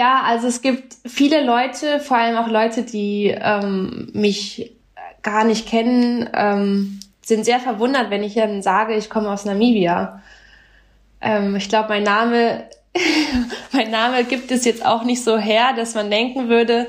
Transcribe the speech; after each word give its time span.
Ja, 0.00 0.22
also 0.22 0.48
es 0.48 0.62
gibt 0.62 0.96
viele 1.04 1.44
Leute, 1.44 2.00
vor 2.00 2.16
allem 2.16 2.38
auch 2.38 2.48
Leute, 2.48 2.84
die 2.84 3.36
ähm, 3.38 4.08
mich 4.14 4.72
gar 5.20 5.44
nicht 5.44 5.68
kennen, 5.68 6.26
ähm, 6.32 7.00
sind 7.20 7.44
sehr 7.44 7.60
verwundert, 7.60 8.08
wenn 8.08 8.22
ich 8.22 8.32
dann 8.32 8.62
sage, 8.62 8.94
ich 8.94 9.10
komme 9.10 9.28
aus 9.28 9.44
Namibia. 9.44 10.22
Ähm, 11.20 11.54
ich 11.54 11.68
glaube, 11.68 11.90
mein 11.90 12.04
Name, 12.04 12.64
mein 13.72 13.90
Name 13.90 14.24
gibt 14.24 14.50
es 14.50 14.64
jetzt 14.64 14.86
auch 14.86 15.04
nicht 15.04 15.22
so 15.22 15.36
her, 15.36 15.74
dass 15.76 15.94
man 15.94 16.10
denken 16.10 16.48
würde, 16.48 16.86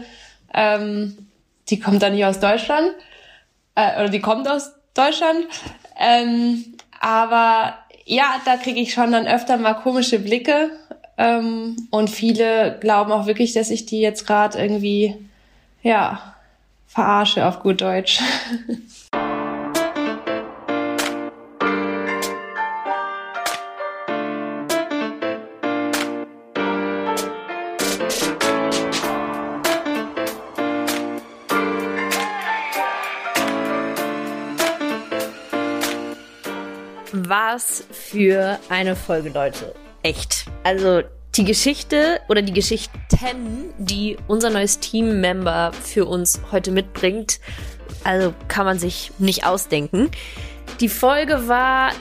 ähm, 0.53 1.27
die 1.69 1.81
kommt 1.81 2.01
da 2.01 2.09
nicht 2.09 2.23
aus 2.23 2.39
Deutschland 2.39 2.91
äh, 3.75 3.99
oder 3.99 4.07
die 4.07 4.21
kommt 4.21 4.47
aus 4.47 4.71
Deutschland. 4.93 5.47
Ähm, 5.99 6.77
aber 7.01 7.75
ja, 8.05 8.39
da 8.45 8.55
kriege 8.55 8.79
ich 8.79 8.93
schon 8.93 9.11
dann 9.11 9.27
öfter 9.27 9.57
mal 9.57 9.73
komische 9.73 10.17
Blicke 10.17 10.71
ähm, 11.21 11.75
und 11.91 12.09
viele 12.09 12.79
glauben 12.79 13.11
auch 13.11 13.27
wirklich, 13.27 13.53
dass 13.53 13.69
ich 13.69 13.85
die 13.85 14.01
jetzt 14.01 14.25
gerade 14.25 14.57
irgendwie 14.57 15.15
ja 15.83 16.35
verarsche 16.87 17.45
auf 17.45 17.59
gut 17.59 17.79
Deutsch. 17.81 18.19
Was 37.13 37.83
für 37.91 38.59
eine 38.69 38.95
Folge, 38.95 39.29
Leute. 39.29 39.75
Echt. 40.03 40.45
Also 40.63 41.03
die 41.35 41.45
Geschichte 41.45 42.19
oder 42.27 42.41
die 42.41 42.53
Geschichten, 42.53 42.99
die 43.77 44.17
unser 44.27 44.49
neues 44.49 44.79
Teammember 44.79 45.71
für 45.81 46.05
uns 46.05 46.41
heute 46.51 46.71
mitbringt, 46.71 47.39
also 48.03 48.33
kann 48.47 48.65
man 48.65 48.79
sich 48.79 49.11
nicht 49.17 49.45
ausdenken. 49.45 50.09
Die 50.79 50.89
Folge 50.89 51.47
war 51.47 51.91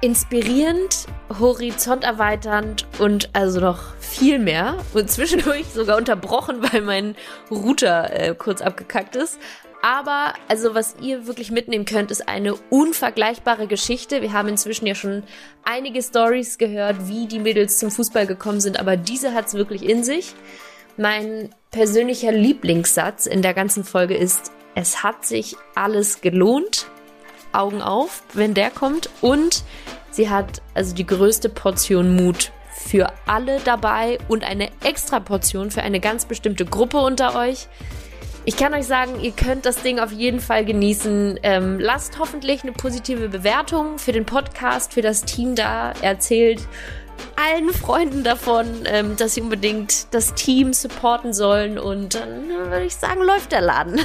inspirierend, 0.00 1.06
horizonterweiternd 1.38 2.86
und 2.98 3.30
also 3.32 3.60
noch 3.60 3.94
viel 4.00 4.38
mehr. 4.38 4.76
Und 4.94 5.10
zwischendurch 5.10 5.66
sogar 5.66 5.96
unterbrochen, 5.96 6.58
weil 6.60 6.82
mein 6.82 7.14
Router 7.50 8.10
äh, 8.12 8.34
kurz 8.34 8.60
abgekackt 8.60 9.16
ist. 9.16 9.38
Aber 9.82 10.34
also 10.46 10.74
was 10.76 10.94
ihr 11.00 11.26
wirklich 11.26 11.50
mitnehmen 11.50 11.84
könnt, 11.84 12.12
ist 12.12 12.28
eine 12.28 12.54
unvergleichbare 12.70 13.66
Geschichte. 13.66 14.22
Wir 14.22 14.32
haben 14.32 14.48
inzwischen 14.48 14.86
ja 14.86 14.94
schon 14.94 15.24
einige 15.64 16.00
Stories 16.00 16.56
gehört, 16.56 17.08
wie 17.08 17.26
die 17.26 17.40
Mädels 17.40 17.78
zum 17.78 17.90
Fußball 17.90 18.26
gekommen 18.26 18.60
sind, 18.60 18.78
aber 18.78 18.96
diese 18.96 19.34
hat's 19.34 19.54
wirklich 19.54 19.82
in 19.82 20.04
sich. 20.04 20.34
Mein 20.96 21.50
persönlicher 21.72 22.30
Lieblingssatz 22.30 23.26
in 23.26 23.42
der 23.42 23.54
ganzen 23.54 23.82
Folge 23.82 24.14
ist, 24.14 24.52
es 24.76 25.02
hat 25.02 25.26
sich 25.26 25.56
alles 25.74 26.20
gelohnt. 26.20 26.86
Augen 27.52 27.82
auf, 27.82 28.22
wenn 28.34 28.54
der 28.54 28.70
kommt. 28.70 29.10
Und 29.20 29.64
sie 30.10 30.30
hat 30.30 30.62
also 30.74 30.94
die 30.94 31.06
größte 31.06 31.48
Portion 31.48 32.16
Mut 32.16 32.52
für 32.70 33.12
alle 33.26 33.60
dabei 33.60 34.18
und 34.28 34.44
eine 34.44 34.70
extra 34.82 35.20
Portion 35.20 35.70
für 35.70 35.82
eine 35.82 36.00
ganz 36.00 36.24
bestimmte 36.24 36.64
Gruppe 36.64 36.98
unter 36.98 37.36
euch. 37.36 37.68
Ich 38.44 38.56
kann 38.56 38.74
euch 38.74 38.86
sagen, 38.86 39.20
ihr 39.20 39.30
könnt 39.30 39.66
das 39.66 39.82
Ding 39.82 40.00
auf 40.00 40.10
jeden 40.10 40.40
Fall 40.40 40.64
genießen. 40.64 41.38
Ähm, 41.44 41.78
lasst 41.78 42.18
hoffentlich 42.18 42.64
eine 42.64 42.72
positive 42.72 43.28
Bewertung 43.28 43.98
für 43.98 44.10
den 44.10 44.26
Podcast, 44.26 44.94
für 44.94 45.02
das 45.02 45.22
Team 45.22 45.54
da. 45.54 45.92
Erzählt 46.02 46.60
allen 47.36 47.72
Freunden 47.72 48.24
davon, 48.24 48.66
ähm, 48.86 49.14
dass 49.16 49.34
sie 49.34 49.42
unbedingt 49.42 50.12
das 50.12 50.34
Team 50.34 50.72
supporten 50.72 51.32
sollen. 51.32 51.78
Und 51.78 52.16
dann 52.16 52.48
würde 52.48 52.84
ich 52.84 52.96
sagen, 52.96 53.22
läuft 53.22 53.52
der 53.52 53.60
Laden. 53.60 54.00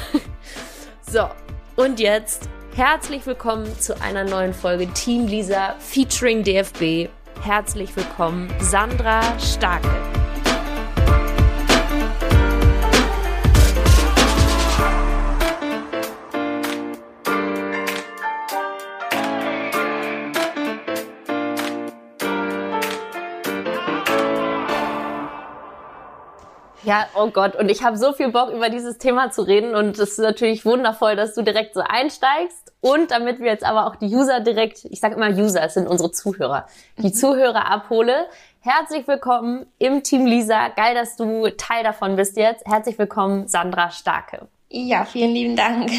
so, 1.01 1.27
und 1.75 1.99
jetzt 1.99 2.47
herzlich 2.75 3.25
willkommen 3.25 3.67
zu 3.79 3.99
einer 4.01 4.23
neuen 4.23 4.53
Folge 4.53 4.85
Team 4.93 5.25
Lisa 5.25 5.73
featuring 5.79 6.43
DFB. 6.43 7.09
Herzlich 7.41 7.95
willkommen, 7.95 8.53
Sandra 8.59 9.21
Starke. 9.39 9.89
Ja, 26.87 27.05
oh 27.15 27.31
Gott, 27.31 27.57
und 27.57 27.69
ich 27.69 27.83
habe 27.83 27.97
so 27.97 28.13
viel 28.13 28.31
Bock, 28.31 28.49
über 28.49 28.69
dieses 28.69 28.97
Thema 28.97 29.29
zu 29.29 29.41
reden 29.41 29.75
und 29.75 29.99
es 29.99 30.11
ist 30.11 30.19
natürlich 30.19 30.63
wundervoll, 30.63 31.17
dass 31.17 31.35
du 31.35 31.41
direkt 31.41 31.73
so 31.73 31.81
einsteigst 31.81 32.71
und 32.79 33.11
damit 33.11 33.39
wir 33.39 33.47
jetzt 33.47 33.65
aber 33.65 33.87
auch 33.87 33.97
die 33.97 34.05
User 34.05 34.39
direkt, 34.39 34.85
ich 34.85 35.01
sage 35.01 35.15
immer 35.15 35.27
User, 35.27 35.61
es 35.63 35.73
sind 35.73 35.85
unsere 35.85 36.13
Zuhörer, 36.13 36.65
die 36.97 37.07
mhm. 37.07 37.13
Zuhörer 37.13 37.69
abhole. 37.69 38.27
Herzlich 38.61 39.05
willkommen 39.05 39.65
im 39.79 40.01
Team 40.01 40.25
Lisa. 40.25 40.69
Geil, 40.69 40.95
dass 40.95 41.17
du 41.17 41.49
Teil 41.57 41.83
davon 41.83 42.15
bist 42.15 42.37
jetzt. 42.37 42.65
Herzlich 42.65 42.97
willkommen, 42.97 43.49
Sandra 43.49 43.91
Starke. 43.91 44.47
Ja, 44.69 45.03
vielen 45.03 45.33
lieben 45.33 45.55
Dank. 45.57 45.91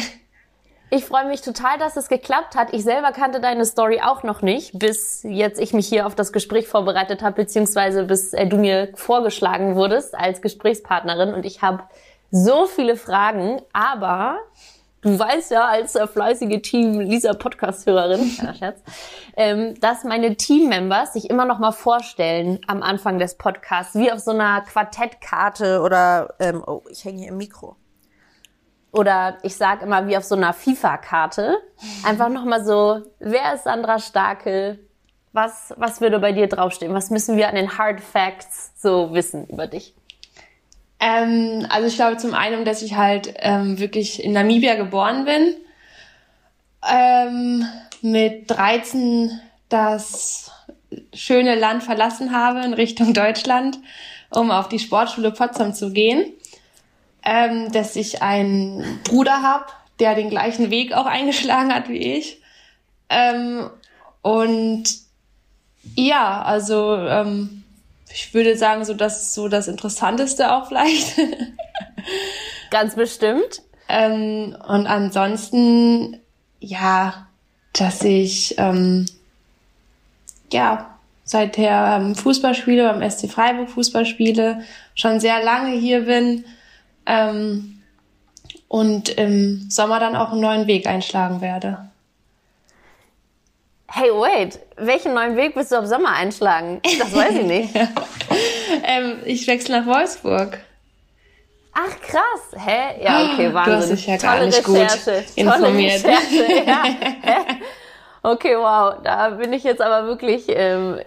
Ich 0.91 1.05
freue 1.05 1.27
mich 1.27 1.41
total, 1.41 1.77
dass 1.77 1.97
es 1.97 2.09
geklappt 2.09 2.55
hat. 2.55 2.73
Ich 2.73 2.83
selber 2.83 3.11
kannte 3.11 3.39
deine 3.39 3.65
Story 3.65 4.01
auch 4.03 4.23
noch 4.23 4.41
nicht, 4.41 4.79
bis 4.79 5.21
jetzt 5.21 5.59
ich 5.59 5.71
mich 5.71 5.87
hier 5.87 6.07
auf 6.07 6.15
das 6.15 6.33
Gespräch 6.33 6.67
vorbereitet 6.67 7.21
habe, 7.21 7.35
beziehungsweise 7.35 8.05
bis 8.05 8.33
äh, 8.33 8.47
du 8.47 8.57
mir 8.57 8.89
vorgeschlagen 8.95 9.75
wurdest 9.75 10.15
als 10.15 10.41
Gesprächspartnerin. 10.41 11.35
Und 11.35 11.45
ich 11.45 11.61
habe 11.61 11.83
so 12.31 12.65
viele 12.65 12.95
Fragen, 12.95 13.61
aber 13.71 14.39
du 15.01 15.19
weißt 15.19 15.51
ja 15.51 15.65
als 15.65 15.93
äh, 15.93 16.07
fleißige 16.07 16.59
Team 16.63 16.99
Lisa 16.99 17.33
Podcast-Hörerin, 17.33 18.25
Scherz, 18.57 18.81
ähm, 19.37 19.79
dass 19.79 20.03
meine 20.05 20.37
Teammembers 20.37 21.13
sich 21.13 21.29
immer 21.29 21.45
noch 21.45 21.59
mal 21.59 21.71
vorstellen 21.71 22.61
am 22.65 22.81
Anfang 22.81 23.19
des 23.19 23.35
Podcasts, 23.35 23.93
wie 23.93 24.11
auf 24.11 24.21
so 24.21 24.31
einer 24.31 24.61
Quartettkarte 24.61 25.81
oder 25.81 26.33
ähm, 26.39 26.63
oh, 26.65 26.81
ich 26.89 27.05
hänge 27.05 27.19
hier 27.19 27.29
im 27.29 27.37
Mikro 27.37 27.75
oder 28.91 29.37
ich 29.43 29.55
sage 29.55 29.85
immer 29.85 30.07
wie 30.07 30.17
auf 30.17 30.23
so 30.23 30.35
einer 30.35 30.53
FIFA-Karte, 30.53 31.57
einfach 32.03 32.29
nochmal 32.29 32.63
so, 32.63 33.01
wer 33.19 33.53
ist 33.53 33.65
Sandra 33.65 33.99
Starke? 33.99 34.79
Was, 35.31 35.73
was 35.77 36.01
würde 36.01 36.19
bei 36.19 36.31
dir 36.31 36.47
draufstehen? 36.47 36.93
Was 36.93 37.11
müssen 37.11 37.37
wir 37.37 37.49
an 37.49 37.55
den 37.55 37.77
Hard 37.77 38.01
Facts 38.01 38.71
so 38.77 39.13
wissen 39.13 39.45
über 39.47 39.67
dich? 39.67 39.93
Ähm, 40.99 41.67
also 41.69 41.87
ich 41.87 41.95
glaube 41.95 42.17
zum 42.17 42.33
einen, 42.33 42.65
dass 42.65 42.81
ich 42.81 42.95
halt 42.95 43.33
ähm, 43.37 43.79
wirklich 43.79 44.23
in 44.23 44.33
Namibia 44.33 44.75
geboren 44.75 45.25
bin, 45.25 45.55
ähm, 46.89 47.65
mit 48.01 48.49
13 48.49 49.39
das 49.69 50.51
schöne 51.13 51.55
Land 51.55 51.83
verlassen 51.83 52.33
habe 52.33 52.61
in 52.61 52.73
Richtung 52.73 53.13
Deutschland, 53.13 53.77
um 54.31 54.49
auf 54.49 54.67
die 54.67 54.79
Sportschule 54.79 55.31
Potsdam 55.31 55.75
zu 55.75 55.93
gehen 55.93 56.33
ähm, 57.23 57.71
dass 57.71 57.95
ich 57.95 58.21
einen 58.21 58.99
Bruder 59.03 59.41
habe, 59.41 59.65
der 59.99 60.15
den 60.15 60.29
gleichen 60.29 60.71
Weg 60.71 60.93
auch 60.93 61.05
eingeschlagen 61.05 61.73
hat 61.73 61.89
wie 61.89 62.17
ich. 62.17 62.41
Ähm, 63.09 63.69
und 64.21 64.83
ja, 65.95 66.41
also 66.41 66.95
ähm, 66.95 67.63
ich 68.11 68.33
würde 68.33 68.57
sagen, 68.57 68.85
so 68.85 68.93
das 68.93 69.21
ist 69.21 69.33
so 69.33 69.47
das 69.47 69.67
Interessanteste 69.67 70.53
auch 70.53 70.67
vielleicht. 70.67 71.15
Ganz 72.71 72.95
bestimmt. 72.95 73.61
Ähm, 73.87 74.55
und 74.67 74.87
ansonsten, 74.87 76.19
ja, 76.59 77.27
dass 77.73 78.03
ich 78.03 78.55
ähm, 78.57 79.05
ja 80.51 80.97
seither 81.23 81.97
ähm, 81.99 82.15
Fußball 82.15 82.55
spiele, 82.55 82.91
beim 82.91 83.07
SC 83.09 83.29
Freiburg 83.29 83.69
Fußball 83.69 84.05
spiele, 84.05 84.63
schon 84.95 85.19
sehr 85.19 85.43
lange 85.43 85.71
hier 85.77 86.05
bin 86.05 86.45
ähm, 87.09 87.81
und 88.67 89.09
im 89.09 89.69
Sommer 89.69 89.99
dann 89.99 90.15
auch 90.15 90.31
einen 90.31 90.41
neuen 90.41 90.67
Weg 90.67 90.87
einschlagen 90.87 91.41
werde. 91.41 91.89
Hey, 93.87 94.11
wait, 94.11 94.59
welchen 94.77 95.15
neuen 95.15 95.35
Weg 95.35 95.55
willst 95.55 95.71
du 95.71 95.77
ab 95.77 95.87
Sommer 95.87 96.13
einschlagen? 96.13 96.79
Das 96.99 97.13
weiß 97.13 97.33
ich 97.33 97.45
nicht. 97.45 97.75
ähm, 98.83 99.17
ich 99.25 99.47
wechsle 99.47 99.81
nach 99.81 99.87
Wolfsburg. 99.87 100.59
Ach 101.73 101.99
krass, 102.01 102.65
hä? 102.65 103.03
Ja, 103.03 103.33
okay, 103.33 103.53
Wahnsinn. 103.53 103.73
Du 103.73 103.79
hast 103.79 103.89
dich 103.91 104.07
ja 104.07 104.17
gar 104.17 104.35
Tolle 104.35 104.45
nicht 104.47 104.67
Recherche. 104.67 105.11
gut 105.11 105.37
informiert. 105.37 106.01
Tolle 106.01 106.17
Recherche, 106.17 106.65
ja. 106.67 106.83
okay, 108.31 108.55
wow, 108.57 108.95
da 109.03 109.29
bin 109.31 109.53
ich 109.53 109.63
jetzt 109.63 109.81
aber 109.81 110.05
wirklich 110.05 110.43
ähm, 110.49 110.99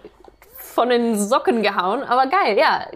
von 0.72 0.88
den 0.88 1.18
Socken 1.18 1.62
gehauen, 1.62 2.02
aber 2.02 2.26
geil, 2.26 2.58
ja, 2.58 2.86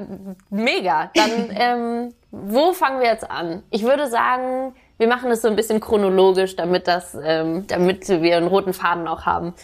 mega. 0.50 1.11
Dann, 1.14 1.50
ähm, 1.50 2.14
wo 2.31 2.73
fangen 2.73 3.00
wir 3.00 3.08
jetzt 3.08 3.31
an? 3.31 3.62
Ich 3.70 3.84
würde 3.84 4.08
sagen, 4.08 4.75
wir 4.99 5.08
machen 5.08 5.31
es 5.31 5.43
so 5.43 5.49
ein 5.49 5.56
bisschen 5.56 5.81
chronologisch, 5.81 6.56
damit 6.56 6.88
das, 6.88 7.17
ähm, 7.23 7.67
damit 7.67 8.08
wir 8.08 8.37
einen 8.37 8.46
roten 8.46 8.73
Faden 8.73 9.06
auch 9.06 9.26
haben. 9.26 9.55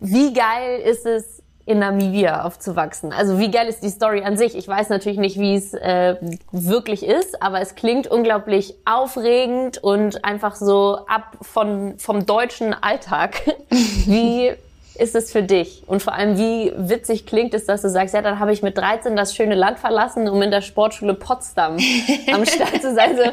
Wie 0.00 0.32
geil 0.32 0.80
ist 0.80 1.06
es, 1.06 1.42
in 1.64 1.78
Namibia 1.78 2.44
aufzuwachsen. 2.44 3.12
Also 3.12 3.38
wie 3.38 3.50
geil 3.50 3.68
ist 3.68 3.84
die 3.84 3.88
Story 3.88 4.22
an 4.24 4.36
sich? 4.36 4.56
Ich 4.56 4.66
weiß 4.66 4.88
natürlich 4.88 5.18
nicht, 5.18 5.38
wie 5.38 5.54
es 5.54 5.74
äh, 5.74 6.16
wirklich 6.50 7.06
ist, 7.06 7.40
aber 7.40 7.60
es 7.60 7.76
klingt 7.76 8.08
unglaublich 8.08 8.74
aufregend 8.84 9.78
und 9.78 10.24
einfach 10.24 10.56
so 10.56 10.98
ab 11.06 11.36
von 11.40 11.98
vom 11.98 12.26
deutschen 12.26 12.74
Alltag. 12.74 13.42
wie 13.70 14.54
ist 15.02 15.16
es 15.16 15.32
für 15.32 15.42
dich? 15.42 15.82
Und 15.86 16.00
vor 16.00 16.14
allem, 16.14 16.38
wie 16.38 16.72
witzig 16.76 17.26
klingt 17.26 17.52
es, 17.54 17.66
dass 17.66 17.82
du 17.82 17.90
sagst, 17.90 18.14
ja, 18.14 18.22
dann 18.22 18.38
habe 18.38 18.52
ich 18.52 18.62
mit 18.62 18.78
13 18.78 19.16
das 19.16 19.34
schöne 19.34 19.56
Land 19.56 19.80
verlassen, 19.80 20.28
um 20.28 20.40
in 20.40 20.52
der 20.52 20.60
Sportschule 20.60 21.14
Potsdam 21.14 21.76
am 22.32 22.46
Start 22.46 22.80
zu 22.80 22.94
sein. 22.94 23.16
So 23.16 23.24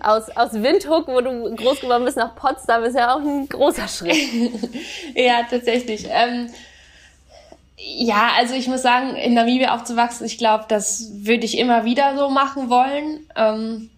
aus, 0.00 0.30
aus 0.34 0.54
Windhoek, 0.54 1.06
wo 1.08 1.20
du 1.20 1.54
groß 1.54 1.80
geworden 1.80 2.06
bist, 2.06 2.16
nach 2.16 2.34
Potsdam 2.34 2.82
ist 2.84 2.96
ja 2.96 3.14
auch 3.14 3.20
ein 3.20 3.48
großer 3.48 3.86
Schritt. 3.86 4.16
ja, 5.14 5.42
tatsächlich. 5.48 6.08
Ähm, 6.10 6.48
ja, 7.76 8.30
also 8.38 8.54
ich 8.54 8.66
muss 8.68 8.82
sagen, 8.82 9.14
in 9.16 9.34
Namibia 9.34 9.74
aufzuwachsen, 9.74 10.26
ich 10.26 10.38
glaube, 10.38 10.64
das 10.68 11.10
würde 11.12 11.44
ich 11.44 11.58
immer 11.58 11.84
wieder 11.84 12.16
so 12.16 12.30
machen 12.30 12.70
wollen. 12.70 13.26
Ähm, 13.36 13.90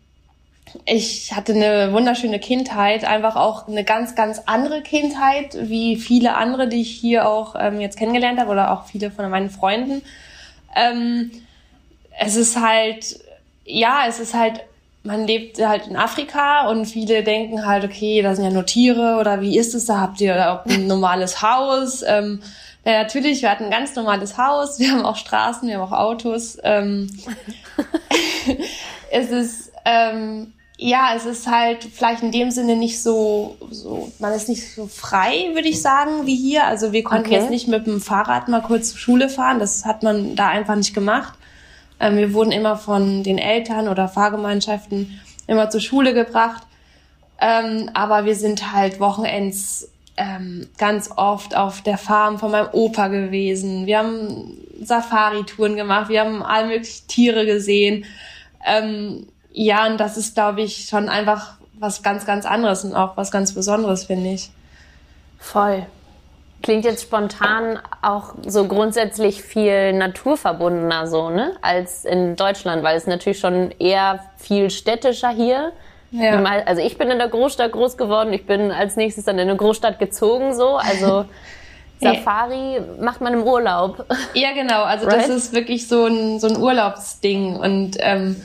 ich 0.84 1.32
hatte 1.34 1.52
eine 1.54 1.92
wunderschöne 1.92 2.38
Kindheit, 2.38 3.04
einfach 3.04 3.36
auch 3.36 3.68
eine 3.68 3.84
ganz, 3.84 4.14
ganz 4.14 4.42
andere 4.46 4.82
Kindheit, 4.82 5.56
wie 5.60 5.96
viele 5.96 6.34
andere, 6.34 6.68
die 6.68 6.80
ich 6.80 6.90
hier 6.90 7.28
auch 7.28 7.54
ähm, 7.58 7.80
jetzt 7.80 7.98
kennengelernt 7.98 8.40
habe 8.40 8.50
oder 8.50 8.72
auch 8.72 8.86
viele 8.86 9.10
von 9.10 9.28
meinen 9.30 9.50
Freunden. 9.50 10.02
Ähm, 10.74 11.30
es 12.18 12.36
ist 12.36 12.60
halt, 12.60 13.18
ja, 13.64 14.04
es 14.08 14.20
ist 14.20 14.34
halt, 14.34 14.60
man 15.02 15.26
lebt 15.26 15.64
halt 15.64 15.86
in 15.86 15.96
Afrika 15.96 16.68
und 16.68 16.86
viele 16.86 17.22
denken 17.22 17.66
halt, 17.66 17.84
okay, 17.84 18.22
da 18.22 18.34
sind 18.34 18.44
ja 18.44 18.50
nur 18.50 18.66
Tiere 18.66 19.18
oder 19.20 19.40
wie 19.40 19.58
ist 19.58 19.74
es, 19.74 19.86
da 19.86 20.00
habt 20.00 20.20
ihr 20.20 20.62
ein 20.66 20.86
normales 20.86 21.42
Haus. 21.42 22.02
Ähm, 22.06 22.42
ja, 22.84 23.02
natürlich, 23.02 23.42
wir 23.42 23.50
hatten 23.50 23.64
ein 23.64 23.70
ganz 23.70 23.94
normales 23.94 24.38
Haus, 24.38 24.78
wir 24.78 24.90
haben 24.90 25.04
auch 25.04 25.16
Straßen, 25.16 25.68
wir 25.68 25.78
haben 25.78 25.92
auch 25.92 25.96
Autos. 25.96 26.58
Ähm, 26.62 27.08
es 29.10 29.30
ist, 29.30 29.72
ähm, 29.84 30.52
ja, 30.82 31.12
es 31.14 31.26
ist 31.26 31.46
halt 31.46 31.84
vielleicht 31.84 32.24
in 32.24 32.32
dem 32.32 32.50
Sinne 32.50 32.74
nicht 32.74 33.00
so, 33.00 33.56
so, 33.70 34.10
man 34.18 34.32
ist 34.32 34.48
nicht 34.48 34.74
so 34.74 34.88
frei, 34.88 35.50
würde 35.54 35.68
ich 35.68 35.80
sagen, 35.80 36.26
wie 36.26 36.34
hier. 36.34 36.64
Also 36.64 36.92
wir 36.92 37.04
konnten 37.04 37.26
okay. 37.26 37.36
jetzt 37.36 37.50
nicht 37.50 37.68
mit 37.68 37.86
dem 37.86 38.00
Fahrrad 38.00 38.48
mal 38.48 38.62
kurz 38.62 38.90
zur 38.90 38.98
Schule 38.98 39.28
fahren, 39.28 39.60
das 39.60 39.84
hat 39.84 40.02
man 40.02 40.34
da 40.34 40.48
einfach 40.48 40.74
nicht 40.74 40.92
gemacht. 40.92 41.34
Ähm, 42.00 42.16
wir 42.16 42.34
wurden 42.34 42.50
immer 42.50 42.76
von 42.76 43.22
den 43.22 43.38
Eltern 43.38 43.86
oder 43.86 44.08
Fahrgemeinschaften 44.08 45.20
immer 45.46 45.70
zur 45.70 45.80
Schule 45.80 46.14
gebracht. 46.14 46.64
Ähm, 47.40 47.88
aber 47.94 48.24
wir 48.24 48.34
sind 48.34 48.72
halt 48.72 48.98
Wochenends 48.98 49.88
ähm, 50.16 50.68
ganz 50.78 51.10
oft 51.14 51.56
auf 51.56 51.82
der 51.82 51.96
Farm 51.96 52.40
von 52.40 52.50
meinem 52.50 52.68
Opa 52.72 53.06
gewesen. 53.06 53.86
Wir 53.86 53.98
haben 53.98 54.58
Safari-Touren 54.82 55.76
gemacht, 55.76 56.08
wir 56.08 56.22
haben 56.22 56.42
alle 56.42 56.66
möglichen 56.66 57.06
Tiere 57.06 57.46
gesehen. 57.46 58.04
Ähm, 58.66 59.28
ja, 59.52 59.86
und 59.86 59.98
das 59.98 60.16
ist, 60.16 60.34
glaube 60.34 60.62
ich, 60.62 60.86
schon 60.86 61.08
einfach 61.08 61.54
was 61.78 62.02
ganz, 62.02 62.26
ganz 62.26 62.46
anderes 62.46 62.84
und 62.84 62.94
auch 62.94 63.16
was 63.16 63.30
ganz 63.30 63.54
Besonderes, 63.54 64.04
finde 64.04 64.30
ich. 64.30 64.50
Voll. 65.38 65.86
Klingt 66.62 66.84
jetzt 66.84 67.02
spontan 67.02 67.80
auch 68.02 68.34
so 68.46 68.68
grundsätzlich 68.68 69.42
viel 69.42 69.92
naturverbundener 69.92 71.08
so, 71.08 71.30
ne, 71.30 71.56
als 71.60 72.04
in 72.04 72.36
Deutschland, 72.36 72.84
weil 72.84 72.96
es 72.96 73.08
natürlich 73.08 73.40
schon 73.40 73.72
eher 73.80 74.20
viel 74.38 74.70
städtischer 74.70 75.30
hier. 75.30 75.72
Ja. 76.12 76.42
Also 76.66 76.82
ich 76.82 76.98
bin 76.98 77.10
in 77.10 77.18
der 77.18 77.28
Großstadt 77.28 77.72
groß 77.72 77.96
geworden, 77.96 78.32
ich 78.32 78.46
bin 78.46 78.70
als 78.70 78.96
nächstes 78.96 79.24
dann 79.24 79.38
in 79.38 79.48
eine 79.48 79.56
Großstadt 79.56 79.98
gezogen, 79.98 80.54
so, 80.54 80.76
also 80.76 81.24
Safari 82.02 82.80
macht 83.00 83.20
man 83.20 83.32
im 83.32 83.42
Urlaub. 83.44 84.04
Ja, 84.34 84.52
genau. 84.52 84.82
Also 84.82 85.06
right? 85.06 85.18
das 85.18 85.28
ist 85.28 85.52
wirklich 85.52 85.88
so 85.88 86.06
ein, 86.06 86.40
so 86.40 86.48
ein 86.48 86.56
Urlaubsding. 86.56 87.56
Und 87.56 87.96
ähm, 88.00 88.36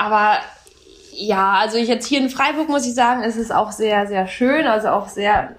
aber 0.00 0.38
ja, 1.12 1.58
also 1.58 1.76
ich 1.76 1.86
jetzt 1.86 2.06
hier 2.06 2.20
in 2.20 2.30
Freiburg 2.30 2.70
muss 2.70 2.86
ich 2.86 2.94
sagen, 2.94 3.22
ist 3.22 3.36
es 3.36 3.50
auch 3.50 3.70
sehr, 3.70 4.06
sehr 4.06 4.26
schön, 4.26 4.66
also 4.66 4.88
auch 4.88 5.08
sehr, 5.08 5.50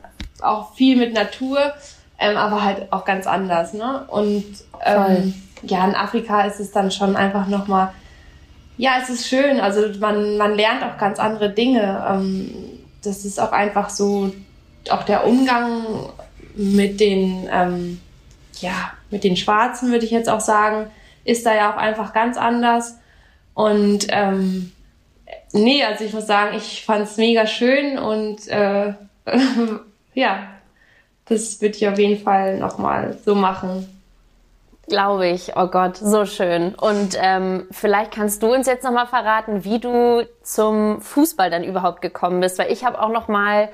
auch 0.41 0.73
viel 0.73 0.97
mit 0.97 1.13
Natur, 1.13 1.59
ähm, 2.17 2.37
aber 2.37 2.63
halt 2.63 2.91
auch 2.91 3.05
ganz 3.05 3.27
anders, 3.27 3.73
ne? 3.73 4.03
Und 4.07 4.45
ähm, 4.83 5.35
ja, 5.61 5.85
in 5.85 5.93
Afrika 5.93 6.41
ist 6.41 6.59
es 6.59 6.71
dann 6.71 6.89
schon 6.89 7.15
einfach 7.15 7.45
nochmal, 7.45 7.89
ja, 8.77 8.93
es 8.99 9.09
ist 9.11 9.27
schön, 9.27 9.59
also 9.59 9.83
man, 9.99 10.37
man 10.37 10.55
lernt 10.55 10.81
auch 10.83 10.97
ganz 10.97 11.19
andere 11.19 11.51
Dinge. 11.51 12.03
Ähm, 12.09 12.51
das 13.03 13.25
ist 13.25 13.39
auch 13.39 13.51
einfach 13.51 13.91
so, 13.91 14.33
auch 14.89 15.03
der 15.03 15.27
Umgang 15.27 15.85
mit 16.55 16.99
den, 16.99 17.47
ähm, 17.51 18.01
ja, 18.59 18.91
mit 19.11 19.23
den 19.23 19.37
Schwarzen, 19.37 19.91
würde 19.91 20.05
ich 20.05 20.11
jetzt 20.11 20.29
auch 20.29 20.41
sagen, 20.41 20.87
ist 21.25 21.45
da 21.45 21.53
ja 21.53 21.71
auch 21.71 21.77
einfach 21.77 22.11
ganz 22.11 22.37
anders. 22.37 22.95
Und 23.53 24.07
ähm, 24.09 24.71
nee, 25.53 25.83
also 25.83 26.03
ich 26.03 26.13
muss 26.13 26.27
sagen, 26.27 26.55
ich 26.55 26.85
fand 26.85 27.03
es 27.03 27.17
mega 27.17 27.45
schön 27.45 27.97
und 27.97 28.47
äh, 28.47 28.93
ja, 30.13 30.47
das 31.25 31.61
würde 31.61 31.75
ich 31.75 31.87
auf 31.87 31.97
jeden 31.97 32.21
Fall 32.21 32.57
nochmal 32.57 33.17
so 33.25 33.35
machen. 33.35 33.87
Glaube 34.87 35.27
ich. 35.27 35.55
Oh 35.55 35.67
Gott, 35.67 35.95
so 35.95 36.25
schön. 36.25 36.75
Und 36.75 37.17
ähm, 37.17 37.67
vielleicht 37.71 38.11
kannst 38.11 38.43
du 38.43 38.53
uns 38.53 38.67
jetzt 38.67 38.83
nochmal 38.83 39.07
verraten, 39.07 39.63
wie 39.63 39.79
du 39.79 40.27
zum 40.43 40.99
Fußball 40.99 41.49
dann 41.49 41.63
überhaupt 41.63 42.01
gekommen 42.01 42.41
bist, 42.41 42.59
weil 42.59 42.71
ich 42.71 42.83
habe 42.83 43.01
auch 43.01 43.09
nochmal, 43.09 43.69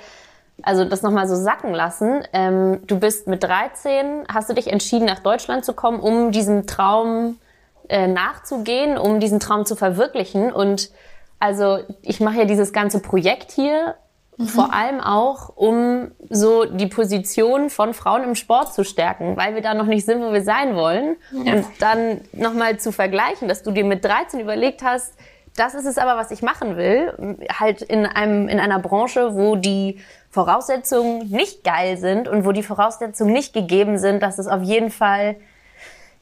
also 0.62 0.86
das 0.86 1.02
nochmal 1.02 1.28
so 1.28 1.36
sacken 1.36 1.74
lassen. 1.74 2.24
Ähm, 2.34 2.86
du 2.86 3.00
bist 3.00 3.28
mit 3.28 3.42
13, 3.42 4.26
hast 4.32 4.50
du 4.50 4.54
dich 4.54 4.68
entschieden, 4.68 5.06
nach 5.06 5.20
Deutschland 5.20 5.66
zu 5.66 5.74
kommen, 5.74 6.00
um 6.00 6.32
diesem 6.32 6.68
Traum 6.68 7.40
äh, 7.90 8.08
nachzugehen, 8.08 8.98
um 8.98 9.20
diesen 9.20 9.40
Traum 9.40 9.66
zu 9.66 9.76
verwirklichen. 9.76 10.52
Und 10.52 10.92
also 11.40 11.80
ich 12.02 12.20
mache 12.20 12.40
ja 12.40 12.46
dieses 12.46 12.74
ganze 12.74 13.02
Projekt 13.02 13.52
hier 13.52 13.96
mhm. 14.38 14.48
vor 14.48 14.74
allem 14.74 15.02
auch, 15.02 15.56
um 15.56 16.12
so 16.30 16.66
die 16.66 16.88
Position 16.88 17.70
von 17.70 17.94
Frauen 17.94 18.24
im 18.24 18.36
Sport 18.36 18.74
zu 18.74 18.84
stärken, 18.84 19.38
weil 19.38 19.56
wir 19.56 19.62
da 19.62 19.74
noch 19.74 19.86
nicht 19.86 20.06
sind, 20.06 20.22
wo 20.22 20.32
wir 20.32 20.44
sein 20.44 20.76
wollen. 20.76 21.18
Ja. 21.32 21.54
Und 21.54 21.66
dann 21.80 22.22
nochmal 22.32 22.78
zu 22.78 22.92
vergleichen, 22.92 23.48
dass 23.48 23.64
du 23.64 23.72
dir 23.72 23.86
mit 23.86 24.04
13 24.04 24.40
überlegt 24.40 24.82
hast, 24.82 25.14
das 25.56 25.74
ist 25.74 25.86
es 25.86 25.98
aber, 25.98 26.18
was 26.18 26.30
ich 26.30 26.44
machen 26.44 26.78
will, 26.78 27.38
halt 27.52 27.82
in 27.82 28.06
einem, 28.06 28.48
in 28.48 28.60
einer 28.60 28.78
Branche, 28.78 29.34
wo 29.36 29.56
die 29.56 30.00
Voraussetzungen 30.30 31.30
nicht 31.30 31.64
geil 31.64 31.98
sind 31.98 32.28
und 32.28 32.46
wo 32.46 32.52
die 32.52 32.62
Voraussetzungen 32.62 33.34
nicht 33.34 33.54
gegeben 33.54 33.98
sind, 33.98 34.22
dass 34.22 34.38
es 34.38 34.48
auf 34.48 34.62
jeden 34.62 34.92
Fall 34.92 35.38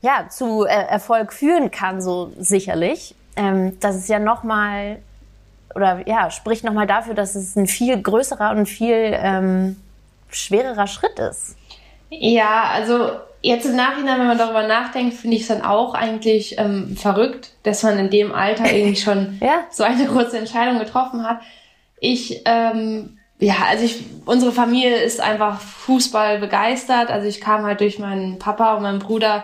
ja, 0.05 0.29
zu 0.29 0.65
äh, 0.65 0.69
Erfolg 0.69 1.33
führen 1.33 1.71
kann, 1.71 1.99
so 1.99 2.31
sicherlich. 2.37 3.15
Ähm, 3.35 3.75
das 3.79 3.95
ist 3.95 4.07
ja 4.07 4.19
nochmal, 4.19 4.99
oder 5.73 6.07
ja, 6.07 6.29
spricht 6.29 6.63
nochmal 6.63 6.85
dafür, 6.85 7.15
dass 7.15 7.33
es 7.33 7.55
ein 7.55 7.65
viel 7.65 7.99
größerer 7.99 8.51
und 8.51 8.67
viel 8.67 9.17
ähm, 9.19 9.77
schwererer 10.29 10.85
Schritt 10.85 11.17
ist. 11.17 11.57
Ja, 12.11 12.65
also 12.71 13.13
jetzt 13.41 13.65
im 13.65 13.75
Nachhinein, 13.75 14.19
wenn 14.19 14.27
man 14.27 14.37
darüber 14.37 14.67
nachdenkt, 14.67 15.15
finde 15.15 15.37
ich 15.37 15.41
es 15.41 15.47
dann 15.47 15.63
auch 15.63 15.95
eigentlich 15.95 16.59
ähm, 16.59 16.95
verrückt, 16.95 17.53
dass 17.63 17.81
man 17.81 17.97
in 17.97 18.11
dem 18.11 18.31
Alter 18.31 18.71
irgendwie 18.71 18.95
schon 18.95 19.39
ja. 19.41 19.65
so 19.71 19.83
eine 19.83 20.05
große 20.05 20.37
Entscheidung 20.37 20.77
getroffen 20.77 21.27
hat. 21.27 21.39
Ich, 21.99 22.43
ähm, 22.45 23.17
ja, 23.39 23.55
also 23.67 23.83
ich, 23.83 24.03
unsere 24.27 24.51
Familie 24.51 24.97
ist 24.97 25.19
einfach 25.19 25.59
Fußball 25.59 26.37
begeistert. 26.37 27.09
Also 27.09 27.27
ich 27.27 27.41
kam 27.41 27.63
halt 27.63 27.79
durch 27.79 27.97
meinen 27.97 28.37
Papa 28.37 28.75
und 28.75 28.83
meinen 28.83 28.99
Bruder 28.99 29.43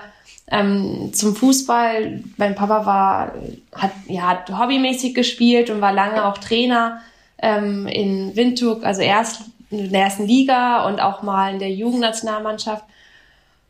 ähm, 0.51 1.12
zum 1.13 1.36
Fußball. 1.36 2.22
Mein 2.38 2.55
Papa 2.55 2.86
war, 2.86 3.34
hat, 3.74 3.91
ja, 4.08 4.27
hat 4.27 4.50
hobbymäßig 4.58 5.15
gespielt 5.15 5.70
und 5.70 5.81
war 5.81 5.93
lange 5.93 6.25
auch 6.25 6.38
Trainer 6.38 7.01
ähm, 7.41 7.88
in 7.88 8.36
Windhoek, 8.36 8.84
also 8.84 9.01
erst 9.01 9.43
in 9.70 9.91
der 9.91 10.03
ersten 10.03 10.27
Liga 10.27 10.86
und 10.88 11.01
auch 11.01 11.24
mal 11.24 11.53
in 11.53 11.60
der 11.60 11.72
Jugendnationalmannschaft. 11.72 12.84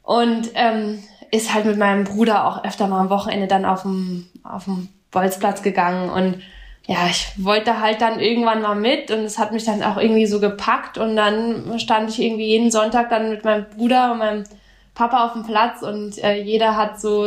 Und 0.03 0.49
ähm, 0.55 1.03
ist 1.29 1.53
halt 1.53 1.65
mit 1.65 1.77
meinem 1.77 2.03
Bruder 2.03 2.47
auch 2.47 2.65
öfter 2.65 2.87
mal 2.87 2.99
am 2.99 3.09
Wochenende 3.09 3.47
dann 3.47 3.65
auf 3.65 3.83
dem, 3.83 4.27
auf 4.43 4.65
dem 4.65 4.89
Bolzplatz 5.11 5.61
gegangen 5.61 6.09
und 6.09 6.41
ja, 6.87 7.07
ich 7.09 7.27
wollte 7.37 7.79
halt 7.79 8.01
dann 8.01 8.19
irgendwann 8.19 8.61
mal 8.61 8.75
mit 8.75 9.11
und 9.11 9.19
es 9.19 9.37
hat 9.37 9.51
mich 9.51 9.63
dann 9.63 9.83
auch 9.83 9.97
irgendwie 9.97 10.25
so 10.25 10.39
gepackt 10.39 10.97
und 10.97 11.15
dann 11.15 11.79
stand 11.79 12.09
ich 12.09 12.19
irgendwie 12.19 12.47
jeden 12.47 12.71
Sonntag 12.71 13.09
dann 13.09 13.29
mit 13.29 13.45
meinem 13.45 13.65
Bruder 13.69 14.11
und 14.11 14.17
meinem 14.17 14.43
Papa 14.93 15.25
auf 15.25 15.33
dem 15.33 15.43
Platz 15.43 15.81
und 15.81 16.21
äh, 16.23 16.41
jeder 16.41 16.75
hat 16.75 16.99
so 16.99 17.25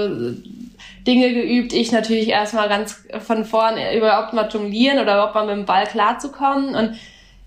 Dinge 1.07 1.33
geübt. 1.33 1.73
Ich 1.73 1.93
natürlich 1.93 2.29
erstmal 2.29 2.69
ganz 2.69 3.05
von 3.27 3.45
vorn 3.45 3.77
überhaupt 3.97 4.33
mal 4.33 4.49
jonglieren 4.49 4.99
oder 4.99 5.15
überhaupt 5.15 5.35
mal 5.35 5.47
mit 5.47 5.57
dem 5.57 5.65
Ball 5.67 5.87
klarzukommen. 5.87 6.75
Und 6.75 6.97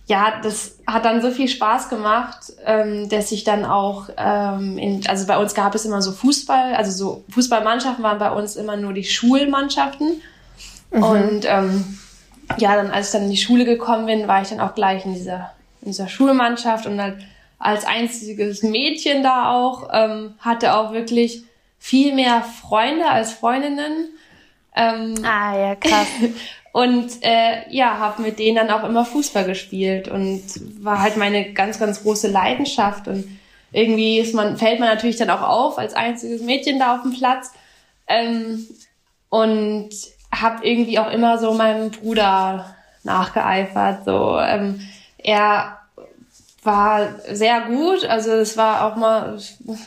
ja, 0.07 0.39
das 0.41 0.79
hat 0.87 1.05
dann 1.05 1.21
so 1.21 1.31
viel 1.31 1.47
Spaß 1.47 1.89
gemacht, 1.89 2.53
ähm, 2.65 3.09
dass 3.09 3.31
ich 3.31 3.43
dann 3.43 3.65
auch, 3.65 4.09
ähm, 4.17 4.77
in, 4.77 5.07
also 5.07 5.27
bei 5.27 5.37
uns 5.37 5.53
gab 5.53 5.75
es 5.75 5.85
immer 5.85 6.01
so 6.01 6.11
Fußball, 6.11 6.75
also 6.75 6.91
so 6.91 7.23
Fußballmannschaften 7.29 8.03
waren 8.03 8.17
bei 8.17 8.31
uns 8.31 8.55
immer 8.55 8.77
nur 8.77 8.93
die 8.93 9.03
Schulmannschaften. 9.03 10.21
Mhm. 10.91 11.03
Und 11.03 11.45
ähm, 11.45 11.99
ja, 12.57 12.75
dann 12.75 12.89
als 12.89 13.07
ich 13.07 13.11
dann 13.11 13.23
in 13.23 13.31
die 13.31 13.37
Schule 13.37 13.65
gekommen 13.65 14.05
bin, 14.05 14.27
war 14.27 14.41
ich 14.41 14.49
dann 14.49 14.61
auch 14.61 14.75
gleich 14.75 15.05
in 15.05 15.13
dieser, 15.13 15.51
in 15.81 15.91
dieser 15.91 16.07
Schulmannschaft 16.07 16.85
und 16.85 17.01
halt 17.01 17.17
als 17.59 17.85
einziges 17.85 18.63
Mädchen 18.63 19.23
da 19.23 19.51
auch, 19.51 19.89
ähm, 19.91 20.35
hatte 20.39 20.75
auch 20.75 20.93
wirklich 20.93 21.43
viel 21.79 22.13
mehr 22.13 22.41
Freunde 22.41 23.09
als 23.09 23.33
Freundinnen. 23.33 24.09
Ähm, 24.75 25.15
ah 25.23 25.57
ja, 25.57 25.75
krass. 25.75 26.07
und 26.71 27.09
äh, 27.21 27.69
ja, 27.69 27.97
habe 27.97 28.21
mit 28.21 28.39
denen 28.39 28.55
dann 28.57 28.69
auch 28.69 28.87
immer 28.87 29.05
Fußball 29.05 29.45
gespielt 29.45 30.07
und 30.07 30.43
war 30.83 31.01
halt 31.01 31.17
meine 31.17 31.53
ganz, 31.53 31.79
ganz 31.79 32.03
große 32.03 32.27
Leidenschaft. 32.27 33.07
Und 33.07 33.39
irgendwie 33.71 34.19
ist 34.19 34.35
man, 34.35 34.57
fällt 34.57 34.79
man 34.79 34.89
natürlich 34.89 35.17
dann 35.17 35.29
auch 35.29 35.41
auf 35.41 35.77
als 35.79 35.93
einziges 35.95 36.41
Mädchen 36.41 36.79
da 36.79 36.95
auf 36.95 37.01
dem 37.01 37.13
Platz. 37.13 37.51
Ähm, 38.07 38.67
und 39.29 39.89
habe 40.31 40.65
irgendwie 40.65 40.99
auch 40.99 41.11
immer 41.11 41.37
so 41.37 41.53
meinem 41.53 41.91
Bruder 41.91 42.75
nachgeeifert. 43.03 44.05
So, 44.05 44.39
ähm, 44.39 44.87
er 45.17 45.76
war 46.63 47.15
sehr 47.31 47.61
gut, 47.61 48.05
also 48.05 48.31
es 48.31 48.57
war 48.57 48.85
auch 48.85 48.95
mal, 48.95 49.37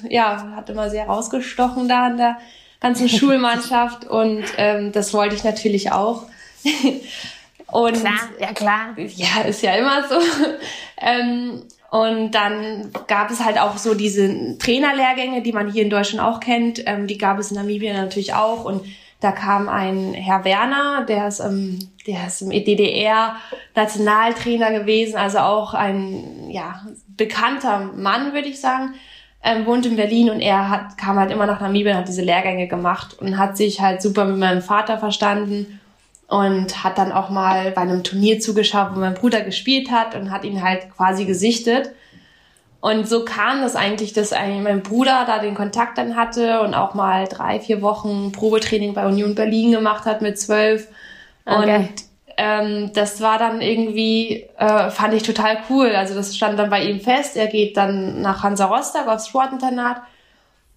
ja, 0.09 0.53
hat 0.57 0.71
immer 0.71 0.91
sehr 0.91 1.07
rausgestochen 1.07 1.89
da 1.89 2.09
in 2.09 2.17
der 2.17 2.39
ganzen 2.81 3.09
Schulmannschaft 3.11 4.07
und 4.07 4.45
ähm, 4.57 4.93
das 4.93 5.13
wollte 5.13 5.35
ich 5.35 5.45
natürlich 5.45 5.93
auch. 5.93 6.27
und 7.67 8.01
klar, 8.01 8.21
ja 8.39 8.53
klar. 8.53 8.97
Ja, 8.97 9.43
ist 9.43 9.63
ja 9.63 9.75
immer 9.75 10.09
so. 10.09 10.17
ähm, 11.01 11.63
und 11.91 12.31
dann 12.31 12.93
gab 13.09 13.31
es 13.31 13.45
halt 13.45 13.59
auch 13.59 13.77
so 13.77 13.95
diese 13.95 14.57
Trainerlehrgänge, 14.59 15.43
die 15.43 15.53
man 15.53 15.71
hier 15.71 15.83
in 15.83 15.91
Deutschland 15.91 16.25
auch 16.25 16.39
kennt. 16.39 16.83
Ähm, 16.87 17.09
die 17.09 17.19
gab 17.19 17.39
es 17.41 17.51
in 17.51 17.57
Namibia 17.57 17.93
natürlich 17.95 18.33
auch. 18.33 18.65
Und 18.65 18.85
da 19.21 19.33
kam 19.33 19.69
ein 19.69 20.15
Herr 20.15 20.45
Werner, 20.45 21.05
der 21.07 21.29
ist, 21.29 21.41
ähm, 21.41 21.79
der 22.07 22.27
ist 22.27 22.41
im 22.41 22.51
DDR 22.51 23.37
Nationaltrainer 23.75 24.73
gewesen, 24.73 25.17
also 25.17 25.39
auch 25.39 25.75
ein 25.75 26.49
ja, 26.51 26.81
bekannter 27.09 27.91
Mann, 27.95 28.33
würde 28.33 28.49
ich 28.49 28.61
sagen. 28.61 28.95
Ähm, 29.43 29.65
wohnt 29.65 29.87
in 29.87 29.97
Berlin 29.97 30.29
und 30.29 30.41
er 30.41 30.69
hat, 30.69 30.99
kam 30.99 31.19
halt 31.19 31.31
immer 31.31 31.47
nach 31.47 31.61
Namibia 31.61 31.93
und 31.93 31.99
hat 32.01 32.09
diese 32.09 32.21
Lehrgänge 32.21 32.69
gemacht 32.69 33.17
und 33.19 33.39
hat 33.39 33.57
sich 33.57 33.81
halt 33.81 34.03
super 34.03 34.27
mit 34.27 34.37
meinem 34.37 34.61
Vater 34.61 34.99
verstanden 34.99 35.81
und 36.29 36.85
hat 36.85 36.99
dann 36.99 37.11
auch 37.11 37.31
mal 37.31 37.71
bei 37.71 37.81
einem 37.81 38.05
Turnier 38.05 38.39
zugeschaut, 38.39 38.91
wo 38.95 39.01
mein 39.01 39.15
Bruder 39.15 39.41
gespielt 39.41 39.91
hat 39.91 40.15
und 40.15 40.31
hat 40.31 40.45
ihn 40.45 40.63
halt 40.63 40.95
quasi 40.95 41.25
gesichtet. 41.25 41.91
Und 42.81 43.07
so 43.09 43.25
kam 43.25 43.61
das 43.61 43.77
eigentlich, 43.77 44.13
dass 44.15 44.33
eigentlich 44.33 44.63
mein 44.63 44.83
Bruder 44.83 45.25
da 45.27 45.39
den 45.39 45.55
Kontakt 45.55 45.99
dann 45.99 46.17
hatte 46.17 46.61
und 46.63 46.75
auch 46.75 46.95
mal 46.95 47.27
drei, 47.27 47.61
vier 47.61 47.83
Wochen 47.83 48.33
Probetraining 48.33 48.95
bei 48.95 49.07
Union 49.07 49.35
Berlin 49.35 49.73
gemacht 49.73 50.07
hat 50.07 50.23
mit 50.23 50.39
zwölf. 50.39 50.89
Okay. 51.45 51.77
Und 51.77 51.91
ähm, 52.39 52.91
das 52.95 53.21
war 53.21 53.39
dann 53.39 53.61
irgendwie, 53.61 54.49
äh, 54.57 54.91
fand 54.91 55.13
ich 55.13 55.23
total 55.23 55.59
cool. 55.69 55.95
Also 55.95 56.15
das 56.15 56.35
stand 56.35 56.59
dann 56.59 56.71
bei 56.71 56.83
ihm 56.83 57.01
fest. 57.01 57.37
Er 57.37 57.49
geht 57.49 57.77
dann 57.77 58.23
nach 58.23 58.43
Hansa 58.43 58.65
Rostock 58.65 59.09
aufs 59.09 59.29
Sportinternat 59.29 60.01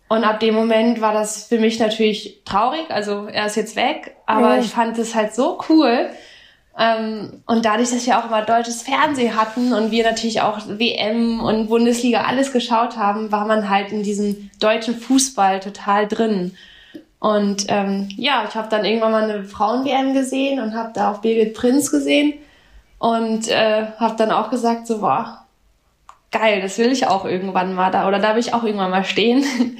und 0.10 0.24
ab 0.26 0.40
dem 0.40 0.54
Moment 0.54 1.02
war 1.02 1.14
das 1.14 1.46
für 1.46 1.58
mich 1.58 1.80
natürlich 1.80 2.42
traurig. 2.46 2.86
Also 2.90 3.26
er 3.26 3.48
ist 3.48 3.56
jetzt 3.56 3.76
weg, 3.76 4.16
aber 4.26 4.56
mhm. 4.56 4.62
ich 4.62 4.72
fand 4.72 4.98
es 5.00 5.16
halt 5.16 5.34
so 5.34 5.60
cool. 5.70 6.10
Ähm, 6.78 7.44
und 7.46 7.66
dadurch, 7.66 7.92
dass 7.92 8.06
wir 8.06 8.18
auch 8.18 8.26
immer 8.26 8.42
deutsches 8.42 8.82
Fernsehen 8.82 9.36
hatten 9.36 9.74
und 9.74 9.92
wir 9.92 10.04
natürlich 10.04 10.42
auch 10.42 10.60
WM 10.68 11.40
und 11.40 11.68
Bundesliga 11.68 12.24
alles 12.24 12.52
geschaut 12.52 12.98
haben, 12.98 13.32
war 13.32 13.46
man 13.46 13.70
halt 13.70 13.92
in 13.92 14.02
diesem 14.02 14.50
deutschen 14.60 14.96
Fußball 14.96 15.60
total 15.60 16.08
drin. 16.08 16.58
Und 17.20 17.66
ähm, 17.70 18.10
ja, 18.18 18.46
ich 18.50 18.56
habe 18.56 18.70
dann 18.70 18.86
irgendwann 18.86 19.12
mal 19.12 19.30
eine 19.30 19.44
Frauen-WM 19.44 20.14
gesehen 20.14 20.60
und 20.60 20.76
habe 20.76 20.92
da 20.94 21.12
auch 21.12 21.20
Birgit 21.20 21.54
Prinz 21.54 21.92
gesehen 21.92 22.34
und 22.98 23.48
äh, 23.48 23.86
habe 23.98 24.16
dann 24.18 24.32
auch 24.32 24.50
gesagt, 24.50 24.88
so, 24.88 25.00
boah, 25.00 25.46
geil, 26.32 26.62
das 26.62 26.78
will 26.80 26.92
ich 26.92 27.08
auch 27.08 27.24
irgendwann 27.24 27.76
mal 27.76 27.92
da 27.92 28.08
oder 28.08 28.20
da 28.20 28.34
will 28.34 28.42
ich 28.42 28.54
auch 28.54 28.64
irgendwann 28.64 28.92
mal 28.92 29.06
stehen. 29.06 29.44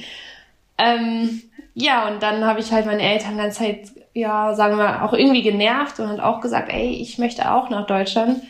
Ähm, 0.76 1.42
ja, 1.74 2.08
und 2.08 2.22
dann 2.22 2.44
habe 2.44 2.60
ich 2.60 2.72
halt 2.72 2.86
meine 2.86 3.02
Eltern 3.02 3.36
ganz 3.36 3.58
Zeit, 3.58 3.90
ja, 4.14 4.54
sagen 4.54 4.78
wir 4.78 4.84
mal, 4.84 5.02
auch 5.02 5.12
irgendwie 5.12 5.42
genervt 5.42 5.98
und 5.98 6.20
auch 6.20 6.40
gesagt, 6.40 6.72
ey, 6.72 6.90
ich 6.94 7.18
möchte 7.18 7.50
auch 7.50 7.68
nach 7.68 7.86
Deutschland. 7.86 8.42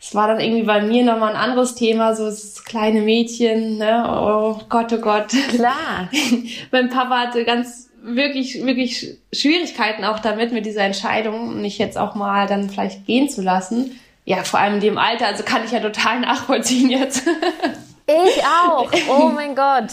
Es 0.00 0.14
war 0.14 0.26
dann 0.26 0.40
irgendwie 0.40 0.64
bei 0.64 0.82
mir 0.82 1.04
nochmal 1.04 1.30
ein 1.30 1.40
anderes 1.40 1.76
Thema, 1.76 2.16
so 2.16 2.24
das 2.24 2.64
kleine 2.64 3.02
Mädchen, 3.02 3.78
ne? 3.78 4.04
Oh 4.08 4.58
Gott, 4.68 4.92
oh 4.92 4.98
Gott. 4.98 5.28
Klar. 5.50 6.08
mein 6.72 6.88
Papa 6.88 7.20
hatte 7.20 7.44
ganz 7.44 7.90
wirklich, 8.02 8.64
wirklich 8.64 9.18
Schwierigkeiten 9.32 10.04
auch 10.04 10.18
damit, 10.18 10.50
mit 10.50 10.66
dieser 10.66 10.82
Entscheidung, 10.82 11.60
mich 11.60 11.78
jetzt 11.78 11.98
auch 11.98 12.14
mal 12.14 12.48
dann 12.48 12.68
vielleicht 12.68 13.06
gehen 13.06 13.28
zu 13.28 13.42
lassen. 13.42 14.00
Ja, 14.24 14.44
vor 14.44 14.60
allem 14.60 14.74
in 14.74 14.80
dem 14.80 14.98
Alter, 14.98 15.26
also 15.26 15.44
kann 15.44 15.64
ich 15.64 15.72
ja 15.72 15.80
total 15.80 16.20
nachvollziehen 16.20 16.90
jetzt. 16.90 17.26
ich 18.06 18.42
auch. 18.44 18.90
Oh 19.08 19.28
mein 19.28 19.54
Gott. 19.54 19.92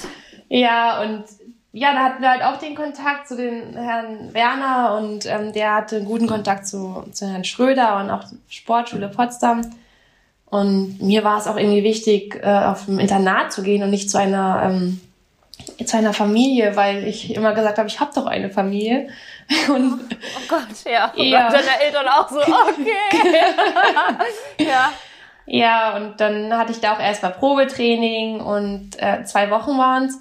Ja, 0.50 1.02
und 1.02 1.24
ja, 1.72 1.94
da 1.94 2.00
hatten 2.00 2.22
wir 2.22 2.32
halt 2.32 2.44
auch 2.44 2.58
den 2.58 2.76
Kontakt 2.76 3.28
zu 3.28 3.36
den 3.36 3.76
Herrn 3.76 4.34
Werner 4.34 4.98
und 4.98 5.26
ähm, 5.28 5.54
der 5.54 5.76
hatte 5.76 5.98
einen 5.98 6.06
guten 6.06 6.28
Kontakt 6.28 6.66
zu, 6.66 7.06
zu 7.12 7.28
Herrn 7.28 7.44
Schröder 7.44 7.98
und 7.98 8.10
auch 8.10 8.24
Sportschule 8.50 9.08
Potsdam. 9.08 9.62
Und 10.48 11.00
mir 11.00 11.24
war 11.24 11.38
es 11.38 11.46
auch 11.46 11.58
irgendwie 11.58 11.84
wichtig, 11.84 12.40
äh, 12.42 12.48
auf 12.48 12.88
ein 12.88 12.98
Internat 12.98 13.54
zu 13.54 13.62
gehen 13.62 13.84
und 13.84 13.92
nicht 13.92 14.10
zu 14.10 14.18
einer, 14.18 14.64
ähm, 14.64 15.00
zu 15.86 15.96
einer 15.96 16.14
Familie, 16.14 16.76
weil 16.76 17.04
ich 17.04 17.36
immer 17.36 17.54
gesagt 17.54 17.78
habe, 17.78 17.88
ich 17.88 18.00
habe 18.00 18.12
doch 18.16 18.26
eine 18.26 18.50
Familie. 18.50 19.10
Und, 19.68 20.00
oh 20.00 20.42
Gott, 20.48 20.68
ja. 20.86 21.12
Und 21.12 21.24
ja. 21.24 21.50
deine 21.50 21.82
Eltern 21.84 22.08
auch 22.08 22.30
so, 22.30 22.40
okay. 22.40 23.34
ja. 24.60 24.92
Ja, 25.52 25.96
und 25.96 26.22
dann 26.22 26.56
hatte 26.56 26.72
ich 26.72 26.80
da 26.80 26.94
auch 26.94 27.00
erst 27.00 27.24
mal 27.24 27.32
Probetraining 27.32 28.40
und 28.40 28.92
äh, 29.02 29.24
zwei 29.24 29.50
Wochen 29.50 29.80
waren's 29.80 30.20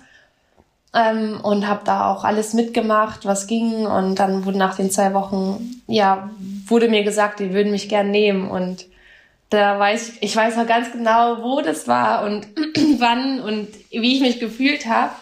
ähm, 0.94 1.40
und 1.42 1.66
habe 1.66 1.82
da 1.84 2.10
auch 2.10 2.24
alles 2.24 2.54
mitgemacht, 2.54 3.26
was 3.26 3.46
ging. 3.46 3.86
Und 3.86 4.16
dann 4.16 4.44
wurde 4.44 4.58
nach 4.58 4.76
den 4.76 4.90
zwei 4.90 5.14
Wochen, 5.14 5.82
ja, 5.86 6.30
wurde 6.66 6.88
mir 6.88 7.04
gesagt, 7.04 7.40
die 7.40 7.52
würden 7.52 7.72
mich 7.72 7.88
gern 7.88 8.10
nehmen. 8.10 8.50
Und 8.50 8.86
da 9.50 9.78
weiß 9.78 10.08
ich, 10.08 10.22
ich 10.22 10.36
weiß 10.36 10.56
noch 10.56 10.66
ganz 10.66 10.92
genau, 10.92 11.42
wo 11.42 11.60
das 11.60 11.88
war 11.88 12.24
und 12.24 12.46
wann 12.98 13.40
und 13.40 13.68
wie 13.90 14.16
ich 14.16 14.20
mich 14.20 14.40
gefühlt 14.40 14.86
habe. 14.86 15.12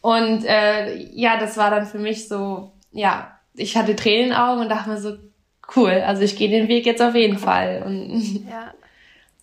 Und 0.00 0.44
äh, 0.44 0.96
ja, 1.12 1.38
das 1.38 1.56
war 1.56 1.70
dann 1.70 1.86
für 1.86 1.98
mich 1.98 2.28
so, 2.28 2.72
ja, 2.90 3.38
ich 3.54 3.76
hatte 3.76 3.94
Tränen 3.94 4.24
in 4.24 4.28
den 4.30 4.36
Augen 4.36 4.60
und 4.62 4.68
dachte 4.68 4.90
mir 4.90 5.00
so, 5.00 5.16
cool, 5.76 6.02
also 6.04 6.22
ich 6.22 6.36
gehe 6.36 6.48
den 6.48 6.68
Weg 6.68 6.86
jetzt 6.86 7.02
auf 7.02 7.14
jeden 7.14 7.38
Fall. 7.38 7.82
Und 7.86 8.44
ja, 8.50 8.72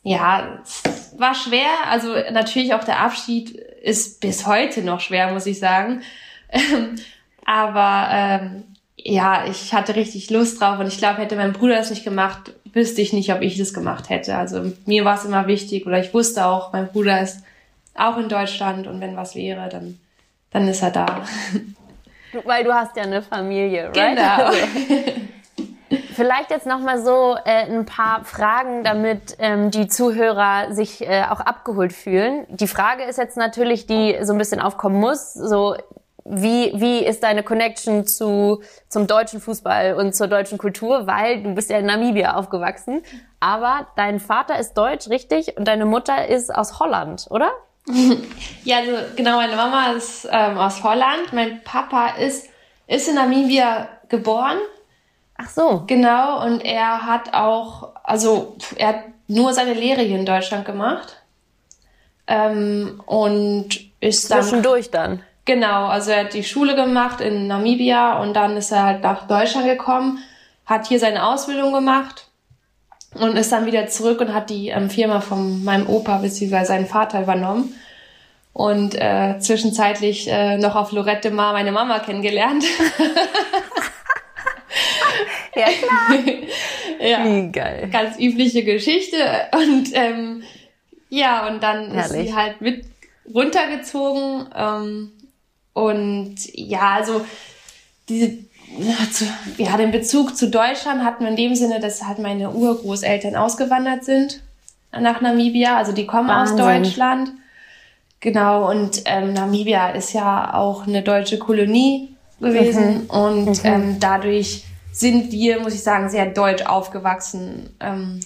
ja 0.10 0.60
es 0.64 0.84
war 1.18 1.36
schwer. 1.36 1.70
Also 1.90 2.14
natürlich 2.32 2.74
auch 2.74 2.84
der 2.84 3.00
Abschied 3.00 3.52
ist 3.52 4.20
bis 4.20 4.48
heute 4.48 4.82
noch 4.82 5.00
schwer, 5.00 5.32
muss 5.32 5.46
ich 5.46 5.60
sagen. 5.60 6.02
Ähm, 6.50 6.96
aber 7.46 8.10
ähm, 8.12 8.64
ja, 8.98 9.46
ich 9.46 9.74
hatte 9.74 9.96
richtig 9.96 10.30
Lust 10.30 10.60
drauf 10.60 10.80
und 10.80 10.88
ich 10.88 10.98
glaube, 10.98 11.22
hätte 11.22 11.36
mein 11.36 11.54
Bruder 11.54 11.76
das 11.76 11.90
nicht 11.90 12.04
gemacht, 12.04 12.54
wüsste 12.74 13.02
ich 13.02 13.14
nicht, 13.14 13.32
ob 13.32 13.42
ich 13.42 13.58
das 13.58 13.74
gemacht 13.74 14.10
hätte. 14.10 14.36
Also 14.36 14.74
mir 14.86 15.06
war 15.06 15.16
es 15.16 15.26
immer 15.26 15.48
wichtig 15.48 15.86
oder 15.86 16.00
ich 16.00 16.14
wusste 16.14 16.46
auch, 16.46 16.74
mein 16.74 16.88
Bruder 16.88 17.22
ist 17.22 17.44
auch 17.96 18.18
in 18.18 18.30
Deutschland 18.30 18.88
und 18.88 19.00
wenn 19.02 19.16
was 19.16 19.36
wäre, 19.36 19.70
dann, 19.70 20.00
dann 20.52 20.68
ist 20.68 20.82
er 20.82 20.92
da. 20.92 21.24
Weil 22.46 22.64
du 22.64 22.74
hast 22.74 22.96
ja 22.96 23.04
eine 23.04 23.22
Familie, 23.22 23.92
right? 23.96 24.18
Genau. 24.18 25.20
Vielleicht 26.14 26.52
jetzt 26.52 26.68
noch 26.68 26.80
mal 26.80 27.04
so 27.04 27.36
äh, 27.46 27.66
ein 27.66 27.86
paar 27.86 28.24
Fragen, 28.24 28.84
damit 28.84 29.36
ähm, 29.40 29.72
die 29.72 29.88
Zuhörer 29.88 30.74
sich 30.74 31.02
äh, 31.02 31.24
auch 31.30 31.40
abgeholt 31.40 31.94
fühlen. 31.94 32.46
Die 32.50 32.68
Frage 32.68 33.04
ist 33.04 33.18
jetzt 33.18 33.38
natürlich, 33.38 33.88
die 33.88 34.18
so 34.22 34.34
ein 34.34 34.38
bisschen 34.38 34.60
aufkommen 34.60 35.00
muss, 35.00 35.34
so 35.34 35.76
wie, 36.26 36.72
wie 36.76 37.04
ist 37.04 37.24
deine 37.24 37.42
Connection 37.42 38.06
zu, 38.06 38.62
zum 38.88 39.08
deutschen 39.08 39.42
Fußball 39.42 39.96
und 39.96 40.16
zur 40.16 40.28
deutschen 40.28 40.60
Kultur? 40.60 41.08
Weil 41.08 41.42
du 41.42 41.56
bist 41.56 41.72
ja 41.72 41.80
in 41.80 41.88
Namibia 41.88 42.36
aufgewachsen, 42.36 43.02
aber 43.40 43.88
dein 43.96 44.20
Vater 44.20 44.60
ist 44.60 44.76
deutsch, 44.76 45.10
richtig? 45.10 45.58
Und 45.58 45.68
deine 45.68 45.86
Mutter 45.86 46.28
ist 46.28 46.54
aus 46.54 46.80
Holland, 46.80 47.26
oder? 47.32 47.52
ja, 48.64 48.78
also 48.78 48.92
genau, 49.16 49.38
meine 49.38 49.56
Mama 49.56 49.94
ist 49.94 50.28
ähm, 50.32 50.58
aus 50.60 50.84
Holland. 50.84 51.34
Mein 51.34 51.64
Papa 51.64 52.10
ist, 52.20 52.48
ist 52.86 53.08
in 53.08 53.16
Namibia 53.16 53.88
geboren, 54.08 54.58
Ach 55.42 55.50
so. 55.50 55.84
Genau, 55.88 56.46
und 56.46 56.66
er 56.66 57.06
hat 57.06 57.34
auch, 57.34 57.92
also 58.04 58.58
er 58.76 58.88
hat 58.90 59.04
nur 59.28 59.54
seine 59.54 59.74
Lehre 59.74 60.02
hier 60.02 60.20
in 60.20 60.26
Deutschland 60.26 60.66
gemacht. 60.66 61.22
Ähm, 62.28 63.02
und 63.06 63.70
ist 64.02 64.30
dann. 64.30 64.44
Zwischendurch 64.44 64.92
dann. 64.92 65.24
Genau, 65.46 65.88
also 65.88 66.12
er 66.12 66.26
hat 66.26 66.34
die 66.34 66.44
Schule 66.44 66.76
gemacht 66.76 67.22
in 67.22 67.48
Namibia 67.48 68.22
und 68.22 68.34
dann 68.34 68.58
ist 68.58 68.72
er 68.72 68.84
halt 68.84 69.02
nach 69.02 69.28
Deutschland 69.28 69.66
gekommen, 69.66 70.20
hat 70.66 70.88
hier 70.88 71.00
seine 71.00 71.26
Ausbildung 71.26 71.74
gemacht 71.74 72.28
und 73.16 73.36
ist 73.36 73.52
dann 73.52 73.66
wieder 73.66 73.88
zurück 73.88 74.20
und 74.20 74.34
hat 74.34 74.50
die 74.50 74.68
ähm, 74.68 74.90
Firma 74.90 75.22
von 75.22 75.64
meinem 75.64 75.88
Opa 75.88 76.18
bzw. 76.18 76.66
seinen 76.66 76.86
Vater 76.86 77.22
übernommen 77.22 77.74
und 78.54 78.94
äh, 78.96 79.40
zwischenzeitlich 79.40 80.30
äh, 80.30 80.58
noch 80.58 80.76
auf 80.76 80.92
Lorette 80.92 81.32
Mar 81.32 81.54
meine 81.54 81.72
Mama 81.72 82.00
kennengelernt. 82.00 82.66
Ja, 85.60 85.68
klar. 85.68 86.38
ja. 87.10 87.26
Wie 87.26 87.52
geil. 87.52 87.90
Ganz 87.92 88.18
übliche 88.20 88.64
Geschichte. 88.64 89.18
Und 89.54 89.90
ähm, 89.94 90.44
Ja, 91.10 91.48
und 91.48 91.62
dann 91.64 91.92
Herrlich. 91.92 92.20
ist 92.22 92.28
sie 92.28 92.36
halt 92.36 92.62
mit 92.62 92.86
runtergezogen. 93.34 94.48
Ähm, 94.56 95.12
und 95.74 96.36
ja, 96.54 96.96
also 96.96 97.26
diese, 98.10 98.38
ja, 99.58 99.78
den 99.78 99.92
Bezug 99.92 100.36
zu 100.36 100.50
Deutschland 100.50 101.04
hatten 101.04 101.24
wir 101.24 101.30
in 101.30 101.36
dem 101.36 101.56
Sinne, 101.56 101.80
dass 101.80 102.04
halt 102.04 102.20
meine 102.20 102.52
Urgroßeltern 102.52 103.36
ausgewandert 103.36 104.04
sind 104.04 104.42
nach 104.92 105.22
Namibia. 105.22 105.78
Also 105.78 105.92
die 105.92 106.06
kommen 106.06 106.28
Wahnsinn. 106.28 106.60
aus 106.62 106.84
Deutschland. 106.84 107.32
Genau, 108.20 108.70
und 108.70 109.04
ähm, 109.06 109.34
Namibia 109.34 109.92
ist 109.92 110.14
ja 110.14 110.54
auch 110.54 110.86
eine 110.86 111.02
deutsche 111.02 111.40
Kolonie 111.40 112.10
gewesen. 112.42 113.04
Mhm. 113.04 113.10
Und 113.10 113.46
mhm. 113.46 113.60
Ähm, 113.64 113.98
dadurch 114.00 114.66
sind 114.92 115.32
wir, 115.32 115.60
muss 115.60 115.74
ich 115.74 115.84
sagen, 115.84 116.10
sehr 116.10 116.28
deutsch 116.28 116.64
aufgewachsen. 116.64 117.76
Ähm, 117.80 118.20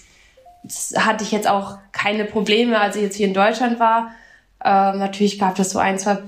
das 0.64 0.94
hatte 0.98 1.24
ich 1.24 1.32
jetzt 1.32 1.48
auch 1.48 1.78
keine 1.92 2.26
Probleme, 2.26 2.80
als 2.80 2.96
ich 2.96 3.04
jetzt 3.04 3.16
hier 3.16 3.28
in 3.28 3.34
Deutschland 3.34 3.80
war. 3.80 4.12
Ähm, 4.64 5.00
natürlich 5.00 5.40
gab 5.40 5.60
es 5.60 5.72
so 5.72 5.80
ein, 5.80 6.00
zwei, 6.00 6.20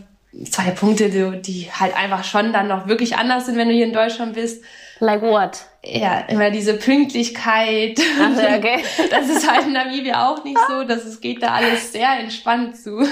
zwei 0.49 0.71
Punkte, 0.71 1.09
die, 1.09 1.41
die 1.41 1.71
halt 1.71 1.95
einfach 1.95 2.23
schon 2.23 2.51
dann 2.51 2.67
noch 2.67 2.87
wirklich 2.87 3.17
anders 3.17 3.45
sind, 3.45 3.57
wenn 3.57 3.69
du 3.69 3.73
hier 3.73 3.85
in 3.85 3.93
Deutschland 3.93 4.33
bist. 4.33 4.63
Like 4.99 5.21
what? 5.21 5.65
Ja, 5.83 6.19
immer 6.27 6.51
diese 6.51 6.75
Pünktlichkeit. 6.75 7.99
Ach, 8.21 8.31
okay. 8.57 8.83
Das 9.09 9.29
ist 9.29 9.49
halt 9.49 9.67
in 9.67 9.73
Namibia 9.73 10.29
auch 10.29 10.43
nicht 10.43 10.59
so. 10.67 10.83
Das 10.83 11.05
es 11.05 11.21
geht 11.21 11.43
da 11.43 11.53
alles 11.53 11.91
sehr 11.91 12.19
entspannt 12.19 12.77
zu. 12.77 12.97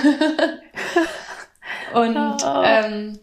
Und 1.94 2.18
oh. 2.18 2.64
ähm, 2.66 3.20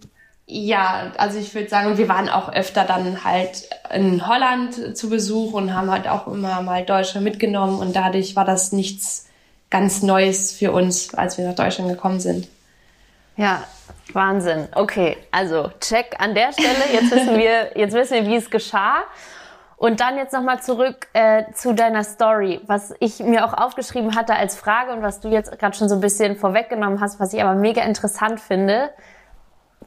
ja, 0.52 1.12
also 1.16 1.38
ich 1.38 1.54
würde 1.54 1.68
sagen, 1.68 1.96
wir 1.96 2.08
waren 2.08 2.28
auch 2.28 2.52
öfter 2.52 2.84
dann 2.84 3.24
halt 3.24 3.68
in 3.94 4.26
Holland 4.26 4.96
zu 4.96 5.08
Besuch 5.08 5.52
und 5.52 5.74
haben 5.74 5.90
halt 5.90 6.08
auch 6.08 6.26
immer 6.26 6.60
mal 6.62 6.84
Deutsche 6.84 7.20
mitgenommen 7.20 7.78
und 7.78 7.94
dadurch 7.94 8.34
war 8.34 8.44
das 8.44 8.72
nichts 8.72 9.28
ganz 9.70 10.02
Neues 10.02 10.52
für 10.52 10.72
uns, 10.72 11.14
als 11.14 11.38
wir 11.38 11.46
nach 11.46 11.54
Deutschland 11.54 11.88
gekommen 11.88 12.18
sind. 12.18 12.48
Ja, 13.36 13.62
Wahnsinn. 14.12 14.66
Okay, 14.74 15.16
also 15.30 15.70
check 15.78 16.16
an 16.18 16.34
der 16.34 16.52
Stelle. 16.52 16.68
Jetzt 16.92 17.12
wissen 17.12 17.38
wir, 17.38 17.70
jetzt 17.76 17.94
wissen 17.94 18.14
wir, 18.14 18.26
wie 18.26 18.34
es 18.36 18.50
geschah. 18.50 19.04
Und 19.76 20.00
dann 20.00 20.16
jetzt 20.16 20.32
nochmal 20.32 20.60
zurück 20.60 21.06
äh, 21.12 21.44
zu 21.54 21.74
deiner 21.74 22.02
Story, 22.02 22.60
was 22.66 22.92
ich 22.98 23.20
mir 23.20 23.46
auch 23.46 23.54
aufgeschrieben 23.54 24.16
hatte 24.16 24.34
als 24.34 24.56
Frage 24.56 24.92
und 24.92 25.02
was 25.02 25.20
du 25.20 25.28
jetzt 25.28 25.56
gerade 25.58 25.76
schon 25.76 25.88
so 25.88 25.94
ein 25.94 26.00
bisschen 26.00 26.36
vorweggenommen 26.36 27.00
hast, 27.00 27.20
was 27.20 27.32
ich 27.32 27.40
aber 27.40 27.54
mega 27.54 27.82
interessant 27.82 28.40
finde 28.40 28.90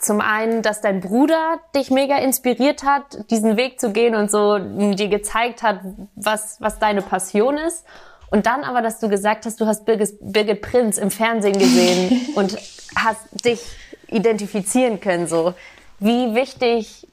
zum 0.04 0.20
einen, 0.20 0.62
dass 0.62 0.82
dein 0.82 1.00
Bruder 1.00 1.60
dich 1.76 1.90
mega 1.90 2.18
inspiriert 2.18 2.84
hat, 2.84 3.30
diesen 3.32 3.56
Weg 3.56 3.80
zu 3.80 3.92
gehen 3.92 4.16
und 4.16 4.30
so 4.30 4.60
dir 4.60 5.08
gezeigt 5.08 5.64
hat, 5.64 5.80
was, 6.16 6.60
was 6.60 6.80
deine 6.80 7.02
Passion 7.02 7.58
ist. 7.58 7.86
Und 8.30 8.46
dann 8.48 8.64
aber, 8.64 8.82
dass 8.82 9.00
du 9.00 9.10
gesagt 9.10 9.46
hast, 9.46 9.62
du 9.62 9.66
hast 9.66 9.86
Birgit, 9.86 10.18
Birgit 10.20 10.62
Prinz 10.62 10.98
im 10.98 11.12
Fernsehen 11.12 11.58
gesehen 11.58 12.28
und 12.36 12.58
hast 12.96 13.46
dich 13.46 13.62
identifizieren 14.08 15.00
können, 15.00 15.28
so. 15.28 15.54
Wie 16.00 16.36
wichtig, 16.36 17.08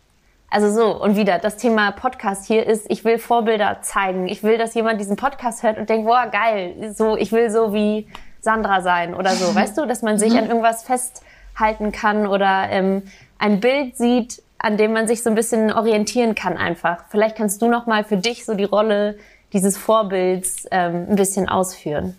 also 0.51 0.73
so, 0.73 1.01
und 1.01 1.17
wieder, 1.17 1.39
das 1.39 1.59
Thema 1.59 1.93
Podcast 1.93 2.47
hier 2.47 2.67
ist, 2.67 2.87
ich 2.89 3.05
will 3.05 3.19
Vorbilder 3.19 3.83
zeigen. 3.83 4.27
Ich 4.29 4.43
will, 4.43 4.59
dass 4.59 4.75
jemand 4.75 5.01
diesen 5.01 5.17
Podcast 5.17 5.63
hört 5.63 5.79
und 5.79 5.89
denkt, 5.89 6.07
boah, 6.07 6.27
geil, 6.27 6.93
so, 6.97 7.17
ich 7.17 7.31
will 7.31 7.51
so 7.51 7.73
wie 7.73 8.09
Sandra 8.41 8.81
sein 8.81 9.15
oder 9.15 9.31
so. 9.31 9.55
Weißt 9.55 9.79
du, 9.79 9.87
dass 9.87 10.03
man 10.03 10.19
sich 10.19 10.33
an 10.37 10.47
irgendwas 10.47 10.83
fest, 10.83 11.23
halten 11.57 11.93
kann 11.93 12.27
oder 12.27 12.69
ähm, 12.71 13.03
ein 13.39 13.61
Bild 13.61 13.97
sieht, 13.97 14.43
an 14.59 14.77
dem 14.77 14.93
man 14.93 15.09
sich 15.09 15.23
so 15.23 15.31
ein 15.31 15.35
bisschen 15.35 15.73
orientieren 15.73 16.35
kann 16.35 16.57
einfach. 16.57 17.05
Vielleicht 17.11 17.37
kannst 17.37 17.63
du 17.63 17.69
noch 17.69 17.87
mal 17.87 18.05
für 18.05 18.17
dich 18.17 18.45
so 18.45 18.55
die 18.55 18.65
Rolle 18.65 19.19
dieses 19.53 19.77
Vorbilds 19.77 20.67
ähm, 20.71 21.07
ein 21.09 21.17
bisschen 21.17 21.49
ausführen. 21.49 22.17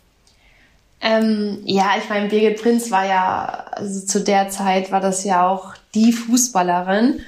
Ähm, 0.99 1.61
ja, 1.65 1.93
ich 1.97 2.09
meine, 2.09 2.27
Birgit 2.29 2.61
Prinz 2.61 2.91
war 2.91 3.05
ja, 3.05 3.65
also 3.71 4.05
zu 4.05 4.23
der 4.23 4.49
Zeit 4.49 4.91
war 4.91 4.99
das 4.99 5.23
ja 5.23 5.47
auch 5.47 5.73
die 5.95 6.13
Fußballerin. 6.13 7.21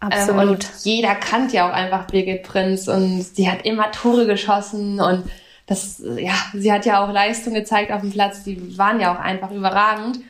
Absolut. 0.00 0.42
Ähm, 0.42 0.48
und 0.50 0.70
jeder 0.84 1.14
kannte 1.16 1.56
ja 1.56 1.68
auch 1.68 1.72
einfach 1.72 2.06
Birgit 2.06 2.44
Prinz 2.44 2.86
und 2.86 3.22
sie 3.22 3.50
hat 3.50 3.64
immer 3.64 3.90
Tore 3.90 4.26
geschossen 4.26 5.00
und 5.00 5.24
das, 5.66 6.00
ja, 6.16 6.32
sie 6.54 6.72
hat 6.72 6.86
ja 6.86 7.04
auch 7.04 7.12
Leistung 7.12 7.54
gezeigt 7.54 7.92
auf 7.92 8.00
dem 8.00 8.12
Platz, 8.12 8.44
die 8.44 8.78
waren 8.78 9.00
ja 9.00 9.14
auch 9.14 9.20
einfach 9.20 9.50
überragend. 9.50 10.20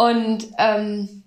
Und 0.00 0.46
ähm, 0.56 1.22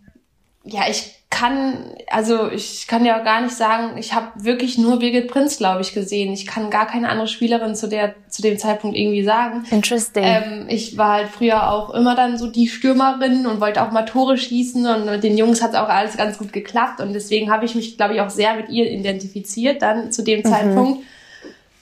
ja, 0.63 0.86
ich 0.89 1.13
kann, 1.29 1.91
also 2.09 2.49
ich 2.49 2.88
kann 2.88 3.05
ja 3.05 3.19
auch 3.19 3.23
gar 3.23 3.41
nicht 3.41 3.55
sagen, 3.55 3.99
ich 3.99 4.13
habe 4.15 4.31
wirklich 4.36 4.79
nur 4.79 4.97
Birgit 4.97 5.27
Prinz, 5.27 5.57
glaube 5.57 5.81
ich, 5.81 5.93
gesehen. 5.93 6.33
Ich 6.33 6.47
kann 6.47 6.71
gar 6.71 6.88
keine 6.88 7.09
andere 7.09 7.27
Spielerin 7.27 7.75
zu 7.75 7.88
der 7.88 8.15
zu 8.29 8.41
dem 8.41 8.57
Zeitpunkt 8.57 8.97
irgendwie 8.97 9.23
sagen. 9.23 9.63
Interesting. 9.69 10.23
Ähm, 10.25 10.65
ich 10.69 10.97
war 10.97 11.13
halt 11.13 11.29
früher 11.29 11.71
auch 11.71 11.91
immer 11.91 12.15
dann 12.15 12.39
so 12.39 12.47
die 12.47 12.67
Stürmerin 12.67 13.45
und 13.45 13.62
wollte 13.62 13.83
auch 13.83 13.91
mal 13.91 14.05
Tore 14.05 14.39
schießen 14.39 14.88
und 14.88 15.05
mit 15.05 15.23
den 15.23 15.38
Jungs 15.38 15.62
hat 15.62 15.71
es 15.71 15.75
auch 15.75 15.89
alles 15.89 16.17
ganz 16.17 16.39
gut 16.39 16.51
geklappt 16.51 16.99
und 16.99 17.13
deswegen 17.13 17.51
habe 17.51 17.65
ich 17.65 17.75
mich, 17.75 17.95
glaube 17.95 18.15
ich, 18.15 18.21
auch 18.21 18.31
sehr 18.31 18.55
mit 18.55 18.69
ihr 18.69 18.89
identifiziert 18.89 19.83
dann 19.83 20.12
zu 20.12 20.23
dem 20.23 20.39
mhm. 20.39 20.45
Zeitpunkt. 20.45 21.03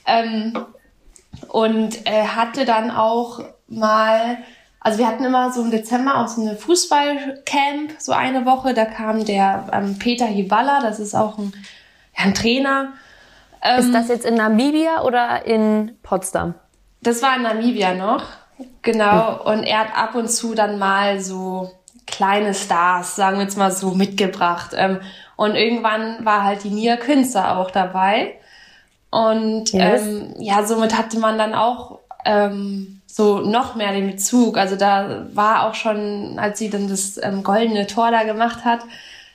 Ähm, 0.06 0.58
und 1.48 2.06
äh, 2.06 2.24
hatte 2.24 2.66
dann 2.66 2.92
auch 2.92 3.40
mal 3.70 4.40
also 4.84 4.98
wir 4.98 5.08
hatten 5.08 5.24
immer 5.24 5.52
so 5.54 5.62
im 5.62 5.70
Dezember 5.70 6.18
auch 6.18 6.28
so 6.28 6.42
eine 6.42 6.56
Fußballcamp, 6.56 7.94
so 8.00 8.14
eine 8.14 8.46
Woche. 8.48 8.74
Da 8.74 8.86
kam 8.86 9.24
der 9.24 9.68
ähm, 9.72 10.00
Peter 10.00 10.26
Hiballa, 10.26 10.82
das 10.82 11.00
ist 11.00 11.14
auch 11.14 11.38
ein, 11.38 11.54
ja, 12.18 12.26
ein 12.26 12.34
Trainer. 12.34 12.94
Ähm, 13.62 13.80
ist 13.80 13.94
das 13.94 14.08
jetzt 14.08 14.26
in 14.26 14.34
Namibia 14.34 15.04
oder 15.04 15.46
in 15.46 15.98
Potsdam? 16.02 16.56
Das 17.02 17.22
war 17.22 17.36
in 17.36 17.44
Namibia 17.44 17.94
noch, 17.94 18.24
genau. 18.82 19.44
Und 19.44 19.64
er 19.64 19.82
hat 19.82 19.96
ab 19.96 20.16
und 20.16 20.32
zu 20.32 20.56
dann 20.56 20.80
mal 20.80 21.20
so 21.20 21.72
kleine 22.08 22.56
Stars, 22.56 23.16
sagen 23.16 23.38
wir 23.38 23.44
jetzt 23.44 23.58
mal 23.58 23.72
so, 23.72 23.92
mitgebracht. 23.92 24.72
Ähm, 24.76 25.00
und 25.36 25.56
irgendwann 25.56 26.26
war 26.26 26.44
halt 26.44 26.64
die 26.64 26.72
Nia 26.72 26.98
Künzer 26.98 27.58
auch 27.58 27.70
dabei. 27.70 28.36
Und 29.12 29.74
yes. 29.74 30.02
ähm, 30.02 30.34
ja, 30.40 30.66
somit 30.66 30.98
hatte 30.98 31.20
man 31.20 31.38
dann 31.38 31.54
auch 31.54 32.00
ähm, 32.26 33.01
so 33.14 33.40
noch 33.40 33.76
mehr 33.76 33.92
den 33.92 34.08
Bezug. 34.08 34.58
Also 34.58 34.76
da 34.76 35.26
war 35.34 35.68
auch 35.68 35.76
schon, 35.76 36.40
als 36.40 36.60
sie 36.60 36.70
dann 36.70 36.88
das 36.88 37.20
ähm, 37.22 37.44
goldene 37.44 37.88
Tor 37.88 38.12
da 38.12 38.24
gemacht 38.24 38.64
hat, 38.64 38.82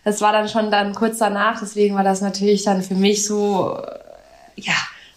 das 0.04 0.20
war 0.20 0.32
dann 0.32 0.48
schon 0.48 0.70
dann 0.70 0.94
kurz 0.94 1.18
danach, 1.18 1.58
deswegen 1.60 1.96
war 1.96 2.04
das 2.04 2.20
natürlich 2.20 2.62
dann 2.62 2.80
für 2.80 2.94
mich 2.94 3.26
so, 3.26 3.76
äh, 3.76 4.60
ja, 4.60 4.74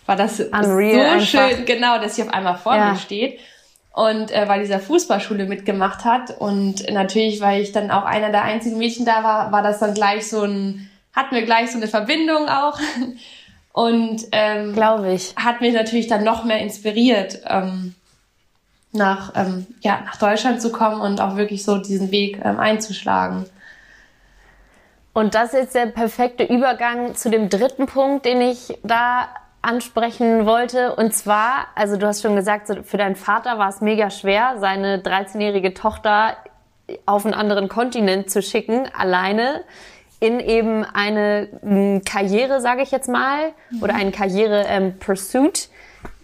war 0.07 0.15
das 0.15 0.39
Unreal 0.39 0.65
so 0.65 1.37
einfach. 1.37 1.49
schön, 1.49 1.65
genau, 1.65 1.99
dass 1.99 2.15
sie 2.15 2.23
auf 2.23 2.33
einmal 2.33 2.57
vor 2.57 2.75
ja. 2.75 2.91
mir 2.91 2.97
steht 2.97 3.39
und 3.93 4.31
äh, 4.31 4.47
weil 4.47 4.61
dieser 4.61 4.79
Fußballschule 4.79 5.45
mitgemacht 5.45 6.05
hat 6.05 6.35
und 6.39 6.89
natürlich, 6.91 7.39
weil 7.39 7.61
ich 7.61 7.71
dann 7.71 7.91
auch 7.91 8.03
einer 8.03 8.31
der 8.31 8.43
einzigen 8.43 8.77
Mädchen 8.77 9.05
da 9.05 9.23
war, 9.23 9.51
war 9.51 9.61
das 9.61 9.79
dann 9.79 9.93
gleich 9.93 10.27
so 10.27 10.41
ein, 10.41 10.89
hatten 11.13 11.35
wir 11.35 11.43
gleich 11.43 11.71
so 11.71 11.77
eine 11.77 11.87
Verbindung 11.87 12.49
auch 12.49 12.79
und 13.73 14.25
ähm, 14.31 14.73
glaube 14.73 15.13
ich, 15.13 15.35
hat 15.35 15.61
mich 15.61 15.73
natürlich 15.73 16.07
dann 16.07 16.23
noch 16.23 16.43
mehr 16.43 16.59
inspiriert. 16.59 17.41
Ähm, 17.47 17.93
nach, 18.91 19.33
ähm, 19.35 19.67
ja, 19.81 20.01
nach 20.05 20.17
Deutschland 20.17 20.61
zu 20.61 20.71
kommen 20.71 21.01
und 21.01 21.21
auch 21.21 21.35
wirklich 21.35 21.63
so 21.63 21.77
diesen 21.77 22.11
Weg 22.11 22.39
ähm, 22.43 22.59
einzuschlagen. 22.59 23.45
Und 25.13 25.35
das 25.35 25.53
ist 25.53 25.75
der 25.75 25.87
perfekte 25.87 26.43
Übergang 26.43 27.15
zu 27.15 27.29
dem 27.29 27.49
dritten 27.49 27.85
Punkt, 27.87 28.25
den 28.25 28.41
ich 28.41 28.79
da 28.83 29.27
ansprechen 29.61 30.45
wollte. 30.45 30.95
Und 30.95 31.13
zwar, 31.13 31.67
also 31.75 31.97
du 31.97 32.07
hast 32.07 32.21
schon 32.21 32.35
gesagt, 32.35 32.71
für 32.83 32.97
deinen 32.97 33.15
Vater 33.15 33.57
war 33.57 33.69
es 33.69 33.81
mega 33.81 34.09
schwer, 34.09 34.55
seine 34.59 34.99
13-jährige 34.99 35.73
Tochter 35.73 36.37
auf 37.05 37.25
einen 37.25 37.33
anderen 37.33 37.67
Kontinent 37.67 38.31
zu 38.31 38.41
schicken, 38.41 38.87
alleine 38.97 39.63
in 40.21 40.39
eben 40.39 40.83
eine 40.83 42.01
Karriere, 42.05 42.61
sage 42.61 42.81
ich 42.81 42.91
jetzt 42.91 43.09
mal, 43.09 43.51
mhm. 43.69 43.83
oder 43.83 43.95
einen 43.95 44.11
Karriere-Pursuit. 44.11 45.69
Ähm, 45.69 45.75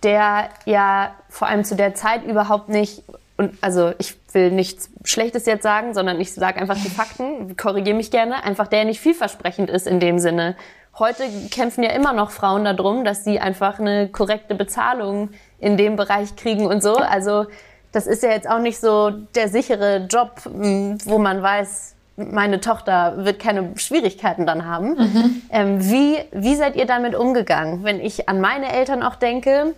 der 0.05 0.49
ja 0.65 1.15
vor 1.35 1.49
allem 1.49 1.65
zu 1.65 1.75
der 1.75 1.93
Zeit 1.93 2.23
überhaupt 2.23 2.69
nicht, 2.69 3.03
und 3.35 3.51
also 3.59 3.91
ich 3.97 4.15
will 4.31 4.51
nichts 4.51 4.89
Schlechtes 5.03 5.45
jetzt 5.45 5.63
sagen, 5.63 5.93
sondern 5.93 6.21
ich 6.21 6.33
sage 6.33 6.61
einfach 6.61 6.77
die 6.77 6.89
Fakten, 6.89 7.57
korrigiere 7.57 7.97
mich 7.97 8.09
gerne, 8.09 8.45
einfach 8.45 8.67
der 8.67 8.85
nicht 8.85 9.01
vielversprechend 9.01 9.69
ist 9.69 9.85
in 9.85 9.99
dem 9.99 10.17
Sinne. 10.17 10.55
Heute 10.97 11.23
kämpfen 11.51 11.83
ja 11.83 11.89
immer 11.91 12.13
noch 12.13 12.31
Frauen 12.31 12.63
darum, 12.63 13.03
dass 13.03 13.25
sie 13.25 13.41
einfach 13.41 13.79
eine 13.79 14.07
korrekte 14.07 14.55
Bezahlung 14.55 15.31
in 15.59 15.75
dem 15.75 15.97
Bereich 15.97 16.37
kriegen 16.37 16.67
und 16.67 16.81
so. 16.81 16.95
Also 16.95 17.47
das 17.91 18.07
ist 18.07 18.23
ja 18.23 18.29
jetzt 18.29 18.49
auch 18.49 18.59
nicht 18.59 18.79
so 18.79 19.09
der 19.09 19.49
sichere 19.49 20.07
Job, 20.09 20.39
hm, 20.45 20.99
wo 21.03 21.17
man 21.17 21.41
weiß, 21.41 21.95
meine 22.15 22.61
Tochter 22.61 23.25
wird 23.25 23.39
keine 23.39 23.73
Schwierigkeiten 23.75 24.45
dann 24.45 24.65
haben. 24.65 24.95
Mhm. 24.95 25.41
Ähm, 25.49 25.91
wie, 25.91 26.17
wie 26.31 26.55
seid 26.55 26.77
ihr 26.77 26.85
damit 26.85 27.13
umgegangen? 27.13 27.83
Wenn 27.83 27.99
ich 27.99 28.29
an 28.29 28.39
meine 28.39 28.71
Eltern 28.71 29.03
auch 29.03 29.15
denke, 29.15 29.73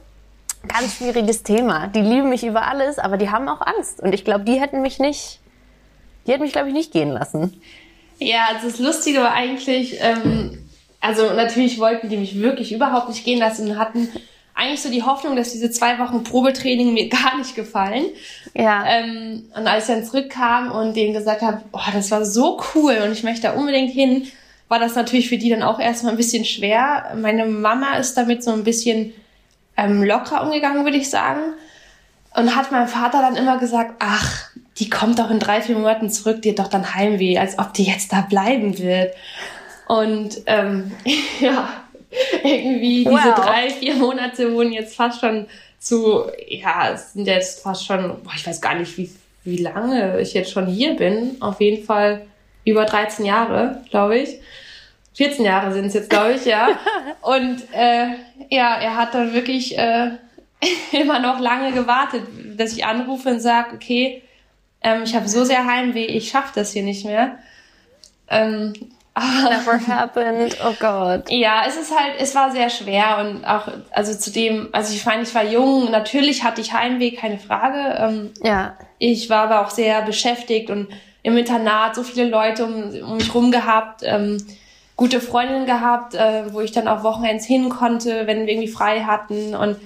Ganz 0.68 0.96
schwieriges 0.96 1.44
Thema. 1.44 1.88
Die 1.88 2.02
lieben 2.02 2.30
mich 2.30 2.44
über 2.44 2.68
alles, 2.68 3.00
aber 3.00 3.18
die 3.18 3.30
haben 3.30 3.48
auch 3.48 3.62
Angst. 3.62 4.02
Und 4.02 4.14
ich 4.14 4.26
glaube, 4.26 4.44
die 4.44 4.60
hätten 4.60 4.82
mich 4.82 5.00
nicht, 5.00 5.40
die 6.26 6.32
hätten 6.32 6.44
mich, 6.44 6.52
glaube 6.52 6.70
ich, 6.70 6.74
nicht 6.74 6.92
gehen 6.92 7.12
lassen. 7.12 7.62
Ja, 8.20 8.48
also 8.54 8.68
das 8.68 8.80
Lustige 8.80 9.20
war 9.20 9.34
eigentlich, 9.34 9.98
ähm, 10.02 10.68
also 11.00 11.34
natürlich 11.34 11.80
wollten 11.80 12.10
die 12.10 12.18
mich 12.18 12.40
wirklich 12.40 12.74
überhaupt 12.74 13.10
nicht 13.10 13.24
gehen 13.24 13.40
lassen 13.40 13.70
und 13.70 13.78
hatten 13.78 14.10
eigentlich 14.56 14.82
so 14.82 14.90
die 14.90 15.04
Hoffnung, 15.04 15.36
dass 15.36 15.52
diese 15.52 15.70
zwei 15.70 16.00
Wochen 16.00 16.24
Probetraining 16.24 16.94
mir 16.94 17.10
gar 17.10 17.38
nicht 17.38 17.56
gefallen. 17.56 18.06
Ja. 18.56 18.86
Ähm, 18.88 19.46
und 19.56 19.68
als 19.68 19.88
ich 19.88 19.96
dann 19.96 20.04
zurückkam 20.04 20.72
und 20.72 20.96
denen 20.96 21.14
gesagt 21.14 21.44
habe, 21.44 21.62
oh, 21.72 21.80
das 21.94 22.10
war 22.10 22.26
so 22.26 22.60
cool 22.74 22.98
und 23.06 23.12
ich 23.12 23.24
möchte 23.24 23.44
da 23.44 23.54
unbedingt 23.54 23.92
hin, 23.92 24.28
war 24.68 24.80
das 24.80 24.96
natürlich 24.96 25.30
für 25.30 25.38
die 25.38 25.50
dann 25.50 25.64
auch 25.64 25.80
erstmal 25.80 26.14
ein 26.14 26.18
bisschen 26.18 26.44
schwer. 26.44 27.16
Meine 27.16 27.46
Mama 27.46 27.98
ist 27.98 28.16
damit 28.18 28.44
so 28.44 28.52
ein 28.52 28.64
bisschen 28.64 29.14
ähm, 29.78 30.04
locker 30.04 30.44
umgegangen, 30.44 30.84
würde 30.84 30.98
ich 30.98 31.10
sagen. 31.10 31.54
Und 32.36 32.56
hat 32.56 32.72
mein 32.72 32.88
Vater 32.88 33.22
dann 33.22 33.36
immer 33.36 33.58
gesagt, 33.58 33.96
ach, 34.00 34.50
die 34.78 34.90
kommt 34.90 35.18
doch 35.20 35.32
in 35.32 35.40
drei, 35.40 35.62
vier 35.62 35.76
Monaten 35.76 36.10
zurück, 36.10 36.42
die 36.42 36.52
hat 36.52 36.60
doch 36.60 36.68
dann 36.68 36.94
Heimweh, 36.94 37.38
als 37.38 37.58
ob 37.58 37.74
die 37.74 37.84
jetzt 37.84 38.14
da 38.14 38.22
bleiben 38.22 38.78
wird. 38.78 39.16
Und 39.88 40.42
ähm, 40.46 40.92
ja, 41.40 41.70
irgendwie 42.44 43.06
wow. 43.06 43.20
diese 43.20 43.34
drei, 43.34 43.70
vier 43.70 43.96
Monate 43.96 44.54
wurden 44.54 44.72
jetzt 44.72 44.96
fast 44.96 45.22
schon 45.22 45.48
zu, 45.80 46.26
ja, 46.48 46.92
es 46.94 47.14
sind 47.14 47.26
jetzt 47.28 47.62
fast 47.62 47.86
schon, 47.86 48.22
boah, 48.24 48.34
ich 48.36 48.46
weiß 48.46 48.62
gar 48.62 48.76
nicht, 48.76 48.98
wie, 48.98 49.10
wie 49.44 49.58
lange 49.58 50.20
ich 50.20 50.34
jetzt 50.34 50.52
schon 50.52 50.68
hier 50.68 50.96
bin. 50.96 51.38
Auf 51.40 51.62
jeden 51.62 51.86
Fall 51.86 52.26
über 52.66 52.86
13 52.86 53.26
Jahre, 53.26 53.82
glaube 53.90 54.20
ich. 54.20 54.40
14 55.18 55.44
Jahre 55.44 55.74
sind 55.74 55.86
es 55.86 55.96
jetzt, 55.96 56.12
glaube 56.12 56.34
ich, 56.34 56.46
ja. 56.46 56.70
Und 57.22 57.64
äh, 57.74 58.10
ja, 58.50 58.76
er 58.80 58.96
hat 58.96 59.16
dann 59.16 59.34
wirklich 59.34 59.78
äh, 59.78 60.12
immer 60.92 61.20
noch 61.20 61.40
lange 61.40 61.72
gewartet, 61.72 62.24
dass 62.56 62.74
ich 62.74 62.86
anrufe 62.86 63.30
und 63.30 63.40
sage, 63.40 63.76
okay, 63.76 64.22
ähm, 64.82 65.04
ich 65.04 65.16
habe 65.16 65.28
so 65.28 65.44
sehr 65.44 65.66
Heimweh, 65.66 66.06
ich 66.06 66.30
schaffe 66.30 66.52
das 66.56 66.72
hier 66.72 66.84
nicht 66.84 67.04
mehr. 67.04 67.40
Ähm, 68.30 68.74
Never 69.18 69.80
happened. 69.88 70.56
Oh 70.64 70.76
Gott. 70.80 71.32
Ja, 71.32 71.64
es 71.68 71.76
ist 71.76 71.98
halt, 71.98 72.14
es 72.20 72.36
war 72.36 72.52
sehr 72.52 72.70
schwer 72.70 73.18
und 73.20 73.44
auch, 73.46 73.68
also 73.90 74.14
zudem, 74.14 74.70
also 74.72 74.94
ich 74.94 75.04
meine, 75.06 75.24
ich 75.24 75.34
war 75.34 75.44
jung, 75.44 75.90
natürlich 75.90 76.44
hatte 76.44 76.62
ich 76.62 76.74
Heimweh, 76.74 77.12
keine 77.12 77.40
Frage. 77.40 77.98
Ähm, 78.00 78.32
ja. 78.44 78.78
Ich 79.00 79.32
war 79.32 79.50
aber 79.50 79.66
auch 79.66 79.72
sehr 79.72 80.04
beschäftigt 80.04 80.70
und 80.70 80.90
im 81.24 81.36
Internat 81.36 81.96
so 81.96 82.04
viele 82.04 82.30
Leute 82.30 82.66
um, 82.66 83.10
um 83.10 83.18
mich 83.18 83.34
rum 83.34 83.52
gehabt, 83.52 84.02
ähm, 84.04 84.38
gute 84.98 85.22
Freundinnen 85.22 85.66
gehabt, 85.66 86.16
äh, 86.16 86.52
wo 86.52 86.60
ich 86.60 86.74
dann 86.74 86.88
auch 86.88 87.04
Wochenends 87.04 87.46
hin 87.46 87.70
konnte, 87.70 88.28
wenn 88.28 88.46
wir 88.46 88.54
irgendwie 88.54 88.68
frei 88.68 89.02
hatten 89.02 89.56
und 89.56 89.78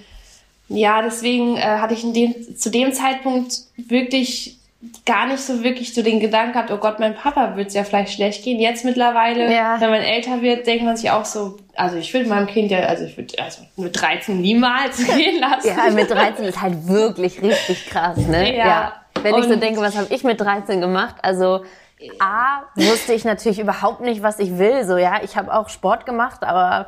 ja, 0.70 1.02
deswegen 1.02 1.58
äh, 1.58 1.62
hatte 1.62 1.94
ich 1.94 2.04
in 2.04 2.14
dem, 2.14 2.58
zu 2.58 2.72
dem 2.72 2.94
Zeitpunkt 2.94 3.58
wirklich 3.76 4.58
gar 5.06 5.28
nicht 5.28 5.40
so 5.40 5.64
wirklich 5.64 5.94
so 5.94 6.02
den 6.02 6.20
Gedanken 6.20 6.54
gehabt, 6.54 6.72
oh 6.72 6.78
Gott, 6.78 7.00
mein 7.00 7.14
Papa 7.14 7.56
wird 7.56 7.68
es 7.68 7.74
ja 7.76 7.84
vielleicht 7.84 8.14
schlecht 8.14 8.44
gehen. 8.44 8.60
Jetzt 8.60 8.84
mittlerweile, 8.84 9.54
ja. 9.54 9.80
wenn 9.80 9.92
man 9.92 10.02
älter 10.02 10.42
wird, 10.42 10.66
denkt 10.66 10.84
man 10.84 10.98
sich 10.98 11.12
auch 11.12 11.26
so, 11.26 11.58
also 11.76 11.98
ich 11.98 12.12
würde 12.14 12.28
meinem 12.30 12.48
Kind 12.48 12.72
ja, 12.72 12.80
also 12.80 13.04
ich 13.04 13.16
würde 13.16 13.38
also 13.38 13.62
mit 13.76 14.00
13 14.00 14.42
niemals 14.42 14.98
gehen 15.16 15.40
lassen. 15.40 15.68
Ja, 15.68 15.92
mit 15.92 16.10
13 16.10 16.46
ist 16.46 16.62
halt 16.62 16.88
wirklich 16.88 17.42
richtig 17.42 17.86
krass, 17.88 18.18
ne? 18.18 18.56
Ja. 18.56 18.66
ja. 18.66 18.94
Wenn 19.22 19.36
ich 19.36 19.46
so 19.46 19.56
denke, 19.56 19.82
was 19.82 19.96
habe 19.96 20.08
ich 20.12 20.24
mit 20.24 20.40
13 20.40 20.82
gemacht? 20.82 21.16
Also 21.22 21.64
A, 22.20 22.64
wusste 22.76 23.14
ich 23.14 23.26
natürlich 23.26 23.60
überhaupt 23.60 24.02
nicht, 24.02 24.24
was 24.24 24.40
ich 24.40 24.58
will. 24.58 24.86
So, 24.86 24.98
ja, 24.98 25.22
ich 25.24 25.38
habe 25.38 25.54
auch 25.54 25.70
Sport 25.70 26.06
gemacht, 26.06 26.44
aber 26.44 26.88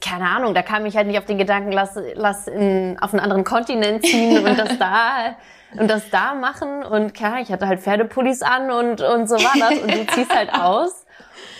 keine 0.00 0.28
Ahnung, 0.28 0.54
da 0.54 0.62
kam 0.62 0.86
ich 0.86 0.96
halt 0.96 1.06
nicht 1.06 1.18
auf 1.18 1.24
den 1.24 1.38
Gedanken, 1.38 1.72
lass, 1.72 1.98
lass 2.14 2.46
in, 2.46 2.98
auf 3.00 3.12
einen 3.12 3.20
anderen 3.20 3.44
Kontinent 3.44 4.04
ziehen 4.04 4.44
und 4.46 4.58
das 4.58 4.78
da 4.78 5.36
und 5.78 5.88
das 5.88 6.10
da 6.10 6.34
machen 6.34 6.84
und 6.84 7.14
klar, 7.14 7.40
ich 7.40 7.50
hatte 7.50 7.66
halt 7.66 7.80
Pferdepullis 7.80 8.42
an 8.42 8.70
und 8.70 9.00
und 9.00 9.28
so 9.28 9.36
war 9.36 9.52
das 9.58 9.78
und 9.80 9.94
du 9.94 10.06
ziehst 10.06 10.34
halt 10.34 10.52
aus. 10.60 11.04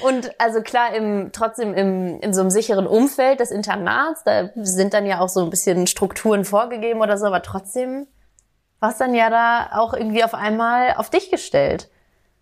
Und 0.03 0.31
also 0.39 0.61
klar, 0.61 0.95
im, 0.95 1.31
trotzdem 1.33 1.73
im, 1.73 2.21
in 2.21 2.35
so 2.35 2.41
einem 2.41 2.51
sicheren 2.51 2.87
Umfeld 2.87 3.41
des 3.41 3.51
Internats, 3.51 4.25
da 4.25 4.51
sind 4.57 4.93
dann 4.93 5.07
ja 5.07 5.21
auch 5.21 5.29
so 5.29 5.41
ein 5.41 5.51
bisschen 5.51 5.87
Strukturen 5.87 6.45
vorgegeben 6.45 7.01
oder 7.01 7.17
so, 7.17 7.27
aber 7.27 7.43
trotzdem 7.43 8.07
war 8.81 8.91
es 8.91 8.99
dann 8.99 9.15
ja 9.15 9.31
da 9.31 9.71
auch 9.79 9.95
irgendwie 9.95 10.23
auf 10.23 10.35
einmal 10.35 10.95
auf 10.97 11.09
dich 11.09 11.31
gestellt. 11.31 11.89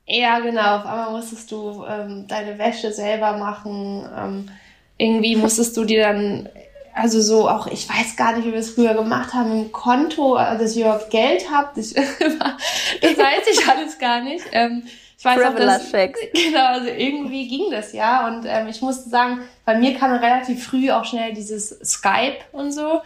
Ja, 0.07 0.38
genau. 0.40 0.77
Auf 0.77 0.87
einmal 0.87 1.11
musstest 1.12 1.51
du 1.51 1.85
ähm, 1.88 2.27
deine 2.29 2.59
Wäsche 2.59 2.93
selber 2.93 3.37
machen. 3.37 4.09
Ähm, 4.17 4.51
irgendwie 4.99 5.37
musstest 5.37 5.77
du 5.77 5.85
dir 5.85 6.03
dann 6.03 6.49
also 6.95 7.21
so 7.21 7.49
auch, 7.49 7.67
ich 7.67 7.88
weiß 7.88 8.17
gar 8.17 8.37
nicht, 8.37 8.47
wie 8.47 8.53
wir 8.53 8.61
es 8.61 8.71
früher 8.71 8.95
gemacht 8.95 9.35
haben, 9.35 9.51
im 9.51 9.73
Konto, 9.73 10.37
äh, 10.37 10.57
dass 10.57 10.77
ihr 10.77 10.87
überhaupt 10.87 11.11
Geld 11.11 11.51
habt. 11.51 11.77
Ich, 11.77 11.93
das 11.95 13.19
weiß 13.19 13.49
ich 13.51 13.69
alles 13.69 13.99
gar 13.99 14.21
nicht. 14.21 14.45
Ähm, 14.53 14.85
ich 15.19 15.25
weiß 15.25 15.43
auch, 15.45 15.55
dass, 15.57 15.90
genau, 15.93 16.67
also 16.67 16.88
irgendwie 16.88 17.49
ging 17.49 17.71
das 17.71 17.93
ja. 17.93 18.29
Und 18.29 18.45
ähm, 18.47 18.69
ich 18.69 18.81
musste 18.81 19.09
sagen, 19.09 19.40
bei 19.64 19.77
mir 19.77 19.95
kam 19.97 20.12
relativ 20.12 20.64
früh 20.64 20.90
auch 20.90 21.05
schnell 21.05 21.35
dieses 21.35 21.71
Skype 21.83 22.38
und 22.53 22.73
so 22.73 23.01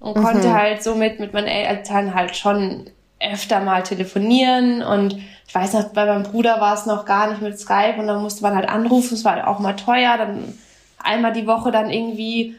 und 0.00 0.16
mhm. 0.16 0.22
konnte 0.22 0.54
halt 0.54 0.82
somit 0.82 1.20
mit 1.20 1.34
meinen 1.34 1.48
Eltern 1.48 2.14
halt 2.14 2.34
schon 2.36 2.88
öfter 3.20 3.60
mal 3.60 3.82
telefonieren 3.82 4.82
und 4.82 5.20
ich 5.48 5.54
weiß 5.54 5.72
noch, 5.72 5.84
bei 5.88 6.04
meinem 6.04 6.24
Bruder 6.24 6.60
war 6.60 6.74
es 6.74 6.84
noch 6.84 7.06
gar 7.06 7.30
nicht 7.30 7.40
mit 7.40 7.58
Skype 7.58 7.94
und 7.98 8.06
dann 8.06 8.22
musste 8.22 8.42
man 8.42 8.54
halt 8.54 8.68
anrufen, 8.68 9.14
es 9.14 9.24
war 9.24 9.32
halt 9.32 9.46
auch 9.46 9.58
mal 9.60 9.74
teuer, 9.74 10.18
dann 10.18 10.58
einmal 11.02 11.32
die 11.32 11.46
Woche 11.46 11.70
dann 11.70 11.90
irgendwie 11.90 12.54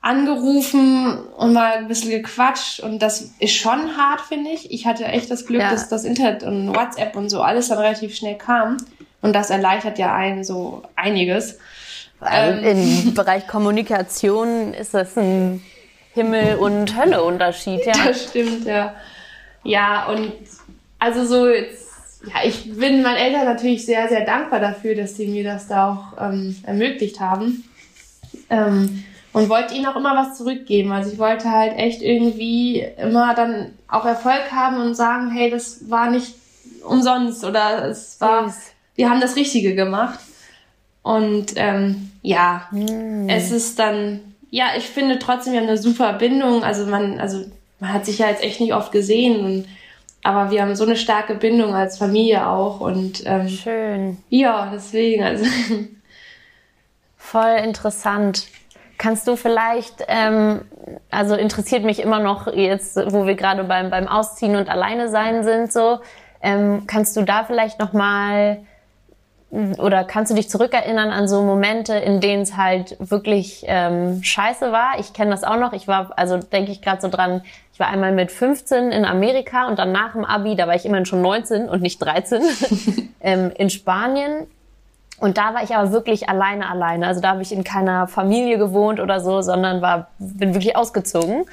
angerufen 0.00 1.18
und 1.36 1.52
mal 1.52 1.74
ein 1.74 1.86
bisschen 1.86 2.10
gequatscht 2.10 2.80
und 2.80 2.98
das 2.98 3.30
ist 3.38 3.54
schon 3.54 3.96
hart, 3.96 4.22
finde 4.22 4.50
ich. 4.50 4.72
Ich 4.72 4.86
hatte 4.86 5.04
echt 5.04 5.30
das 5.30 5.46
Glück, 5.46 5.60
ja. 5.60 5.70
dass 5.70 5.88
das 5.88 6.02
Internet 6.02 6.42
und 6.42 6.74
WhatsApp 6.74 7.14
und 7.14 7.30
so 7.30 7.42
alles 7.42 7.68
dann 7.68 7.78
relativ 7.78 8.16
schnell 8.16 8.36
kam 8.36 8.78
und 9.20 9.32
das 9.32 9.50
erleichtert 9.50 9.98
ja 10.00 10.12
einen 10.12 10.42
so 10.42 10.82
einiges. 10.96 11.58
Also 12.18 12.60
Im 12.60 13.14
Bereich 13.14 13.46
Kommunikation 13.46 14.74
ist 14.74 14.94
das 14.94 15.16
ein 15.16 15.62
Himmel- 16.14 16.56
und 16.56 16.96
Hölle-Unterschied, 16.96 17.86
ja. 17.86 17.92
Das 18.04 18.24
stimmt, 18.24 18.66
ja. 18.66 18.94
Ja, 19.62 20.06
und 20.06 20.32
also 20.98 21.24
so 21.24 21.48
jetzt, 21.48 21.81
ja, 22.26 22.44
ich 22.44 22.76
bin 22.76 23.02
meinen 23.02 23.16
Eltern 23.16 23.44
natürlich 23.44 23.84
sehr, 23.84 24.08
sehr 24.08 24.24
dankbar 24.24 24.60
dafür, 24.60 24.94
dass 24.94 25.16
sie 25.16 25.26
mir 25.26 25.44
das 25.44 25.68
da 25.68 25.92
auch 25.92 26.22
ähm, 26.22 26.56
ermöglicht 26.64 27.20
haben. 27.20 27.64
Ähm, 28.50 29.04
und 29.32 29.48
wollte 29.48 29.74
ihnen 29.74 29.86
auch 29.86 29.96
immer 29.96 30.14
was 30.14 30.36
zurückgeben. 30.36 30.92
Also 30.92 31.10
ich 31.10 31.18
wollte 31.18 31.50
halt 31.50 31.78
echt 31.78 32.02
irgendwie 32.02 32.86
immer 32.98 33.34
dann 33.34 33.72
auch 33.88 34.04
Erfolg 34.04 34.52
haben 34.52 34.76
und 34.76 34.94
sagen, 34.94 35.30
hey, 35.30 35.50
das 35.50 35.88
war 35.88 36.10
nicht 36.10 36.34
umsonst 36.84 37.44
oder 37.44 37.88
es 37.88 38.20
war, 38.20 38.46
yes. 38.46 38.72
wir 38.94 39.08
haben 39.08 39.20
das 39.20 39.36
Richtige 39.36 39.74
gemacht. 39.74 40.18
Und 41.02 41.54
ähm, 41.56 42.10
ja, 42.20 42.68
mm. 42.70 43.28
es 43.28 43.50
ist 43.50 43.78
dann, 43.78 44.20
ja, 44.50 44.66
ich 44.76 44.84
finde 44.84 45.18
trotzdem, 45.18 45.54
wir 45.54 45.60
haben 45.60 45.68
eine 45.68 45.78
super 45.78 46.12
Bindung. 46.12 46.62
Also 46.62 46.86
man, 46.86 47.18
also 47.18 47.44
man 47.80 47.92
hat 47.92 48.04
sich 48.04 48.18
ja 48.18 48.28
jetzt 48.28 48.44
echt 48.44 48.60
nicht 48.60 48.74
oft 48.74 48.92
gesehen 48.92 49.44
und 49.44 49.66
aber 50.22 50.50
wir 50.50 50.62
haben 50.62 50.76
so 50.76 50.84
eine 50.84 50.96
starke 50.96 51.34
Bindung 51.34 51.74
als 51.74 51.98
Familie 51.98 52.46
auch 52.46 52.80
und 52.80 53.22
ähm, 53.26 53.48
schön. 53.48 54.18
Ja, 54.28 54.70
deswegen 54.72 55.22
also 55.22 55.44
voll 57.16 57.56
interessant. 57.64 58.46
Kannst 58.98 59.26
du 59.26 59.34
vielleicht, 59.34 60.04
ähm, 60.06 60.62
also 61.10 61.34
interessiert 61.34 61.82
mich 61.82 62.00
immer 62.00 62.20
noch 62.20 62.46
jetzt, 62.46 62.96
wo 62.96 63.26
wir 63.26 63.34
gerade 63.34 63.64
beim, 63.64 63.90
beim 63.90 64.06
Ausziehen 64.06 64.54
und 64.54 64.68
Alleine 64.68 65.08
sein 65.08 65.42
sind, 65.42 65.72
so, 65.72 65.98
ähm, 66.40 66.84
kannst 66.86 67.16
du 67.16 67.22
da 67.22 67.44
vielleicht 67.44 67.80
noch 67.80 67.92
mal 67.92 68.64
oder 69.52 70.04
kannst 70.04 70.30
du 70.30 70.34
dich 70.34 70.48
zurückerinnern 70.48 71.10
an 71.10 71.28
so 71.28 71.42
Momente, 71.42 71.94
in 71.94 72.20
denen 72.20 72.42
es 72.42 72.56
halt 72.56 72.96
wirklich 72.98 73.64
ähm, 73.66 74.22
scheiße 74.22 74.72
war? 74.72 74.98
Ich 74.98 75.12
kenne 75.12 75.30
das 75.30 75.44
auch 75.44 75.58
noch. 75.58 75.74
Ich 75.74 75.86
war, 75.86 76.10
also 76.16 76.38
denke 76.38 76.72
ich 76.72 76.80
gerade 76.80 77.02
so 77.02 77.08
dran, 77.08 77.42
ich 77.72 77.78
war 77.78 77.88
einmal 77.88 78.12
mit 78.12 78.32
15 78.32 78.90
in 78.92 79.04
Amerika 79.04 79.68
und 79.68 79.78
dann 79.78 79.92
nach 79.92 80.12
dem 80.12 80.24
Abi, 80.24 80.56
da 80.56 80.66
war 80.66 80.74
ich 80.74 80.86
immerhin 80.86 81.04
schon 81.04 81.20
19 81.20 81.68
und 81.68 81.82
nicht 81.82 81.98
13, 81.98 82.42
ähm, 83.20 83.52
in 83.54 83.68
Spanien 83.68 84.46
und 85.22 85.38
da 85.38 85.54
war 85.54 85.62
ich 85.62 85.72
aber 85.76 85.92
wirklich 85.92 86.28
alleine, 86.28 86.68
alleine. 86.68 87.06
Also 87.06 87.20
da 87.20 87.28
habe 87.28 87.42
ich 87.42 87.52
in 87.52 87.62
keiner 87.62 88.08
Familie 88.08 88.58
gewohnt 88.58 88.98
oder 88.98 89.20
so, 89.20 89.40
sondern 89.40 89.80
war, 89.80 90.08
bin 90.18 90.52
wirklich 90.52 90.74
ausgezogen. 90.74 91.44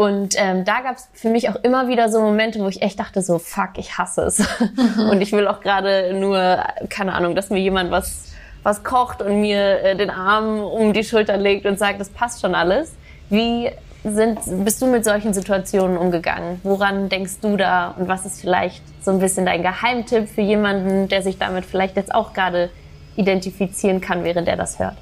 Und 0.00 0.34
ähm, 0.38 0.64
da 0.64 0.80
gab 0.80 0.96
es 0.96 1.10
für 1.12 1.28
mich 1.28 1.50
auch 1.50 1.56
immer 1.56 1.86
wieder 1.88 2.08
so 2.08 2.22
Momente, 2.22 2.58
wo 2.60 2.68
ich 2.68 2.80
echt 2.80 2.98
dachte, 2.98 3.20
so, 3.20 3.38
fuck, 3.38 3.72
ich 3.76 3.98
hasse 3.98 4.22
es. 4.22 4.38
Mhm. 4.38 5.10
und 5.10 5.20
ich 5.20 5.30
will 5.32 5.46
auch 5.46 5.60
gerade 5.60 6.14
nur, 6.14 6.64
keine 6.88 7.12
Ahnung, 7.12 7.34
dass 7.34 7.50
mir 7.50 7.58
jemand 7.58 7.90
was, 7.90 8.32
was 8.62 8.82
kocht 8.82 9.20
und 9.20 9.42
mir 9.42 9.82
äh, 9.82 9.96
den 9.96 10.08
Arm 10.08 10.60
um 10.60 10.94
die 10.94 11.04
Schulter 11.04 11.36
legt 11.36 11.66
und 11.66 11.78
sagt, 11.78 12.00
das 12.00 12.08
passt 12.08 12.40
schon 12.40 12.54
alles. 12.54 12.94
Wie 13.28 13.70
sind, 14.02 14.38
bist 14.64 14.80
du 14.80 14.86
mit 14.86 15.04
solchen 15.04 15.34
Situationen 15.34 15.98
umgegangen? 15.98 16.60
Woran 16.62 17.10
denkst 17.10 17.40
du 17.42 17.58
da? 17.58 17.88
Und 17.88 18.08
was 18.08 18.24
ist 18.24 18.40
vielleicht 18.40 18.82
so 19.04 19.10
ein 19.10 19.18
bisschen 19.18 19.44
dein 19.44 19.60
Geheimtipp 19.60 20.30
für 20.30 20.40
jemanden, 20.40 21.08
der 21.08 21.20
sich 21.20 21.36
damit 21.36 21.66
vielleicht 21.66 21.96
jetzt 21.96 22.14
auch 22.14 22.32
gerade 22.32 22.70
identifizieren 23.16 24.00
kann, 24.00 24.24
während 24.24 24.48
er 24.48 24.56
das 24.56 24.78
hört? 24.78 24.96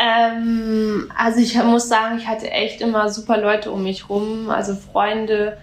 Ähm, 0.00 1.10
also 1.16 1.40
ich 1.40 1.60
muss 1.62 1.88
sagen, 1.88 2.18
ich 2.18 2.28
hatte 2.28 2.50
echt 2.50 2.80
immer 2.80 3.08
super 3.08 3.36
Leute 3.36 3.72
um 3.72 3.82
mich 3.82 4.08
rum, 4.08 4.48
also 4.48 4.74
Freunde, 4.74 5.58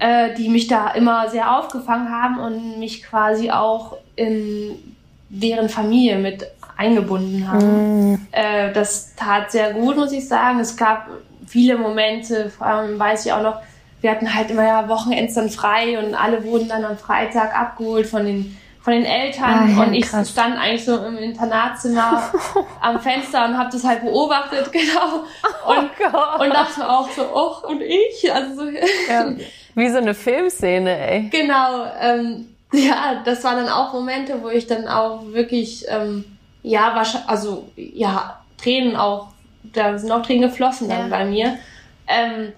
äh, 0.00 0.34
die 0.34 0.48
mich 0.48 0.66
da 0.66 0.90
immer 0.90 1.28
sehr 1.28 1.56
aufgefangen 1.56 2.10
haben 2.10 2.38
und 2.40 2.78
mich 2.80 3.04
quasi 3.04 3.50
auch 3.50 3.96
in 4.16 4.96
deren 5.28 5.68
Familie 5.68 6.18
mit 6.18 6.50
eingebunden 6.76 7.48
haben. 7.48 8.12
Mm. 8.12 8.26
Äh, 8.32 8.72
das 8.72 9.14
tat 9.14 9.52
sehr 9.52 9.72
gut, 9.74 9.96
muss 9.96 10.12
ich 10.12 10.26
sagen. 10.26 10.58
Es 10.58 10.76
gab 10.76 11.08
viele 11.46 11.76
Momente, 11.76 12.50
vor 12.50 12.66
allem 12.66 12.98
weiß 12.98 13.26
ich 13.26 13.32
auch 13.32 13.42
noch, 13.42 13.60
wir 14.00 14.10
hatten 14.10 14.32
halt 14.32 14.50
immer 14.50 14.64
ja 14.64 14.88
Wochenends 14.88 15.34
dann 15.34 15.50
frei 15.50 15.98
und 15.98 16.14
alle 16.14 16.44
wurden 16.44 16.68
dann 16.68 16.84
am 16.84 16.96
Freitag 16.96 17.58
abgeholt 17.58 18.06
von 18.06 18.24
den 18.24 18.56
von 18.88 18.94
den 18.94 19.04
Eltern 19.04 19.44
ah, 19.44 19.66
ja, 19.66 19.82
und 19.82 19.92
ich 19.92 20.06
krass. 20.06 20.30
stand 20.30 20.56
eigentlich 20.56 20.86
so 20.86 20.96
im 21.04 21.18
Internatszimmer 21.18 22.32
am 22.80 22.98
Fenster 22.98 23.44
und 23.44 23.58
habe 23.58 23.68
das 23.70 23.84
halt 23.84 24.00
beobachtet, 24.00 24.72
genau. 24.72 25.24
Oh 25.66 25.72
und, 25.72 25.90
oh 26.10 26.42
und 26.42 26.48
dachte 26.54 26.88
auch 26.88 27.10
so, 27.10 27.20
och, 27.22 27.68
und 27.68 27.82
ich? 27.82 28.32
Also 28.32 28.54
so, 28.54 28.70
ja, 28.70 29.30
wie 29.74 29.90
so 29.90 29.98
eine 29.98 30.14
Filmszene, 30.14 31.06
ey. 31.06 31.28
Genau, 31.28 31.84
ähm, 32.00 32.46
ja, 32.72 33.20
das 33.26 33.44
waren 33.44 33.56
dann 33.56 33.68
auch 33.68 33.92
Momente, 33.92 34.42
wo 34.42 34.48
ich 34.48 34.66
dann 34.66 34.88
auch 34.88 35.20
wirklich, 35.32 35.84
ähm, 35.88 36.24
ja, 36.62 36.94
wahrscheinlich, 36.94 37.28
also 37.28 37.68
ja, 37.76 38.40
Tränen 38.56 38.96
auch, 38.96 39.28
da 39.64 39.98
sind 39.98 40.10
auch 40.10 40.22
Tränen 40.22 40.48
geflossen 40.48 40.88
dann 40.88 41.10
ja. 41.10 41.18
bei 41.18 41.26
mir. 41.26 41.58
Ähm, 42.06 42.54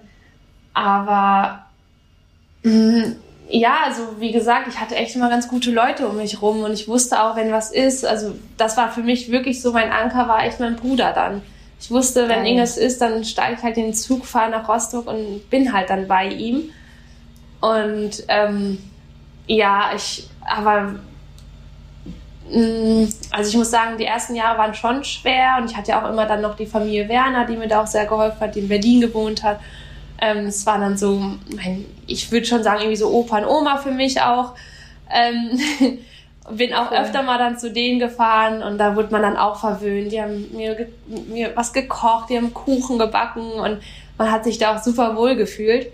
aber 0.73 1.65
mh, 2.63 2.71
mm, 2.71 3.15
ja, 3.51 3.79
also 3.85 4.19
wie 4.19 4.31
gesagt, 4.31 4.67
ich 4.67 4.79
hatte 4.79 4.95
echt 4.95 5.15
immer 5.15 5.29
ganz 5.29 5.47
gute 5.47 5.71
Leute 5.71 6.07
um 6.07 6.17
mich 6.17 6.41
rum 6.41 6.63
und 6.63 6.73
ich 6.73 6.87
wusste 6.87 7.21
auch, 7.21 7.35
wenn 7.35 7.51
was 7.51 7.71
ist, 7.71 8.05
also 8.05 8.33
das 8.57 8.77
war 8.77 8.91
für 8.91 9.01
mich 9.01 9.29
wirklich 9.29 9.61
so, 9.61 9.71
mein 9.71 9.91
Anker 9.91 10.27
war 10.27 10.45
echt 10.45 10.59
mein 10.59 10.75
Bruder 10.75 11.11
dann. 11.13 11.41
Ich 11.79 11.89
wusste, 11.89 12.29
wenn 12.29 12.45
irgendwas 12.45 12.77
ist, 12.77 13.01
dann 13.01 13.23
steige 13.23 13.55
ich 13.55 13.63
halt 13.63 13.75
in 13.77 13.85
den 13.85 13.93
Zug, 13.93 14.25
fahre 14.25 14.51
nach 14.51 14.69
Rostock 14.69 15.07
und 15.07 15.49
bin 15.49 15.73
halt 15.73 15.89
dann 15.89 16.07
bei 16.07 16.27
ihm. 16.27 16.69
Und 17.59 18.23
ähm, 18.27 18.77
ja, 19.47 19.91
ich, 19.95 20.29
aber 20.45 20.95
mm, 22.51 23.05
also 23.31 23.49
ich 23.49 23.57
muss 23.57 23.71
sagen, 23.71 23.97
die 23.97 24.05
ersten 24.05 24.35
Jahre 24.35 24.59
waren 24.59 24.75
schon 24.75 25.03
schwer 25.03 25.57
und 25.59 25.71
ich 25.71 25.75
hatte 25.75 25.91
ja 25.91 26.03
auch 26.03 26.09
immer 26.09 26.27
dann 26.27 26.41
noch 26.41 26.55
die 26.55 26.67
Familie 26.67 27.09
Werner, 27.09 27.45
die 27.47 27.57
mir 27.57 27.67
da 27.67 27.81
auch 27.81 27.87
sehr 27.87 28.05
geholfen 28.05 28.39
hat, 28.39 28.55
die 28.55 28.59
in 28.59 28.67
Berlin 28.67 29.01
gewohnt 29.01 29.43
hat. 29.43 29.59
Ähm, 30.21 30.45
es 30.45 30.65
war 30.65 30.79
dann 30.79 30.97
so, 30.97 31.19
mein, 31.55 31.85
ich 32.05 32.31
würde 32.31 32.45
schon 32.45 32.63
sagen, 32.63 32.81
irgendwie 32.81 32.95
so 32.95 33.11
Opa 33.11 33.39
und 33.39 33.45
Oma 33.45 33.77
für 33.77 33.91
mich 33.91 34.21
auch. 34.21 34.53
Ähm, 35.11 35.59
bin 36.49 36.73
auch 36.73 36.91
cool. 36.91 36.97
öfter 36.97 37.23
mal 37.23 37.37
dann 37.37 37.57
zu 37.57 37.71
denen 37.71 37.99
gefahren 37.99 38.63
und 38.63 38.77
da 38.77 38.95
wurde 38.95 39.11
man 39.11 39.21
dann 39.21 39.37
auch 39.37 39.59
verwöhnt. 39.59 40.11
Die 40.11 40.21
haben 40.21 40.47
mir, 40.55 40.87
mir 41.27 41.55
was 41.55 41.73
gekocht, 41.73 42.29
die 42.29 42.37
haben 42.37 42.53
Kuchen 42.53 42.99
gebacken 42.99 43.51
und 43.51 43.79
man 44.17 44.31
hat 44.31 44.43
sich 44.43 44.57
da 44.57 44.75
auch 44.75 44.83
super 44.83 45.15
wohl 45.15 45.35
gefühlt. 45.35 45.87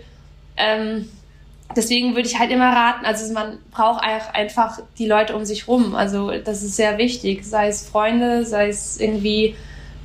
Ähm, 0.56 1.08
deswegen 1.76 2.14
würde 2.14 2.28
ich 2.28 2.38
halt 2.38 2.50
immer 2.50 2.70
raten, 2.70 3.04
also 3.04 3.32
man 3.32 3.58
braucht 3.70 4.02
einfach 4.02 4.80
die 4.98 5.06
Leute 5.06 5.36
um 5.36 5.44
sich 5.44 5.68
rum. 5.68 5.94
Also 5.94 6.32
das 6.32 6.62
ist 6.62 6.76
sehr 6.76 6.98
wichtig, 6.98 7.44
sei 7.44 7.68
es 7.68 7.86
Freunde, 7.86 8.44
sei 8.44 8.68
es 8.68 9.00
irgendwie 9.00 9.54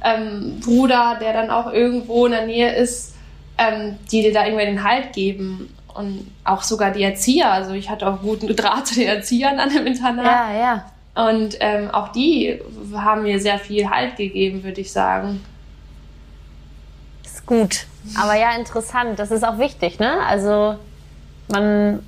ähm, 0.04 0.60
Bruder, 0.64 1.18
der 1.20 1.34
dann 1.34 1.50
auch 1.50 1.72
irgendwo 1.72 2.26
in 2.26 2.34
der 2.34 2.46
Nähe 2.46 2.76
ist 2.76 3.13
ähm, 3.58 3.98
die 4.12 4.22
dir 4.22 4.34
da 4.34 4.46
irgendwie 4.46 4.66
den 4.66 4.84
Halt 4.84 5.14
geben. 5.14 5.74
Und 5.94 6.32
auch 6.44 6.64
sogar 6.64 6.92
die 6.92 7.04
Erzieher. 7.04 7.52
Also 7.52 7.74
ich 7.74 7.90
hatte 7.90 8.08
auch 8.08 8.22
guten 8.22 8.56
Draht 8.56 8.88
zu 8.88 8.96
den 8.96 9.08
Erziehern 9.08 9.60
an 9.60 9.70
dem 9.70 9.86
Internat. 9.86 10.26
Ja, 10.26 10.58
ja. 10.58 10.86
Und 11.16 11.58
ähm, 11.60 11.92
auch 11.92 12.10
die 12.10 12.60
haben 12.96 13.22
mir 13.24 13.40
sehr 13.40 13.60
viel 13.60 13.90
Halt 13.90 14.16
gegeben, 14.16 14.64
würde 14.64 14.82
ich 14.82 14.92
sagen. 14.92 15.46
Ist 17.24 17.46
gut. 17.46 17.86
Aber 18.20 18.36
ja, 18.36 18.56
interessant. 18.56 19.20
Das 19.20 19.30
ist 19.30 19.46
auch 19.46 19.60
wichtig, 19.60 20.00
ne? 20.00 20.18
Also 20.28 20.78
man, 21.50 22.00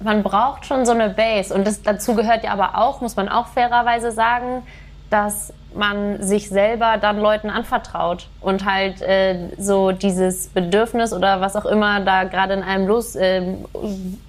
man 0.00 0.22
braucht 0.22 0.66
schon 0.66 0.84
so 0.84 0.92
eine 0.92 1.08
Base. 1.08 1.54
Und 1.54 1.66
das, 1.66 1.80
dazu 1.80 2.14
gehört 2.14 2.44
ja 2.44 2.52
aber 2.52 2.76
auch, 2.76 3.00
muss 3.00 3.16
man 3.16 3.30
auch 3.30 3.46
fairerweise 3.46 4.12
sagen, 4.12 4.62
dass 5.08 5.54
man 5.74 6.22
sich 6.22 6.48
selber 6.48 6.96
dann 7.00 7.18
Leuten 7.18 7.50
anvertraut 7.50 8.28
und 8.40 8.64
halt 8.64 9.02
äh, 9.02 9.48
so 9.58 9.92
dieses 9.92 10.48
Bedürfnis 10.48 11.12
oder 11.12 11.40
was 11.40 11.56
auch 11.56 11.66
immer 11.66 12.00
da 12.00 12.24
gerade 12.24 12.54
in 12.54 12.62
einem 12.62 12.86
los, 12.86 13.16
äh, 13.16 13.42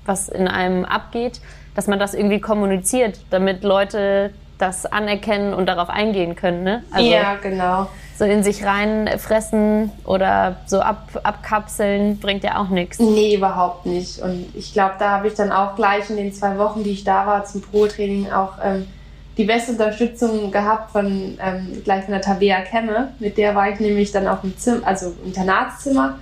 was 0.05 0.29
in 0.29 0.47
einem 0.47 0.85
abgeht, 0.85 1.41
dass 1.75 1.87
man 1.87 1.99
das 1.99 2.13
irgendwie 2.13 2.39
kommuniziert, 2.39 3.19
damit 3.29 3.63
Leute 3.63 4.31
das 4.57 4.85
anerkennen 4.85 5.53
und 5.53 5.65
darauf 5.65 5.89
eingehen 5.89 6.35
können. 6.35 6.63
Ne? 6.63 6.83
Also 6.91 7.09
ja, 7.09 7.35
genau. 7.35 7.87
So 8.17 8.25
in 8.25 8.43
sich 8.43 8.63
reinfressen 8.63 9.91
oder 10.05 10.57
so 10.67 10.79
ab, 10.79 11.09
abkapseln 11.23 12.19
bringt 12.19 12.43
ja 12.43 12.61
auch 12.61 12.69
nichts. 12.69 12.99
Nee, 12.99 13.35
überhaupt 13.35 13.85
nicht. 13.85 14.19
Und 14.19 14.45
ich 14.55 14.71
glaube, 14.71 14.93
da 14.99 15.09
habe 15.09 15.27
ich 15.27 15.33
dann 15.33 15.51
auch 15.51 15.75
gleich 15.75 16.09
in 16.09 16.17
den 16.17 16.31
zwei 16.31 16.57
Wochen, 16.59 16.83
die 16.83 16.91
ich 16.91 17.03
da 17.03 17.25
war 17.25 17.43
zum 17.43 17.61
Pro-Training, 17.61 18.31
auch 18.31 18.53
ähm, 18.63 18.87
die 19.37 19.45
beste 19.45 19.71
Unterstützung 19.71 20.51
gehabt 20.51 20.91
von 20.91 21.37
ähm, 21.41 21.81
gleich 21.83 22.03
von 22.03 22.11
der 22.11 22.21
Tabea 22.21 22.61
Kemme. 22.61 23.13
Mit 23.19 23.37
der 23.37 23.55
war 23.55 23.69
ich 23.71 23.79
nämlich 23.79 24.11
dann 24.11 24.27
auch 24.27 24.43
im 24.43 24.57
Zimmer, 24.57 24.85
also 24.85 25.15
im 25.21 25.27
Internatszimmer. 25.27 26.19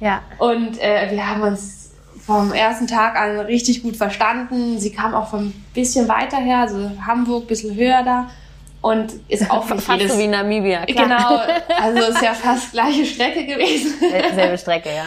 Ja. 0.00 0.22
Und 0.38 0.80
äh, 0.80 1.10
wir 1.10 1.28
haben 1.28 1.42
uns 1.42 1.90
vom 2.24 2.52
ersten 2.52 2.86
Tag 2.86 3.16
an 3.16 3.40
richtig 3.40 3.82
gut 3.82 3.96
verstanden. 3.96 4.78
Sie 4.78 4.92
kam 4.92 5.14
auch 5.14 5.28
von 5.28 5.46
ein 5.46 5.64
bisschen 5.74 6.08
weiter 6.08 6.38
her, 6.38 6.58
also 6.58 6.90
Hamburg, 7.04 7.44
ein 7.44 7.46
bisschen 7.46 7.74
höher 7.74 8.02
da. 8.04 8.30
Und 8.80 9.14
ist 9.28 9.50
auch 9.50 9.64
fast 9.64 9.88
jedes, 9.88 10.12
so 10.12 10.18
wie 10.18 10.28
Namibia. 10.28 10.84
Klar. 10.86 11.04
Genau, 11.04 11.40
also 11.80 12.12
ist 12.12 12.22
ja 12.22 12.34
fast 12.34 12.72
gleiche 12.72 13.06
Strecke 13.06 13.44
gewesen. 13.44 13.94
Selbe 14.34 14.58
Strecke, 14.58 14.90
ja. 14.90 15.04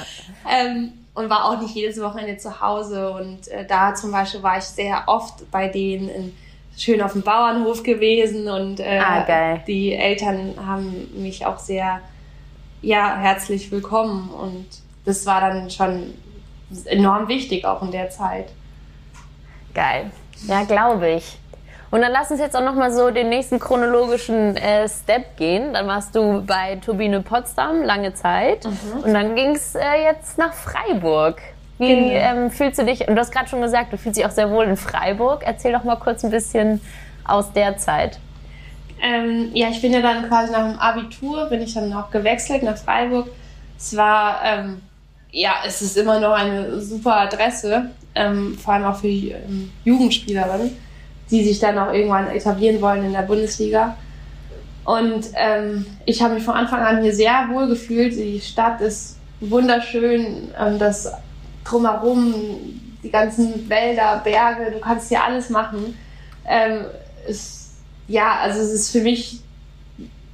ähm, 0.50 0.94
und 1.14 1.30
war 1.30 1.46
auch 1.46 1.62
nicht 1.62 1.76
jedes 1.76 2.02
Wochenende 2.02 2.38
zu 2.38 2.62
Hause. 2.62 3.12
Und 3.12 3.48
äh, 3.50 3.66
da 3.66 3.94
zum 3.96 4.12
Beispiel 4.12 4.42
war 4.42 4.58
ich 4.58 4.64
sehr 4.64 5.04
oft 5.08 5.50
bei 5.52 5.68
denen 5.68 6.10
in 6.10 6.38
schön 6.80 7.02
auf 7.02 7.12
dem 7.14 7.22
Bauernhof 7.22 7.84
gewesen 7.84 8.48
und 8.48 8.80
äh, 8.80 9.00
ah, 9.00 9.58
die 9.68 9.94
Eltern 9.94 10.54
haben 10.66 11.10
mich 11.14 11.46
auch 11.46 11.60
sehr 11.60 12.00
ja, 12.82 13.18
herzlich 13.18 13.72
willkommen 13.72 14.30
und 14.30 14.66
das 15.06 15.26
war 15.26 15.42
dann 15.42 15.70
schon 15.70 16.14
enorm 16.86 17.28
wichtig 17.28 17.66
auch 17.66 17.82
in 17.82 17.92
der 17.92 18.10
Zeit. 18.10 18.48
Geil. 19.74 20.12
Ja, 20.48 20.64
glaube 20.64 21.10
ich. 21.10 21.38
Und 21.92 22.02
dann 22.02 22.12
lass 22.12 22.30
uns 22.30 22.40
jetzt 22.40 22.56
auch 22.56 22.64
noch 22.64 22.76
mal 22.76 22.92
so 22.92 23.10
den 23.10 23.30
nächsten 23.30 23.60
chronologischen 23.60 24.56
äh, 24.56 24.88
Step 24.88 25.38
gehen. 25.38 25.74
Dann 25.74 25.88
warst 25.88 26.16
du 26.16 26.44
bei 26.46 26.76
Turbine 26.76 27.22
Potsdam 27.22 27.82
lange 27.82 28.14
Zeit 28.14 28.66
mhm. 28.66 29.04
und 29.04 29.14
dann 29.14 29.36
ging 29.36 29.56
es 29.56 29.76
äh, 29.76 30.04
jetzt 30.04 30.38
nach 30.38 30.54
Freiburg. 30.54 31.42
Wie 31.80 31.88
genau. 31.88 32.12
ähm, 32.12 32.52
fühlst 32.52 32.78
du 32.78 32.86
dich, 32.86 33.08
und 33.08 33.16
du 33.16 33.22
hast 33.22 33.32
gerade 33.32 33.48
schon 33.48 33.62
gesagt, 33.62 33.94
du 33.94 33.98
fühlst 33.98 34.18
dich 34.18 34.26
auch 34.26 34.32
sehr 34.32 34.52
wohl 34.52 34.66
in 34.66 34.76
Freiburg. 34.76 35.44
Erzähl 35.46 35.72
doch 35.72 35.86
mal 35.86 35.96
kurz 35.96 36.24
ein 36.24 36.30
bisschen 36.30 36.82
aus 37.26 37.54
der 37.54 37.78
Zeit. 37.78 38.20
Ähm, 39.02 39.52
ja, 39.54 39.70
ich 39.70 39.82
bin 39.82 39.94
ja 39.94 40.02
dann 40.02 40.28
quasi 40.28 40.52
nach 40.52 40.70
dem 40.70 40.78
Abitur, 40.78 41.46
bin 41.46 41.62
ich 41.62 41.74
dann 41.74 41.92
auch 41.94 42.12
gewechselt 42.12 42.64
nach 42.64 42.78
Freiburg. 42.78 43.30
Es 43.78 43.96
war, 43.96 44.42
ähm, 44.44 44.82
ja, 45.32 45.54
es 45.66 45.82
ist 45.82 45.98
immer 45.98 46.20
noch 46.20 46.34
eine 46.34 46.82
super 46.82 47.22
Adresse, 47.22 47.92
ähm, 48.14 48.58
vor 48.58 48.74
allem 48.74 48.84
auch 48.84 48.98
für 48.98 49.08
ähm, 49.08 49.72
Jugendspielerinnen, 49.86 50.76
die 51.32 51.44
sich 51.46 51.60
dann 51.60 51.78
auch 51.78 51.94
irgendwann 51.94 52.28
etablieren 52.28 52.82
wollen 52.82 53.06
in 53.06 53.14
der 53.14 53.22
Bundesliga. 53.22 53.96
Und 54.84 55.28
ähm, 55.36 55.86
ich 56.06 56.22
habe 56.22 56.34
mich 56.34 56.44
von 56.44 56.56
Anfang 56.56 56.82
an 56.82 57.02
hier 57.02 57.14
sehr 57.14 57.48
wohl 57.52 57.70
gefühlt. 57.70 58.16
Die 58.16 58.42
Stadt 58.42 58.82
ist 58.82 59.18
wunderschön. 59.40 60.50
Ähm, 60.60 60.78
das 60.78 61.10
drumherum, 61.70 62.36
die 63.04 63.12
ganzen 63.12 63.70
Wälder, 63.70 64.22
Berge, 64.24 64.72
du 64.72 64.80
kannst 64.80 65.10
hier 65.10 65.24
alles 65.24 65.50
machen. 65.50 65.98
Ähm, 66.46 66.86
ist, 67.28 67.76
ja, 68.08 68.38
also 68.42 68.60
es 68.60 68.72
ist 68.72 68.92
für 68.92 69.02
mich 69.02 69.42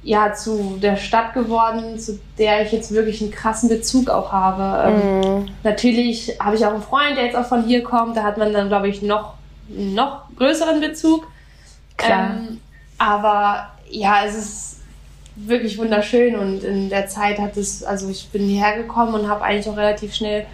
ja 0.02 0.32
zu 0.32 0.78
der 0.80 0.96
Stadt 0.96 1.34
geworden, 1.34 1.98
zu 1.98 2.18
der 2.38 2.62
ich 2.64 2.72
jetzt 2.72 2.92
wirklich 2.92 3.20
einen 3.20 3.32
krassen 3.32 3.68
Bezug 3.68 4.08
auch 4.08 4.32
habe. 4.32 4.90
Ähm, 4.90 5.20
mm. 5.20 5.48
Natürlich 5.64 6.38
habe 6.40 6.56
ich 6.56 6.64
auch 6.64 6.72
einen 6.72 6.82
Freund, 6.82 7.16
der 7.16 7.24
jetzt 7.24 7.36
auch 7.36 7.46
von 7.46 7.64
hier 7.64 7.82
kommt. 7.82 8.16
Da 8.16 8.22
hat 8.22 8.38
man 8.38 8.52
dann, 8.52 8.68
glaube 8.68 8.88
ich, 8.88 9.02
noch 9.02 9.34
noch 9.68 10.22
größeren 10.36 10.80
Bezug. 10.80 11.26
Klar. 11.96 12.30
Ähm, 12.30 12.60
aber 12.98 13.70
ja, 13.90 14.24
es 14.24 14.36
ist 14.36 14.76
wirklich 15.34 15.76
wunderschön 15.76 16.36
und 16.36 16.64
in 16.64 16.88
der 16.88 17.08
Zeit 17.08 17.38
hat 17.38 17.56
es, 17.56 17.84
also 17.84 18.08
ich 18.08 18.28
bin 18.30 18.48
hierher 18.48 18.76
gekommen 18.76 19.14
und 19.14 19.28
habe 19.28 19.42
eigentlich 19.42 19.68
auch 19.68 19.76
relativ 19.76 20.14
schnell 20.14 20.46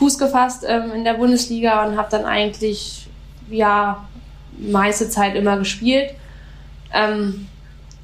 Fuß 0.00 0.16
gefasst 0.16 0.64
ähm, 0.66 0.92
in 0.94 1.04
der 1.04 1.14
Bundesliga 1.14 1.84
und 1.86 1.98
habe 1.98 2.08
dann 2.10 2.24
eigentlich 2.24 3.06
ja 3.50 4.08
meiste 4.58 5.10
Zeit 5.10 5.34
immer 5.34 5.58
gespielt. 5.58 6.14
Ähm, 6.94 7.46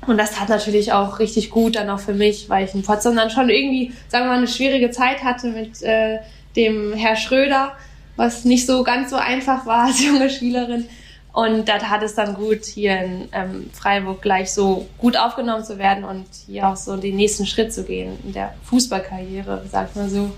und 0.07 0.19
das 0.19 0.39
hat 0.39 0.51
natürlich 0.51 0.93
auch 0.93 1.19
richtig 1.21 1.49
gut 1.49 1.77
dann 1.77 1.89
auch 1.89 1.99
für 1.99 2.13
mich, 2.13 2.51
weil 2.51 2.67
ich 2.67 2.75
in 2.75 2.83
Potsdam 2.83 3.17
dann 3.17 3.31
schon 3.31 3.49
irgendwie, 3.49 3.95
sagen 4.09 4.27
wir 4.27 4.33
mal, 4.33 4.37
eine 4.37 4.47
schwierige 4.47 4.91
Zeit 4.91 5.25
hatte 5.25 5.49
mit 5.49 5.83
äh, 5.83 6.19
dem 6.55 6.93
Herr 6.93 7.17
Schröder, 7.17 7.73
was 8.17 8.45
nicht 8.45 8.67
so 8.67 8.85
ganz 8.85 9.09
so 9.09 9.17
einfach 9.17 9.65
war 9.65 9.87
als 9.87 10.05
junge 10.05 10.29
Spielerin. 10.29 10.87
Und 11.33 11.67
da 11.67 11.79
tat 11.79 12.03
es 12.03 12.15
dann 12.15 12.35
gut, 12.35 12.67
hier 12.67 13.01
in 13.01 13.29
ähm, 13.33 13.71
Freiburg 13.73 14.21
gleich 14.21 14.53
so 14.53 14.87
gut 14.99 15.17
aufgenommen 15.17 15.65
zu 15.65 15.79
werden 15.79 16.05
und 16.05 16.27
hier 16.47 16.69
auch 16.69 16.77
so 16.77 16.99
den 16.99 17.17
nächsten 17.17 17.47
Schritt 17.47 17.73
zu 17.73 17.85
gehen 17.85 18.19
in 18.23 18.35
der 18.35 18.53
Fußballkarriere, 18.65 19.65
sag 19.71 19.97
mal 19.97 20.11
so. 20.11 20.31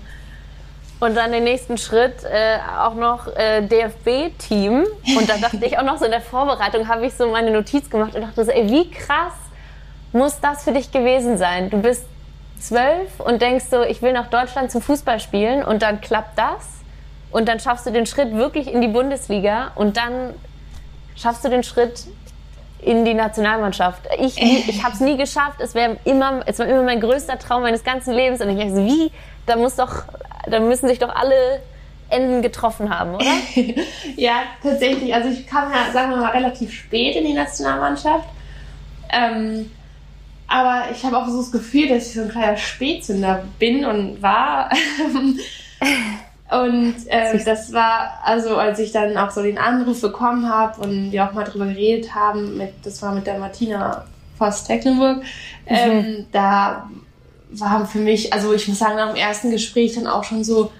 Und 0.99 1.15
dann 1.15 1.31
den 1.31 1.45
nächsten 1.45 1.77
Schritt 1.77 2.23
äh, 2.23 2.57
auch 2.77 2.93
noch 2.93 3.27
äh, 3.27 3.61
DFB-Team. 3.61 4.85
Und 5.17 5.29
da 5.29 5.37
dachte 5.37 5.65
ich 5.65 5.77
auch 5.77 5.83
noch 5.83 5.97
so 5.97 6.05
in 6.05 6.11
der 6.11 6.21
Vorbereitung 6.21 6.87
habe 6.87 7.05
ich 7.05 7.13
so 7.13 7.27
meine 7.31 7.51
Notiz 7.51 7.89
gemacht 7.89 8.15
und 8.15 8.21
dachte 8.21 8.43
so, 8.43 8.51
ey, 8.51 8.69
wie 8.69 8.89
krass 8.91 9.33
muss 10.11 10.39
das 10.41 10.63
für 10.63 10.73
dich 10.73 10.91
gewesen 10.91 11.37
sein? 11.37 11.69
Du 11.69 11.77
bist 11.81 12.05
zwölf 12.59 13.19
und 13.19 13.41
denkst 13.41 13.65
so, 13.71 13.83
ich 13.83 14.01
will 14.01 14.11
nach 14.11 14.27
Deutschland 14.27 14.71
zum 14.71 14.81
Fußball 14.81 15.19
spielen 15.19 15.63
und 15.63 15.81
dann 15.81 16.01
klappt 16.01 16.37
das 16.37 16.67
und 17.31 17.47
dann 17.47 17.59
schaffst 17.59 17.85
du 17.85 17.91
den 17.91 18.05
Schritt 18.05 18.33
wirklich 18.33 18.71
in 18.71 18.81
die 18.81 18.87
Bundesliga 18.87 19.71
und 19.75 19.95
dann 19.95 20.33
schaffst 21.15 21.45
du 21.45 21.49
den 21.49 21.63
Schritt 21.63 22.07
in 22.81 23.03
die 23.03 23.13
Nationalmannschaft. 23.13 24.01
Ich, 24.19 24.41
ich 24.41 24.83
habe 24.83 24.93
es 24.93 25.01
nie 25.01 25.17
geschafft. 25.17 25.59
Es 25.59 25.75
immer, 26.05 26.41
es 26.45 26.59
war 26.59 26.65
immer 26.65 26.83
mein 26.83 27.01
größter 27.01 27.37
Traum 27.37 27.61
meines 27.61 27.83
ganzen 27.83 28.13
Lebens. 28.13 28.41
Und 28.41 28.49
ich 28.49 28.57
dachte 28.57 28.75
so, 28.75 28.85
wie? 28.85 29.11
Da 29.45 29.57
muss 29.57 29.75
doch, 29.75 30.03
da 30.47 30.59
müssen 30.59 30.87
sich 30.87 30.99
doch 30.99 31.15
alle 31.15 31.61
Enden 32.09 32.41
getroffen 32.41 32.89
haben, 32.89 33.15
oder? 33.15 33.25
ja, 34.15 34.43
tatsächlich. 34.61 35.13
Also 35.13 35.29
ich 35.29 35.45
kam 35.45 35.71
ja, 35.71 35.91
sagen 35.91 36.11
wir 36.11 36.17
mal, 36.17 36.31
relativ 36.31 36.73
spät 36.73 37.15
in 37.15 37.25
die 37.25 37.33
Nationalmannschaft. 37.33 38.27
Ähm, 39.11 39.71
aber 40.47 40.85
ich 40.91 41.03
habe 41.03 41.17
auch 41.17 41.27
so 41.27 41.37
das 41.37 41.51
Gefühl, 41.51 41.89
dass 41.89 42.07
ich 42.07 42.13
so 42.13 42.21
ein 42.21 42.29
kleiner 42.29 42.57
Spätzünder 42.57 43.43
bin 43.59 43.85
und 43.85 44.21
war. 44.21 44.71
und 46.49 46.95
ähm, 47.07 47.41
das 47.45 47.71
war, 47.71 48.19
also 48.23 48.57
als 48.57 48.79
ich 48.79 48.91
dann 48.91 49.15
auch 49.17 49.29
so 49.29 49.43
den 49.43 49.59
Anruf 49.59 50.01
bekommen 50.01 50.49
habe 50.49 50.81
und 50.81 51.11
wir 51.11 51.25
auch 51.25 51.33
mal 51.33 51.43
drüber 51.43 51.67
geredet 51.67 52.15
haben, 52.15 52.57
mit, 52.57 52.73
das 52.83 53.01
war 53.03 53.13
mit 53.13 53.27
der 53.27 53.37
Martina 53.37 54.05
Voss-Tecklenburg, 54.39 55.17
mhm. 55.17 55.23
ähm, 55.67 56.25
da 56.31 56.89
war 57.49 57.85
für 57.85 57.99
mich, 57.99 58.33
also 58.33 58.53
ich 58.53 58.67
muss 58.67 58.79
sagen, 58.79 58.95
nach 58.95 59.09
dem 59.09 59.15
ersten 59.15 59.51
Gespräch 59.51 59.95
dann 59.95 60.07
auch 60.07 60.23
schon 60.23 60.43
so 60.43 60.71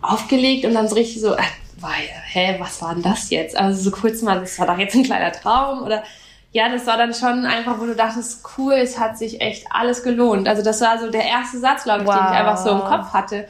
aufgelegt 0.00 0.64
und 0.64 0.74
dann 0.74 0.88
so 0.88 0.94
richtig 0.94 1.20
so, 1.20 1.34
äh, 1.34 1.42
war, 1.80 1.92
hä, 1.92 2.56
was 2.58 2.82
war 2.82 2.94
denn 2.94 3.02
das 3.02 3.30
jetzt? 3.30 3.56
Also 3.56 3.90
so 3.90 3.90
kurz 3.90 4.22
mal, 4.22 4.40
das 4.40 4.58
war 4.58 4.66
doch 4.66 4.78
jetzt 4.78 4.94
ein 4.94 5.04
kleiner 5.04 5.32
Traum 5.32 5.82
oder 5.82 6.02
ja, 6.50 6.68
das 6.68 6.86
war 6.86 6.96
dann 6.96 7.12
schon 7.12 7.44
einfach, 7.44 7.78
wo 7.78 7.84
du 7.84 7.94
dachtest, 7.94 8.44
cool, 8.56 8.72
es 8.74 8.98
hat 8.98 9.18
sich 9.18 9.40
echt 9.40 9.66
alles 9.70 10.02
gelohnt. 10.02 10.48
Also 10.48 10.62
das 10.62 10.80
war 10.80 10.98
so 10.98 11.10
der 11.10 11.24
erste 11.24 11.58
Satz, 11.58 11.84
glaube 11.84 12.02
ich, 12.02 12.08
wow. 12.08 12.16
den 12.16 12.24
ich 12.24 12.38
einfach 12.38 12.56
so 12.56 12.70
im 12.70 12.80
Kopf 12.80 13.12
hatte. 13.12 13.46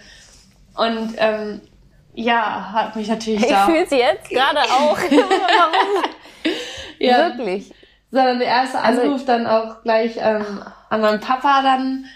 Und 0.75 1.15
ähm, 1.17 1.61
ja, 2.15 2.73
hat 2.73 2.97
mich 2.97 3.09
natürlich 3.09 3.43
ich 3.43 3.49
da... 3.49 3.61
Ich 3.61 3.73
fühle 3.73 3.85
es 3.85 3.91
jetzt 3.91 4.29
gerade 4.29 4.59
auch. 4.61 4.99
Warum? 4.99 6.05
ja. 6.99 7.29
Wirklich. 7.29 7.73
Sondern 8.11 8.39
der 8.41 8.49
erste 8.49 8.81
also 8.81 9.03
Anruf 9.03 9.21
also, 9.21 9.27
dann 9.27 9.47
auch 9.47 9.83
gleich 9.83 10.17
ähm, 10.19 10.63
an 10.89 11.01
meinen 11.01 11.21
Papa 11.21 11.63
dann 11.63 12.07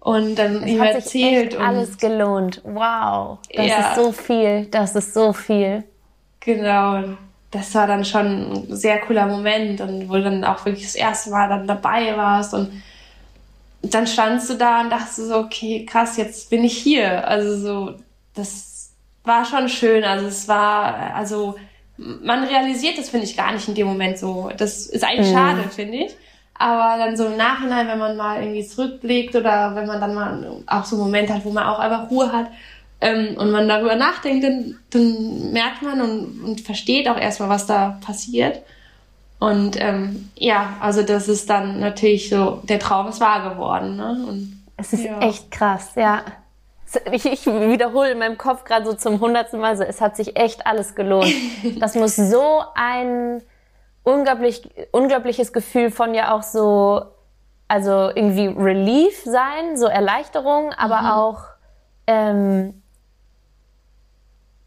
und 0.00 0.36
dann 0.36 0.66
ihm 0.66 0.80
erzählt. 0.80 1.54
und 1.54 1.64
alles 1.64 1.98
gelohnt. 1.98 2.60
Wow, 2.64 3.38
das 3.54 3.66
ja. 3.66 3.78
ist 3.78 3.96
so 3.96 4.12
viel, 4.12 4.66
das 4.66 4.94
ist 4.94 5.14
so 5.14 5.32
viel. 5.32 5.84
Genau, 6.40 7.04
das 7.50 7.74
war 7.74 7.86
dann 7.86 8.04
schon 8.04 8.52
ein 8.52 8.76
sehr 8.76 9.00
cooler 9.00 9.26
Moment 9.26 9.80
und 9.80 10.08
wo 10.08 10.14
du 10.14 10.24
dann 10.24 10.44
auch 10.44 10.64
wirklich 10.64 10.84
das 10.84 10.94
erste 10.94 11.30
Mal 11.30 11.48
dann 11.48 11.66
dabei 11.66 12.16
warst 12.16 12.54
und 12.54 12.70
dann 13.82 14.06
standst 14.06 14.50
du 14.50 14.54
da 14.54 14.80
und 14.80 14.90
dachtest 14.90 15.16
so, 15.16 15.36
okay, 15.36 15.86
krass, 15.86 16.16
jetzt 16.16 16.50
bin 16.50 16.64
ich 16.64 16.76
hier. 16.76 17.26
Also 17.26 17.56
so, 17.56 17.94
das 18.34 18.90
war 19.24 19.44
schon 19.44 19.68
schön. 19.68 20.04
Also 20.04 20.26
es 20.26 20.48
war, 20.48 21.14
also 21.14 21.56
man 21.96 22.44
realisiert 22.44 22.98
das, 22.98 23.10
finde 23.10 23.26
ich, 23.26 23.36
gar 23.36 23.52
nicht 23.52 23.68
in 23.68 23.74
dem 23.74 23.86
Moment 23.86 24.18
so. 24.18 24.50
Das 24.56 24.86
ist 24.86 25.04
eigentlich 25.04 25.30
mhm. 25.30 25.34
schade, 25.34 25.62
finde 25.70 25.98
ich. 25.98 26.16
Aber 26.58 26.98
dann 26.98 27.16
so 27.16 27.26
im 27.26 27.36
Nachhinein, 27.36 27.86
wenn 27.86 27.98
man 27.98 28.16
mal 28.16 28.40
irgendwie 28.40 28.66
zurückblickt 28.66 29.36
oder 29.36 29.74
wenn 29.76 29.86
man 29.86 30.00
dann 30.00 30.14
mal 30.14 30.62
auch 30.66 30.84
so 30.84 30.96
einen 30.96 31.04
Moment 31.04 31.30
hat, 31.30 31.44
wo 31.44 31.50
man 31.50 31.64
auch 31.64 31.78
einfach 31.78 32.10
Ruhe 32.10 32.32
hat 32.32 32.48
ähm, 33.00 33.36
und 33.36 33.50
man 33.52 33.68
darüber 33.68 33.94
nachdenkt, 33.94 34.44
dann, 34.44 34.76
dann 34.90 35.52
merkt 35.52 35.82
man 35.82 36.00
und, 36.00 36.44
und 36.44 36.60
versteht 36.60 37.08
auch 37.08 37.16
erstmal, 37.16 37.48
was 37.48 37.66
da 37.66 37.98
passiert. 38.04 38.62
Und 39.38 39.80
ähm, 39.80 40.30
ja, 40.34 40.76
also 40.80 41.02
das 41.02 41.28
ist 41.28 41.48
dann 41.48 41.78
natürlich 41.78 42.28
so, 42.28 42.60
der 42.64 42.80
Traum 42.80 43.08
ist 43.08 43.20
wahr 43.20 43.50
geworden. 43.50 43.96
Ne? 43.96 44.26
Und, 44.28 44.64
es 44.76 44.92
ist 44.92 45.04
ja. 45.04 45.18
echt 45.20 45.50
krass, 45.50 45.92
ja. 45.94 46.22
Ich, 47.12 47.26
ich 47.26 47.46
wiederhole 47.46 48.12
in 48.12 48.18
meinem 48.18 48.38
Kopf 48.38 48.64
gerade 48.64 48.86
so 48.86 48.94
zum 48.94 49.20
hundertsten 49.20 49.60
Mal 49.60 49.76
so, 49.76 49.84
es 49.84 50.00
hat 50.00 50.16
sich 50.16 50.36
echt 50.36 50.66
alles 50.66 50.94
gelohnt. 50.94 51.32
Das 51.78 51.94
muss 51.94 52.16
so 52.16 52.62
ein 52.74 53.42
unglaublich, 54.08 54.68
unglaubliches 54.92 55.52
Gefühl 55.52 55.90
von 55.90 56.14
ja 56.14 56.34
auch 56.34 56.42
so, 56.42 57.02
also 57.68 58.10
irgendwie 58.14 58.46
Relief 58.46 59.22
sein, 59.24 59.76
so 59.76 59.86
Erleichterung, 59.86 60.72
aber 60.72 61.02
mhm. 61.02 61.06
auch 61.06 61.44
ähm, 62.06 62.82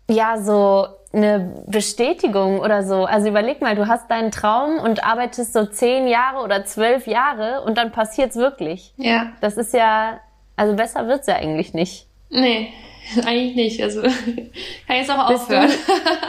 ja 0.10 0.38
so 0.38 0.88
eine 1.14 1.64
Bestätigung 1.68 2.60
oder 2.60 2.84
so. 2.84 3.06
Also 3.06 3.28
überleg 3.28 3.62
mal, 3.62 3.76
du 3.76 3.88
hast 3.88 4.10
deinen 4.10 4.32
Traum 4.32 4.80
und 4.80 5.04
arbeitest 5.04 5.54
so 5.54 5.66
zehn 5.66 6.08
Jahre 6.08 6.44
oder 6.44 6.64
zwölf 6.66 7.08
Jahre 7.08 7.62
und 7.64 7.78
dann 7.78 7.92
passiert's 7.92 8.36
wirklich. 8.36 8.94
Ja. 8.98 9.34
Das 9.42 9.58
ist 9.58 9.74
ja, 9.74 10.20
also 10.56 10.76
besser 10.76 11.08
wird's 11.08 11.28
ja 11.28 11.36
eigentlich 11.36 11.74
nicht. 11.74 12.08
Nee. 12.30 12.72
Eigentlich 13.26 13.56
nicht. 13.56 13.84
Also 13.84 14.02
kann 14.02 14.12
ich 14.16 14.98
jetzt 14.98 15.12
auch 15.12 15.28
Bist 15.28 15.44
aufhören. 15.44 15.70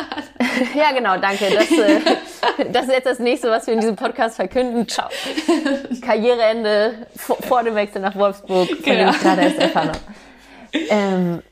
ja, 0.75 0.93
genau, 0.93 1.17
danke. 1.19 1.47
Das, 1.55 1.71
äh, 1.71 2.01
das 2.73 2.87
ist 2.87 2.93
jetzt 2.93 3.07
das 3.07 3.19
nächste, 3.19 3.51
was 3.51 3.67
wir 3.67 3.75
in 3.75 3.81
diesem 3.81 3.97
Podcast 3.97 4.37
verkünden. 4.37 4.89
Ciao. 4.89 5.09
Karriereende 6.01 7.07
vor, 7.17 7.37
vor 7.37 7.63
dem 7.63 7.75
Wechsel 7.75 8.03
nach 8.03 8.17
Wolfsburg, 8.17 8.69
von 8.69 8.83
genau. 8.83 8.99
dem 8.99 9.11
ich 9.11 9.21
gerade 9.21 9.43
erst 9.43 9.59
erfahren 9.59 9.89
habe. 9.89 10.01
Ähm, 10.89 11.43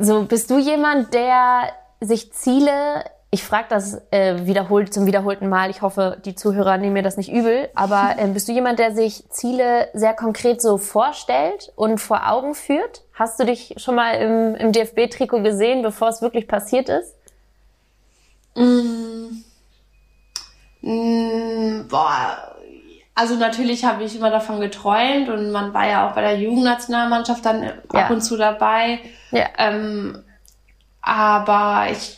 so, 0.00 0.24
bist 0.24 0.50
du 0.50 0.58
jemand, 0.58 1.14
der 1.14 1.72
sich 2.00 2.32
Ziele 2.32 3.04
ich 3.30 3.44
frage 3.44 3.66
das 3.68 4.00
äh, 4.10 4.46
wiederholt 4.46 4.92
zum 4.92 5.04
wiederholten 5.04 5.50
Mal. 5.50 5.68
Ich 5.68 5.82
hoffe, 5.82 6.16
die 6.24 6.34
Zuhörer 6.34 6.78
nehmen 6.78 6.94
mir 6.94 7.02
das 7.02 7.18
nicht 7.18 7.30
übel. 7.30 7.68
Aber 7.74 8.14
äh, 8.18 8.26
bist 8.28 8.48
du 8.48 8.52
jemand, 8.52 8.78
der 8.78 8.94
sich 8.94 9.28
Ziele 9.28 9.88
sehr 9.92 10.14
konkret 10.14 10.62
so 10.62 10.78
vorstellt 10.78 11.70
und 11.76 11.98
vor 11.98 12.30
Augen 12.30 12.54
führt? 12.54 13.02
Hast 13.12 13.38
du 13.38 13.44
dich 13.44 13.74
schon 13.76 13.96
mal 13.96 14.12
im, 14.12 14.54
im 14.54 14.72
DFB-Trikot 14.72 15.42
gesehen, 15.42 15.82
bevor 15.82 16.08
es 16.08 16.22
wirklich 16.22 16.48
passiert 16.48 16.88
ist? 16.88 17.14
Mm. 18.54 19.44
Mm, 20.80 21.88
boah. 21.88 22.54
Also 23.14 23.34
natürlich 23.34 23.84
habe 23.84 24.04
ich 24.04 24.16
immer 24.16 24.30
davon 24.30 24.60
geträumt 24.60 25.28
und 25.28 25.50
man 25.50 25.74
war 25.74 25.86
ja 25.86 26.08
auch 26.08 26.14
bei 26.14 26.22
der 26.22 26.38
Jugendnationalmannschaft 26.38 27.44
dann 27.44 27.62
ja. 27.62 27.72
ab 28.04 28.10
und 28.10 28.22
zu 28.22 28.36
dabei. 28.36 29.00
Ja. 29.32 29.48
Ähm, 29.58 30.22
aber 31.02 31.88
ich 31.90 32.17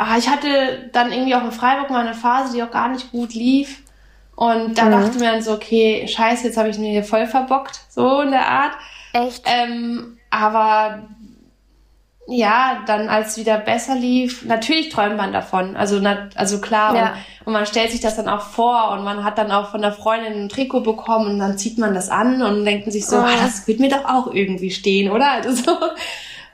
ah, 0.00 0.16
ich 0.16 0.28
hatte 0.28 0.88
dann 0.92 1.12
irgendwie 1.12 1.34
auch 1.34 1.44
in 1.44 1.52
Freiburg 1.52 1.90
mal 1.90 2.06
eine 2.06 2.14
Phase, 2.14 2.54
die 2.54 2.62
auch 2.62 2.70
gar 2.70 2.88
nicht 2.88 3.12
gut 3.12 3.34
lief. 3.34 3.82
Und 4.34 4.78
da 4.78 4.86
mhm. 4.86 4.92
dachte 4.92 5.18
mir 5.18 5.30
dann 5.30 5.42
so, 5.42 5.52
okay, 5.52 6.08
scheiße, 6.08 6.46
jetzt 6.46 6.56
habe 6.56 6.70
ich 6.70 6.78
mir 6.78 6.90
hier 6.90 7.04
voll 7.04 7.26
verbockt, 7.26 7.80
so 7.90 8.22
in 8.22 8.30
der 8.30 8.48
Art. 8.48 8.72
Echt? 9.12 9.44
Ähm, 9.44 10.16
aber 10.30 11.02
ja, 12.26 12.82
dann 12.86 13.08
als 13.10 13.32
es 13.32 13.38
wieder 13.38 13.58
besser 13.58 13.94
lief, 13.94 14.44
natürlich 14.46 14.88
träumt 14.88 15.18
man 15.18 15.32
davon. 15.32 15.76
Also, 15.76 15.98
na, 16.00 16.30
also 16.36 16.60
klar, 16.60 16.94
ja. 16.94 17.02
und, 17.02 17.48
und, 17.48 17.52
man 17.52 17.66
stellt 17.66 17.90
sich 17.90 18.00
das 18.00 18.16
dann 18.16 18.28
auch 18.28 18.42
vor 18.42 18.92
und 18.92 19.04
man 19.04 19.24
hat 19.24 19.36
dann 19.36 19.50
auch 19.50 19.70
von 19.70 19.82
der 19.82 19.92
Freundin 19.92 20.44
ein 20.44 20.48
Trikot 20.48 20.80
bekommen 20.80 21.32
und 21.32 21.38
dann 21.40 21.58
zieht 21.58 21.76
man 21.76 21.92
das 21.92 22.08
an 22.08 22.40
und 22.40 22.64
denkt 22.64 22.90
sich 22.90 23.04
so, 23.04 23.16
oh. 23.16 23.20
ah, 23.20 23.36
das 23.42 23.66
wird 23.66 23.80
mir 23.80 23.90
doch 23.90 24.06
auch 24.06 24.32
irgendwie 24.32 24.70
stehen, 24.70 25.10
oder? 25.10 25.32
Also 25.32 25.52
so. 25.52 25.76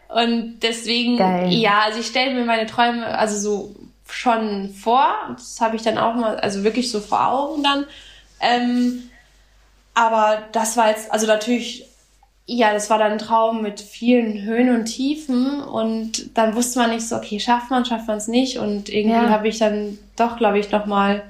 Und 0.08 0.60
deswegen, 0.60 1.16
Geil. 1.16 1.52
ja, 1.52 1.80
also 1.84 2.00
ich 2.00 2.06
stelle 2.06 2.34
mir 2.34 2.44
meine 2.44 2.66
Träume 2.66 3.06
also 3.06 3.38
so 3.38 3.74
schon 4.08 4.70
vor. 4.70 5.08
Das 5.36 5.60
habe 5.60 5.76
ich 5.76 5.82
dann 5.82 5.98
auch 5.98 6.14
mal, 6.14 6.36
also 6.36 6.62
wirklich 6.64 6.90
so 6.90 7.00
vor 7.00 7.28
Augen 7.28 7.62
dann. 7.62 7.86
Ähm, 8.40 9.10
aber 9.94 10.42
das 10.52 10.76
war 10.76 10.90
jetzt, 10.90 11.10
also 11.10 11.26
natürlich, 11.26 11.86
ja, 12.46 12.72
das 12.72 12.90
war 12.90 12.98
dann 12.98 13.12
ein 13.12 13.18
Traum 13.18 13.62
mit 13.62 13.80
vielen 13.80 14.42
Höhen 14.42 14.74
und 14.74 14.84
Tiefen. 14.84 15.60
Und 15.60 16.36
dann 16.36 16.54
wusste 16.54 16.78
man 16.78 16.90
nicht 16.90 17.08
so, 17.08 17.16
okay, 17.16 17.40
schafft 17.40 17.70
man, 17.70 17.84
schafft 17.84 18.06
man 18.06 18.18
es 18.18 18.28
nicht. 18.28 18.58
Und 18.58 18.88
irgendwie 18.88 19.16
ja. 19.16 19.30
habe 19.30 19.48
ich 19.48 19.58
dann 19.58 19.98
doch, 20.16 20.36
glaube 20.36 20.58
ich, 20.58 20.70
nochmal 20.70 21.22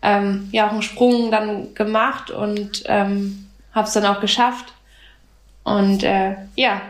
ähm, 0.00 0.48
ja 0.52 0.66
auch 0.66 0.72
einen 0.72 0.82
Sprung 0.82 1.30
dann 1.30 1.74
gemacht 1.74 2.30
und 2.30 2.84
ähm, 2.86 3.48
habe 3.74 3.86
es 3.86 3.92
dann 3.92 4.06
auch 4.06 4.20
geschafft. 4.20 4.72
Und 5.64 6.02
äh, 6.02 6.36
ja, 6.54 6.80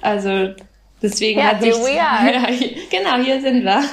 also 0.00 0.54
deswegen 1.02 1.40
ja, 1.40 1.46
hat 1.46 1.62
sich 1.62 1.74
ja, 1.94 2.18
genau 2.90 3.16
hier 3.22 3.40
sind 3.40 3.64
wir. 3.64 3.82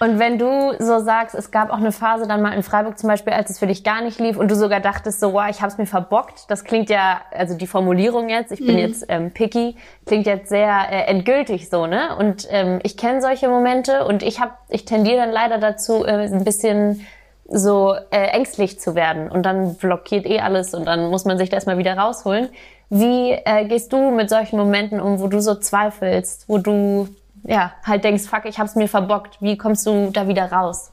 Und 0.00 0.18
wenn 0.18 0.38
du 0.38 0.74
so 0.80 0.98
sagst, 0.98 1.34
es 1.34 1.50
gab 1.50 1.70
auch 1.70 1.78
eine 1.78 1.92
Phase 1.92 2.26
dann 2.26 2.42
mal 2.42 2.52
in 2.52 2.62
Freiburg 2.62 2.98
zum 2.98 3.08
Beispiel, 3.08 3.32
als 3.32 3.48
es 3.48 3.58
für 3.58 3.66
dich 3.66 3.84
gar 3.84 4.02
nicht 4.02 4.18
lief 4.20 4.36
und 4.36 4.50
du 4.50 4.54
sogar 4.54 4.80
dachtest 4.80 5.20
so, 5.20 5.32
wow, 5.32 5.46
ich 5.48 5.62
habe 5.62 5.72
es 5.72 5.78
mir 5.78 5.86
verbockt. 5.86 6.50
Das 6.50 6.64
klingt 6.64 6.90
ja, 6.90 7.22
also 7.30 7.56
die 7.56 7.66
Formulierung 7.66 8.28
jetzt, 8.28 8.52
ich 8.52 8.58
bin 8.58 8.74
mhm. 8.74 8.80
jetzt 8.80 9.06
ähm, 9.08 9.30
picky, 9.30 9.76
klingt 10.04 10.26
jetzt 10.26 10.50
sehr 10.50 10.90
äh, 10.90 11.06
endgültig 11.06 11.70
so, 11.70 11.86
ne? 11.86 12.16
Und 12.18 12.46
ähm, 12.50 12.80
ich 12.82 12.96
kenne 12.96 13.22
solche 13.22 13.48
Momente 13.48 14.04
und 14.04 14.22
ich 14.22 14.40
habe, 14.40 14.52
ich 14.68 14.84
tendiere 14.84 15.18
dann 15.18 15.30
leider 15.30 15.58
dazu, 15.58 16.04
äh, 16.04 16.26
ein 16.26 16.44
bisschen 16.44 17.06
so 17.46 17.94
äh, 18.10 18.26
ängstlich 18.28 18.80
zu 18.80 18.94
werden 18.94 19.30
und 19.30 19.44
dann 19.44 19.76
blockiert 19.76 20.26
eh 20.26 20.40
alles 20.40 20.74
und 20.74 20.86
dann 20.86 21.08
muss 21.08 21.24
man 21.24 21.38
sich 21.38 21.50
das 21.50 21.66
mal 21.66 21.78
wieder 21.78 21.96
rausholen. 21.96 22.48
Wie 22.90 23.32
äh, 23.32 23.64
gehst 23.66 23.92
du 23.92 24.10
mit 24.10 24.30
solchen 24.30 24.56
Momenten 24.56 25.00
um, 25.00 25.20
wo 25.20 25.28
du 25.28 25.40
so 25.40 25.54
zweifelst, 25.54 26.48
wo 26.48 26.58
du 26.58 27.08
ja 27.44 27.72
halt 27.84 28.04
denkst, 28.04 28.24
fuck, 28.24 28.44
ich 28.44 28.58
hab's 28.58 28.76
mir 28.76 28.88
verbockt. 28.88 29.40
Wie 29.40 29.56
kommst 29.56 29.86
du 29.86 30.10
da 30.12 30.28
wieder 30.28 30.50
raus? 30.50 30.90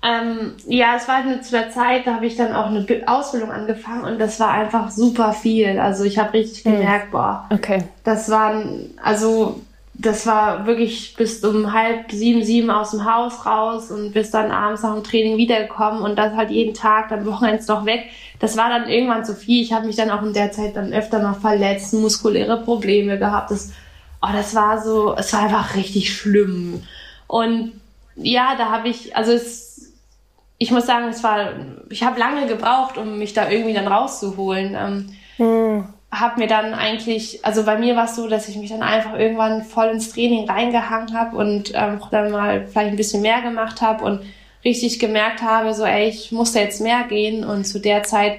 Ähm, 0.00 0.52
ja, 0.66 0.94
es 0.96 1.08
war 1.08 1.24
halt 1.24 1.44
zu 1.44 1.50
der 1.50 1.70
Zeit, 1.70 2.06
da 2.06 2.14
habe 2.14 2.26
ich 2.26 2.36
dann 2.36 2.54
auch 2.54 2.66
eine 2.66 2.86
Ausbildung 3.06 3.50
angefangen 3.50 4.04
und 4.04 4.20
das 4.20 4.38
war 4.38 4.50
einfach 4.50 4.90
super 4.90 5.32
viel. 5.32 5.80
Also 5.80 6.04
ich 6.04 6.18
habe 6.18 6.34
richtig 6.34 6.64
hm. 6.64 6.72
gemerkt, 6.72 7.10
boah, 7.10 7.46
okay. 7.50 7.82
das 8.04 8.30
waren, 8.30 8.90
also 9.02 9.60
das 9.98 10.26
war 10.26 10.64
wirklich 10.66 11.14
bis 11.16 11.44
um 11.44 11.72
halb 11.72 12.12
sieben, 12.12 12.44
sieben 12.44 12.70
aus 12.70 12.92
dem 12.92 13.04
Haus 13.04 13.44
raus 13.44 13.90
und 13.90 14.12
bis 14.12 14.30
dann 14.30 14.52
abends 14.52 14.82
nach 14.82 14.94
dem 14.94 15.02
Training 15.02 15.36
wiedergekommen 15.36 16.02
und 16.02 16.16
das 16.16 16.34
halt 16.34 16.50
jeden 16.50 16.72
Tag, 16.72 17.08
dann 17.08 17.26
Wochenends 17.26 17.66
noch 17.66 17.84
weg. 17.84 18.04
Das 18.38 18.56
war 18.56 18.68
dann 18.68 18.88
irgendwann 18.88 19.24
zu 19.24 19.34
viel. 19.34 19.60
Ich 19.60 19.72
habe 19.72 19.86
mich 19.86 19.96
dann 19.96 20.10
auch 20.10 20.22
in 20.22 20.32
der 20.32 20.52
Zeit 20.52 20.76
dann 20.76 20.92
öfter 20.92 21.18
noch 21.18 21.40
verletzt, 21.40 21.92
muskuläre 21.94 22.62
Probleme 22.62 23.18
gehabt. 23.18 23.50
Das, 23.50 23.72
oh, 24.22 24.28
das 24.32 24.54
war 24.54 24.80
so, 24.80 25.16
es 25.16 25.32
war 25.32 25.42
einfach 25.42 25.74
richtig 25.74 26.14
schlimm. 26.14 26.84
Und 27.26 27.72
ja, 28.14 28.54
da 28.56 28.70
habe 28.70 28.88
ich, 28.88 29.16
also 29.16 29.32
es, 29.32 29.92
ich 30.58 30.70
muss 30.70 30.86
sagen, 30.86 31.08
es 31.08 31.24
war, 31.24 31.50
ich 31.90 32.04
habe 32.04 32.20
lange 32.20 32.46
gebraucht, 32.46 32.98
um 32.98 33.18
mich 33.18 33.32
da 33.32 33.50
irgendwie 33.50 33.74
dann 33.74 33.88
rauszuholen. 33.88 34.76
Ähm, 34.78 35.06
hm 35.38 35.94
habe 36.10 36.40
mir 36.40 36.46
dann 36.46 36.72
eigentlich, 36.72 37.44
also 37.44 37.64
bei 37.64 37.78
mir 37.78 37.94
war 37.94 38.06
es 38.06 38.16
so, 38.16 38.28
dass 38.28 38.48
ich 38.48 38.56
mich 38.56 38.70
dann 38.70 38.82
einfach 38.82 39.18
irgendwann 39.18 39.62
voll 39.62 39.88
ins 39.88 40.12
Training 40.12 40.48
reingehangen 40.48 41.12
habe 41.18 41.36
und 41.36 41.72
ähm, 41.74 42.00
dann 42.10 42.30
mal 42.30 42.66
vielleicht 42.66 42.90
ein 42.90 42.96
bisschen 42.96 43.22
mehr 43.22 43.42
gemacht 43.42 43.82
habe 43.82 44.04
und 44.04 44.22
richtig 44.64 44.98
gemerkt 44.98 45.42
habe, 45.42 45.74
so 45.74 45.84
ey, 45.84 46.08
ich 46.08 46.32
muss 46.32 46.52
da 46.52 46.60
jetzt 46.60 46.80
mehr 46.80 47.04
gehen 47.04 47.44
und 47.44 47.64
zu 47.64 47.78
der 47.78 48.02
Zeit 48.04 48.38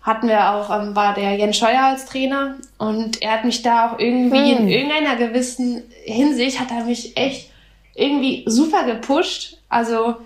hatten 0.00 0.28
wir 0.28 0.52
auch, 0.52 0.70
ähm, 0.70 0.94
war 0.94 1.14
der 1.14 1.36
Jens 1.36 1.56
Scheuer 1.56 1.84
als 1.84 2.06
Trainer 2.06 2.56
und 2.78 3.20
er 3.22 3.32
hat 3.32 3.44
mich 3.44 3.62
da 3.62 3.90
auch 3.90 3.98
irgendwie 3.98 4.52
hm. 4.52 4.58
in 4.58 4.68
irgendeiner 4.68 5.16
gewissen 5.16 5.82
Hinsicht 6.04 6.60
hat 6.60 6.70
er 6.70 6.84
mich 6.84 7.16
echt 7.16 7.50
irgendwie 7.94 8.44
super 8.46 8.84
gepusht. 8.84 9.58
Also 9.68 10.16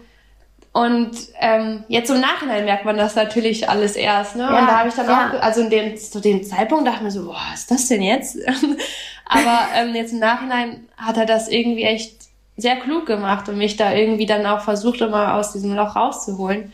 und 0.76 1.12
ähm, 1.40 1.84
jetzt 1.88 2.10
im 2.10 2.20
Nachhinein 2.20 2.66
merkt 2.66 2.84
man 2.84 2.98
das 2.98 3.14
natürlich 3.14 3.66
alles 3.66 3.96
erst. 3.96 4.36
Ne? 4.36 4.42
Ja, 4.42 4.60
und 4.60 4.66
da 4.66 4.78
habe 4.80 4.90
ich 4.90 4.94
dann 4.94 5.08
ja. 5.08 5.32
auch, 5.32 5.42
also 5.42 5.62
in 5.62 5.70
dem, 5.70 5.96
zu 5.96 6.20
dem 6.20 6.44
Zeitpunkt 6.44 6.86
dachte 6.86 6.98
ich 6.98 7.02
mir 7.04 7.10
so, 7.12 7.24
boah, 7.24 7.40
was 7.50 7.60
ist 7.60 7.70
das 7.70 7.88
denn 7.88 8.02
jetzt? 8.02 8.36
Aber 9.24 9.68
ähm, 9.74 9.94
jetzt 9.94 10.12
im 10.12 10.18
Nachhinein 10.18 10.86
hat 10.98 11.16
er 11.16 11.24
das 11.24 11.48
irgendwie 11.48 11.84
echt 11.84 12.16
sehr 12.58 12.76
klug 12.76 13.06
gemacht 13.06 13.48
und 13.48 13.56
mich 13.56 13.78
da 13.78 13.94
irgendwie 13.94 14.26
dann 14.26 14.44
auch 14.44 14.60
versucht, 14.60 15.00
immer 15.00 15.36
aus 15.36 15.52
diesem 15.52 15.72
Loch 15.72 15.96
rauszuholen. 15.96 16.70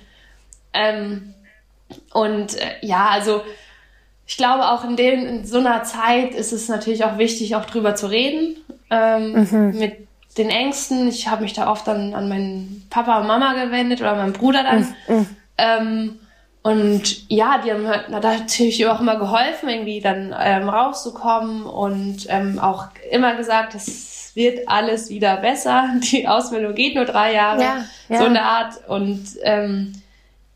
Ähm, 0.72 1.34
und 2.12 2.60
äh, 2.60 2.72
ja, 2.80 3.06
also 3.08 3.42
ich 4.26 4.36
glaube 4.36 4.68
auch 4.68 4.82
in, 4.82 4.96
dem, 4.96 5.26
in 5.28 5.46
so 5.46 5.58
einer 5.58 5.84
Zeit 5.84 6.34
ist 6.34 6.50
es 6.50 6.68
natürlich 6.68 7.04
auch 7.04 7.18
wichtig, 7.18 7.54
auch 7.54 7.66
drüber 7.66 7.94
zu 7.94 8.08
reden. 8.08 8.56
Ähm, 8.90 9.46
mhm. 9.48 9.78
Mit 9.78 10.08
den 10.38 10.50
Ängsten. 10.50 11.08
Ich 11.08 11.28
habe 11.28 11.42
mich 11.42 11.52
da 11.52 11.70
oft 11.70 11.86
dann 11.86 12.14
an 12.14 12.28
meinen 12.28 12.86
Papa 12.90 13.20
und 13.20 13.26
Mama 13.26 13.52
gewendet 13.54 14.00
oder 14.00 14.14
meinen 14.14 14.32
Bruder 14.32 14.62
dann. 14.62 14.82
Mm, 15.08 15.26
Ähm, 15.58 16.18
und 16.62 17.28
ja, 17.28 17.58
die 17.58 17.72
haben 17.72 17.86
halt 17.86 18.08
natürlich 18.08 18.86
auch 18.86 19.00
immer 19.00 19.16
geholfen, 19.16 19.68
irgendwie 19.68 20.00
dann 20.00 20.34
ähm, 20.38 20.68
rauszukommen 20.68 21.64
und 21.64 22.26
ähm, 22.28 22.58
auch 22.60 22.86
immer 23.10 23.34
gesagt, 23.34 23.74
es 23.74 24.30
wird 24.34 24.68
alles 24.68 25.10
wieder 25.10 25.36
besser. 25.38 25.88
Die 26.12 26.28
Ausbildung 26.28 26.74
geht 26.74 26.94
nur 26.94 27.04
drei 27.04 27.34
Jahre, 27.34 27.62
ja, 27.62 27.84
ja. 28.08 28.18
so 28.18 28.24
eine 28.24 28.42
Art. 28.42 28.74
Und 28.88 29.24
ähm, 29.42 29.92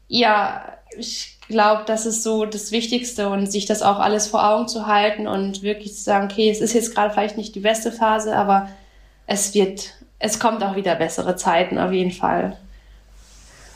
ja, 0.07 0.63
ich 0.97 1.39
glaube, 1.49 1.83
das 1.87 2.07
ist 2.07 2.23
so 2.23 2.45
das 2.45 2.71
Wichtigste 2.71 3.29
und 3.29 3.51
sich 3.51 3.67
das 3.67 3.83
auch 3.83 3.99
alles 3.99 4.29
vor 4.29 4.49
Augen 4.49 4.69
zu 4.69 4.87
halten 4.87 5.27
und 5.27 5.63
wirklich 5.63 5.95
zu 5.95 6.03
sagen, 6.03 6.29
okay, 6.31 6.51
es 6.51 6.61
ist 6.61 6.73
jetzt 6.73 6.95
gerade 6.95 7.13
vielleicht 7.13 7.37
nicht 7.37 7.55
die 7.55 7.61
beste 7.61 7.91
Phase, 7.91 8.37
aber 8.37 8.69
es 9.27 9.55
wird, 9.55 9.95
es 10.19 10.39
kommt 10.39 10.63
auch 10.63 10.77
wieder 10.77 10.95
bessere 10.95 11.37
Zeiten 11.37 11.79
auf 11.79 11.93
jeden 11.93 12.13
Fall. 12.13 12.57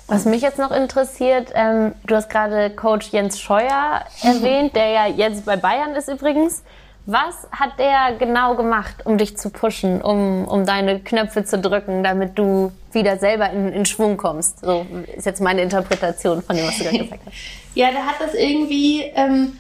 Was 0.07 0.25
mich 0.25 0.43
jetzt 0.43 0.59
noch 0.59 0.73
interessiert, 0.73 1.53
ähm, 1.55 1.93
du 2.05 2.17
hast 2.17 2.29
gerade 2.31 2.71
Coach 2.71 3.11
Jens 3.13 3.41
Scheuer 3.41 4.05
erwähnt, 4.23 4.75
der 4.75 4.89
ja 4.89 5.07
jetzt 5.07 5.47
bei 5.47 5.57
Bayern 5.57 5.95
ist 5.95 6.09
übrigens. 6.09 6.65
Was 7.07 7.49
hat 7.53 7.79
der 7.79 8.17
genau 8.19 8.57
gemacht, 8.57 8.97
um 9.05 9.19
dich 9.19 9.37
zu 9.37 9.51
pushen, 9.51 10.03
um, 10.03 10.47
um 10.47 10.67
deine 10.67 11.01
Knöpfe 11.01 11.45
zu 11.45 11.59
drücken, 11.59 12.03
damit 12.03 12.39
du 12.39 12.73
wieder 12.93 13.19
selber 13.19 13.51
in, 13.51 13.73
in 13.73 13.87
Schwung 13.87 14.17
kommst? 14.17 14.61
So 14.61 14.85
ist 15.17 15.27
jetzt 15.27 15.41
meine 15.41 15.63
Interpretation 15.63 16.43
von 16.43 16.57
dem, 16.57 16.67
was 16.67 16.79
du 16.79 16.85
gerade 16.85 16.99
gesagt 17.05 17.21
hast. 17.25 17.37
ja, 17.75 17.91
der 17.91 18.07
hat 18.07 18.17
das 18.21 18.35
irgendwie 18.35 19.03
ähm, 19.15 19.59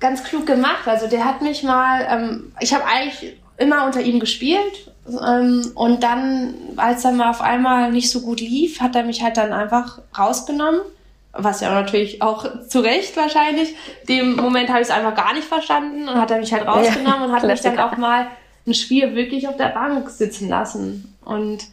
ganz 0.00 0.24
klug 0.24 0.46
gemacht. 0.46 0.86
Also 0.86 1.08
der 1.08 1.24
hat 1.24 1.42
mich 1.42 1.62
mal, 1.62 2.06
ähm, 2.10 2.52
ich 2.60 2.74
habe 2.74 2.84
eigentlich 2.86 3.36
immer 3.58 3.84
unter 3.86 4.00
ihm 4.00 4.18
gespielt 4.18 4.92
und 5.74 6.02
dann, 6.02 6.54
als 6.76 7.04
er 7.04 7.12
mal 7.12 7.30
auf 7.30 7.40
einmal 7.40 7.90
nicht 7.90 8.10
so 8.10 8.20
gut 8.20 8.40
lief, 8.40 8.80
hat 8.80 8.94
er 8.94 9.04
mich 9.04 9.22
halt 9.22 9.36
dann 9.36 9.52
einfach 9.52 10.00
rausgenommen. 10.18 10.80
Was 11.32 11.60
ja 11.60 11.72
natürlich 11.72 12.22
auch 12.22 12.46
zu 12.68 12.80
Recht 12.80 13.16
wahrscheinlich. 13.16 13.74
Dem 14.08 14.36
Moment 14.36 14.68
habe 14.68 14.80
ich 14.80 14.88
es 14.88 14.94
einfach 14.94 15.14
gar 15.14 15.34
nicht 15.34 15.46
verstanden 15.46 16.08
und 16.08 16.16
hat 16.16 16.30
er 16.30 16.38
mich 16.38 16.52
halt 16.52 16.66
rausgenommen 16.66 17.20
ja, 17.20 17.24
und 17.26 17.32
hat 17.32 17.44
mich 17.44 17.60
dann 17.60 17.78
auch 17.78 17.96
mal 17.96 18.26
ein 18.66 18.74
Spiel 18.74 19.14
wirklich 19.14 19.48
auf 19.48 19.56
der 19.56 19.68
Bank 19.68 20.10
sitzen 20.10 20.48
lassen. 20.48 21.16
Und 21.24 21.64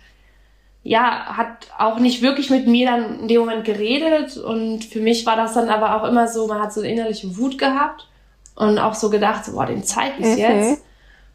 ja, 0.84 1.26
hat 1.36 1.68
auch 1.80 2.00
nicht 2.00 2.22
wirklich 2.22 2.50
mit 2.50 2.68
mir 2.68 2.88
dann 2.88 3.22
in 3.22 3.28
dem 3.28 3.40
Moment 3.40 3.66
geredet. 3.66 4.38
Und 4.38 4.86
für 4.86 5.00
mich 5.00 5.26
war 5.26 5.36
das 5.36 5.54
dann 5.54 5.70
aber 5.70 5.96
auch 5.96 6.08
immer 6.08 6.28
so, 6.28 6.48
man 6.48 6.62
hat 6.62 6.74
so 6.74 6.82
eine 6.82 6.92
innerliche 6.92 7.38
Wut 7.38 7.58
gehabt 7.58 8.08
und 8.56 8.78
auch 8.78 8.94
so 8.94 9.10
gedacht, 9.10 9.46
so, 9.46 9.54
boah, 9.54 9.66
den 9.66 9.84
zeig 9.84 10.14
ich 10.20 10.26
mhm. 10.26 10.38
jetzt. 10.38 10.85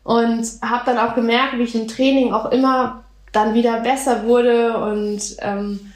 Und 0.02 0.46
habe 0.62 0.84
dann 0.86 0.98
auch 0.98 1.14
gemerkt, 1.14 1.58
wie 1.58 1.62
ich 1.62 1.74
im 1.74 1.86
Training 1.86 2.32
auch 2.32 2.50
immer 2.50 3.04
dann 3.32 3.54
wieder 3.54 3.80
besser 3.80 4.24
wurde 4.24 4.76
und 4.76 5.20
ähm, 5.40 5.92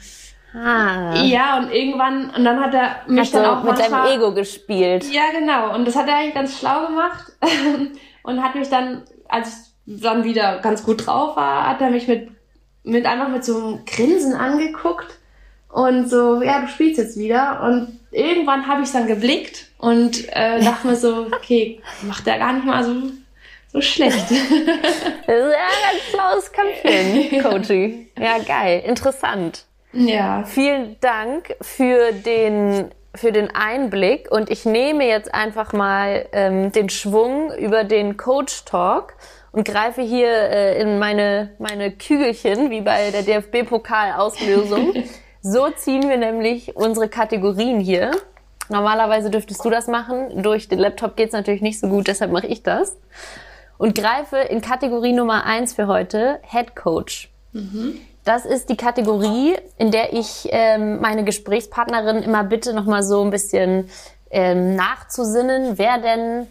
ah. 0.53 1.15
ja 1.23 1.57
und 1.57 1.71
irgendwann 1.71 2.29
und 2.29 2.45
dann 2.45 2.59
hat 2.61 2.73
er 2.73 2.97
mich 3.07 3.33
hat 3.33 3.41
dann 3.41 3.45
auch 3.45 3.63
mit 3.63 3.77
seinem 3.77 4.05
Ego 4.05 4.33
gespielt. 4.33 5.05
Ja 5.11 5.23
genau 5.37 5.75
und 5.75 5.85
das 5.85 5.95
hat 5.95 6.07
er 6.07 6.17
eigentlich 6.17 6.35
ganz 6.35 6.57
schlau 6.57 6.87
gemacht 6.87 7.33
und 8.23 8.41
hat 8.41 8.55
mich 8.55 8.69
dann 8.69 9.03
als 9.27 9.73
ich 9.87 10.01
dann 10.01 10.23
wieder 10.23 10.59
ganz 10.59 10.83
gut 10.83 11.05
drauf 11.05 11.35
war, 11.35 11.67
hat 11.67 11.81
er 11.81 11.89
mich 11.89 12.07
mit 12.07 12.29
mit 12.83 13.05
einfach 13.05 13.29
mit 13.29 13.43
so 13.43 13.57
einem 13.57 13.85
Grinsen 13.85 14.33
angeguckt 14.33 15.17
und 15.69 16.09
so 16.09 16.41
ja 16.41 16.61
du 16.61 16.67
spielst 16.67 16.99
jetzt 16.99 17.17
wieder 17.17 17.61
und 17.63 17.99
irgendwann 18.11 18.67
habe 18.67 18.83
ich 18.83 18.91
dann 18.91 19.07
geblickt 19.07 19.71
und 19.77 20.29
äh, 20.29 20.63
dachte 20.63 20.87
mir 20.87 20.95
so 20.95 21.27
okay 21.35 21.81
macht 22.03 22.25
er 22.27 22.37
gar 22.37 22.53
nicht 22.53 22.65
mal 22.65 22.83
so 22.83 22.93
so 23.75 23.81
schlecht. 23.81 24.31
ja 24.31 24.39
ganz 25.27 26.01
schlaues 26.09 26.51
Köpfchen, 26.51 27.41
Coachy. 27.41 28.11
Ja, 28.17 28.37
geil. 28.39 28.83
Interessant. 28.85 29.65
Ja. 29.91 30.43
Vielen 30.45 30.97
Dank 31.01 31.55
für 31.61 32.11
den 32.13 32.91
für 33.13 33.31
den 33.31 33.49
Einblick 33.55 34.29
und 34.29 34.49
ich 34.49 34.65
nehme 34.65 35.07
jetzt 35.07 35.33
einfach 35.33 35.71
mal 35.71 36.25
ähm, 36.33 36.73
den 36.73 36.89
Schwung 36.89 37.53
über 37.53 37.85
den 37.85 38.17
Coach 38.17 38.65
Talk 38.65 39.13
und 39.53 39.65
greife 39.65 40.01
hier 40.01 40.29
äh, 40.29 40.81
in 40.81 40.99
meine 40.99 41.51
meine 41.57 41.91
Kügelchen 41.91 42.71
wie 42.71 42.81
bei 42.81 43.11
der 43.11 43.21
DFB 43.21 43.69
Pokal 43.69 44.13
Auslösung. 44.13 44.93
so 45.41 45.69
ziehen 45.69 46.09
wir 46.09 46.17
nämlich 46.17 46.75
unsere 46.75 47.07
Kategorien 47.07 47.79
hier. 47.79 48.11
Normalerweise 48.67 49.29
dürftest 49.29 49.63
du 49.63 49.69
das 49.69 49.87
machen. 49.87 50.41
Durch 50.43 50.67
den 50.67 50.79
Laptop 50.79 51.15
geht's 51.15 51.31
natürlich 51.31 51.61
nicht 51.61 51.79
so 51.79 51.87
gut, 51.87 52.07
deshalb 52.07 52.33
mache 52.33 52.47
ich 52.47 52.63
das 52.63 52.97
und 53.77 53.95
greife 53.95 54.37
in 54.37 54.61
Kategorie 54.61 55.13
Nummer 55.13 55.45
eins 55.45 55.73
für 55.73 55.87
heute, 55.87 56.39
Head 56.43 56.75
Coach. 56.75 57.29
Mhm. 57.51 57.99
Das 58.23 58.45
ist 58.45 58.69
die 58.69 58.77
Kategorie, 58.77 59.55
in 59.77 59.91
der 59.91 60.13
ich 60.13 60.47
ähm, 60.49 60.99
meine 60.99 61.23
Gesprächspartnerin 61.23 62.23
immer 62.23 62.43
bitte 62.43 62.73
nochmal 62.73 63.03
so 63.03 63.23
ein 63.23 63.29
bisschen 63.29 63.89
ähm, 64.31 64.75
nachzusinnen, 64.75 65.77
wer 65.77 65.99
denn 65.99 66.47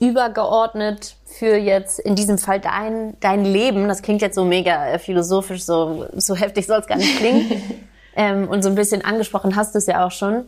übergeordnet 0.00 1.16
für 1.26 1.56
jetzt 1.56 1.98
in 1.98 2.14
diesem 2.14 2.38
Fall 2.38 2.60
dein, 2.60 3.16
dein 3.20 3.44
Leben, 3.44 3.86
das 3.88 4.02
klingt 4.02 4.22
jetzt 4.22 4.34
so 4.34 4.44
mega 4.44 4.88
äh, 4.88 4.98
philosophisch, 4.98 5.64
so, 5.64 6.06
so 6.14 6.34
heftig 6.34 6.66
soll 6.66 6.80
es 6.80 6.86
gar 6.86 6.96
nicht 6.96 7.18
klingen, 7.18 7.62
ähm, 8.16 8.48
und 8.48 8.62
so 8.62 8.68
ein 8.68 8.74
bisschen 8.74 9.04
angesprochen 9.04 9.56
hast 9.56 9.74
du 9.74 9.78
es 9.78 9.86
ja 9.86 10.04
auch 10.06 10.10
schon, 10.10 10.46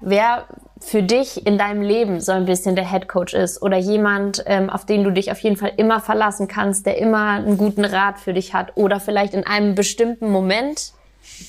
wer 0.00 0.46
für 0.80 1.02
dich 1.02 1.46
in 1.46 1.56
deinem 1.56 1.82
Leben 1.82 2.20
so 2.20 2.32
ein 2.32 2.44
bisschen 2.44 2.76
der 2.76 2.90
Head 2.90 3.08
Coach 3.08 3.32
ist 3.32 3.62
oder 3.62 3.78
jemand, 3.78 4.42
ähm, 4.46 4.68
auf 4.68 4.84
den 4.84 5.02
du 5.02 5.10
dich 5.10 5.32
auf 5.32 5.40
jeden 5.40 5.56
Fall 5.56 5.72
immer 5.76 6.00
verlassen 6.00 6.46
kannst, 6.46 6.84
der 6.84 6.98
immer 6.98 7.30
einen 7.30 7.56
guten 7.56 7.84
Rat 7.84 8.18
für 8.18 8.34
dich 8.34 8.52
hat 8.52 8.76
oder 8.76 9.00
vielleicht 9.00 9.34
in 9.34 9.46
einem 9.46 9.74
bestimmten 9.74 10.30
Moment, 10.30 10.92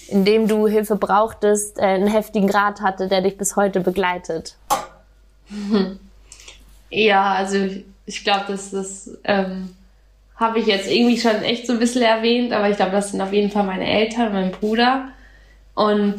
in 0.08 0.24
dem 0.24 0.48
du 0.48 0.68
Hilfe 0.68 0.96
brauchtest, 0.96 1.80
äh, 1.80 1.82
einen 1.82 2.08
heftigen 2.08 2.50
Rat 2.50 2.82
hatte, 2.82 3.08
der 3.08 3.22
dich 3.22 3.38
bis 3.38 3.56
heute 3.56 3.82
begleitet. 3.82 4.56
Ja, 6.92 7.34
also 7.34 7.58
ich 8.06 8.24
glaube, 8.24 8.46
dass 8.48 8.72
das 8.72 9.10
ähm, 9.26 9.76
habe 10.38 10.60
ich 10.60 10.66
jetzt 10.66 10.90
irgendwie 10.90 11.20
schon 11.20 11.42
echt 11.44 11.68
so 11.68 11.74
ein 11.74 11.80
bisschen 11.80 12.04
erwähnt, 12.04 12.54
aber 12.54 12.70
ich 12.70 12.78
glaube, 12.78 12.92
das 12.92 13.12
sind 13.12 13.22
auf 13.22 13.34
jeden 13.34 13.52
Fall 13.52 13.64
meine 13.64 13.86
Eltern, 13.86 14.32
mein 14.32 14.52
Bruder. 14.52 15.10
Und 15.74 16.16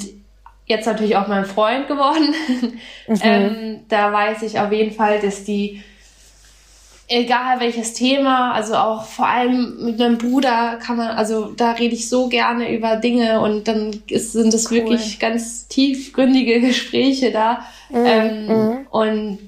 jetzt 0.66 0.86
natürlich 0.86 1.16
auch 1.16 1.28
mein 1.28 1.44
Freund 1.44 1.88
geworden. 1.88 2.34
Mhm. 3.08 3.20
ähm, 3.22 3.80
da 3.88 4.12
weiß 4.12 4.42
ich 4.42 4.58
auf 4.58 4.72
jeden 4.72 4.90
Fall, 4.90 5.20
dass 5.20 5.44
die 5.44 5.80
egal 7.08 7.60
welches 7.60 7.92
Thema, 7.92 8.52
also 8.52 8.74
auch 8.74 9.04
vor 9.04 9.28
allem 9.28 9.84
mit 9.84 9.98
meinem 9.98 10.18
Bruder 10.18 10.78
kann 10.84 10.96
man, 10.96 11.16
also 11.16 11.52
da 11.52 11.72
rede 11.72 11.94
ich 11.94 12.08
so 12.08 12.28
gerne 12.28 12.74
über 12.74 12.96
Dinge 12.96 13.40
und 13.40 13.68
dann 13.68 14.02
ist, 14.08 14.32
sind 14.32 14.52
es 14.52 14.70
cool. 14.70 14.78
wirklich 14.78 15.18
ganz 15.18 15.68
tiefgründige 15.68 16.60
Gespräche 16.60 17.30
da. 17.30 17.64
Mhm. 17.90 18.04
Ähm, 18.04 18.46
mhm. 18.46 18.86
Und 18.90 19.38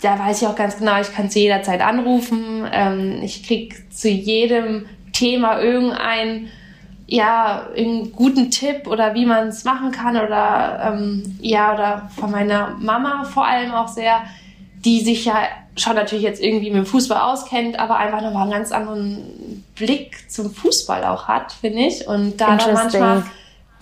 da 0.00 0.18
weiß 0.18 0.42
ich 0.42 0.48
auch 0.48 0.56
ganz 0.56 0.78
genau, 0.78 1.00
ich 1.00 1.14
kann 1.14 1.30
zu 1.30 1.38
jeder 1.38 1.62
Zeit 1.62 1.82
anrufen. 1.82 2.66
Ähm, 2.72 3.20
ich 3.22 3.46
krieg 3.46 3.92
zu 3.92 4.08
jedem 4.08 4.86
Thema 5.12 5.60
irgendein 5.60 6.48
ja, 7.12 7.66
einen 7.76 8.12
guten 8.12 8.52
Tipp 8.52 8.86
oder 8.86 9.14
wie 9.14 9.26
man 9.26 9.48
es 9.48 9.64
machen 9.64 9.90
kann 9.90 10.16
oder 10.16 10.92
ähm, 10.92 11.36
ja, 11.40 11.74
oder 11.74 12.10
von 12.14 12.30
meiner 12.30 12.76
Mama 12.78 13.24
vor 13.24 13.44
allem 13.44 13.72
auch 13.72 13.88
sehr, 13.88 14.22
die 14.84 15.00
sich 15.00 15.24
ja 15.24 15.34
schon 15.76 15.96
natürlich 15.96 16.22
jetzt 16.22 16.40
irgendwie 16.40 16.70
mit 16.70 16.78
dem 16.78 16.86
Fußball 16.86 17.20
auskennt, 17.20 17.80
aber 17.80 17.96
einfach 17.96 18.22
nochmal 18.22 18.42
einen 18.42 18.52
ganz 18.52 18.70
anderen 18.70 19.64
Blick 19.74 20.30
zum 20.30 20.54
Fußball 20.54 21.04
auch 21.04 21.26
hat, 21.26 21.52
finde 21.52 21.80
ich. 21.80 22.06
Und 22.06 22.40
da 22.40 22.56
dann 22.56 22.74
manchmal 22.74 23.24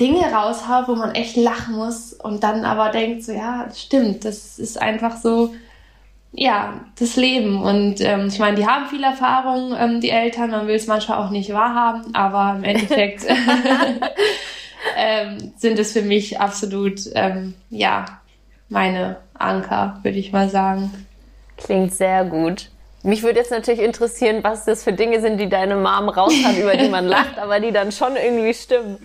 Dinge 0.00 0.32
raushaut, 0.32 0.88
wo 0.88 0.94
man 0.94 1.14
echt 1.14 1.36
lachen 1.36 1.76
muss 1.76 2.14
und 2.14 2.42
dann 2.42 2.64
aber 2.64 2.88
denkt 2.88 3.24
so, 3.24 3.32
ja, 3.32 3.68
stimmt, 3.74 4.24
das 4.24 4.58
ist 4.58 4.80
einfach 4.80 5.18
so, 5.18 5.54
ja, 6.40 6.80
das 6.98 7.16
Leben. 7.16 7.60
Und 7.60 8.00
ähm, 8.00 8.28
ich 8.28 8.38
meine, 8.38 8.56
die 8.56 8.66
haben 8.66 8.86
viel 8.86 9.02
Erfahrung, 9.02 9.74
ähm, 9.76 10.00
die 10.00 10.10
Eltern, 10.10 10.50
man 10.50 10.68
will 10.68 10.76
es 10.76 10.86
manchmal 10.86 11.18
auch 11.18 11.30
nicht 11.30 11.52
wahrhaben, 11.52 12.14
aber 12.14 12.54
im 12.56 12.64
Endeffekt 12.64 13.24
ähm, 14.96 15.52
sind 15.56 15.80
es 15.80 15.92
für 15.92 16.02
mich 16.02 16.40
absolut, 16.40 17.00
ähm, 17.14 17.54
ja, 17.70 18.04
meine 18.68 19.16
Anker, 19.36 19.98
würde 20.04 20.18
ich 20.18 20.32
mal 20.32 20.48
sagen. 20.48 21.06
Klingt 21.56 21.92
sehr 21.92 22.24
gut. 22.24 22.70
Mich 23.02 23.24
würde 23.24 23.40
jetzt 23.40 23.50
natürlich 23.50 23.80
interessieren, 23.80 24.44
was 24.44 24.64
das 24.64 24.84
für 24.84 24.92
Dinge 24.92 25.20
sind, 25.20 25.38
die 25.38 25.48
deine 25.48 25.74
Mom 25.74 26.08
raus 26.08 26.34
hat, 26.44 26.56
über 26.56 26.76
die 26.76 26.88
man 26.88 27.06
lacht, 27.08 27.38
aber 27.38 27.58
die 27.58 27.72
dann 27.72 27.90
schon 27.90 28.14
irgendwie 28.14 28.54
stimmen. 28.54 28.98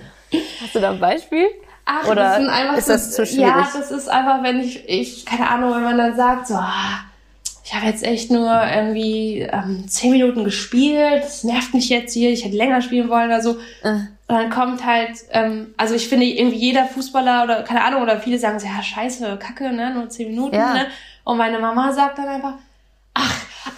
Hast 0.61 0.75
du 0.75 0.79
da 0.79 0.91
ein 0.91 0.99
Beispiel? 0.99 1.47
Ach, 1.86 2.07
Oder 2.07 2.15
das 2.15 2.38
sind 2.38 2.49
einfach 2.49 2.77
ist 2.77 2.89
das 2.89 3.11
zu 3.11 3.25
schwierig? 3.25 3.47
Ja, 3.47 3.67
das 3.73 3.89
ist 3.89 4.07
einfach, 4.07 4.43
wenn 4.43 4.59
ich, 4.59 4.88
ich, 4.88 5.25
keine 5.25 5.49
Ahnung, 5.49 5.75
wenn 5.75 5.84
man 5.84 5.97
dann 5.97 6.15
sagt, 6.15 6.47
so, 6.47 6.55
ah, 6.55 7.05
ich 7.74 7.80
habe 7.80 7.88
jetzt 7.88 8.03
echt 8.03 8.30
nur 8.30 8.51
irgendwie 8.67 9.39
ähm, 9.51 9.86
zehn 9.88 10.11
Minuten 10.11 10.43
gespielt, 10.43 11.24
das 11.24 11.43
nervt 11.43 11.74
mich 11.74 11.89
jetzt 11.89 12.13
hier, 12.13 12.30
ich 12.30 12.45
hätte 12.45 12.55
länger 12.55 12.84
spielen 12.84 13.09
wollen 13.09 13.30
oder 13.30 13.41
so. 13.41 13.53
Uh. 13.84 13.88
Und 14.28 14.36
dann 14.36 14.51
kommt 14.51 14.86
halt, 14.86 15.17
ähm, 15.32 15.74
also 15.76 15.95
ich 15.95 16.07
finde 16.07 16.28
irgendwie 16.28 16.57
jeder 16.57 16.86
Fußballer 16.86 17.45
oder 17.45 17.63
keine 17.63 17.84
Ahnung, 17.84 18.03
oder 18.03 18.19
viele 18.19 18.38
sagen 18.38 18.59
so, 18.59 18.67
ja, 18.67 18.84
scheiße, 18.84 19.39
Kacke, 19.39 19.74
ne, 19.74 19.91
nur 19.91 20.07
zehn 20.07 20.30
Minuten, 20.30 20.55
ja. 20.55 20.74
ne? 20.76 20.86
Und 21.24 21.38
meine 21.38 21.57
Mama 21.57 21.91
sagt 21.91 22.19
dann 22.19 22.28
einfach, 22.28 22.53
ach, 22.59 22.72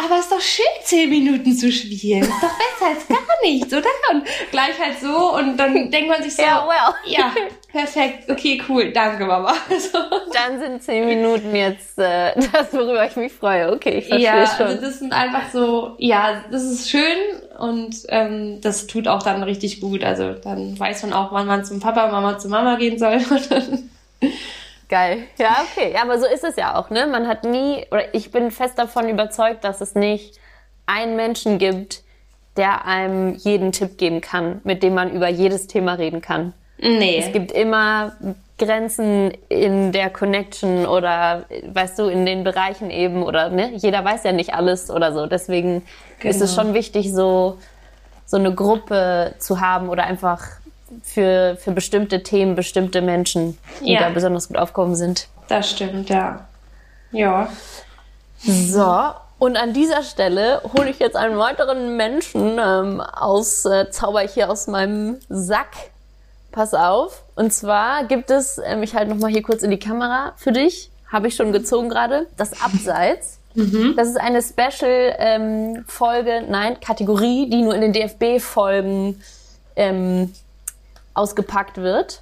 aber 0.04 0.20
ist 0.20 0.32
doch 0.32 0.42
schön, 0.42 0.66
zehn 0.84 1.10
Minuten 1.10 1.56
zu 1.56 1.72
spielen. 1.72 2.24
Ist 2.24 2.32
doch 2.32 2.58
besser 2.58 2.96
als 2.96 3.08
gar 3.08 3.18
nichts, 3.44 3.74
oder? 3.74 3.90
Und 4.12 4.24
gleich 4.52 4.80
halt 4.80 5.00
so 5.00 5.36
und 5.36 5.58
dann 5.58 5.92
denkt 5.92 6.10
man 6.10 6.24
sich 6.24 6.36
so, 6.36 6.42
ja, 6.42 6.66
well. 6.68 6.94
ja 7.06 7.32
perfekt, 7.72 8.30
okay, 8.30 8.62
cool, 8.70 8.92
danke 8.92 9.26
Mama. 9.26 9.54
So. 9.76 10.00
Dann 10.34 10.60
sind 10.60 10.84
zehn 10.84 11.06
Minuten 11.06 11.56
jetzt 11.56 12.00
äh, 12.00 12.32
das, 12.52 12.74
worüber 12.74 13.06
ich 13.06 13.16
mich 13.16 13.34
freue. 13.34 13.74
Okay, 13.74 14.00
ich 14.00 14.08
verstehe 14.08 14.26
ja, 14.26 14.48
schon. 14.48 14.68
Also 14.68 14.82
das 14.82 15.00
sind 15.00 15.14
einfach 15.14 15.52
so, 15.52 15.96
ja, 15.98 16.44
das 16.50 16.64
ist 16.64 16.90
schön 16.90 17.18
und 17.60 17.96
ähm, 18.10 18.62
das 18.62 18.88
tut 18.88 19.08
auch 19.08 19.22
dann 19.22 19.44
richtig 19.44 19.82
gut. 19.82 20.04
Also 20.04 20.34
dann 20.34 20.80
weiß 20.80 21.04
man 21.04 21.14
auch, 21.14 21.32
wann 21.32 21.48
man 21.48 21.66
zum 21.66 21.80
Papa, 21.80 22.08
Mama 22.08 22.38
zu 22.38 22.48
Mama 22.48 22.76
gehen 22.76 22.98
soll. 22.98 23.20
Geil. 24.88 25.24
Ja, 25.38 25.64
okay. 25.64 25.94
Ja, 25.94 26.04
aber 26.04 26.20
so 26.20 26.26
ist 26.26 26.44
es 26.44 26.56
ja 26.56 26.76
auch, 26.76 26.90
ne? 26.90 27.08
Man 27.08 27.28
hat 27.28 27.44
nie, 27.44 27.86
oder 27.92 28.14
ich 28.14 28.32
bin 28.32 28.52
fest 28.52 28.78
davon 28.78 29.10
überzeugt, 29.10 29.64
dass 29.64 29.82
es 29.82 29.96
nicht 29.96 30.40
einen 30.86 31.16
Menschen 31.16 31.58
gibt, 31.58 32.04
der 32.58 32.86
einem 32.86 33.36
jeden 33.36 33.72
Tipp 33.72 33.98
geben 33.98 34.22
kann, 34.22 34.62
mit 34.64 34.84
dem 34.84 34.94
man 34.94 35.12
über 35.12 35.28
jedes 35.28 35.68
Thema 35.68 35.94
reden 35.94 36.22
kann. 36.22 36.54
Nee. 36.78 37.18
Es 37.18 37.34
gibt 37.34 37.52
immer 37.52 38.14
Grenzen 38.58 39.32
in 39.50 39.92
der 39.92 40.10
Connection 40.10 40.86
oder, 40.86 41.46
weißt 41.68 42.00
du, 42.00 42.08
in 42.08 42.26
den 42.26 42.44
Bereichen 42.44 42.90
eben 42.90 43.24
oder, 43.24 43.50
ne? 43.50 43.72
Jeder 43.76 44.06
weiß 44.06 44.24
ja 44.24 44.32
nicht 44.32 44.54
alles 44.54 44.90
oder 44.90 45.14
so. 45.14 45.26
Deswegen 45.26 45.84
genau. 46.20 46.30
ist 46.30 46.42
es 46.42 46.56
genau. 46.56 46.68
schon 46.68 46.74
wichtig, 46.74 47.12
so, 47.12 47.58
so 48.26 48.38
eine 48.38 48.54
Gruppe 48.54 49.36
zu 49.40 49.60
haben 49.60 49.90
oder 49.90 50.04
einfach 50.04 50.42
für, 51.04 51.58
für 51.60 51.72
bestimmte 51.72 52.24
Themen, 52.24 52.56
bestimmte 52.56 53.02
Menschen, 53.02 53.58
die 53.82 53.94
ja. 53.94 54.02
da 54.02 54.10
besonders 54.10 54.48
gut 54.48 54.58
aufgehoben 54.58 54.96
sind. 54.96 55.28
Das 55.48 55.70
stimmt, 55.70 56.10
ja. 56.10 56.48
Ja. 57.12 57.50
So, 58.38 59.14
und 59.38 59.58
an 59.58 59.74
dieser 59.74 60.04
Stelle 60.04 60.62
hole 60.76 60.90
ich 60.90 61.00
jetzt 61.00 61.16
einen 61.16 61.38
weiteren 61.38 61.98
Menschen 61.98 62.58
ähm, 62.60 63.02
aus, 63.02 63.66
äh, 63.66 63.90
zauber 63.92 64.24
ich 64.24 64.34
hier 64.34 64.50
aus 64.50 64.68
meinem 64.68 65.20
Sack. 65.30 65.92
Pass 66.52 66.74
auf. 66.74 67.24
Und 67.36 67.54
zwar 67.54 68.06
gibt 68.06 68.32
es, 68.32 68.62
ähm, 68.64 68.82
ich 68.82 68.96
halte 68.96 69.12
nochmal 69.12 69.32
hier 69.32 69.44
kurz 69.44 69.62
in 69.62 69.72
die 69.72 69.80
Kamera 69.80 70.34
für 70.38 70.54
dich, 70.54 70.90
habe 71.12 71.28
ich 71.28 71.36
schon 71.36 71.52
gezogen 71.52 71.90
gerade, 71.90 72.28
das 72.38 72.62
Abseits. 72.62 73.40
Mhm. 73.56 73.94
Das 73.96 74.08
ist 74.08 74.20
eine 74.20 74.42
Special-Folge, 74.42 76.32
ähm, 76.32 76.46
nein, 76.50 76.80
Kategorie, 76.80 77.50
die 77.50 77.62
nur 77.62 77.76
in 77.76 77.82
den 77.82 77.94
DFB-Folgen 77.94 79.22
ähm, 79.76 80.34
ausgepackt 81.16 81.78
wird. 81.78 82.22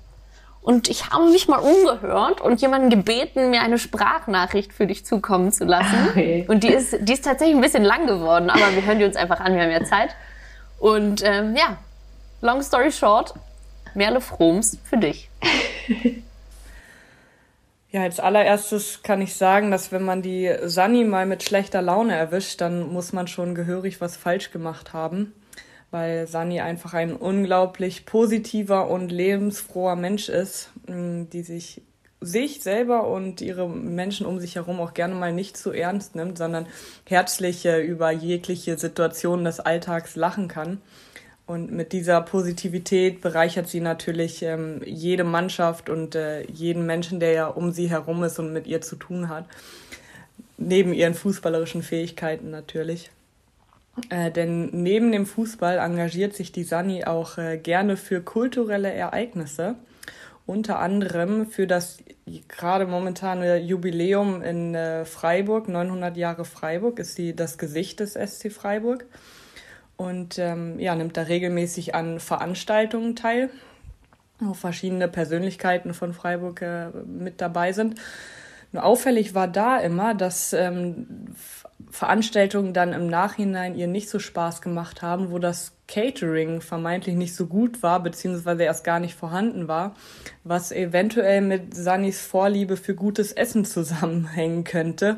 Und 0.61 0.89
ich 0.89 1.09
habe 1.09 1.25
mich 1.25 1.49
mal 1.49 1.57
umgehört 1.57 2.39
und 2.39 2.61
jemanden 2.61 2.89
gebeten, 2.89 3.49
mir 3.49 3.61
eine 3.61 3.77
Sprachnachricht 3.77 4.71
für 4.71 4.87
dich 4.87 5.05
zukommen 5.05 5.51
zu 5.51 5.65
lassen. 5.65 6.07
Okay. 6.09 6.45
Und 6.47 6.63
die 6.63 6.69
ist, 6.69 6.95
die 7.01 7.13
ist 7.13 7.25
tatsächlich 7.25 7.55
ein 7.55 7.61
bisschen 7.61 7.83
lang 7.83 8.07
geworden, 8.07 8.49
aber 8.49 8.73
wir 8.73 8.85
hören 8.85 8.97
die 8.97 9.03
uns 9.03 9.17
einfach 9.17 9.41
an, 9.41 9.55
wir 9.55 9.63
haben 9.63 9.71
ja 9.71 9.83
Zeit. 9.83 10.15
Und 10.79 11.21
ähm, 11.25 11.57
ja, 11.57 11.75
long 12.39 12.61
story 12.61 12.93
short, 12.93 13.33
Merle 13.93 14.21
Froms 14.21 14.77
für 14.85 14.97
dich. 14.97 15.29
Ja, 17.95 18.01
als 18.01 18.19
allererstes 18.19 19.03
kann 19.03 19.21
ich 19.21 19.35
sagen, 19.35 19.69
dass 19.69 19.91
wenn 19.91 20.01
man 20.01 20.23
die 20.23 20.51
Sunny 20.63 21.03
mal 21.03 21.27
mit 21.27 21.43
schlechter 21.43 21.83
Laune 21.83 22.15
erwischt, 22.15 22.59
dann 22.59 22.91
muss 22.91 23.13
man 23.13 23.27
schon 23.27 23.53
gehörig 23.53 24.01
was 24.01 24.17
falsch 24.17 24.49
gemacht 24.49 24.93
haben 24.93 25.31
weil 25.93 26.27
Sani 26.27 26.59
einfach 26.59 26.95
ein 26.95 27.15
unglaublich 27.15 28.07
positiver 28.07 28.89
und 28.89 29.11
lebensfroher 29.11 29.95
Mensch 29.95 30.27
ist, 30.27 30.71
mm, 30.87 31.25
die 31.31 31.43
sich 31.43 31.81
sich 32.19 32.61
selber 32.61 33.07
und 33.07 33.41
ihre 33.41 33.67
Menschen 33.67 34.25
um 34.25 34.39
sich 34.39 34.55
herum 34.55 34.79
auch 34.79 34.93
gerne 34.93 35.13
mal 35.13 35.33
nicht 35.33 35.57
zu 35.57 35.71
ernst 35.71 36.15
nimmt, 36.15 36.37
sondern 36.37 36.67
herzlich 37.05 37.65
über 37.65 38.11
jegliche 38.11 38.77
Situation 38.77 39.43
des 39.43 39.59
Alltags 39.59 40.15
lachen 40.15 40.47
kann. 40.47 40.81
Und 41.45 41.71
mit 41.73 41.91
dieser 41.91 42.21
Positivität 42.21 43.19
bereichert 43.19 43.67
sie 43.67 43.81
natürlich 43.81 44.41
ähm, 44.41 44.81
jede 44.85 45.25
Mannschaft 45.25 45.89
und 45.89 46.15
äh, 46.15 46.49
jeden 46.49 46.85
Menschen, 46.85 47.19
der 47.19 47.33
ja 47.33 47.47
um 47.47 47.71
sie 47.71 47.89
herum 47.89 48.23
ist 48.23 48.39
und 48.39 48.53
mit 48.53 48.65
ihr 48.65 48.79
zu 48.79 48.95
tun 48.95 49.27
hat. 49.27 49.45
Neben 50.57 50.93
ihren 50.93 51.13
fußballerischen 51.13 51.83
Fähigkeiten 51.83 52.49
natürlich. 52.49 53.11
Äh, 54.09 54.31
denn 54.31 54.69
neben 54.71 55.11
dem 55.11 55.25
Fußball 55.25 55.77
engagiert 55.77 56.35
sich 56.35 56.51
die 56.51 56.63
Sani 56.63 57.05
auch 57.05 57.37
äh, 57.37 57.57
gerne 57.57 57.97
für 57.97 58.21
kulturelle 58.21 58.91
Ereignisse. 58.91 59.75
Unter 60.45 60.79
anderem 60.79 61.47
für 61.47 61.67
das 61.67 61.99
gerade 62.47 62.85
momentane 62.85 63.57
Jubiläum 63.59 64.41
in 64.41 64.75
äh, 64.75 65.05
Freiburg, 65.05 65.69
900 65.69 66.17
Jahre 66.17 66.43
Freiburg, 66.43 66.99
ist 66.99 67.15
sie 67.15 67.35
das 67.35 67.57
Gesicht 67.57 67.99
des 67.99 68.13
SC 68.13 68.51
Freiburg. 68.51 69.05
Und 69.95 70.39
ähm, 70.39 70.79
ja, 70.79 70.95
nimmt 70.95 71.15
da 71.15 71.23
regelmäßig 71.23 71.93
an 71.93 72.19
Veranstaltungen 72.19 73.15
teil, 73.15 73.51
wo 74.39 74.53
verschiedene 74.53 75.07
Persönlichkeiten 75.07 75.93
von 75.93 76.13
Freiburg 76.13 76.61
äh, 76.61 76.89
mit 77.05 77.39
dabei 77.39 77.71
sind. 77.73 77.99
Nur 78.73 78.83
auffällig 78.83 79.35
war 79.35 79.47
da 79.47 79.77
immer, 79.77 80.15
dass 80.15 80.51
ähm, 80.51 81.27
Veranstaltungen 81.89 82.73
dann 82.73 82.93
im 82.93 83.07
Nachhinein 83.07 83.75
ihr 83.75 83.87
nicht 83.87 84.09
so 84.09 84.19
Spaß 84.19 84.61
gemacht 84.61 85.01
haben, 85.01 85.31
wo 85.31 85.39
das 85.39 85.73
Catering 85.87 86.61
vermeintlich 86.61 87.15
nicht 87.15 87.35
so 87.35 87.45
gut 87.45 87.83
war, 87.83 88.01
beziehungsweise 88.01 88.63
erst 88.63 88.83
gar 88.83 88.99
nicht 88.99 89.15
vorhanden 89.15 89.67
war, 89.67 89.95
was 90.43 90.71
eventuell 90.71 91.41
mit 91.41 91.75
Sannys 91.75 92.21
Vorliebe 92.21 92.77
für 92.77 92.95
gutes 92.95 93.31
Essen 93.31 93.65
zusammenhängen 93.65 94.63
könnte. 94.63 95.17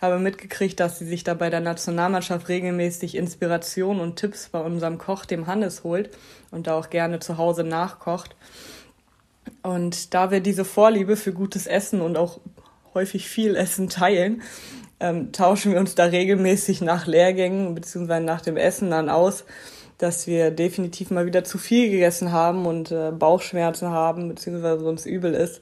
Habe 0.00 0.18
mitgekriegt, 0.18 0.80
dass 0.80 0.98
sie 0.98 1.06
sich 1.06 1.22
da 1.22 1.34
bei 1.34 1.48
der 1.48 1.60
Nationalmannschaft 1.60 2.48
regelmäßig 2.48 3.14
Inspiration 3.14 4.00
und 4.00 4.16
Tipps 4.16 4.48
bei 4.48 4.60
unserem 4.60 4.98
Koch, 4.98 5.24
dem 5.24 5.46
Hannes, 5.46 5.84
holt 5.84 6.10
und 6.50 6.66
da 6.66 6.74
auch 6.74 6.90
gerne 6.90 7.20
zu 7.20 7.38
Hause 7.38 7.62
nachkocht. 7.62 8.34
Und 9.62 10.12
da 10.12 10.30
wir 10.30 10.40
diese 10.40 10.64
Vorliebe 10.64 11.16
für 11.16 11.32
gutes 11.32 11.66
Essen 11.66 12.00
und 12.00 12.16
auch 12.16 12.40
häufig 12.94 13.28
viel 13.28 13.54
Essen 13.54 13.88
teilen, 13.88 14.42
ähm, 15.02 15.32
tauschen 15.32 15.72
wir 15.72 15.80
uns 15.80 15.94
da 15.94 16.04
regelmäßig 16.04 16.80
nach 16.80 17.06
Lehrgängen 17.06 17.74
beziehungsweise 17.74 18.24
nach 18.24 18.40
dem 18.40 18.56
Essen 18.56 18.90
dann 18.90 19.10
aus, 19.10 19.44
dass 19.98 20.26
wir 20.26 20.50
definitiv 20.50 21.10
mal 21.10 21.26
wieder 21.26 21.44
zu 21.44 21.58
viel 21.58 21.90
gegessen 21.90 22.32
haben 22.32 22.66
und 22.66 22.92
äh, 22.92 23.10
Bauchschmerzen 23.10 23.90
haben 23.90 24.28
beziehungsweise 24.28 24.84
uns 24.84 25.04
übel 25.04 25.34
ist. 25.34 25.60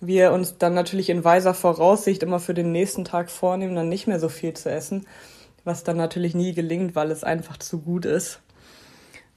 Wir 0.00 0.32
uns 0.32 0.58
dann 0.58 0.74
natürlich 0.74 1.10
in 1.10 1.24
weiser 1.24 1.54
Voraussicht 1.54 2.22
immer 2.22 2.40
für 2.40 2.54
den 2.54 2.72
nächsten 2.72 3.04
Tag 3.04 3.30
vornehmen, 3.30 3.74
dann 3.74 3.88
nicht 3.88 4.06
mehr 4.06 4.20
so 4.20 4.28
viel 4.28 4.54
zu 4.54 4.70
essen, 4.70 5.06
was 5.64 5.84
dann 5.84 5.96
natürlich 5.96 6.34
nie 6.34 6.54
gelingt, 6.54 6.94
weil 6.94 7.10
es 7.10 7.24
einfach 7.24 7.58
zu 7.58 7.80
gut 7.80 8.06
ist. 8.06 8.40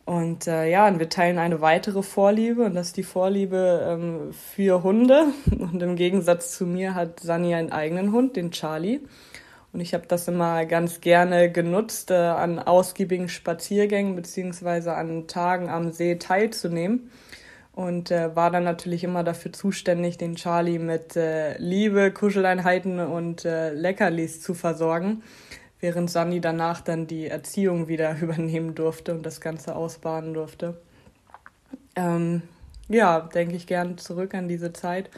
Und 0.06 0.48
äh, 0.48 0.70
ja, 0.70 0.88
und 0.88 1.00
wir 1.00 1.10
teilen 1.10 1.38
eine 1.38 1.62
weitere 1.62 2.04
Vorliebe 2.04 2.64
und 2.64 2.74
das 2.74 2.88
ist 2.88 2.98
die 2.98 3.04
Vorliebe 3.04 3.86
ähm, 3.88 4.34
für 4.34 4.84
Hunde. 4.84 5.28
Und 5.52 5.82
im 5.82 5.96
Gegensatz 5.96 6.58
zu 6.58 6.66
mir 6.66 6.96
hat 6.96 7.20
Sani 7.20 7.54
einen 7.54 7.72
eigenen 7.72 8.12
Hund, 8.12 8.36
den 8.36 8.52
Charlie. 8.52 9.02
Und 9.74 9.80
ich 9.80 9.94
habe 9.94 10.06
das 10.08 10.28
immer 10.28 10.66
ganz 10.66 11.00
gerne 11.00 11.52
genutzt, 11.52 12.12
äh, 12.12 12.16
an 12.16 12.60
ausgiebigen 12.60 13.30
Spaziergängen 13.30 14.16
beziehungsweise 14.16 14.96
an 14.96 15.28
Tagen 15.28 15.70
am 15.70 15.92
See 15.92 16.16
teilzunehmen. 16.16 17.10
Und 17.74 18.12
äh, 18.12 18.36
war 18.36 18.52
dann 18.52 18.66
natürlich 18.66 19.06
immer 19.06 19.24
dafür 19.24 19.54
zuständig, 19.54 20.18
den 20.18 20.36
Charlie 20.36 20.78
mit 20.78 21.16
äh, 21.16 21.58
Liebe, 21.58 22.12
Kuscheleinheiten 22.12 23.00
und 23.00 23.46
äh, 23.46 23.72
Leckerlis 23.72 24.42
zu 24.42 24.54
versorgen, 24.54 25.24
während 25.80 26.12
Sani 26.12 26.42
danach 26.42 26.82
dann 26.82 27.08
die 27.08 27.28
Erziehung 27.28 27.88
wieder 27.88 28.18
übernehmen 28.22 28.76
durfte 28.76 29.14
und 29.14 29.26
das 29.26 29.40
Ganze 29.40 29.76
ausbaden 29.76 30.34
durfte. 30.34 30.82
Ähm, 31.96 32.42
ja, 32.90 33.22
denke 33.22 33.56
ich 33.56 33.68
gern 33.68 33.98
zurück 33.98 34.34
an 34.34 34.50
diese 34.50 34.74
Zeit. 34.74 35.10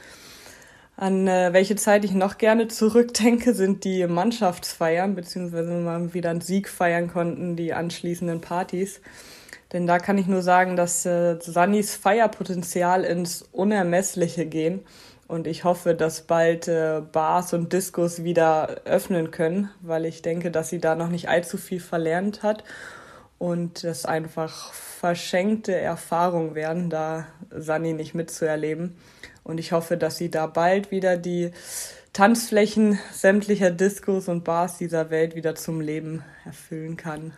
An 0.96 1.28
äh, 1.28 1.54
welche 1.54 1.76
Zeit 1.76 2.06
ich 2.06 2.14
noch 2.14 2.38
gerne 2.38 2.68
zurückdenke, 2.68 3.54
sind 3.54 3.84
die 3.84 4.06
Mannschaftsfeiern, 4.06 5.16
beziehungsweise 5.16 5.70
wenn 5.70 5.84
wir 5.84 6.14
wieder 6.14 6.30
einen 6.30 6.42
Sieg 6.42 6.70
feiern 6.70 7.08
konnten, 7.12 7.56
die 7.56 7.74
anschließenden 7.74 8.42
Partys. 8.42 9.02
Denn 9.72 9.88
da 9.88 9.98
kann 9.98 10.20
ich 10.20 10.28
nur 10.28 10.44
sagen, 10.44 10.76
dass 10.76 11.04
äh, 11.06 11.38
Sannys 11.40 11.96
Feierpotenzial 11.96 13.04
ins 13.04 13.42
Unermessliche 13.52 14.46
gehen. 14.46 14.82
Und 15.28 15.48
ich 15.48 15.64
hoffe, 15.64 15.96
dass 15.96 16.22
bald 16.22 16.68
äh, 16.68 17.02
Bars 17.12 17.54
und 17.54 17.74
Diskos 17.74 18.24
wieder 18.24 18.82
öffnen 18.86 19.32
können, 19.32 19.72
weil 19.82 20.06
ich 20.06 20.22
denke, 20.22 20.52
dass 20.52 20.70
sie 20.70 20.80
da 20.80 20.94
noch 20.94 21.10
nicht 21.10 21.28
allzu 21.28 21.58
viel 21.58 21.80
verlernt 21.80 22.44
hat 22.44 22.64
und 23.40 23.84
es 23.84 24.06
einfach 24.06 24.74
verschenkte 24.74 25.76
Erfahrungen 25.76 26.54
werden, 26.54 26.92
da 26.92 27.26
Sani 27.50 27.94
nicht 27.94 28.14
mitzuerleben. 28.14 28.96
Und 29.44 29.60
ich 29.60 29.72
hoffe, 29.72 29.98
dass 29.98 30.18
sie 30.18 30.32
da 30.32 30.48
bald 30.48 30.92
wieder 30.92 31.18
die 31.18 31.52
Tanzflächen 32.14 33.00
sämtlicher 33.12 33.72
Diskos 33.72 34.28
und 34.28 34.44
Bars 34.44 34.78
dieser 34.78 35.10
Welt 35.10 35.36
wieder 35.36 35.56
zum 35.56 35.82
Leben 35.82 36.24
erfüllen 36.46 36.96
kann. 36.96 37.34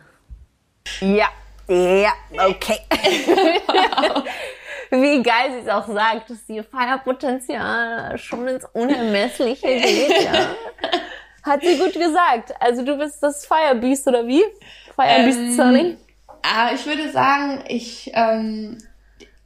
Ja, 1.00 1.28
ja, 1.68 2.12
okay. 2.46 2.78
Wie 4.90 5.20
geil 5.22 5.50
sie 5.52 5.66
es 5.66 5.68
auch 5.68 5.88
sagt, 5.88 6.30
dass 6.30 6.48
ihr 6.48 6.62
Feierpotenzial 6.62 8.16
schon 8.18 8.46
ins 8.46 8.64
Unermessliche 8.72 9.66
geht, 9.66 10.24
ja. 10.24 10.54
Hat 11.42 11.62
sie 11.62 11.76
gut 11.78 11.94
gesagt. 11.94 12.52
Also 12.60 12.84
du 12.84 12.96
bist 12.98 13.22
das 13.22 13.46
Firebeast 13.46 14.06
oder 14.06 14.26
wie? 14.26 14.42
Firebeast 14.94 15.38
ähm, 15.38 15.56
Sunny? 15.56 15.96
Ah, 16.42 16.70
ich 16.74 16.86
würde 16.86 17.10
sagen, 17.10 17.64
ich 17.68 18.10
ähm, 18.14 18.78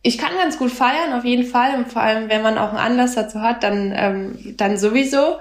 ich 0.02 0.18
kann 0.18 0.36
ganz 0.38 0.58
gut 0.58 0.70
feiern, 0.70 1.12
auf 1.12 1.24
jeden 1.24 1.44
Fall. 1.44 1.74
Und 1.76 1.92
vor 1.92 2.02
allem, 2.02 2.28
wenn 2.30 2.42
man 2.42 2.56
auch 2.58 2.70
einen 2.70 2.78
Anlass 2.78 3.14
dazu 3.14 3.40
hat, 3.40 3.62
dann, 3.62 3.92
ähm, 3.94 4.54
dann 4.56 4.78
sowieso. 4.78 5.38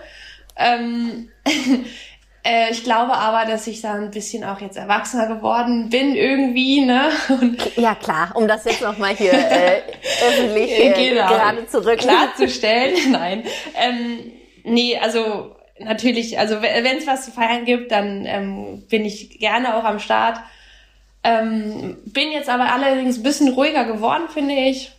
Ähm, 0.57 1.29
äh, 2.43 2.71
ich 2.71 2.83
glaube 2.83 3.13
aber, 3.13 3.49
dass 3.49 3.67
ich 3.67 3.81
da 3.81 3.93
ein 3.93 4.11
bisschen 4.11 4.43
auch 4.43 4.59
jetzt 4.59 4.77
erwachsener 4.77 5.27
geworden 5.27 5.89
bin 5.89 6.13
irgendwie, 6.13 6.81
ne? 6.81 7.09
Und 7.29 7.77
ja 7.77 7.95
klar, 7.95 8.31
um 8.35 8.47
das 8.47 8.65
jetzt 8.65 8.81
nochmal 8.81 9.15
hier 9.15 9.33
äh, 9.33 9.81
öffentlich 10.27 10.71
äh, 10.71 11.09
genau, 11.09 11.27
gerade 11.27 11.65
zurück 11.67 11.99
klarzustellen. 11.99 13.11
Nein. 13.11 13.43
Ähm, 13.75 14.31
nee, 14.65 14.97
also 14.97 15.55
natürlich, 15.79 16.37
also 16.37 16.61
wenn 16.61 16.97
es 16.97 17.07
was 17.07 17.23
zu 17.23 17.31
feiern 17.31 17.63
gibt, 17.63 17.93
dann 17.93 18.25
ähm, 18.25 18.83
bin 18.89 19.05
ich 19.05 19.39
gerne 19.39 19.75
auch 19.75 19.85
am 19.85 19.99
Start. 19.99 20.39
Ähm, 21.23 21.97
bin 22.05 22.31
jetzt 22.31 22.49
aber 22.49 22.71
allerdings 22.71 23.17
ein 23.17 23.23
bisschen 23.23 23.53
ruhiger 23.53 23.85
geworden, 23.85 24.29
finde 24.29 24.53
ich. 24.53 24.93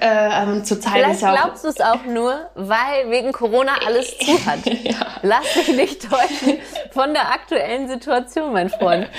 Äh, 0.00 0.42
ähm, 0.42 0.64
zur 0.64 0.80
Zeit 0.80 0.94
Vielleicht 0.94 1.20
glaubst 1.20 1.64
du 1.64 1.68
es 1.68 1.80
auch 1.80 2.04
nur, 2.04 2.50
weil 2.54 3.10
wegen 3.10 3.32
Corona 3.32 3.72
alles 3.86 4.16
zu 4.18 4.46
hat. 4.46 4.60
ja. 4.64 5.18
Lass 5.22 5.54
dich 5.54 5.76
nicht 5.76 6.08
täuschen 6.08 6.58
von 6.90 7.12
der 7.12 7.30
aktuellen 7.32 7.88
Situation, 7.88 8.52
mein 8.52 8.70
Freund. 8.70 9.08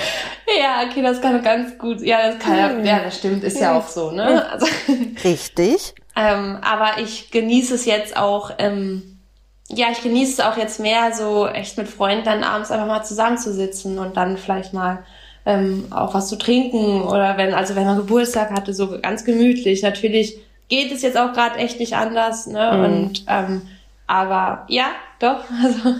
Ja, 0.59 0.83
okay, 0.87 1.01
das 1.01 1.21
kann 1.21 1.43
ganz 1.43 1.77
gut. 1.77 2.01
Ja, 2.01 2.31
das 2.31 2.39
kann 2.39 2.55
ja, 2.55 2.79
ja 2.79 3.03
das 3.03 3.17
stimmt, 3.17 3.43
ist 3.43 3.59
ja 3.59 3.77
auch 3.77 3.87
so, 3.87 4.11
ne? 4.11 4.47
Also, 4.49 4.67
Richtig. 5.23 5.95
ähm, 6.15 6.59
aber 6.61 7.01
ich 7.01 7.31
genieße 7.31 7.75
es 7.75 7.85
jetzt 7.85 8.15
auch. 8.15 8.51
Ähm, 8.59 9.19
ja, 9.67 9.87
ich 9.91 10.01
genieße 10.01 10.33
es 10.33 10.39
auch 10.39 10.55
jetzt 10.55 10.79
mehr, 10.79 11.11
so 11.13 11.47
echt 11.47 11.77
mit 11.77 11.89
Freunden 11.89 12.23
dann 12.23 12.43
abends 12.43 12.69
einfach 12.69 12.85
mal 12.85 13.03
zusammenzusitzen 13.03 13.97
und 13.97 14.15
dann 14.15 14.37
vielleicht 14.37 14.73
mal 14.73 15.03
ähm, 15.45 15.85
auch 15.91 16.13
was 16.13 16.27
zu 16.27 16.37
trinken 16.37 17.01
oder 17.01 17.37
wenn, 17.37 17.53
also 17.53 17.75
wenn 17.75 17.85
man 17.85 17.97
Geburtstag 17.97 18.51
hatte, 18.51 18.73
so 18.73 18.99
ganz 18.99 19.25
gemütlich. 19.25 19.83
Natürlich 19.83 20.39
geht 20.67 20.91
es 20.91 21.01
jetzt 21.01 21.17
auch 21.17 21.33
gerade 21.33 21.57
echt 21.59 21.79
nicht 21.79 21.95
anders, 21.95 22.47
ne? 22.47 22.71
Mhm. 22.73 22.83
Und 22.83 23.25
ähm, 23.27 23.61
aber 24.07 24.65
ja, 24.67 24.87
doch. 25.19 25.43
Also. 25.63 25.95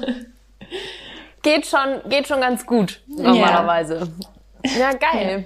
Geht 1.41 1.67
schon, 1.67 2.09
geht 2.09 2.27
schon 2.27 2.41
ganz 2.41 2.65
gut, 2.65 3.01
normalerweise. 3.07 4.07
Ja, 4.65 4.79
ja 4.79 4.93
geil. 4.93 5.45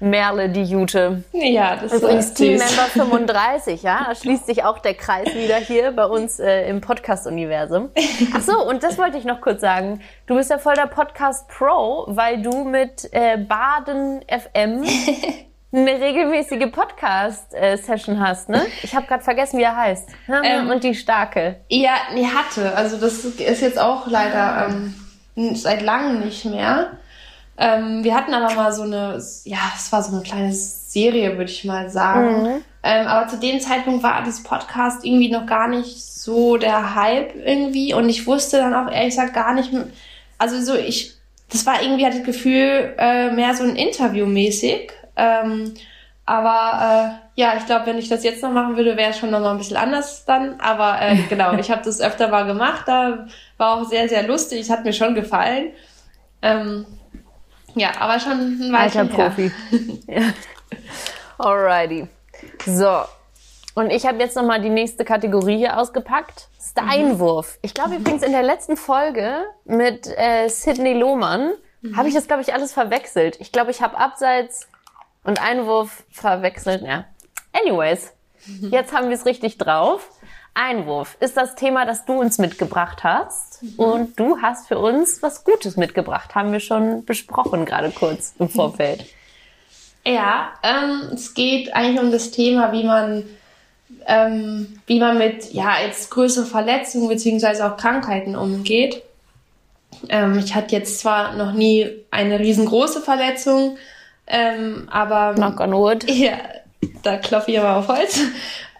Merle, 0.00 0.48
die 0.48 0.62
Jute. 0.62 1.24
Ja, 1.32 1.76
das 1.76 1.92
ist 1.92 2.02
Übrigens 2.02 2.34
Teammember 2.34 2.84
35, 2.92 3.82
ja. 3.82 4.06
Da 4.08 4.14
schließt 4.14 4.46
sich 4.46 4.64
auch 4.64 4.78
der 4.78 4.94
Kreis 4.94 5.34
wieder 5.34 5.56
hier 5.56 5.92
bei 5.92 6.04
uns 6.04 6.38
äh, 6.38 6.68
im 6.68 6.80
Podcast-Universum. 6.80 7.90
Ach 8.34 8.40
so, 8.40 8.64
und 8.64 8.82
das 8.82 8.96
wollte 8.96 9.18
ich 9.18 9.24
noch 9.24 9.40
kurz 9.40 9.60
sagen. 9.60 10.00
Du 10.26 10.36
bist 10.36 10.50
ja 10.50 10.58
voll 10.58 10.74
der 10.74 10.86
Podcast-Pro, 10.86 12.04
weil 12.08 12.42
du 12.42 12.64
mit 12.64 13.08
äh, 13.12 13.38
Baden 13.38 14.20
FM 14.28 14.84
eine 15.72 16.00
regelmäßige 16.00 16.70
Podcast-Session 16.70 18.20
hast, 18.20 18.48
ne? 18.48 18.66
Ich 18.82 18.94
habe 18.94 19.06
gerade 19.06 19.24
vergessen, 19.24 19.58
wie 19.58 19.64
er 19.64 19.76
heißt. 19.76 20.08
Ähm, 20.44 20.70
und 20.70 20.84
die 20.84 20.94
Starke. 20.94 21.56
Ja, 21.68 21.94
die 22.16 22.26
hatte. 22.26 22.74
Also 22.76 22.98
das 22.98 23.24
ist 23.24 23.60
jetzt 23.60 23.78
auch 23.78 24.06
leider 24.06 24.68
ähm, 24.68 24.94
seit 25.56 25.82
langem 25.82 26.20
nicht 26.20 26.44
mehr. 26.44 26.92
Ähm, 27.58 28.04
wir 28.04 28.14
hatten 28.14 28.32
aber 28.32 28.54
mal 28.54 28.72
so 28.72 28.82
eine, 28.82 29.20
ja, 29.44 29.58
es 29.76 29.90
war 29.90 30.02
so 30.02 30.12
eine 30.12 30.22
kleine 30.22 30.52
Serie, 30.52 31.36
würde 31.36 31.50
ich 31.50 31.64
mal 31.64 31.90
sagen. 31.90 32.42
Mhm. 32.42 32.64
Ähm, 32.84 33.06
aber 33.08 33.28
zu 33.28 33.36
dem 33.38 33.60
Zeitpunkt 33.60 34.04
war 34.04 34.22
das 34.22 34.44
Podcast 34.44 35.04
irgendwie 35.04 35.30
noch 35.30 35.46
gar 35.46 35.66
nicht 35.66 36.02
so 36.02 36.56
der 36.56 36.94
Hype 36.94 37.34
irgendwie. 37.34 37.94
Und 37.94 38.08
ich 38.08 38.26
wusste 38.26 38.58
dann 38.58 38.74
auch 38.74 38.90
ehrlich 38.90 39.16
gesagt 39.16 39.34
gar 39.34 39.54
nicht, 39.54 39.72
also 40.38 40.60
so 40.60 40.78
ich, 40.78 41.14
das 41.50 41.66
war 41.66 41.82
irgendwie, 41.82 42.06
hatte 42.06 42.18
das 42.18 42.26
Gefühl, 42.26 42.94
äh, 42.96 43.32
mehr 43.32 43.54
so 43.54 43.64
ein 43.64 43.74
Interview 43.74 44.26
mäßig. 44.26 44.92
Ähm, 45.16 45.74
aber 46.24 47.18
äh, 47.34 47.40
ja, 47.40 47.54
ich 47.56 47.66
glaube, 47.66 47.86
wenn 47.86 47.98
ich 47.98 48.08
das 48.08 48.22
jetzt 48.22 48.42
noch 48.42 48.52
machen 48.52 48.76
würde, 48.76 48.96
wäre 48.96 49.10
es 49.10 49.18
schon 49.18 49.30
noch 49.30 49.40
mal 49.40 49.52
ein 49.52 49.58
bisschen 49.58 49.78
anders 49.78 50.24
dann. 50.26 50.60
Aber 50.60 51.00
äh, 51.00 51.16
genau, 51.28 51.54
ich 51.54 51.72
habe 51.72 51.82
das 51.84 52.00
öfter 52.00 52.28
mal 52.28 52.46
gemacht. 52.46 52.84
Da 52.86 53.26
war 53.56 53.74
auch 53.74 53.84
sehr, 53.84 54.08
sehr 54.08 54.22
lustig. 54.28 54.70
Hat 54.70 54.84
mir 54.84 54.92
schon 54.92 55.16
gefallen. 55.16 55.72
Ähm, 56.40 56.86
ja, 57.78 57.92
aber 57.98 58.18
schon 58.18 58.60
ein 58.60 58.74
Alter 58.74 59.04
Profi. 59.04 59.50
ja. 60.06 60.32
Alrighty. 61.38 62.08
So. 62.66 63.02
Und 63.74 63.90
ich 63.90 64.06
habe 64.06 64.18
jetzt 64.18 64.34
nochmal 64.34 64.60
die 64.60 64.70
nächste 64.70 65.04
Kategorie 65.04 65.56
hier 65.56 65.78
ausgepackt. 65.78 66.48
Steinwurf. 66.60 67.58
Ich 67.62 67.74
glaube 67.74 67.96
übrigens 67.96 68.22
in 68.22 68.32
der 68.32 68.42
letzten 68.42 68.76
Folge 68.76 69.44
mit 69.64 70.08
äh, 70.16 70.48
Sidney 70.48 70.94
Lohmann 70.94 71.52
mhm. 71.82 71.96
habe 71.96 72.08
ich 72.08 72.14
das, 72.14 72.26
glaube 72.26 72.42
ich, 72.42 72.52
alles 72.52 72.72
verwechselt. 72.72 73.36
Ich 73.40 73.52
glaube, 73.52 73.70
ich 73.70 73.80
habe 73.80 73.96
Abseits 73.96 74.68
und 75.24 75.40
Einwurf 75.40 76.04
verwechselt. 76.10 76.82
Ja. 76.82 77.04
Anyways, 77.52 78.12
mhm. 78.46 78.68
jetzt 78.72 78.92
haben 78.92 79.08
wir 79.08 79.14
es 79.14 79.26
richtig 79.26 79.58
drauf. 79.58 80.10
Einwurf 80.58 81.16
ist 81.20 81.36
das 81.36 81.54
Thema, 81.54 81.86
das 81.86 82.04
du 82.04 82.14
uns 82.14 82.38
mitgebracht 82.38 83.04
hast. 83.04 83.62
Mhm. 83.62 83.78
Und 83.78 84.20
du 84.20 84.42
hast 84.42 84.68
für 84.68 84.78
uns 84.78 85.22
was 85.22 85.44
Gutes 85.44 85.76
mitgebracht. 85.76 86.34
Haben 86.34 86.52
wir 86.52 86.60
schon 86.60 87.04
besprochen, 87.04 87.64
gerade 87.64 87.90
kurz 87.90 88.34
im 88.38 88.48
Vorfeld. 88.48 89.06
Ja, 90.04 90.52
ähm, 90.62 91.10
es 91.12 91.34
geht 91.34 91.74
eigentlich 91.74 92.02
um 92.02 92.10
das 92.10 92.30
Thema, 92.30 92.72
wie 92.72 92.84
man, 92.84 93.24
ähm, 94.06 94.80
wie 94.86 94.98
man 95.00 95.18
mit 95.18 95.52
ja, 95.52 95.80
jetzt 95.84 96.10
größeren 96.10 96.46
Verletzungen 96.46 97.08
beziehungsweise 97.08 97.66
auch 97.66 97.76
Krankheiten 97.76 98.34
umgeht. 98.34 99.02
Ähm, 100.08 100.38
ich 100.38 100.54
hatte 100.54 100.74
jetzt 100.74 101.00
zwar 101.00 101.34
noch 101.36 101.52
nie 101.52 101.88
eine 102.10 102.38
riesengroße 102.38 103.00
Verletzung, 103.00 103.76
ähm, 104.26 104.88
aber. 104.90 105.34
Knock 105.34 105.60
on 105.60 105.72
wood. 105.72 106.04
Ja, 106.10 106.38
da 107.02 107.16
klopfe 107.16 107.52
ich 107.52 107.60
aber 107.60 107.76
auf 107.76 107.88
Holz. 107.88 108.20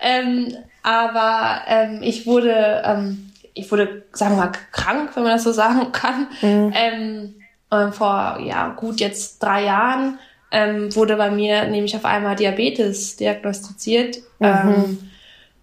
Ähm, 0.01 0.57
aber 0.89 1.61
ähm, 1.67 2.03
ich 2.03 2.27
wurde, 2.27 2.83
ähm, 2.83 3.31
ich 3.53 3.71
wurde, 3.71 4.05
sagen 4.13 4.37
wir 4.37 4.45
mal, 4.45 4.53
krank, 4.73 5.11
wenn 5.15 5.23
man 5.23 5.33
das 5.33 5.45
so 5.45 5.53
sagen 5.53 5.93
kann. 5.93 6.29
Mhm. 6.41 6.73
Ähm, 6.75 7.35
ähm, 7.71 7.93
vor 7.93 8.39
ja 8.43 8.71
gut 8.71 8.99
jetzt 8.99 9.43
drei 9.43 9.65
Jahren 9.65 10.19
ähm, 10.51 10.95
wurde 10.97 11.17
bei 11.17 11.31
mir 11.31 11.67
nämlich 11.67 11.95
auf 11.95 12.07
einmal 12.07 12.37
Diabetes 12.37 13.17
diagnostiziert. 13.17 14.17
Mhm. 14.39 14.47
Ähm, 14.47 15.11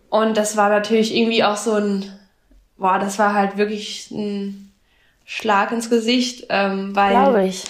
und 0.09 0.38
das 0.38 0.55
war 0.57 0.69
natürlich 0.69 1.15
irgendwie 1.15 1.43
auch 1.43 1.57
so 1.57 1.73
ein, 1.73 2.05
boah, 2.78 2.99
das 2.99 3.17
war 3.17 3.34
halt 3.34 3.57
wirklich 3.57 4.11
ein 4.11 4.71
Schlag 5.26 5.71
ins 5.71 5.89
Gesicht, 5.89 6.45
ähm, 6.49 6.95
weil 6.95 7.13
Glaube 7.13 7.47
ich. 7.47 7.63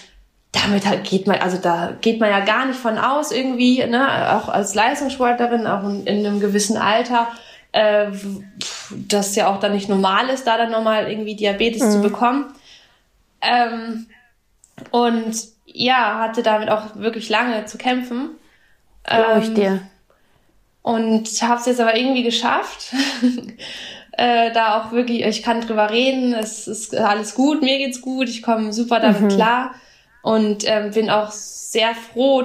damit 0.52 0.86
halt 0.86 1.06
geht 1.06 1.26
man, 1.26 1.40
also 1.40 1.56
da 1.56 1.94
geht 2.02 2.20
man 2.20 2.30
ja 2.30 2.42
gar 2.42 2.66
nicht 2.66 2.78
von 2.78 2.98
aus 2.98 3.32
irgendwie, 3.32 3.86
ne, 3.86 4.36
auch 4.36 4.50
als 4.50 4.76
Leistungssportlerin, 4.76 5.66
auch 5.66 5.86
in, 5.86 6.06
in 6.06 6.26
einem 6.26 6.42
gewissen 6.42 6.76
Alter, 6.76 7.30
äh, 7.76 8.08
das 8.90 9.36
ja 9.36 9.48
auch 9.48 9.60
dann 9.60 9.74
nicht 9.74 9.90
normal 9.90 10.30
ist, 10.30 10.48
da 10.48 10.58
dann 10.58 10.72
nochmal 10.72 11.10
irgendwie 11.10 11.36
Diabetes 11.36 11.84
mhm. 11.84 11.92
zu 11.92 12.02
bekommen. 12.02 12.56
Ähm, 13.42 14.08
und 14.92 15.36
ja, 15.66 16.20
hatte 16.20 16.42
damit 16.42 16.70
auch 16.70 16.96
wirklich 16.96 17.28
lange 17.28 17.66
zu 17.66 17.78
kämpfen. 17.78 18.30
Glaube 19.04 19.42
ich 19.42 19.48
ähm, 19.50 19.56
dir. 19.56 19.82
Und 20.84 21.28
habe 21.42 21.60
es 21.60 21.66
jetzt 21.66 21.82
aber 21.82 21.98
irgendwie 21.98 22.24
geschafft. 22.24 22.94
äh, 24.14 24.52
da 24.54 24.80
auch 24.80 24.92
wirklich, 24.94 25.26
ich 25.26 25.44
kann 25.44 25.60
drüber 25.60 25.90
reden, 25.90 26.34
es 26.34 26.68
ist 26.70 26.96
alles 26.96 27.36
gut, 27.36 27.62
mir 27.62 27.78
geht's 27.78 28.00
gut, 28.00 28.30
ich 28.30 28.42
komme 28.42 28.72
super 28.72 29.02
damit 29.02 29.22
mhm. 29.22 29.30
klar 29.30 29.76
und 30.22 30.64
ähm, 30.66 30.92
bin 30.92 31.10
auch 31.10 31.32
sehr 31.32 31.94
froh, 31.94 32.44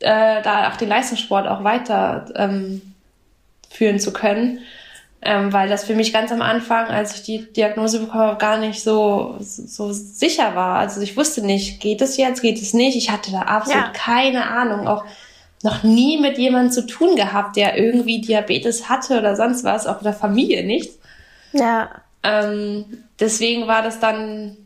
äh, 0.00 0.42
da 0.42 0.70
auch 0.70 0.76
den 0.76 0.88
Leistungssport 0.88 1.46
auch 1.46 1.62
weiter 1.62 2.24
ähm, 2.34 2.89
führen 3.70 3.98
zu 3.98 4.12
können, 4.12 4.58
ähm, 5.22 5.52
weil 5.52 5.68
das 5.68 5.84
für 5.84 5.94
mich 5.94 6.12
ganz 6.12 6.32
am 6.32 6.42
Anfang, 6.42 6.86
als 6.86 7.14
ich 7.14 7.22
die 7.22 7.52
Diagnose 7.52 8.00
bekommen 8.00 8.24
habe, 8.24 8.38
gar 8.38 8.58
nicht 8.58 8.82
so, 8.82 9.36
so 9.38 9.92
sicher 9.92 10.54
war. 10.54 10.78
Also 10.78 11.00
ich 11.00 11.16
wusste 11.16 11.40
nicht, 11.40 11.80
geht 11.80 12.02
es 12.02 12.18
jetzt, 12.18 12.42
geht 12.42 12.60
es 12.60 12.74
nicht. 12.74 12.96
Ich 12.96 13.10
hatte 13.10 13.30
da 13.30 13.42
absolut 13.42 13.84
ja. 13.84 13.92
keine 13.92 14.46
Ahnung, 14.46 14.86
auch 14.86 15.04
noch 15.62 15.82
nie 15.82 16.18
mit 16.18 16.38
jemandem 16.38 16.72
zu 16.72 16.86
tun 16.86 17.16
gehabt, 17.16 17.56
der 17.56 17.78
irgendwie 17.78 18.20
Diabetes 18.20 18.88
hatte 18.88 19.18
oder 19.18 19.36
sonst 19.36 19.62
was, 19.64 19.86
auch 19.86 19.98
in 19.98 20.04
der 20.04 20.14
Familie 20.14 20.64
nicht. 20.64 20.92
Ja. 21.52 21.90
Ähm, 22.22 23.04
deswegen 23.18 23.66
war 23.66 23.82
das 23.82 24.00
dann 24.00 24.56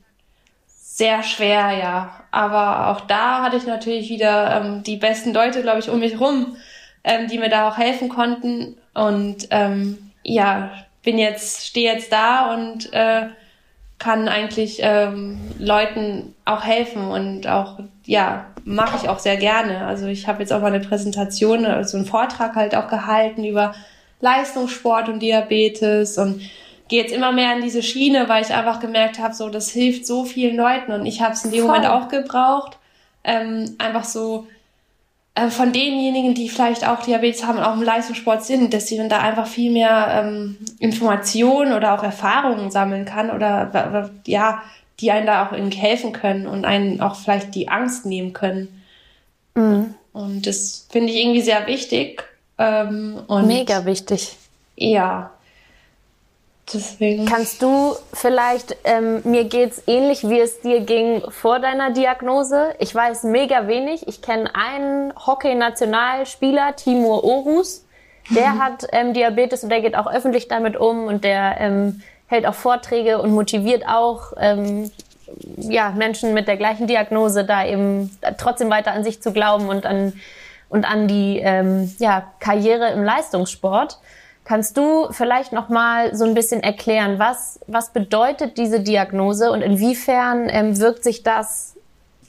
sehr 0.77 1.25
schwer, 1.25 1.73
ja. 1.73 2.21
Aber 2.31 2.89
auch 2.89 3.01
da 3.03 3.43
hatte 3.43 3.57
ich 3.57 3.67
natürlich 3.67 4.09
wieder 4.09 4.61
ähm, 4.61 4.83
die 4.85 4.97
besten 4.97 5.33
Leute, 5.35 5.63
glaube 5.63 5.81
ich, 5.81 5.91
um 5.91 5.99
mich 5.99 6.21
rum, 6.21 6.57
ähm, 7.03 7.27
die 7.27 7.39
mir 7.39 7.49
da 7.49 7.69
auch 7.69 7.77
helfen 7.77 8.09
konnten. 8.09 8.77
Und 8.95 9.49
ähm, 9.51 10.11
ja, 10.23 10.71
bin 11.03 11.19
jetzt, 11.19 11.67
stehe 11.67 11.93
jetzt 11.93 12.13
da 12.13 12.55
und 12.55 12.93
äh, 12.93 13.27
kann 13.99 14.29
eigentlich 14.29 14.79
ähm, 14.81 15.39
Leuten 15.59 16.35
auch 16.45 16.65
helfen 16.65 17.07
und 17.07 17.47
auch, 17.47 17.79
ja, 18.05 18.47
mache 18.65 18.97
ich 19.03 19.09
auch 19.09 19.19
sehr 19.19 19.37
gerne. 19.37 19.87
Also 19.87 20.07
ich 20.07 20.27
habe 20.27 20.41
jetzt 20.41 20.53
auch 20.53 20.61
mal 20.61 20.73
eine 20.73 20.81
Präsentation, 20.81 21.65
also 21.67 21.97
einen 21.97 22.07
Vortrag 22.07 22.55
halt 22.55 22.75
auch 22.75 22.89
gehalten 22.89 23.45
über 23.45 23.75
Leistungssport 24.21 25.09
und 25.09 25.21
Diabetes 25.21 26.19
und 26.19 26.41
gehe 26.89 27.03
jetzt 27.03 27.13
immer 27.13 27.33
mehr 27.33 27.55
in 27.55 27.63
diese 27.63 27.83
Schiene, 27.83 28.29
weil 28.29 28.43
ich 28.43 28.53
einfach 28.53 28.81
gemerkt 28.81 29.19
habe, 29.19 29.35
so 29.35 29.49
das 29.49 29.71
hilft 29.71 30.07
so 30.07 30.25
vielen 30.25 30.57
Leuten 30.57 30.93
und 30.93 31.07
ich 31.07 31.21
habe 31.21 31.35
es 31.35 31.45
in 31.45 31.51
dem 31.51 31.67
Voll. 31.67 31.69
Moment 31.69 31.87
auch 31.87 32.09
gebraucht. 32.09 32.79
Ähm, 33.23 33.77
einfach 33.79 34.05
so 34.05 34.47
äh, 35.35 35.49
von 35.49 35.73
denjenigen, 35.73 36.35
die 36.35 36.49
vielleicht 36.49 36.87
auch 36.87 37.03
Diabetes 37.03 37.45
haben 37.45 37.59
und 37.59 37.65
auch 37.65 37.75
im 37.75 37.83
Leistungssport 37.83 38.45
sind, 38.45 38.73
dass 38.73 38.87
sie 38.87 38.97
dann 38.97 39.09
da 39.09 39.19
einfach 39.19 39.47
viel 39.47 39.73
mehr 39.73 40.23
ähm, 40.23 40.57
Informationen 40.79 41.73
oder 41.73 41.95
auch 41.95 42.05
Erfahrungen 42.05 42.71
sammeln 42.71 43.05
kann 43.05 43.31
oder, 43.31 43.69
oder 43.71 44.11
ja, 44.27 44.63
die 45.01 45.11
einen 45.11 45.27
da 45.27 45.45
auch 45.45 45.53
irgendwie 45.53 45.79
helfen 45.79 46.13
können 46.13 46.47
und 46.47 46.65
einen 46.65 47.01
auch 47.01 47.17
vielleicht 47.17 47.55
die 47.55 47.69
Angst 47.69 48.07
nehmen 48.07 48.33
können. 48.33 48.83
Mhm. 49.55 49.95
Und 50.13 50.47
das 50.47 50.87
finde 50.91 51.13
ich 51.13 51.19
irgendwie 51.19 51.43
sehr 51.43 51.67
wichtig. 51.67 52.23
Ähm, 52.59 53.21
und 53.27 53.49
Mega 53.49 53.85
wichtig. 53.85 54.37
Ja, 54.77 55.34
Deswegen. 56.73 57.27
Kannst 57.27 57.61
du 57.61 57.95
vielleicht, 58.13 58.77
ähm, 58.85 59.21
mir 59.25 59.45
geht's 59.45 59.83
ähnlich, 59.87 60.29
wie 60.29 60.41
es 60.41 60.61
dir 60.61 60.81
ging 60.81 61.23
vor 61.29 61.59
deiner 61.59 61.91
Diagnose. 61.91 62.75
Ich 62.79 62.95
weiß 62.95 63.25
mega 63.25 63.67
wenig. 63.67 64.09
Ich 64.09 64.23
kenne 64.23 64.51
einen 64.55 65.13
Hockey-Nationalspieler, 65.15 66.75
Timur 66.77 67.23
Orus. 67.23 67.85
Der 68.31 68.51
mhm. 68.51 68.59
hat 68.63 68.87
ähm, 68.93 69.13
Diabetes 69.13 69.63
und 69.63 69.69
der 69.69 69.83
geht 69.83 69.95
auch 69.95 70.07
öffentlich 70.07 70.49
damit 70.49 70.77
um 70.77 71.05
und 71.05 71.25
der 71.25 71.57
ähm, 71.61 72.03
hält 72.27 72.47
auch 72.47 72.55
Vorträge 72.55 73.21
und 73.21 73.33
motiviert 73.33 73.87
auch 73.87 74.33
ähm, 74.39 74.91
ja, 75.57 75.91
Menschen 75.91 76.33
mit 76.33 76.49
der 76.49 76.57
gleichen 76.57 76.87
Diagnose 76.87 77.45
da 77.45 77.67
eben 77.67 78.17
trotzdem 78.39 78.71
weiter 78.71 78.93
an 78.93 79.05
sich 79.05 79.23
zu 79.23 79.33
glauben 79.33 79.69
und 79.69 79.85
an, 79.85 80.15
und 80.69 80.85
an 80.85 81.09
die 81.09 81.39
ähm, 81.39 81.95
ja, 81.99 82.33
Karriere 82.41 82.91
im 82.91 83.03
Leistungssport. 83.03 83.99
Kannst 84.45 84.77
du 84.77 85.09
vielleicht 85.11 85.53
noch 85.53 85.71
mal 85.71 86.15
so 86.15 86.25
ein 86.25 86.35
bisschen 86.35 86.63
erklären, 86.63 87.19
was, 87.19 87.59
was 87.67 87.93
bedeutet 87.93 88.59
diese 88.59 88.81
Diagnose 88.81 89.51
und 89.51 89.63
inwiefern 89.63 90.49
ähm, 90.51 90.79
wirkt 90.79 91.03
sich 91.03 91.23
das 91.23 91.75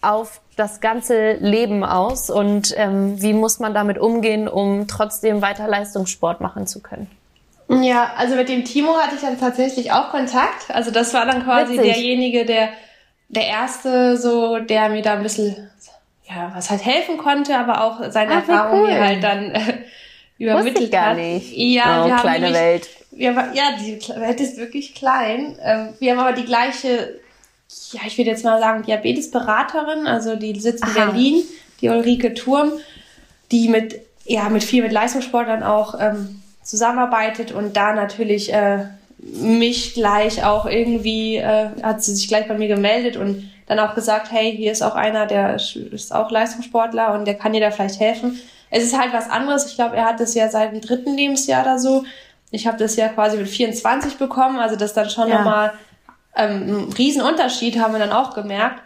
auf 0.01 0.39
das 0.55 0.79
ganze 0.79 1.33
Leben 1.33 1.83
aus 1.83 2.29
und 2.29 2.73
ähm, 2.77 3.21
wie 3.21 3.33
muss 3.33 3.59
man 3.59 3.73
damit 3.73 3.97
umgehen, 3.97 4.47
um 4.47 4.87
trotzdem 4.87 5.41
weiter 5.41 5.67
Leistungssport 5.67 6.39
machen 6.39 6.67
zu 6.67 6.79
können? 6.79 7.09
Ja, 7.67 8.13
also 8.15 8.35
mit 8.35 8.47
dem 8.47 8.63
Timo 8.63 8.95
hatte 8.95 9.15
ich 9.15 9.21
dann 9.21 9.39
tatsächlich 9.39 9.91
auch 9.91 10.11
Kontakt. 10.11 10.69
Also 10.69 10.91
das 10.91 11.13
war 11.13 11.25
dann 11.25 11.43
quasi 11.43 11.73
Witzig. 11.73 11.93
derjenige, 11.93 12.45
der 12.45 12.69
der 13.27 13.47
erste, 13.47 14.17
so 14.17 14.59
der 14.59 14.89
mir 14.89 15.01
da 15.01 15.13
ein 15.13 15.23
bisschen 15.23 15.69
ja 16.23 16.51
was 16.55 16.69
halt 16.69 16.85
helfen 16.85 17.17
konnte, 17.17 17.57
aber 17.57 17.83
auch 17.83 18.11
seine 18.11 18.33
Ach, 18.33 18.35
Erfahrung 18.47 18.81
cool. 18.81 18.87
mir 18.87 19.03
halt 19.03 19.23
dann 19.23 19.51
äh, 19.51 19.59
übermittelt 20.37 20.75
Wusste 20.75 20.85
ich 20.85 20.91
gar 20.91 21.09
hat. 21.11 21.17
nicht. 21.17 21.53
Ja, 21.55 22.03
oh, 22.03 22.07
wir 22.07 22.15
haben 22.15 22.21
kleine 22.21 22.39
nämlich, 22.39 22.61
Welt. 22.61 22.89
Wir, 23.11 23.31
ja, 23.53 23.63
die 23.79 23.99
Welt 24.19 24.41
ist 24.41 24.57
wirklich 24.57 24.93
klein. 24.93 25.57
Ähm, 25.61 25.89
wir 25.99 26.11
haben 26.11 26.19
aber 26.19 26.33
die 26.33 26.45
gleiche, 26.45 27.19
ja, 27.91 28.01
ich 28.05 28.17
würde 28.17 28.31
jetzt 28.31 28.43
mal 28.43 28.59
sagen, 28.59 28.83
Diabetesberaterin, 28.83 30.07
also 30.07 30.35
die 30.35 30.59
sitzt 30.59 30.83
in 30.83 30.89
Aha. 30.89 31.05
Berlin, 31.05 31.43
die 31.81 31.89
Ulrike 31.89 32.33
Turm, 32.33 32.73
die 33.51 33.69
mit, 33.69 34.01
ja, 34.25 34.49
mit 34.49 34.63
viel 34.63 34.83
mit 34.83 34.91
Leistungssportlern 34.91 35.63
auch 35.63 35.95
ähm, 35.99 36.41
zusammenarbeitet 36.63 37.51
und 37.51 37.77
da 37.77 37.93
natürlich 37.93 38.51
äh, 38.51 38.85
mich 39.17 39.93
gleich 39.93 40.43
auch 40.43 40.65
irgendwie, 40.65 41.37
äh, 41.37 41.69
hat 41.81 42.03
sie 42.03 42.13
sich 42.13 42.27
gleich 42.27 42.47
bei 42.47 42.57
mir 42.57 42.67
gemeldet 42.67 43.15
und 43.15 43.49
dann 43.67 43.79
auch 43.79 43.95
gesagt, 43.95 44.31
hey, 44.31 44.55
hier 44.55 44.71
ist 44.71 44.83
auch 44.83 44.95
einer, 44.95 45.25
der 45.25 45.55
ist 45.55 46.13
auch 46.13 46.29
Leistungssportler 46.29 47.13
und 47.13 47.25
der 47.25 47.35
kann 47.35 47.53
dir 47.53 47.61
da 47.61 47.71
vielleicht 47.71 47.99
helfen 47.99 48.39
es 48.75 48.83
ist 48.83 48.99
halt 48.99 49.13
was 49.13 49.29
anderes. 49.29 49.67
Ich 49.67 49.75
glaube, 49.75 49.95
er 49.95 50.05
hat 50.05 50.19
das 50.19 50.35
ja 50.35 50.49
seit 50.49 50.73
dem 50.73 50.81
dritten 50.81 51.15
Lebensjahr 51.15 51.63
oder 51.63 51.79
so. 51.79 52.03
Ich 52.51 52.67
habe 52.67 52.77
das 52.77 52.97
ja 52.97 53.07
quasi 53.07 53.37
mit 53.37 53.47
24 53.47 54.17
bekommen, 54.17 54.59
also 54.59 54.75
das 54.75 54.93
dann 54.93 55.09
schon 55.09 55.29
ja. 55.29 55.37
nochmal 55.37 55.73
ähm, 56.35 56.89
ein 56.89 56.93
Riesenunterschied, 56.93 57.79
haben 57.79 57.93
wir 57.93 57.99
dann 57.99 58.11
auch 58.11 58.35
gemerkt. 58.35 58.81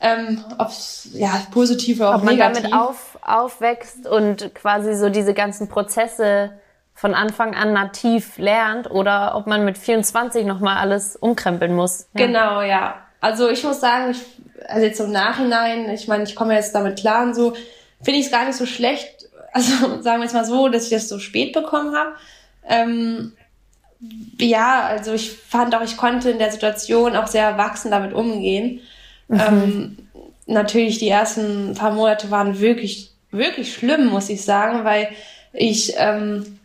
Ähm, 0.00 0.44
ob's, 0.58 1.08
ja, 1.12 1.30
positiv 1.52 2.00
oder 2.00 2.10
auch 2.10 2.14
Ob 2.16 2.24
man 2.24 2.34
negativ. 2.34 2.64
damit 2.64 2.76
auf, 2.76 3.18
aufwächst 3.22 4.08
und 4.08 4.52
quasi 4.56 4.94
so 4.96 5.08
diese 5.08 5.34
ganzen 5.34 5.68
Prozesse 5.68 6.50
von 6.92 7.14
Anfang 7.14 7.54
an 7.54 7.72
nativ 7.72 8.36
lernt 8.38 8.90
oder 8.90 9.36
ob 9.36 9.46
man 9.46 9.64
mit 9.64 9.78
24 9.78 10.44
nochmal 10.44 10.78
alles 10.78 11.14
umkrempeln 11.14 11.74
muss. 11.76 12.08
Ja. 12.14 12.26
Genau, 12.26 12.60
ja. 12.62 12.96
Also 13.20 13.48
ich 13.48 13.62
muss 13.62 13.80
sagen, 13.80 14.10
ich, 14.10 14.24
also 14.68 14.84
jetzt 14.84 14.98
im 14.98 15.12
Nachhinein, 15.12 15.88
ich 15.90 16.08
meine, 16.08 16.24
ich 16.24 16.34
komme 16.34 16.54
jetzt 16.54 16.74
damit 16.74 16.98
klar 16.98 17.22
und 17.22 17.34
so, 17.34 17.54
finde 18.02 18.20
ich 18.20 18.26
es 18.26 18.32
gar 18.32 18.46
nicht 18.46 18.56
so 18.56 18.66
schlecht, 18.66 19.28
also 19.52 19.70
sagen 20.02 20.20
wir 20.20 20.26
es 20.26 20.32
mal 20.32 20.44
so, 20.44 20.68
dass 20.68 20.84
ich 20.84 20.90
das 20.90 21.08
so 21.08 21.18
spät 21.18 21.52
bekommen 21.52 21.94
habe. 21.94 22.14
Ähm, 22.68 23.32
ja, 24.38 24.82
also 24.82 25.12
ich 25.12 25.32
fand 25.32 25.74
auch, 25.74 25.82
ich 25.82 25.96
konnte 25.96 26.30
in 26.30 26.38
der 26.38 26.50
Situation 26.50 27.14
auch 27.16 27.28
sehr 27.28 27.44
erwachsen 27.44 27.90
damit 27.90 28.12
umgehen. 28.12 28.80
Mhm. 29.28 29.40
Ähm, 29.40 29.98
natürlich 30.46 30.98
die 30.98 31.08
ersten 31.08 31.74
paar 31.74 31.92
Monate 31.92 32.30
waren 32.30 32.60
wirklich, 32.60 33.12
wirklich 33.30 33.72
schlimm, 33.72 34.06
muss 34.06 34.28
ich 34.28 34.44
sagen, 34.44 34.84
weil 34.84 35.08
ich, 35.52 35.94
ähm, 35.98 36.58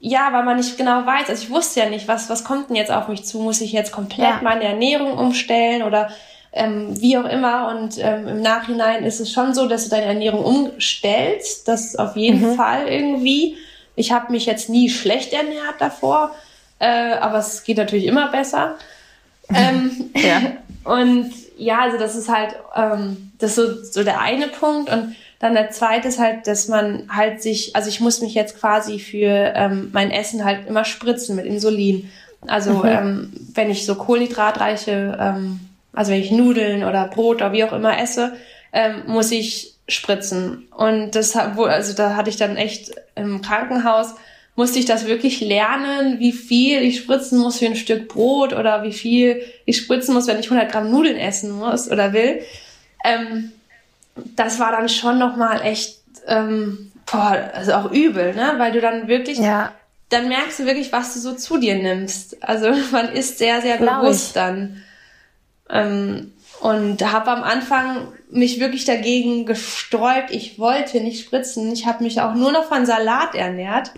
ja, 0.00 0.32
weil 0.32 0.44
man 0.44 0.56
nicht 0.56 0.78
genau 0.78 1.04
weiß, 1.04 1.28
also 1.28 1.42
ich 1.42 1.50
wusste 1.50 1.80
ja 1.80 1.90
nicht, 1.90 2.08
was, 2.08 2.30
was 2.30 2.44
kommt 2.44 2.68
denn 2.68 2.76
jetzt 2.76 2.92
auf 2.92 3.08
mich 3.08 3.24
zu? 3.24 3.40
Muss 3.40 3.60
ich 3.60 3.72
jetzt 3.72 3.92
komplett 3.92 4.28
ja. 4.28 4.40
meine 4.42 4.64
Ernährung 4.64 5.18
umstellen 5.18 5.82
oder 5.82 6.10
ähm, 6.52 7.00
wie 7.00 7.16
auch 7.18 7.24
immer. 7.24 7.68
Und 7.68 7.98
ähm, 7.98 8.28
im 8.28 8.40
Nachhinein 8.40 9.04
ist 9.04 9.20
es 9.20 9.32
schon 9.32 9.54
so, 9.54 9.66
dass 9.66 9.84
du 9.84 9.90
deine 9.90 10.06
Ernährung 10.06 10.44
umstellst. 10.44 11.68
Das 11.68 11.96
auf 11.96 12.16
jeden 12.16 12.52
mhm. 12.52 12.54
Fall 12.56 12.88
irgendwie. 12.88 13.56
Ich 13.96 14.12
habe 14.12 14.32
mich 14.32 14.46
jetzt 14.46 14.68
nie 14.68 14.88
schlecht 14.90 15.32
ernährt 15.32 15.76
davor, 15.80 16.30
äh, 16.78 17.12
aber 17.14 17.38
es 17.38 17.64
geht 17.64 17.78
natürlich 17.78 18.06
immer 18.06 18.28
besser. 18.28 18.76
ähm, 19.52 20.10
ja. 20.16 20.40
Und 20.84 21.32
ja, 21.58 21.80
also 21.80 21.98
das 21.98 22.14
ist 22.14 22.28
halt 22.28 22.54
ähm, 22.74 23.28
das 23.38 23.56
ist 23.56 23.56
so, 23.56 24.00
so 24.00 24.04
der 24.04 24.20
eine 24.20 24.48
Punkt. 24.48 24.90
Und 24.90 25.16
dann 25.38 25.54
der 25.54 25.70
zweite 25.70 26.08
ist 26.08 26.18
halt, 26.18 26.46
dass 26.46 26.68
man 26.68 27.08
halt 27.14 27.42
sich, 27.42 27.76
also 27.76 27.88
ich 27.88 28.00
muss 28.00 28.20
mich 28.20 28.34
jetzt 28.34 28.58
quasi 28.58 28.98
für 28.98 29.52
ähm, 29.54 29.90
mein 29.92 30.10
Essen 30.10 30.44
halt 30.44 30.66
immer 30.66 30.84
spritzen 30.84 31.36
mit 31.36 31.46
Insulin. 31.46 32.10
Also 32.46 32.74
mhm. 32.74 32.84
ähm, 32.86 33.32
wenn 33.54 33.70
ich 33.70 33.86
so 33.86 33.94
kohlenhydratreiche 33.94 35.16
ähm, 35.20 35.60
also 35.92 36.12
wenn 36.12 36.20
ich 36.20 36.30
Nudeln 36.30 36.84
oder 36.84 37.08
Brot 37.08 37.36
oder 37.36 37.52
wie 37.52 37.64
auch 37.64 37.72
immer 37.72 37.98
esse, 38.00 38.36
ähm, 38.72 39.02
muss 39.06 39.30
ich 39.30 39.74
spritzen. 39.88 40.68
Und 40.76 41.12
das 41.12 41.34
also 41.34 41.94
da 41.94 42.16
hatte 42.16 42.30
ich 42.30 42.36
dann 42.36 42.56
echt 42.56 42.92
im 43.14 43.40
Krankenhaus, 43.40 44.14
musste 44.54 44.78
ich 44.78 44.86
das 44.86 45.06
wirklich 45.06 45.40
lernen, 45.40 46.18
wie 46.18 46.32
viel 46.32 46.82
ich 46.82 46.98
spritzen 46.98 47.38
muss 47.38 47.58
für 47.58 47.66
ein 47.66 47.76
Stück 47.76 48.08
Brot 48.08 48.52
oder 48.52 48.82
wie 48.82 48.92
viel 48.92 49.42
ich 49.64 49.76
spritzen 49.76 50.14
muss, 50.14 50.26
wenn 50.26 50.40
ich 50.40 50.50
100 50.50 50.70
Gramm 50.70 50.90
Nudeln 50.90 51.16
essen 51.16 51.52
muss 51.52 51.90
oder 51.90 52.12
will. 52.12 52.42
Ähm, 53.04 53.52
das 54.34 54.58
war 54.58 54.72
dann 54.72 54.88
schon 54.88 55.18
nochmal 55.18 55.62
echt, 55.62 56.00
ähm, 56.26 56.90
boah, 57.10 57.50
also 57.54 57.72
auch 57.74 57.92
übel, 57.92 58.34
ne? 58.34 58.54
Weil 58.58 58.72
du 58.72 58.80
dann 58.80 59.06
wirklich, 59.06 59.38
ja. 59.38 59.72
dann 60.08 60.28
merkst 60.28 60.58
du 60.58 60.66
wirklich, 60.66 60.92
was 60.92 61.14
du 61.14 61.20
so 61.20 61.34
zu 61.34 61.58
dir 61.58 61.76
nimmst. 61.76 62.42
Also 62.42 62.72
man 62.90 63.12
ist 63.12 63.38
sehr, 63.38 63.62
sehr 63.62 63.78
Glaub 63.78 64.00
bewusst 64.00 64.28
ich. 64.28 64.32
dann. 64.32 64.82
Ähm, 65.70 66.32
und 66.60 67.12
habe 67.12 67.30
am 67.30 67.42
Anfang 67.44 68.08
mich 68.30 68.60
wirklich 68.60 68.84
dagegen 68.84 69.46
gesträubt. 69.46 70.30
Ich 70.30 70.58
wollte 70.58 71.00
nicht 71.00 71.24
spritzen. 71.24 71.72
Ich 71.72 71.86
habe 71.86 72.02
mich 72.02 72.20
auch 72.20 72.34
nur 72.34 72.52
noch 72.52 72.64
von 72.64 72.84
Salat 72.84 73.34
ernährt. 73.34 73.92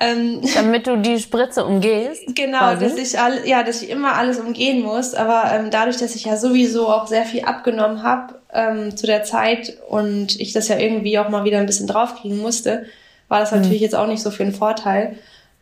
Ähm, 0.00 0.40
Damit 0.54 0.86
du 0.86 0.96
die 0.96 1.18
Spritze 1.18 1.64
umgehst. 1.64 2.22
Genau, 2.34 2.58
quasi. 2.58 2.84
dass 2.84 2.96
ich 2.96 3.18
all, 3.18 3.46
ja, 3.46 3.62
dass 3.62 3.82
ich 3.82 3.90
immer 3.90 4.14
alles 4.14 4.38
umgehen 4.40 4.82
muss. 4.82 5.14
Aber 5.14 5.52
ähm, 5.52 5.70
dadurch, 5.70 5.98
dass 5.98 6.14
ich 6.14 6.24
ja 6.24 6.36
sowieso 6.36 6.88
auch 6.88 7.06
sehr 7.06 7.24
viel 7.24 7.44
abgenommen 7.44 8.02
habe 8.02 8.40
ähm, 8.52 8.96
zu 8.96 9.06
der 9.06 9.24
Zeit 9.24 9.76
und 9.88 10.40
ich 10.40 10.52
das 10.52 10.68
ja 10.68 10.78
irgendwie 10.78 11.18
auch 11.18 11.28
mal 11.28 11.44
wieder 11.44 11.58
ein 11.58 11.66
bisschen 11.66 11.86
draufkriegen 11.86 12.38
musste, 12.38 12.86
war 13.28 13.40
das 13.40 13.52
mhm. 13.52 13.58
natürlich 13.58 13.80
jetzt 13.80 13.94
auch 13.94 14.06
nicht 14.06 14.22
so 14.22 14.30
für 14.30 14.42
einen 14.42 14.54
Vorteil. 14.54 15.18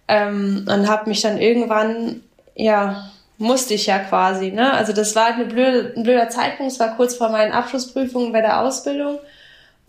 Ähm, 0.07 0.67
und 0.69 0.89
habe 0.89 1.09
mich 1.09 1.23
dann 1.23 1.39
irgendwann, 1.39 2.23
ja, 2.55 3.11
musste 3.41 3.73
ich 3.73 3.87
ja 3.87 3.99
quasi, 3.99 4.51
ne? 4.51 4.73
Also 4.75 4.93
das 4.93 5.17
war 5.17 5.25
halt 5.25 5.37
eine 5.37 5.47
blöde, 5.47 5.95
ein 5.97 6.03
blöder 6.03 6.29
Zeitpunkt. 6.29 6.73
Es 6.73 6.79
war 6.79 6.95
kurz 6.97 7.15
vor 7.15 7.31
meinen 7.31 7.53
Abschlussprüfungen 7.53 8.33
bei 8.33 8.43
der 8.43 8.61
Ausbildung. 8.61 9.19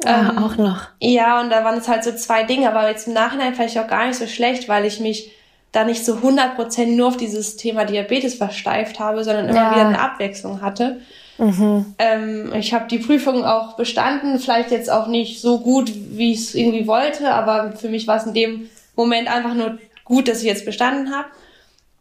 Ja, 0.03 0.29
ähm, 0.29 0.37
auch 0.37 0.55
noch. 0.55 0.87
Ja, 0.99 1.41
und 1.41 1.49
da 1.49 1.65
waren 1.65 1.77
es 1.77 1.89
halt 1.89 2.05
so 2.05 2.13
zwei 2.13 2.43
Dinge, 2.43 2.69
aber 2.69 2.89
jetzt 2.89 3.07
im 3.07 3.13
Nachhinein 3.13 3.53
vielleicht 3.53 3.77
auch 3.77 3.87
gar 3.87 4.07
nicht 4.07 4.17
so 4.17 4.25
schlecht, 4.25 4.69
weil 4.69 4.85
ich 4.85 5.01
mich 5.01 5.33
da 5.73 5.83
nicht 5.83 6.05
so 6.05 6.15
100% 6.15 6.95
nur 6.95 7.09
auf 7.09 7.17
dieses 7.17 7.57
Thema 7.57 7.83
Diabetes 7.83 8.35
versteift 8.35 8.99
habe, 8.99 9.23
sondern 9.25 9.49
immer 9.49 9.61
ja. 9.61 9.71
wieder 9.71 9.87
eine 9.87 9.99
Abwechslung 9.99 10.61
hatte. 10.61 11.01
Mhm. 11.37 11.93
Ähm, 11.99 12.53
ich 12.55 12.73
habe 12.73 12.87
die 12.87 12.99
Prüfung 12.99 13.43
auch 13.43 13.75
bestanden, 13.75 14.39
vielleicht 14.39 14.71
jetzt 14.71 14.89
auch 14.89 15.07
nicht 15.07 15.41
so 15.41 15.59
gut, 15.59 15.91
wie 15.93 16.31
ich 16.31 16.39
es 16.39 16.55
irgendwie 16.55 16.87
wollte, 16.87 17.31
aber 17.31 17.73
für 17.73 17.89
mich 17.89 18.07
war 18.07 18.15
es 18.15 18.25
in 18.25 18.33
dem 18.33 18.69
Moment 18.95 19.27
einfach 19.27 19.53
nur 19.53 19.77
gut, 20.05 20.29
dass 20.29 20.39
ich 20.39 20.45
jetzt 20.45 20.65
bestanden 20.65 21.13
habe. 21.13 21.27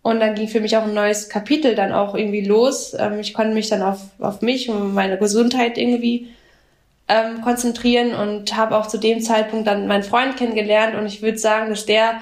Und 0.03 0.21
dann 0.21 0.35
ging 0.35 0.49
für 0.49 0.61
mich 0.61 0.77
auch 0.77 0.85
ein 0.85 0.95
neues 0.95 1.29
Kapitel 1.29 1.75
dann 1.75 1.93
auch 1.93 2.15
irgendwie 2.15 2.45
los. 2.45 2.95
Ähm, 2.99 3.21
ich 3.21 3.35
konnte 3.35 3.53
mich 3.53 3.69
dann 3.69 3.83
auf, 3.83 4.01
auf 4.19 4.41
mich 4.41 4.69
und 4.69 4.95
meine 4.95 5.19
Gesundheit 5.19 5.77
irgendwie 5.77 6.29
ähm, 7.09 7.43
konzentrieren 7.43 8.15
und 8.15 8.57
habe 8.57 8.77
auch 8.77 8.87
zu 8.87 8.99
dem 8.99 9.21
Zeitpunkt 9.21 9.67
dann 9.67 9.87
meinen 9.87 10.03
Freund 10.05 10.37
kennengelernt 10.37 10.95
und 10.95 11.07
ich 11.07 11.23
würde 11.23 11.39
sagen, 11.39 11.71
dass 11.71 11.85
der 11.85 12.21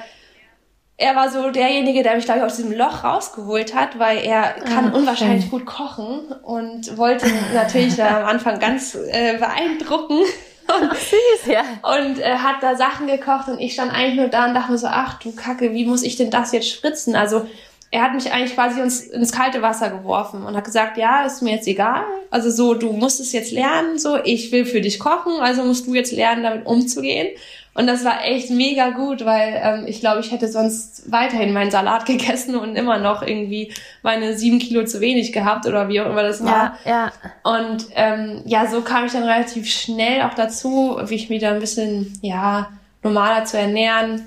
er 1.01 1.15
war 1.15 1.31
so 1.31 1.51
derjenige, 1.51 2.03
der 2.03 2.17
mich, 2.17 2.25
glaube 2.25 2.41
ich, 2.41 2.45
aus 2.45 2.57
diesem 2.57 2.73
Loch 2.73 3.05
rausgeholt 3.05 3.73
hat, 3.73 4.01
weil 4.01 4.19
er 4.19 4.55
kann 4.65 4.93
oh, 4.93 4.97
unwahrscheinlich 4.97 5.43
schön. 5.43 5.51
gut 5.51 5.67
kochen 5.67 6.33
und 6.43 6.97
wollte 6.99 7.29
natürlich 7.55 8.03
am 8.03 8.25
Anfang 8.25 8.59
ganz 8.59 8.97
äh, 8.97 9.39
beeindrucken. 9.39 10.19
Und, 10.67 10.91
süß, 10.93 11.53
ja. 11.53 11.63
Und 11.83 12.19
äh, 12.19 12.35
hat 12.35 12.57
da 12.63 12.75
Sachen 12.75 13.07
gekocht 13.07 13.49
und 13.49 13.61
ich 13.61 13.75
stand 13.75 13.93
eigentlich 13.93 14.17
nur 14.17 14.27
da 14.27 14.47
und 14.49 14.55
dachte 14.55 14.73
mir 14.73 14.79
so, 14.79 14.89
ach 14.89 15.21
du 15.21 15.33
Kacke, 15.33 15.73
wie 15.73 15.87
muss 15.87 16.03
ich 16.03 16.17
denn 16.17 16.31
das 16.31 16.51
jetzt 16.51 16.69
spritzen? 16.69 17.15
Also 17.15 17.47
er 17.91 18.03
hat 18.03 18.15
mich 18.15 18.31
eigentlich 18.33 18.55
quasi 18.55 18.81
ins, 18.81 19.01
ins 19.01 19.33
kalte 19.33 19.63
Wasser 19.63 19.89
geworfen 19.89 20.45
und 20.45 20.57
hat 20.57 20.65
gesagt, 20.65 20.99
ja, 20.99 21.25
ist 21.25 21.43
mir 21.43 21.55
jetzt 21.55 21.67
egal. 21.67 22.03
Also 22.31 22.51
so, 22.51 22.75
du 22.75 22.93
musst 22.93 23.19
es 23.19 23.33
jetzt 23.33 23.51
lernen, 23.51 23.99
so, 23.99 24.19
ich 24.23 24.53
will 24.53 24.67
für 24.67 24.83
dich 24.83 24.99
kochen, 24.99 25.41
also 25.41 25.65
musst 25.65 25.87
du 25.87 25.95
jetzt 25.95 26.13
lernen, 26.13 26.43
damit 26.43 26.67
umzugehen. 26.67 27.29
Und 27.73 27.87
das 27.87 28.05
war 28.05 28.25
echt 28.25 28.51
mega 28.51 28.91
gut, 28.91 29.25
weil 29.25 29.61
ähm, 29.63 29.85
ich 29.87 30.01
glaube, 30.01 30.21
ich 30.21 30.33
hätte 30.33 30.49
sonst 30.49 31.11
weiterhin 31.11 31.53
meinen 31.53 31.71
Salat 31.71 32.05
gegessen 32.07 32.57
und 32.57 32.77
immer 32.77 32.99
noch 32.99 33.23
irgendwie 33.23 33.73
meine 34.03 34.37
sieben 34.37 34.59
Kilo 34.59 34.85
zu 34.85 35.01
wenig 35.01 35.33
gehabt 35.33 35.65
oder 35.65 35.89
wie 35.89 36.01
auch 36.01 36.07
immer 36.07 36.25
das 36.25 36.45
war. 36.45 36.77
Ja, 36.85 36.91
ja. 36.91 37.13
Und 37.45 37.87
ähm, 37.95 38.43
ja, 38.45 38.67
so 38.67 38.83
kam 38.83 39.07
ich 39.07 39.13
dann 39.13 39.23
relativ 39.23 39.71
schnell 39.71 40.23
auch 40.23 40.35
dazu, 40.35 40.99
wie 41.07 41.15
ich 41.15 41.31
mich 41.31 41.41
da 41.41 41.53
ein 41.53 41.61
bisschen 41.61 42.19
ja 42.21 42.69
normaler 43.03 43.45
zu 43.45 43.57
ernähren 43.57 44.27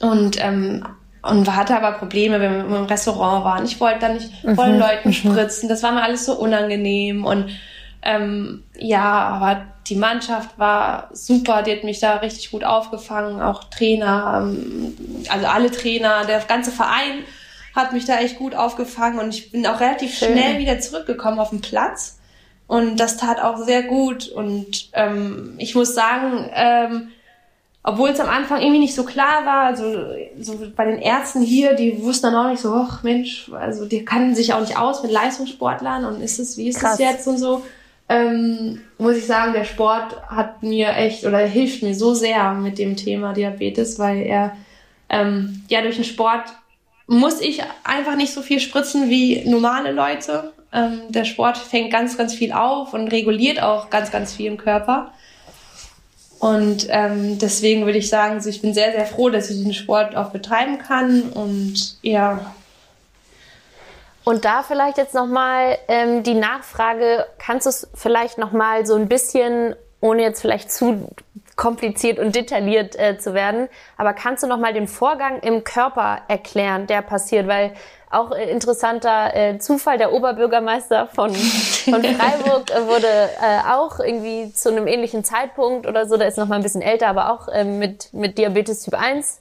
und 0.00 0.36
ähm, 0.40 0.84
und 1.30 1.54
hatte 1.54 1.76
aber 1.76 1.98
Probleme, 1.98 2.40
wenn 2.40 2.68
wir 2.68 2.76
im 2.76 2.84
Restaurant 2.84 3.44
waren. 3.44 3.64
Ich 3.64 3.80
wollte 3.80 4.00
dann 4.00 4.14
nicht 4.14 4.44
mhm. 4.44 4.54
vollen 4.54 4.78
Leuten 4.78 5.08
mhm. 5.08 5.12
spritzen. 5.12 5.68
Das 5.68 5.82
war 5.82 5.92
mir 5.92 6.02
alles 6.02 6.24
so 6.24 6.34
unangenehm. 6.34 7.24
Und 7.24 7.50
ähm, 8.02 8.64
ja, 8.76 9.02
aber 9.02 9.66
die 9.86 9.96
Mannschaft 9.96 10.58
war 10.58 11.10
super. 11.12 11.62
Die 11.62 11.72
hat 11.72 11.84
mich 11.84 12.00
da 12.00 12.16
richtig 12.16 12.50
gut 12.50 12.64
aufgefangen. 12.64 13.42
Auch 13.42 13.64
Trainer, 13.64 14.42
ähm, 14.42 14.96
also 15.28 15.46
alle 15.46 15.70
Trainer, 15.70 16.24
der 16.24 16.40
ganze 16.40 16.70
Verein 16.70 17.24
hat 17.74 17.92
mich 17.92 18.04
da 18.04 18.18
echt 18.18 18.38
gut 18.38 18.54
aufgefangen. 18.54 19.18
Und 19.18 19.34
ich 19.34 19.52
bin 19.52 19.66
auch 19.66 19.80
relativ 19.80 20.16
Schön. 20.16 20.32
schnell 20.32 20.58
wieder 20.58 20.80
zurückgekommen 20.80 21.38
auf 21.38 21.50
den 21.50 21.60
Platz. 21.60 22.18
Und 22.66 22.98
das 22.98 23.16
tat 23.16 23.40
auch 23.40 23.58
sehr 23.58 23.84
gut. 23.84 24.28
Und 24.28 24.90
ähm, 24.92 25.54
ich 25.58 25.74
muss 25.74 25.94
sagen, 25.94 26.50
ähm, 26.54 27.08
obwohl 27.88 28.08
es 28.10 28.18
am 28.18 28.28
Anfang 28.28 28.60
irgendwie 28.60 28.80
nicht 28.80 28.96
so 28.96 29.04
klar 29.04 29.46
war, 29.46 29.62
also 29.66 29.84
so 30.40 30.58
bei 30.74 30.86
den 30.86 30.98
Ärzten 30.98 31.40
hier, 31.40 31.74
die 31.74 32.02
wussten 32.02 32.26
dann 32.26 32.34
auch 32.34 32.50
nicht 32.50 32.60
so, 32.60 32.74
ach 32.74 33.04
Mensch, 33.04 33.48
also 33.52 33.86
die 33.86 34.04
kannten 34.04 34.34
sich 34.34 34.52
auch 34.52 34.60
nicht 34.60 34.76
aus 34.76 35.04
mit 35.04 35.12
Leistungssportlern 35.12 36.04
und 36.04 36.20
ist 36.20 36.40
es, 36.40 36.56
wie 36.58 36.68
ist 36.68 36.82
es 36.82 36.98
jetzt 36.98 37.28
und 37.28 37.38
so. 37.38 37.62
Ähm, 38.08 38.80
muss 38.98 39.16
ich 39.16 39.26
sagen, 39.26 39.52
der 39.52 39.64
Sport 39.64 40.20
hat 40.28 40.64
mir 40.64 40.96
echt 40.96 41.24
oder 41.24 41.38
hilft 41.38 41.84
mir 41.84 41.94
so 41.94 42.12
sehr 42.12 42.54
mit 42.54 42.78
dem 42.78 42.96
Thema 42.96 43.32
Diabetes, 43.32 44.00
weil 44.00 44.22
er 44.22 44.56
ähm, 45.08 45.62
ja 45.68 45.80
durch 45.80 45.94
den 45.94 46.04
Sport 46.04 46.42
muss 47.06 47.40
ich 47.40 47.62
einfach 47.84 48.16
nicht 48.16 48.32
so 48.32 48.42
viel 48.42 48.58
spritzen 48.58 49.10
wie 49.10 49.48
normale 49.48 49.92
Leute. 49.92 50.52
Ähm, 50.72 51.02
der 51.10 51.24
Sport 51.24 51.56
fängt 51.56 51.92
ganz, 51.92 52.18
ganz 52.18 52.34
viel 52.34 52.50
auf 52.50 52.94
und 52.94 53.12
reguliert 53.12 53.62
auch 53.62 53.90
ganz, 53.90 54.10
ganz 54.10 54.34
viel 54.34 54.46
im 54.46 54.56
Körper. 54.56 55.12
Und 56.38 56.86
ähm, 56.90 57.38
deswegen 57.38 57.86
würde 57.86 57.98
ich 57.98 58.08
sagen, 58.08 58.34
also 58.34 58.50
ich 58.50 58.60
bin 58.60 58.74
sehr, 58.74 58.92
sehr 58.92 59.06
froh, 59.06 59.30
dass 59.30 59.50
ich 59.50 59.62
den 59.62 59.72
Sport 59.72 60.16
auch 60.16 60.30
betreiben 60.30 60.78
kann 60.78 61.30
und 61.30 61.96
ja. 62.02 62.52
Und 64.24 64.44
da 64.44 64.62
vielleicht 64.62 64.98
jetzt 64.98 65.14
nochmal 65.14 65.78
ähm, 65.88 66.22
die 66.22 66.34
Nachfrage, 66.34 67.26
kannst 67.38 67.66
du 67.66 67.70
es 67.70 67.88
vielleicht 67.94 68.38
nochmal 68.38 68.84
so 68.84 68.96
ein 68.96 69.08
bisschen, 69.08 69.76
ohne 70.00 70.22
jetzt 70.22 70.40
vielleicht 70.40 70.70
zu 70.70 71.08
kompliziert 71.56 72.18
und 72.18 72.36
detailliert 72.36 72.98
äh, 72.98 73.18
zu 73.18 73.34
werden, 73.34 73.68
aber 73.96 74.12
kannst 74.12 74.42
du 74.42 74.46
nochmal 74.46 74.74
den 74.74 74.86
Vorgang 74.86 75.40
im 75.40 75.64
Körper 75.64 76.20
erklären, 76.28 76.86
der 76.86 77.02
passiert? 77.02 77.48
Weil 77.48 77.72
auch 78.10 78.30
äh, 78.30 78.50
interessanter 78.50 79.34
äh, 79.34 79.58
Zufall, 79.58 79.98
der 79.98 80.12
Oberbürgermeister 80.12 81.08
von, 81.08 81.34
von 81.34 82.04
Freiburg 82.04 82.70
äh, 82.70 82.86
wurde 82.86 83.08
äh, 83.08 83.72
auch 83.72 83.98
irgendwie 83.98 84.52
zu 84.52 84.70
einem 84.70 84.86
ähnlichen 84.86 85.24
Zeitpunkt 85.24 85.86
oder 85.86 86.06
so, 86.06 86.16
der 86.16 86.28
ist 86.28 86.38
noch 86.38 86.46
mal 86.46 86.56
ein 86.56 86.62
bisschen 86.62 86.82
älter, 86.82 87.08
aber 87.08 87.32
auch 87.32 87.48
äh, 87.48 87.64
mit, 87.64 88.12
mit 88.12 88.38
Diabetes 88.38 88.82
Typ 88.82 88.94
1 88.94 89.40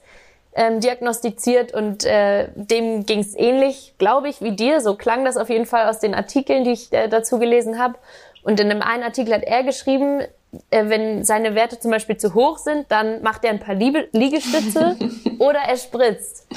ähm, 0.56 0.80
diagnostiziert 0.80 1.74
und 1.74 2.06
äh, 2.06 2.48
dem 2.56 3.06
ging 3.06 3.20
es 3.20 3.36
ähnlich, 3.36 3.94
glaube 3.98 4.30
ich, 4.30 4.42
wie 4.42 4.56
dir. 4.56 4.80
So 4.80 4.96
klang 4.96 5.26
das 5.26 5.38
auf 5.38 5.50
jeden 5.50 5.66
Fall 5.66 5.90
aus 5.90 6.00
den 6.00 6.16
Artikeln, 6.16 6.64
die 6.64 6.72
ich 6.72 6.94
äh, 6.94 7.10
dazu 7.10 7.40
gelesen 7.40 7.78
habe. 7.78 7.96
Und 8.42 8.60
in 8.60 8.72
einem 8.72 8.82
einen 8.82 9.04
Artikel 9.04 9.34
hat 9.34 9.44
er 9.44 9.64
geschrieben, 9.64 10.22
äh, 10.70 10.90
wenn 10.90 11.24
seine 11.24 11.56
Werte 11.56 11.80
zum 11.80 11.92
Beispiel 11.92 12.18
zu 12.18 12.34
hoch 12.34 12.58
sind, 12.58 12.86
dann 12.90 13.22
macht 13.22 13.44
er 13.44 13.52
ein 13.52 13.60
paar 13.60 13.76
Liegestütze 13.76 14.98
oder 15.40 15.60
er 15.60 15.78
spritzt. 15.78 16.48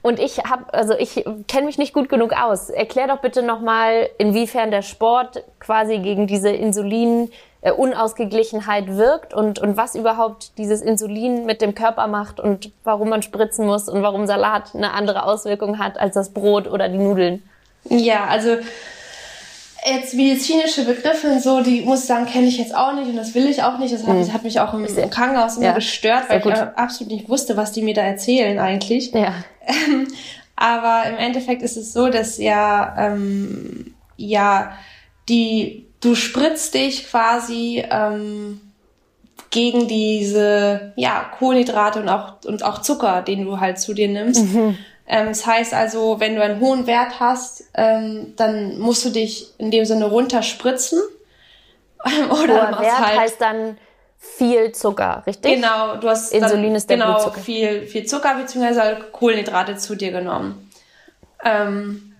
Und 0.00 0.20
ich 0.20 0.38
habe, 0.44 0.72
also 0.72 0.94
ich 0.94 1.24
kenne 1.48 1.66
mich 1.66 1.76
nicht 1.76 1.92
gut 1.92 2.08
genug 2.08 2.32
aus. 2.32 2.70
Erklär 2.70 3.08
doch 3.08 3.18
bitte 3.18 3.42
nochmal, 3.42 4.08
inwiefern 4.16 4.70
der 4.70 4.82
Sport 4.82 5.42
quasi 5.58 5.98
gegen 5.98 6.28
diese 6.28 6.50
Insulin-Unausgeglichenheit 6.50 8.96
wirkt 8.96 9.34
und, 9.34 9.58
und 9.58 9.76
was 9.76 9.96
überhaupt 9.96 10.56
dieses 10.56 10.82
Insulin 10.82 11.46
mit 11.46 11.60
dem 11.60 11.74
Körper 11.74 12.06
macht 12.06 12.38
und 12.38 12.70
warum 12.84 13.08
man 13.08 13.22
spritzen 13.22 13.66
muss 13.66 13.88
und 13.88 14.02
warum 14.02 14.28
Salat 14.28 14.72
eine 14.74 14.92
andere 14.92 15.24
Auswirkung 15.24 15.80
hat 15.80 15.98
als 15.98 16.14
das 16.14 16.30
Brot 16.30 16.68
oder 16.68 16.88
die 16.88 16.98
Nudeln. 16.98 17.42
Ja, 17.84 18.26
also 18.26 18.58
jetzt 19.84 20.14
medizinische 20.14 20.84
Begriffe 20.84 21.28
und 21.28 21.42
so, 21.42 21.60
die 21.62 21.82
muss 21.82 22.00
ich 22.00 22.06
sagen, 22.06 22.26
kenne 22.26 22.46
ich 22.46 22.58
jetzt 22.58 22.74
auch 22.74 22.94
nicht 22.94 23.08
und 23.08 23.16
das 23.16 23.34
will 23.34 23.46
ich 23.46 23.62
auch 23.62 23.78
nicht. 23.78 23.92
Das 23.92 24.06
hat, 24.06 24.16
mhm. 24.16 24.32
hat 24.32 24.42
mich 24.44 24.60
auch 24.60 24.74
im, 24.74 24.84
im 24.84 25.10
Krankenhaus 25.10 25.56
immer 25.56 25.66
ja. 25.66 25.72
gestört, 25.72 26.28
weil 26.28 26.40
ich 26.40 26.54
absolut 26.76 27.12
nicht 27.12 27.28
wusste, 27.28 27.56
was 27.56 27.72
die 27.72 27.82
mir 27.82 27.94
da 27.94 28.02
erzählen 28.02 28.58
eigentlich. 28.58 29.12
Ja. 29.12 29.34
aber 30.56 31.08
im 31.08 31.16
Endeffekt 31.16 31.62
ist 31.62 31.76
es 31.76 31.92
so, 31.92 32.08
dass 32.08 32.38
ja, 32.38 32.94
ähm, 32.98 33.94
ja, 34.16 34.72
die, 35.28 35.86
du 36.00 36.14
spritzt 36.14 36.74
dich 36.74 37.08
quasi 37.08 37.84
ähm, 37.90 38.60
gegen 39.50 39.88
diese 39.88 40.92
ja, 40.96 41.24
Kohlenhydrate 41.38 42.00
und 42.00 42.08
auch, 42.08 42.34
und 42.44 42.62
auch 42.62 42.82
Zucker, 42.82 43.22
den 43.22 43.44
du 43.44 43.60
halt 43.60 43.78
zu 43.78 43.94
dir 43.94 44.08
nimmst. 44.08 44.44
Mhm. 44.44 44.76
Ähm, 45.08 45.28
das 45.28 45.46
heißt 45.46 45.72
also, 45.72 46.20
wenn 46.20 46.36
du 46.36 46.42
einen 46.42 46.60
hohen 46.60 46.86
Wert 46.86 47.18
hast, 47.18 47.64
ähm, 47.74 48.34
dann 48.36 48.78
musst 48.78 49.04
du 49.04 49.10
dich 49.10 49.54
in 49.58 49.70
dem 49.70 49.86
Sinne 49.86 50.04
runterspritzen. 50.04 51.00
Oder 52.30 52.70
Hoher 52.70 52.80
Wert 52.80 52.98
halt 52.98 53.18
heißt 53.18 53.40
dann 53.40 53.78
viel 54.18 54.72
Zucker, 54.72 55.22
richtig? 55.26 55.54
Genau, 55.54 55.96
du 55.96 56.08
hast 56.08 56.32
Insulin 56.32 56.74
ist 56.74 56.90
der 56.90 56.98
genau, 56.98 57.14
Blutzucker. 57.14 57.40
viel, 57.40 57.82
viel 57.82 58.04
Zucker 58.04 58.34
bzw. 58.34 59.02
Kohlenhydrate 59.12 59.76
zu 59.76 59.94
dir 59.94 60.12
genommen. 60.12 60.70
Ähm, 61.44 62.14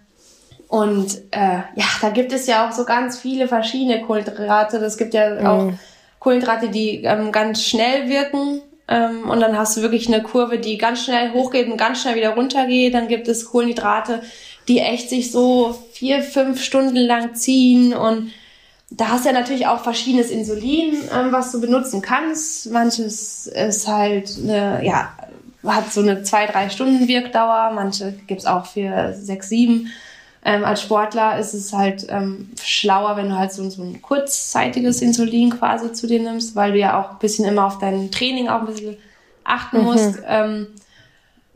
und 0.68 1.16
äh, 1.30 1.61
ja, 1.74 1.86
da 2.01 2.11
gibt 2.11 2.32
es 2.32 2.47
ja 2.47 2.68
auch 2.68 2.72
so 2.72 2.84
ganz 2.84 3.18
viele 3.18 3.49
verschiedene 3.49 4.03
Kohlenhydrate. 4.03 4.78
Es 4.78 4.97
gibt 4.97 5.14
ja 5.14 5.30
mm. 5.30 5.47
auch 5.47 5.72
Kohlenhydrate, 6.20 6.68
die 6.68 7.05
ähm, 7.05 7.32
ganz 7.32 7.62
schnell 7.62 8.09
wirken. 8.09 8.62
Ähm, 8.89 9.28
und 9.28 9.41
dann 9.41 9.57
hast 9.57 9.76
du 9.76 9.82
wirklich 9.82 10.09
eine 10.09 10.22
Kurve, 10.22 10.59
die 10.59 10.78
ganz 10.78 11.05
schnell 11.05 11.32
hochgeht 11.32 11.68
und 11.68 11.76
ganz 11.76 12.03
schnell 12.03 12.16
wieder 12.16 12.30
runtergeht. 12.30 12.95
Dann 12.95 13.09
gibt 13.09 13.28
es 13.28 13.47
Kohlenhydrate, 13.47 14.22
die 14.66 14.80
echt 14.80 15.11
sich 15.11 15.30
so 15.30 15.78
vier, 15.93 16.22
fünf 16.22 16.62
Stunden 16.62 16.97
lang 16.97 17.34
ziehen 17.34 17.95
und 17.95 18.30
da 18.91 19.09
hast 19.09 19.24
du 19.24 19.28
ja 19.30 19.34
natürlich 19.34 19.66
auch 19.66 19.82
verschiedenes 19.82 20.30
Insulin, 20.30 20.95
ähm, 21.14 21.30
was 21.30 21.53
du 21.53 21.61
benutzen 21.61 22.01
kannst. 22.01 22.70
Manches 22.70 23.47
ist 23.47 23.86
halt 23.86 24.34
eine, 24.43 24.80
ja, 24.82 25.12
hat 25.64 25.93
so 25.93 26.01
eine 26.01 26.22
zwei, 26.22 26.47
drei 26.47 26.70
Stunden 26.70 27.07
Wirkdauer, 27.07 27.72
manche 27.74 28.14
gibt's 28.26 28.47
auch 28.47 28.66
für 28.66 29.14
sechs, 29.14 29.51
sieben. 29.51 29.93
Ähm, 30.49 30.64
als 30.64 30.80
Sportler 30.80 31.38
ist 31.38 31.53
es 31.53 31.74
halt 31.74 32.07
ähm, 32.09 32.49
schlauer, 32.64 33.18
wenn 33.18 33.28
du 33.28 33.36
halt 33.36 33.53
so, 33.53 33.68
so 33.68 33.82
ein 33.82 34.01
kurzzeitiges 34.01 35.03
Insulin 35.03 35.51
quasi 35.51 35.92
zu 35.92 36.07
dir 36.07 36.22
nimmst, 36.22 36.57
weil 36.57 36.72
du 36.72 36.78
ja 36.78 36.99
auch 36.99 37.11
ein 37.11 37.18
bisschen 37.18 37.44
immer 37.44 37.66
auf 37.66 37.78
dein 37.78 38.11
Training 38.11 38.49
auch 38.49 38.61
ein 38.61 38.66
bisschen 38.66 38.96
achten 39.44 39.82
musst. 39.82 40.16
Mhm. 40.20 40.24
Ähm, 40.26 40.66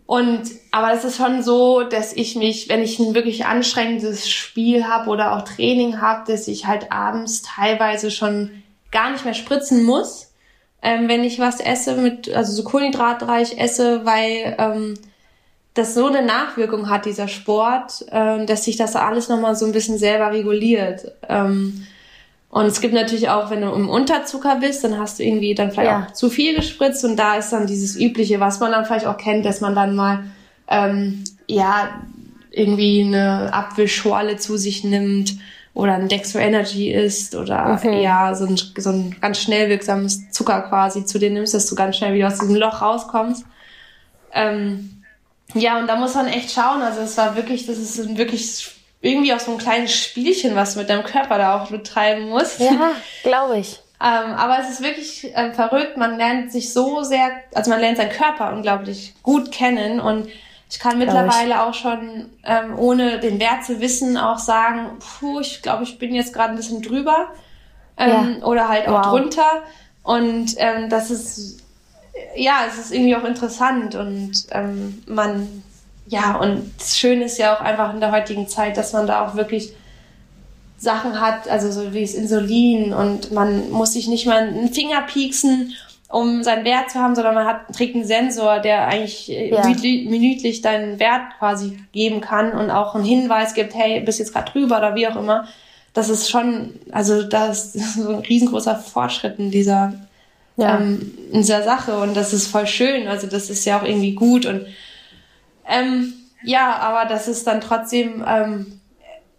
und 0.05 0.43
aber 0.73 0.93
es 0.93 1.05
ist 1.05 1.17
schon 1.17 1.43
so, 1.43 1.85
dass 1.85 2.13
ich 2.13 2.37
mich, 2.37 2.69
wenn 2.69 2.83
ich 2.83 2.99
ein 2.99 3.15
wirklich 3.15 3.47
anstrengendes 3.47 4.29
Spiel 4.29 4.85
habe 4.85 5.09
oder 5.09 5.39
auch 5.39 5.43
Training 5.43 6.03
habe, 6.03 6.31
dass 6.31 6.47
ich 6.47 6.67
halt 6.67 6.93
abends 6.93 7.41
teilweise 7.41 8.11
schon 8.11 8.51
gar 8.91 9.11
nicht 9.11 9.25
mehr 9.25 9.33
spritzen 9.33 9.85
muss, 9.85 10.35
ähm, 10.83 11.09
wenn 11.09 11.25
ich 11.25 11.39
was 11.39 11.61
esse 11.61 11.97
mit, 11.97 12.29
also 12.29 12.53
so 12.53 12.63
kohlenhydratreich 12.63 13.57
esse, 13.57 14.05
weil 14.05 14.55
ähm, 14.59 14.95
das 15.75 15.95
so 15.95 16.07
eine 16.07 16.23
Nachwirkung 16.23 16.91
hat, 16.91 17.07
dieser 17.07 17.29
Sport, 17.29 18.05
äh, 18.11 18.45
dass 18.45 18.65
sich 18.65 18.77
das 18.77 18.97
alles 18.97 19.29
nochmal 19.29 19.57
so 19.57 19.65
ein 19.65 19.73
bisschen 19.73 19.99
selber 19.99 20.33
reguliert. 20.33 21.13
Ähm, 21.29 21.87
und 22.51 22.67
es 22.67 22.83
gibt 22.83 22.93
natürlich 22.93 23.31
auch, 23.31 23.51
wenn 23.51 23.63
du 23.63 23.73
im 23.73 23.89
Unterzucker 23.89 24.57
bist, 24.57 24.85
dann 24.85 24.99
hast 24.99 25.19
du 25.19 25.23
irgendwie 25.23 25.55
dann 25.55 25.71
vielleicht 25.71 25.91
ja. 25.91 26.07
auch 26.07 26.13
zu 26.13 26.29
viel 26.29 26.55
gespritzt 26.55 27.03
und 27.05 27.17
da 27.17 27.37
ist 27.37 27.51
dann 27.51 27.67
dieses 27.67 27.97
übliche, 27.97 28.41
was 28.41 28.61
man 28.61 28.73
dann 28.73 28.85
vielleicht 28.85 29.07
auch 29.07 29.17
kennt, 29.17 29.47
dass 29.47 29.63
man 29.63 29.75
dann 29.75 29.97
mal 29.97 30.25
ähm, 30.69 31.25
ja 31.47 31.89
irgendwie 32.51 33.05
eine 33.05 33.55
Apfelschorle 33.55 34.37
zu 34.37 34.59
sich 34.59 34.85
nimmt 34.85 35.37
oder 35.73 35.95
ein 35.95 36.09
Dextro 36.09 36.39
Energy 36.41 36.93
isst 36.93 37.35
oder 37.35 37.73
okay. 37.73 38.03
ja 38.03 38.35
so 38.35 38.45
ein, 38.45 38.57
so 38.57 38.91
ein 38.91 39.17
ganz 39.19 39.39
schnell 39.39 39.71
wirksames 39.71 40.31
Zucker 40.31 40.61
quasi 40.61 41.07
zu 41.07 41.19
dir 41.19 41.31
nimmst, 41.31 41.55
dass 41.55 41.67
du 41.67 41.75
ganz 41.75 41.97
schnell 41.97 42.13
wieder 42.13 42.27
aus 42.27 42.39
diesem 42.39 42.57
Loch 42.57 42.83
rauskommst. 42.83 43.47
Ähm, 44.35 45.02
ja, 45.55 45.79
und 45.79 45.87
da 45.87 45.97
muss 45.97 46.15
man 46.15 46.29
echt 46.29 46.51
schauen. 46.51 46.83
Also 46.83 47.01
es 47.01 47.17
war 47.17 47.37
wirklich, 47.37 47.67
das 47.67 47.79
ist 47.79 48.17
wirklich 48.17 48.71
irgendwie 49.01 49.35
auch 49.35 49.41
so 49.41 49.53
ein 49.53 49.59
kleines 49.59 49.95
Spielchen, 49.95 50.55
was 50.55 50.75
du 50.75 50.81
mit 50.81 50.89
deinem 50.89 51.05
Körper 51.05 51.39
da 51.39 51.61
auch 51.61 51.71
betreiben 51.71 52.29
musst. 52.29 52.61
Ja, 52.61 52.93
glaube 53.23 53.59
ich. 53.59 53.81
ähm, 54.01 54.35
aber 54.35 54.59
es 54.61 54.71
ist 54.71 54.83
wirklich 54.83 55.35
äh, 55.37 55.53
verrückt. 55.53 55.97
Man 55.97 56.17
lernt 56.17 56.53
sich 56.53 56.73
so 56.73 57.03
sehr, 57.03 57.31
also 57.55 57.71
man 57.71 57.81
lernt 57.81 57.99
seinen 57.99 58.13
Körper 58.13 58.53
unglaublich 58.53 59.15
gut 59.23 59.51
kennen 59.53 60.01
und 60.01 60.29
ich 60.71 60.79
kann 60.79 60.99
mittlerweile 60.99 61.51
ich. 61.51 61.57
auch 61.57 61.75
schon, 61.75 62.31
ähm, 62.45 62.79
ohne 62.79 63.21
den 63.21 63.39
Wert 63.39 63.63
zu 63.63 63.81
wissen, 63.81 64.17
auch 64.17 64.39
sagen, 64.39 64.99
puh, 64.99 65.41
ich 65.41 65.61
glaube, 65.61 65.83
ich 65.83 65.99
bin 65.99 66.15
jetzt 66.15 66.33
gerade 66.33 66.51
ein 66.51 66.57
bisschen 66.57 66.81
drüber 66.81 67.29
ähm, 67.99 68.39
ja. 68.41 68.47
oder 68.47 68.69
halt 68.69 68.89
auch 68.89 69.05
wow. 69.05 69.07
drunter. 69.11 69.63
Und 70.03 70.55
ähm, 70.57 70.89
das 70.89 71.11
ist, 71.11 71.62
ja, 72.37 72.61
es 72.69 72.79
ist 72.79 72.93
irgendwie 72.93 73.17
auch 73.17 73.25
interessant 73.25 73.95
und 73.95 74.33
ähm, 74.51 75.03
man 75.07 75.63
ja, 76.07 76.37
und 76.37 76.73
das 76.79 76.99
Schöne 76.99 77.25
ist 77.25 77.39
ja 77.39 77.57
auch 77.57 77.61
einfach 77.61 77.95
in 77.95 78.01
der 78.01 78.13
heutigen 78.13 78.49
Zeit, 78.49 78.77
dass 78.77 78.93
man 78.93 79.07
da 79.07 79.27
auch 79.27 79.35
wirklich 79.35 79.73
Sachen 80.77 81.21
hat, 81.21 81.49
also 81.49 81.71
so 81.71 81.95
wie 81.95 82.03
das 82.03 82.15
Insulin 82.15 82.93
und 82.93 83.31
man 83.31 83.71
muss 83.71 83.93
sich 83.93 84.09
nicht 84.09 84.27
mal 84.27 84.49
einen 84.49 84.73
Finger 84.73 85.03
pieksen, 85.03 85.75
um 86.09 86.43
seinen 86.43 86.65
Wert 86.65 86.91
zu 86.91 86.99
haben, 86.99 87.15
sondern 87.15 87.35
man 87.35 87.47
hat, 87.47 87.75
trägt 87.75 87.95
einen 87.95 88.05
Sensor, 88.05 88.59
der 88.59 88.89
eigentlich 88.89 89.31
äh, 89.31 89.51
ja. 89.51 89.65
minütlich 89.65 90.61
deinen 90.61 90.99
Wert 90.99 91.39
quasi 91.39 91.79
geben 91.93 92.21
kann 92.21 92.53
und 92.53 92.71
auch 92.71 92.95
einen 92.95 93.05
Hinweis 93.05 93.55
gibt, 93.55 93.75
hey, 93.75 94.01
bist 94.01 94.19
jetzt 94.19 94.35
gerade 94.35 94.51
drüber 94.51 94.79
oder 94.79 94.95
wie 94.95 95.07
auch 95.07 95.17
immer. 95.17 95.47
Das 95.95 96.09
ist 96.09 96.29
schon, 96.29 96.75
also 96.91 97.23
das 97.23 97.75
ist 97.75 97.95
so 97.95 98.09
ein 98.11 98.21
riesengroßer 98.21 98.77
Fortschritt 98.77 99.39
in 99.39 99.51
dieser, 99.51 99.95
ja. 100.57 100.79
ähm, 100.79 101.15
in 101.33 101.41
dieser 101.41 101.63
Sache 101.63 101.99
und 101.99 102.15
das 102.15 102.33
ist 102.33 102.49
voll 102.49 102.67
schön. 102.67 103.09
Also 103.09 103.27
das 103.27 103.51
ist 103.51 103.65
ja 103.65 103.81
auch 103.81 103.85
irgendwie 103.85 104.15
gut 104.15 104.47
und 104.47 104.67
ähm, 105.69 106.15
ja, 106.45 106.77
aber 106.77 107.09
das 107.09 107.29
ist 107.29 107.47
dann 107.47 107.61
trotzdem, 107.61 108.25
ähm, 108.27 108.81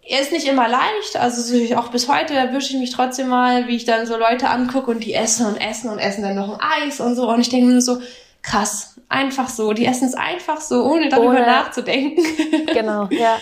er 0.06 0.20
ist 0.20 0.32
nicht 0.32 0.46
immer 0.46 0.68
leicht. 0.68 1.16
Also 1.16 1.76
auch 1.76 1.88
bis 1.88 2.08
heute 2.08 2.34
erwische 2.34 2.74
ich 2.74 2.80
mich 2.80 2.90
trotzdem 2.90 3.28
mal, 3.28 3.68
wie 3.68 3.76
ich 3.76 3.84
dann 3.84 4.06
so 4.06 4.16
Leute 4.16 4.48
angucke 4.48 4.90
und 4.90 5.04
die 5.04 5.14
essen 5.14 5.46
und 5.46 5.56
essen 5.56 5.90
und 5.90 5.98
essen 5.98 6.22
dann 6.22 6.36
noch 6.36 6.58
ein 6.58 6.86
Eis 6.88 7.00
und 7.00 7.14
so. 7.14 7.28
Und 7.28 7.40
ich 7.40 7.48
denke 7.48 7.66
mir 7.66 7.72
nur 7.72 7.82
so, 7.82 8.00
krass, 8.42 9.00
einfach 9.08 9.48
so. 9.48 9.72
Die 9.72 9.86
essen 9.86 10.08
es 10.08 10.14
einfach 10.14 10.60
so, 10.60 10.84
ohne 10.84 11.08
darüber 11.08 11.30
ohne, 11.30 11.46
nachzudenken. 11.46 12.22
Genau, 12.72 13.08
ja. 13.10 13.38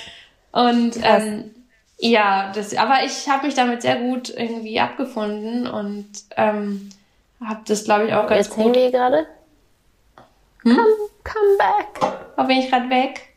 Und 0.53 0.97
ähm, 1.03 1.51
ja, 1.99 2.53
das, 2.55 2.77
aber 2.77 3.05
ich 3.05 3.29
habe 3.29 3.47
mich 3.47 3.55
damit 3.55 3.83
sehr 3.83 3.97
gut 3.97 4.29
irgendwie 4.31 4.81
abgefunden 4.81 5.67
und 5.67 6.09
ähm, 6.37 6.91
habe 7.47 7.61
das, 7.67 7.85
glaube 7.85 8.07
ich, 8.07 8.15
auch 8.15 8.27
ganz 8.27 8.47
Jetzt 8.47 8.57
gut. 8.57 8.67
Jetzt 8.67 8.77
hängen 8.77 8.93
wir 8.93 8.99
gerade. 8.99 9.27
Hm? 10.63 10.77
Come, 10.77 10.97
come 11.25 11.59
back. 11.59 12.13
Wo 12.37 12.45
bin 12.45 12.59
ich 12.59 12.71
gerade 12.71 12.89
weg? 12.91 13.29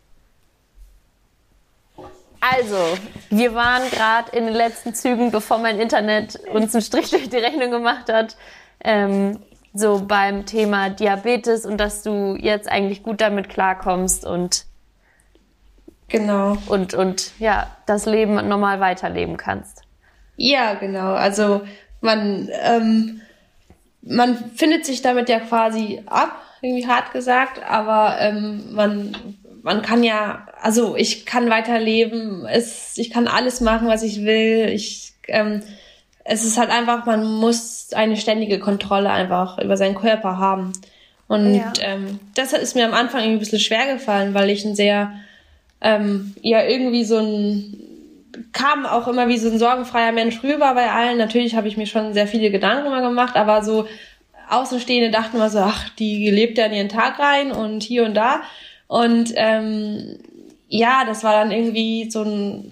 Also, 2.39 2.77
wir 3.31 3.55
waren 3.55 3.89
gerade 3.89 4.35
in 4.35 4.45
den 4.45 4.53
letzten 4.53 4.93
Zügen, 4.93 5.31
bevor 5.31 5.57
mein 5.57 5.79
Internet 5.79 6.39
uns 6.53 6.75
einen 6.75 6.83
Strich 6.83 7.09
durch 7.09 7.29
die 7.29 7.37
Rechnung 7.37 7.71
gemacht 7.71 8.11
hat, 8.11 8.35
ähm, 8.83 9.39
so 9.73 10.03
beim 10.07 10.45
Thema 10.45 10.89
Diabetes 10.89 11.65
und 11.65 11.77
dass 11.77 12.03
du 12.03 12.35
jetzt 12.39 12.69
eigentlich 12.69 13.03
gut 13.03 13.19
damit 13.19 13.49
klarkommst 13.49 14.25
und 14.25 14.65
genau 16.07 16.57
und 16.67 16.93
und 16.93 17.37
ja 17.39 17.67
das 17.85 18.05
Leben 18.05 18.35
normal 18.47 18.79
weiterleben 18.79 19.37
kannst. 19.37 19.81
Ja, 20.37 20.75
genau. 20.75 21.13
Also 21.13 21.61
man 22.01 22.49
ähm, 22.61 23.21
man 24.05 24.37
findet 24.55 24.85
sich 24.85 25.01
damit 25.01 25.29
ja 25.29 25.39
quasi 25.39 26.01
ab 26.05 26.41
irgendwie 26.61 26.87
hart 26.87 27.11
gesagt, 27.11 27.61
aber 27.67 28.17
ähm, 28.19 28.73
man, 28.73 29.15
man 29.61 29.81
kann 29.81 30.03
ja, 30.03 30.47
also 30.61 30.95
ich 30.95 31.25
kann 31.25 31.49
weiterleben, 31.49 32.45
es, 32.45 32.97
ich 32.97 33.09
kann 33.09 33.27
alles 33.27 33.61
machen, 33.61 33.87
was 33.87 34.03
ich 34.03 34.23
will. 34.23 34.69
Ich, 34.69 35.13
ähm, 35.27 35.61
es 36.23 36.43
ist 36.43 36.57
halt 36.57 36.71
einfach, 36.71 37.05
man 37.05 37.23
muss 37.23 37.89
eine 37.93 38.17
ständige 38.17 38.59
Kontrolle 38.59 39.11
einfach 39.11 39.59
über 39.59 39.77
seinen 39.77 39.95
Körper 39.95 40.37
haben. 40.37 40.73
Und 41.27 41.55
ja. 41.55 41.73
ähm, 41.81 42.19
das 42.35 42.53
ist 42.53 42.75
mir 42.75 42.85
am 42.85 42.93
Anfang 42.93 43.21
irgendwie 43.21 43.37
ein 43.37 43.39
bisschen 43.39 43.59
schwer 43.59 43.93
gefallen, 43.93 44.33
weil 44.33 44.49
ich 44.49 44.65
ein 44.65 44.75
sehr, 44.75 45.11
ähm, 45.81 46.35
ja, 46.41 46.63
irgendwie 46.63 47.03
so 47.03 47.17
ein, 47.17 47.84
kam 48.51 48.85
auch 48.85 49.07
immer 49.07 49.27
wie 49.27 49.37
so 49.37 49.49
ein 49.49 49.59
sorgenfreier 49.59 50.11
Mensch 50.11 50.43
rüber 50.43 50.73
bei 50.73 50.91
allen. 50.91 51.17
Natürlich 51.17 51.55
habe 51.55 51.67
ich 51.67 51.77
mir 51.77 51.87
schon 51.87 52.13
sehr 52.13 52.27
viele 52.27 52.51
Gedanken 52.51 52.87
immer 52.87 53.01
gemacht, 53.01 53.35
aber 53.35 53.63
so 53.63 53.87
Außenstehende 54.49 55.11
dachten 55.11 55.37
immer 55.37 55.49
so, 55.49 55.59
ach, 55.59 55.89
die 55.89 56.29
lebt 56.29 56.57
ja 56.57 56.65
in 56.65 56.73
ihren 56.73 56.89
Tag 56.89 57.19
rein 57.19 57.51
und 57.51 57.83
hier 57.83 58.05
und 58.05 58.13
da. 58.13 58.41
Und 58.87 59.33
ähm, 59.35 60.19
ja, 60.67 61.03
das 61.05 61.23
war 61.23 61.33
dann 61.33 61.51
irgendwie 61.51 62.09
so 62.09 62.23
ein, 62.23 62.71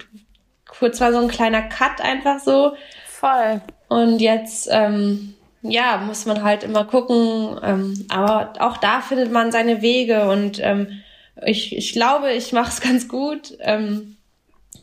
kurz 0.67 1.01
war 1.01 1.11
so 1.11 1.19
ein 1.19 1.27
kleiner 1.27 1.63
Cut 1.63 2.01
einfach 2.01 2.39
so. 2.39 2.73
Voll. 3.07 3.61
Und 3.87 4.19
jetzt, 4.19 4.67
ähm, 4.71 5.35
ja, 5.61 5.97
muss 5.97 6.25
man 6.25 6.43
halt 6.43 6.63
immer 6.63 6.85
gucken. 6.85 7.59
Ähm, 7.63 8.05
aber 8.09 8.53
auch 8.59 8.77
da 8.77 9.01
findet 9.01 9.31
man 9.31 9.51
seine 9.51 9.81
Wege 9.81 10.29
und 10.29 10.59
ähm, 10.61 11.01
ich, 11.45 11.75
ich 11.75 11.93
glaube, 11.93 12.31
ich 12.33 12.51
mache 12.53 12.69
es 12.69 12.81
ganz 12.87 13.07
gut. 13.07 13.57
Ähm, 13.59 14.12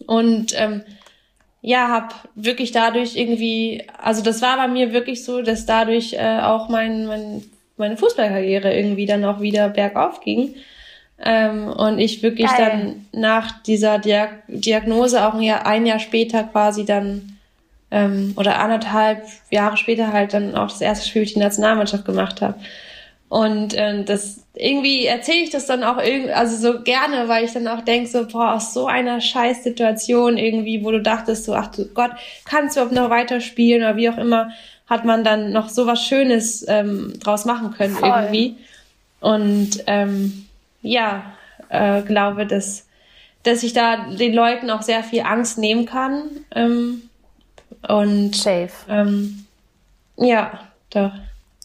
und 0.07 0.53
ähm, 0.57 0.83
ja, 1.63 1.89
habe 1.89 2.15
wirklich 2.35 2.73
dadurch 2.73 3.17
irgendwie, 3.17 3.85
also 3.99 4.23
das 4.23 4.41
war 4.41 4.57
bei 4.57 4.69
mir 4.69 4.93
wirklich 4.93 5.25
so, 5.25 5.43
dass 5.43 5.67
dadurch 5.67 6.15
äh, 6.15 6.41
auch 6.41 6.69
mein, 6.69 7.07
mein, 7.07 7.43
meine 7.77 7.97
Fußballkarriere 7.97 8.75
irgendwie 8.75 9.07
dann 9.07 9.25
auch 9.25 9.41
wieder 9.41 9.69
bergauf 9.69 10.21
ging. 10.21 10.55
Ähm, 11.23 11.69
und 11.69 11.99
ich 11.99 12.23
wirklich 12.23 12.49
Geil. 12.49 13.05
dann 13.13 13.21
nach 13.21 13.63
dieser 13.63 13.99
Diag 13.99 14.43
Diagnose 14.49 15.27
auch 15.27 15.35
ein 15.35 15.43
Jahr, 15.43 15.67
ein 15.67 15.85
Jahr 15.85 15.99
später 15.99 16.45
quasi 16.45 16.87
dann 16.87 17.37
ähm, 17.91 18.33
oder 18.37 18.59
anderthalb 18.59 19.27
Jahre 19.51 19.77
später 19.77 20.15
halt 20.15 20.33
dann 20.33 20.55
auch 20.55 20.69
das 20.69 20.81
erste 20.81 21.07
Spiel 21.07 21.27
für 21.27 21.35
die 21.35 21.41
Nationalmannschaft 21.41 22.07
gemacht 22.07 22.41
habe. 22.41 22.55
Und 23.31 23.75
äh, 23.75 24.03
das 24.03 24.41
irgendwie 24.55 25.07
erzähle 25.07 25.45
ich 25.45 25.51
das 25.51 25.67
dann 25.67 25.85
auch 25.85 25.99
irgendwie, 25.99 26.33
also 26.33 26.57
so 26.57 26.83
gerne, 26.83 27.29
weil 27.29 27.45
ich 27.45 27.53
dann 27.53 27.69
auch 27.69 27.83
denke, 27.83 28.11
so, 28.11 28.27
boah, 28.27 28.55
aus 28.55 28.75
so 28.75 28.89
einer 28.89 29.21
Scheißsituation 29.21 30.37
irgendwie, 30.37 30.85
wo 30.85 30.91
du 30.91 31.01
dachtest, 31.01 31.45
so, 31.45 31.55
ach 31.55 31.69
du 31.69 31.87
Gott, 31.87 32.11
kannst 32.45 32.77
du 32.77 32.81
überhaupt 32.81 32.97
noch 32.97 33.09
weiterspielen 33.09 33.83
oder 33.83 33.97
wie 33.97 34.11
auch 34.11 34.19
immer, 34.19 34.51
hat 34.89 35.05
man 35.05 35.23
dann 35.23 35.53
noch 35.53 35.69
so 35.69 35.87
was 35.87 36.05
Schönes 36.05 36.67
ähm, 36.67 37.15
draus 37.21 37.45
machen 37.45 37.73
können 37.73 37.95
Voll. 37.95 38.09
irgendwie. 38.09 38.57
Und 39.21 39.85
ähm, 39.87 40.47
ja, 40.83 41.23
äh, 41.69 42.03
glaube, 42.03 42.47
dass, 42.47 42.89
dass 43.45 43.63
ich 43.63 43.73
da 43.75 44.09
den 44.11 44.35
Leuten 44.35 44.71
auch 44.71 44.83
sehr 44.83 45.05
viel 45.05 45.23
Angst 45.23 45.57
nehmen 45.57 45.87
kann. 45.87 46.23
Ähm, 46.53 47.03
und 47.87 48.35
Safe. 48.35 48.73
Ähm, 48.89 49.47
ja, 50.17 50.59
doch. 50.91 51.13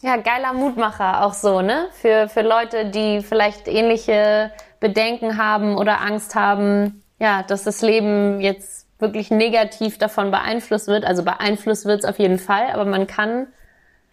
Ja, 0.06 0.18
geiler 0.18 0.52
Mutmacher 0.52 1.24
auch 1.24 1.34
so, 1.34 1.62
ne? 1.62 1.88
Für, 1.90 2.28
für 2.28 2.42
Leute, 2.42 2.84
die 2.84 3.22
vielleicht 3.22 3.66
ähnliche 3.66 4.52
Bedenken 4.78 5.36
haben 5.36 5.76
oder 5.76 6.00
Angst 6.00 6.36
haben, 6.36 7.02
ja, 7.18 7.42
dass 7.42 7.64
das 7.64 7.82
Leben 7.82 8.40
jetzt 8.40 8.86
wirklich 9.00 9.32
negativ 9.32 9.98
davon 9.98 10.30
beeinflusst 10.30 10.86
wird. 10.86 11.04
Also 11.04 11.24
beeinflusst 11.24 11.86
wird 11.86 12.04
es 12.04 12.08
auf 12.08 12.20
jeden 12.20 12.38
Fall, 12.38 12.70
aber 12.72 12.84
man 12.84 13.08
kann 13.08 13.48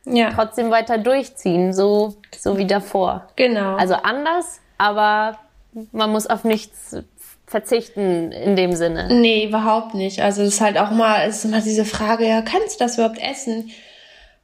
ja. 0.05 0.31
trotzdem 0.33 0.71
weiter 0.71 0.97
durchziehen, 0.97 1.73
so, 1.73 2.15
so 2.35 2.57
wie 2.57 2.65
davor. 2.65 3.27
Genau. 3.35 3.75
Also 3.75 3.93
anders, 3.93 4.61
aber 4.79 5.37
man 5.91 6.11
muss 6.11 6.25
auf 6.25 6.43
nichts 6.43 6.97
verzichten 7.45 8.31
in 8.31 8.55
dem 8.55 8.73
Sinne. 8.73 9.09
Nee, 9.11 9.45
überhaupt 9.45 9.93
nicht. 9.93 10.23
Also 10.23 10.41
es 10.41 10.55
ist 10.55 10.61
halt 10.61 10.79
auch 10.79 10.89
mal, 10.89 11.27
es 11.27 11.37
ist 11.37 11.45
immer 11.45 11.61
diese 11.61 11.85
Frage, 11.85 12.27
ja, 12.27 12.41
kannst 12.41 12.79
du 12.79 12.83
das 12.83 12.95
überhaupt 12.95 13.19
essen? 13.19 13.69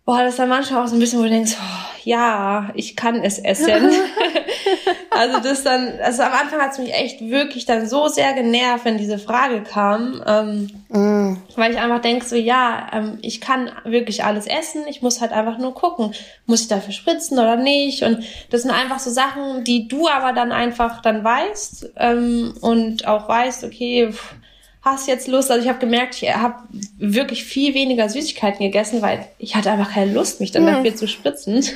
Boah, 0.09 0.23
das 0.23 0.33
ist 0.33 0.39
dann 0.39 0.49
manchmal 0.49 0.83
auch 0.83 0.87
so 0.87 0.95
ein 0.95 0.99
bisschen, 0.99 1.19
wo 1.19 1.23
du 1.25 1.29
denkst, 1.29 1.55
oh, 1.55 1.99
ja, 2.03 2.71
ich 2.73 2.95
kann 2.95 3.23
es 3.23 3.37
essen. 3.37 3.69
also 5.11 5.39
das 5.39 5.61
dann, 5.61 5.99
also 6.03 6.23
am 6.23 6.33
Anfang 6.33 6.59
hat 6.59 6.71
es 6.71 6.79
mich 6.79 6.91
echt 6.95 7.21
wirklich 7.21 7.67
dann 7.67 7.87
so 7.87 8.07
sehr 8.07 8.33
genervt, 8.33 8.85
wenn 8.85 8.97
diese 8.97 9.19
Frage 9.19 9.61
kam, 9.61 10.23
ähm, 10.25 10.69
mm. 10.89 11.37
weil 11.55 11.71
ich 11.71 11.77
einfach 11.77 12.01
denk 12.01 12.23
so, 12.23 12.35
ja, 12.35 12.87
ähm, 12.91 13.19
ich 13.21 13.39
kann 13.39 13.69
wirklich 13.83 14.23
alles 14.23 14.47
essen, 14.47 14.81
ich 14.89 15.03
muss 15.03 15.21
halt 15.21 15.31
einfach 15.31 15.59
nur 15.59 15.75
gucken, 15.75 16.15
muss 16.47 16.61
ich 16.61 16.67
dafür 16.67 16.93
spritzen 16.93 17.37
oder 17.37 17.55
nicht 17.55 18.01
und 18.01 18.23
das 18.49 18.63
sind 18.63 18.71
einfach 18.71 18.97
so 18.97 19.11
Sachen, 19.11 19.63
die 19.63 19.87
du 19.87 20.07
aber 20.07 20.33
dann 20.33 20.51
einfach 20.51 21.03
dann 21.03 21.23
weißt 21.23 21.91
ähm, 21.97 22.55
und 22.61 23.07
auch 23.07 23.29
weißt, 23.29 23.63
okay, 23.63 24.11
pff, 24.11 24.33
hast 24.81 25.07
jetzt 25.07 25.27
Lust? 25.27 25.51
Also 25.51 25.63
ich 25.63 25.69
habe 25.69 25.79
gemerkt, 25.79 26.21
ich 26.21 26.33
habe 26.33 26.55
wirklich 26.97 27.43
viel 27.43 27.73
weniger 27.73 28.07
Süßigkeiten 28.07 28.59
gegessen, 28.59 29.01
weil 29.01 29.27
ich 29.37 29.55
hatte 29.55 29.71
einfach 29.71 29.93
keine 29.93 30.13
Lust, 30.13 30.39
mich 30.39 30.51
dann 30.51 30.65
hm. 30.65 30.75
dafür 30.75 30.95
zu 30.95 31.07
spritzen. 31.07 31.63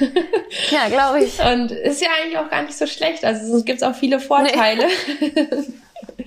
Ja, 0.69 0.87
glaube 0.87 1.23
ich. 1.23 1.39
Und 1.39 1.71
ist 1.71 1.99
ja 1.99 2.09
eigentlich 2.21 2.37
auch 2.37 2.47
gar 2.47 2.61
nicht 2.61 2.77
so 2.77 2.85
schlecht. 2.85 3.25
Also 3.25 3.57
es 3.57 3.65
gibt 3.65 3.83
auch 3.83 3.95
viele 3.95 4.19
Vorteile. 4.19 4.85
Nee. 5.19 5.33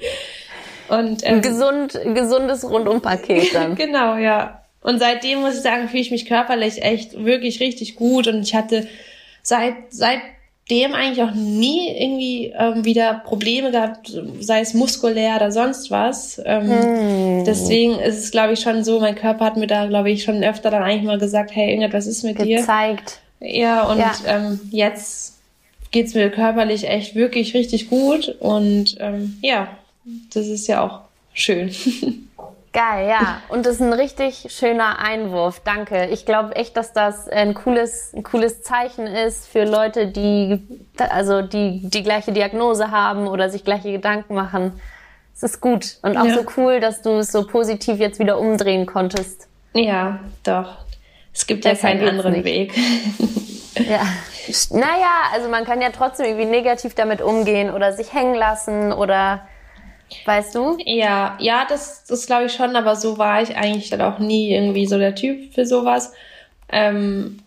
Und 0.88 1.20
ähm, 1.24 1.42
Gesund, 1.42 1.98
gesundes 2.14 2.68
Rundumpaket 2.68 3.54
dann. 3.54 3.74
genau, 3.74 4.16
ja. 4.16 4.62
Und 4.80 4.98
seitdem 5.00 5.40
muss 5.40 5.54
ich 5.54 5.62
sagen, 5.62 5.88
fühle 5.88 6.02
ich 6.02 6.10
mich 6.10 6.26
körperlich 6.26 6.82
echt 6.82 7.24
wirklich 7.24 7.60
richtig 7.60 7.96
gut 7.96 8.28
und 8.28 8.42
ich 8.42 8.54
hatte 8.54 8.86
seit 9.42 9.74
seit 9.90 10.20
dem 10.70 10.94
eigentlich 10.94 11.22
auch 11.22 11.34
nie 11.34 11.88
irgendwie 11.96 12.52
ähm, 12.58 12.84
wieder 12.84 13.22
Probleme 13.24 13.70
gehabt, 13.70 14.12
sei 14.40 14.60
es 14.60 14.74
muskulär 14.74 15.36
oder 15.36 15.52
sonst 15.52 15.90
was. 15.92 16.40
Ähm, 16.44 17.40
mm. 17.40 17.44
Deswegen 17.44 17.98
ist 18.00 18.18
es, 18.18 18.30
glaube 18.32 18.54
ich, 18.54 18.60
schon 18.60 18.82
so, 18.82 18.98
mein 18.98 19.14
Körper 19.14 19.44
hat 19.44 19.56
mir 19.56 19.68
da, 19.68 19.86
glaube 19.86 20.10
ich, 20.10 20.24
schon 20.24 20.42
öfter 20.42 20.70
dann 20.70 20.82
eigentlich 20.82 21.04
mal 21.04 21.18
gesagt, 21.18 21.54
hey, 21.54 21.68
irgendetwas 21.68 22.06
ist 22.06 22.24
mit 22.24 22.36
Gezeigt. 22.36 22.48
dir. 22.48 22.56
Gezeigt. 22.58 23.20
Ja, 23.40 23.84
und 23.84 23.98
ja. 23.98 24.12
Ähm, 24.26 24.60
jetzt 24.70 25.38
geht's 25.92 26.14
mir 26.14 26.30
körperlich 26.30 26.88
echt 26.88 27.14
wirklich 27.14 27.54
richtig 27.54 27.88
gut 27.88 28.34
und 28.40 28.96
ähm, 28.98 29.38
ja, 29.42 29.68
das 30.34 30.48
ist 30.48 30.66
ja 30.66 30.82
auch 30.82 31.00
schön. 31.32 31.70
Geil, 32.76 33.08
ja. 33.08 33.40
Und 33.48 33.64
das 33.64 33.76
ist 33.76 33.80
ein 33.80 33.94
richtig 33.94 34.48
schöner 34.50 34.98
Einwurf. 34.98 35.62
Danke. 35.64 36.08
Ich 36.08 36.26
glaube 36.26 36.56
echt, 36.56 36.76
dass 36.76 36.92
das 36.92 37.26
ein 37.26 37.54
cooles, 37.54 38.12
ein 38.14 38.22
cooles 38.22 38.60
Zeichen 38.60 39.06
ist 39.06 39.48
für 39.48 39.64
Leute, 39.64 40.08
die, 40.08 40.62
also 40.98 41.40
die, 41.40 41.80
die 41.88 42.02
gleiche 42.02 42.32
Diagnose 42.32 42.90
haben 42.90 43.28
oder 43.28 43.48
sich 43.48 43.64
gleiche 43.64 43.92
Gedanken 43.92 44.34
machen. 44.34 44.78
Es 45.34 45.42
ist 45.42 45.62
gut. 45.62 45.96
Und 46.02 46.18
auch 46.18 46.26
ja. 46.26 46.34
so 46.34 46.44
cool, 46.58 46.80
dass 46.80 47.00
du 47.00 47.12
es 47.12 47.32
so 47.32 47.46
positiv 47.46 47.98
jetzt 47.98 48.18
wieder 48.18 48.38
umdrehen 48.38 48.84
konntest. 48.84 49.48
Ja, 49.72 50.20
doch. 50.44 50.76
Es 51.32 51.46
gibt 51.46 51.64
Deshalb 51.64 51.94
ja 51.94 52.00
keinen 52.00 52.08
anderen 52.10 52.32
nicht. 52.32 52.44
Weg. 52.44 52.74
ja. 53.88 54.02
Naja, 54.68 55.30
also 55.32 55.48
man 55.48 55.64
kann 55.64 55.80
ja 55.80 55.88
trotzdem 55.96 56.26
irgendwie 56.26 56.44
negativ 56.44 56.94
damit 56.94 57.22
umgehen 57.22 57.70
oder 57.70 57.94
sich 57.94 58.12
hängen 58.12 58.34
lassen 58.34 58.92
oder 58.92 59.40
Weißt 60.24 60.54
du? 60.54 60.78
Ja, 60.84 61.36
ja, 61.40 61.66
das, 61.68 62.04
das 62.04 62.26
glaube 62.26 62.46
ich 62.46 62.52
schon, 62.52 62.76
aber 62.76 62.96
so 62.96 63.18
war 63.18 63.42
ich 63.42 63.56
eigentlich 63.56 63.90
dann 63.90 64.00
auch 64.00 64.18
nie 64.18 64.52
irgendwie 64.52 64.86
so 64.86 64.98
der 64.98 65.14
Typ 65.14 65.52
für 65.52 65.66
sowas. 65.66 66.12
Ähm, 66.68 67.38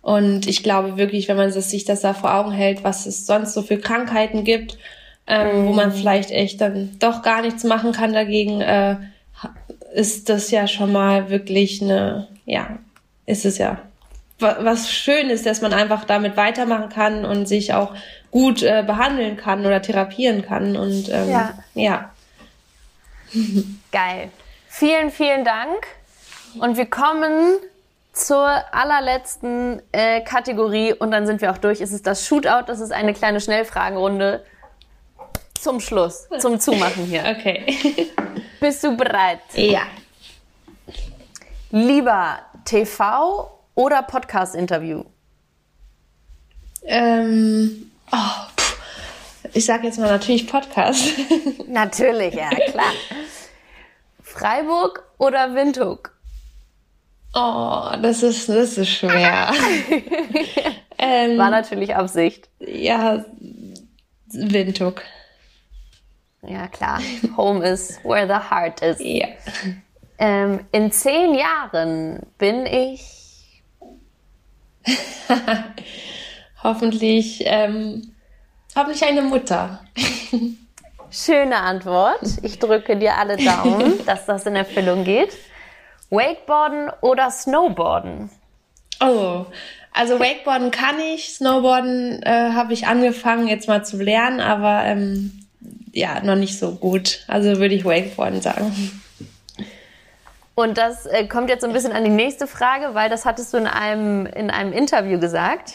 und 0.00 0.46
ich 0.46 0.62
glaube 0.62 0.96
wirklich, 0.96 1.28
wenn 1.28 1.36
man 1.36 1.50
sich 1.50 1.84
das 1.84 2.00
da 2.00 2.14
vor 2.14 2.34
Augen 2.34 2.52
hält, 2.52 2.84
was 2.84 3.06
es 3.06 3.26
sonst 3.26 3.52
so 3.52 3.62
für 3.62 3.78
Krankheiten 3.78 4.44
gibt, 4.44 4.78
ähm, 5.26 5.62
mhm. 5.62 5.66
wo 5.66 5.72
man 5.72 5.90
mhm. 5.90 5.94
vielleicht 5.94 6.30
echt 6.30 6.60
dann 6.60 6.96
doch 6.98 7.22
gar 7.22 7.42
nichts 7.42 7.64
machen 7.64 7.92
kann 7.92 8.12
dagegen, 8.12 8.60
äh, 8.60 8.96
ist 9.94 10.28
das 10.28 10.50
ja 10.50 10.66
schon 10.66 10.92
mal 10.92 11.30
wirklich 11.30 11.82
eine, 11.82 12.28
ja, 12.46 12.78
ist 13.26 13.44
es 13.44 13.58
ja 13.58 13.82
was 14.38 14.90
schön 14.90 15.30
ist, 15.30 15.46
dass 15.46 15.60
man 15.60 15.72
einfach 15.72 16.04
damit 16.04 16.36
weitermachen 16.36 16.88
kann 16.88 17.24
und 17.24 17.46
sich 17.46 17.74
auch 17.74 17.94
gut 18.30 18.62
äh, 18.62 18.84
behandeln 18.86 19.36
kann 19.36 19.66
oder 19.66 19.82
therapieren 19.82 20.42
kann. 20.42 20.76
Und 20.76 21.08
ähm, 21.08 21.28
ja. 21.28 21.54
ja. 21.74 22.10
Geil. 23.92 24.30
Vielen, 24.68 25.10
vielen 25.10 25.44
Dank. 25.44 25.86
Und 26.60 26.76
wir 26.76 26.86
kommen 26.86 27.58
zur 28.12 28.48
allerletzten 28.72 29.82
äh, 29.92 30.20
Kategorie 30.22 30.92
und 30.92 31.10
dann 31.10 31.26
sind 31.26 31.40
wir 31.40 31.52
auch 31.52 31.58
durch. 31.58 31.80
Es 31.80 31.92
ist 31.92 32.06
das 32.06 32.26
Shootout. 32.26 32.64
Das 32.66 32.80
ist 32.80 32.92
eine 32.92 33.14
kleine 33.14 33.40
Schnellfragenrunde 33.40 34.44
zum 35.58 35.80
Schluss, 35.80 36.28
zum 36.38 36.60
Zumachen 36.60 37.04
hier. 37.04 37.24
Okay. 37.38 38.10
Bist 38.60 38.82
du 38.82 38.96
bereit? 38.96 39.40
Ja. 39.54 39.82
Lieber 41.70 42.38
TV 42.64 43.57
oder 43.78 44.02
Podcast-Interview? 44.02 45.04
Ähm, 46.82 47.92
oh, 48.10 48.66
ich 49.52 49.64
sage 49.64 49.86
jetzt 49.86 50.00
mal 50.00 50.10
natürlich 50.10 50.48
Podcast. 50.48 51.12
natürlich, 51.68 52.34
ja, 52.34 52.48
klar. 52.48 52.92
Freiburg 54.20 55.04
oder 55.18 55.54
Windhoek? 55.54 56.12
Oh, 57.34 57.92
das 58.02 58.24
ist, 58.24 58.48
das 58.48 58.78
ist 58.78 58.88
schwer. 58.88 59.52
ähm, 60.98 61.38
War 61.38 61.50
natürlich 61.50 61.94
Absicht. 61.94 62.48
Ja, 62.58 63.24
Windhoek. 64.32 65.02
Ja, 66.42 66.66
klar. 66.66 67.00
Home 67.36 67.64
is 67.64 68.00
where 68.02 68.26
the 68.26 68.50
heart 68.50 68.82
is. 68.82 68.96
Ja. 68.98 69.28
Ähm, 70.18 70.66
in 70.72 70.90
zehn 70.90 71.36
Jahren 71.36 72.26
bin 72.38 72.66
ich 72.66 73.17
hoffentlich, 76.62 77.42
ähm, 77.44 78.14
hoffentlich 78.76 79.04
eine 79.04 79.22
Mutter. 79.22 79.80
Schöne 81.10 81.56
Antwort. 81.56 82.20
Ich 82.42 82.58
drücke 82.58 82.96
dir 82.96 83.16
alle 83.16 83.36
Daumen, 83.36 83.94
dass 84.06 84.26
das 84.26 84.46
in 84.46 84.56
Erfüllung 84.56 85.04
geht. 85.04 85.36
Wakeboarden 86.10 86.90
oder 87.00 87.30
Snowboarden? 87.30 88.30
Oh, 89.00 89.46
also 89.92 90.20
Wakeboarden 90.20 90.70
kann 90.70 90.98
ich, 91.00 91.34
Snowboarden 91.34 92.22
äh, 92.22 92.50
habe 92.52 92.72
ich 92.72 92.86
angefangen 92.86 93.48
jetzt 93.48 93.68
mal 93.68 93.84
zu 93.84 93.96
lernen, 94.02 94.40
aber 94.40 94.84
ähm, 94.84 95.46
ja, 95.92 96.20
noch 96.22 96.36
nicht 96.36 96.58
so 96.58 96.72
gut. 96.72 97.24
Also 97.26 97.58
würde 97.58 97.74
ich 97.74 97.84
Wakeboarden 97.84 98.40
sagen. 98.40 99.00
Und 100.58 100.76
das 100.76 101.06
äh, 101.06 101.28
kommt 101.28 101.50
jetzt 101.50 101.60
so 101.60 101.68
ein 101.68 101.72
bisschen 101.72 101.92
an 101.92 102.02
die 102.02 102.10
nächste 102.10 102.48
Frage, 102.48 102.92
weil 102.92 103.08
das 103.08 103.24
hattest 103.24 103.54
du 103.54 103.58
in 103.58 103.68
einem, 103.68 104.26
in 104.26 104.50
einem 104.50 104.72
Interview 104.72 105.20
gesagt. 105.20 105.72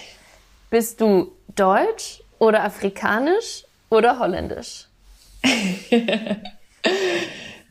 Bist 0.70 1.00
du 1.00 1.32
deutsch 1.56 2.22
oder 2.38 2.66
afrikanisch 2.66 3.64
oder 3.90 4.20
holländisch? 4.20 4.88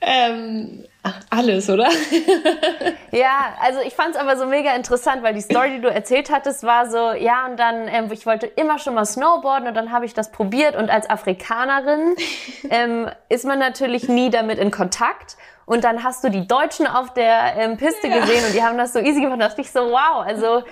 ähm, 0.01 0.87
alles, 1.29 1.69
oder? 1.69 1.91
ja, 3.11 3.57
also 3.61 3.81
ich 3.87 3.93
fand 3.93 4.15
es 4.15 4.17
aber 4.17 4.39
so 4.39 4.47
mega 4.47 4.75
interessant, 4.75 5.23
weil 5.23 5.35
die 5.35 5.43
Story, 5.43 5.73
die 5.73 5.81
du 5.83 5.91
erzählt 5.91 6.31
hattest, 6.31 6.63
war 6.63 6.89
so, 6.89 7.13
ja, 7.13 7.45
und 7.45 7.59
dann, 7.59 7.89
ähm, 7.89 8.11
ich 8.11 8.25
wollte 8.25 8.47
immer 8.47 8.79
schon 8.79 8.95
mal 8.95 9.05
Snowboarden 9.05 9.69
und 9.69 9.75
dann 9.75 9.93
habe 9.93 10.07
ich 10.07 10.15
das 10.15 10.33
probiert 10.33 10.77
und 10.77 10.89
als 10.89 11.11
Afrikanerin 11.11 12.15
ähm, 12.71 13.11
ist 13.29 13.45
man 13.45 13.59
natürlich 13.59 14.09
nie 14.09 14.31
damit 14.31 14.59
in 14.59 14.71
Kontakt. 14.71 15.37
Und 15.65 15.85
dann 15.85 16.03
hast 16.03 16.25
du 16.25 16.29
die 16.29 16.47
Deutschen 16.47 16.87
auf 16.87 17.15
der 17.15 17.55
ähm, 17.57 17.77
Piste 17.77 18.09
ja. 18.09 18.21
gesehen 18.21 18.45
und 18.45 18.55
die 18.55 18.63
haben 18.63 18.77
das 18.77 18.93
so 18.93 18.99
easy 18.99 19.21
gemacht. 19.21 19.41
Da 19.41 19.49
dachte 19.49 19.61
ich 19.61 19.71
so, 19.71 19.81
wow, 19.81 20.25
also 20.25 20.63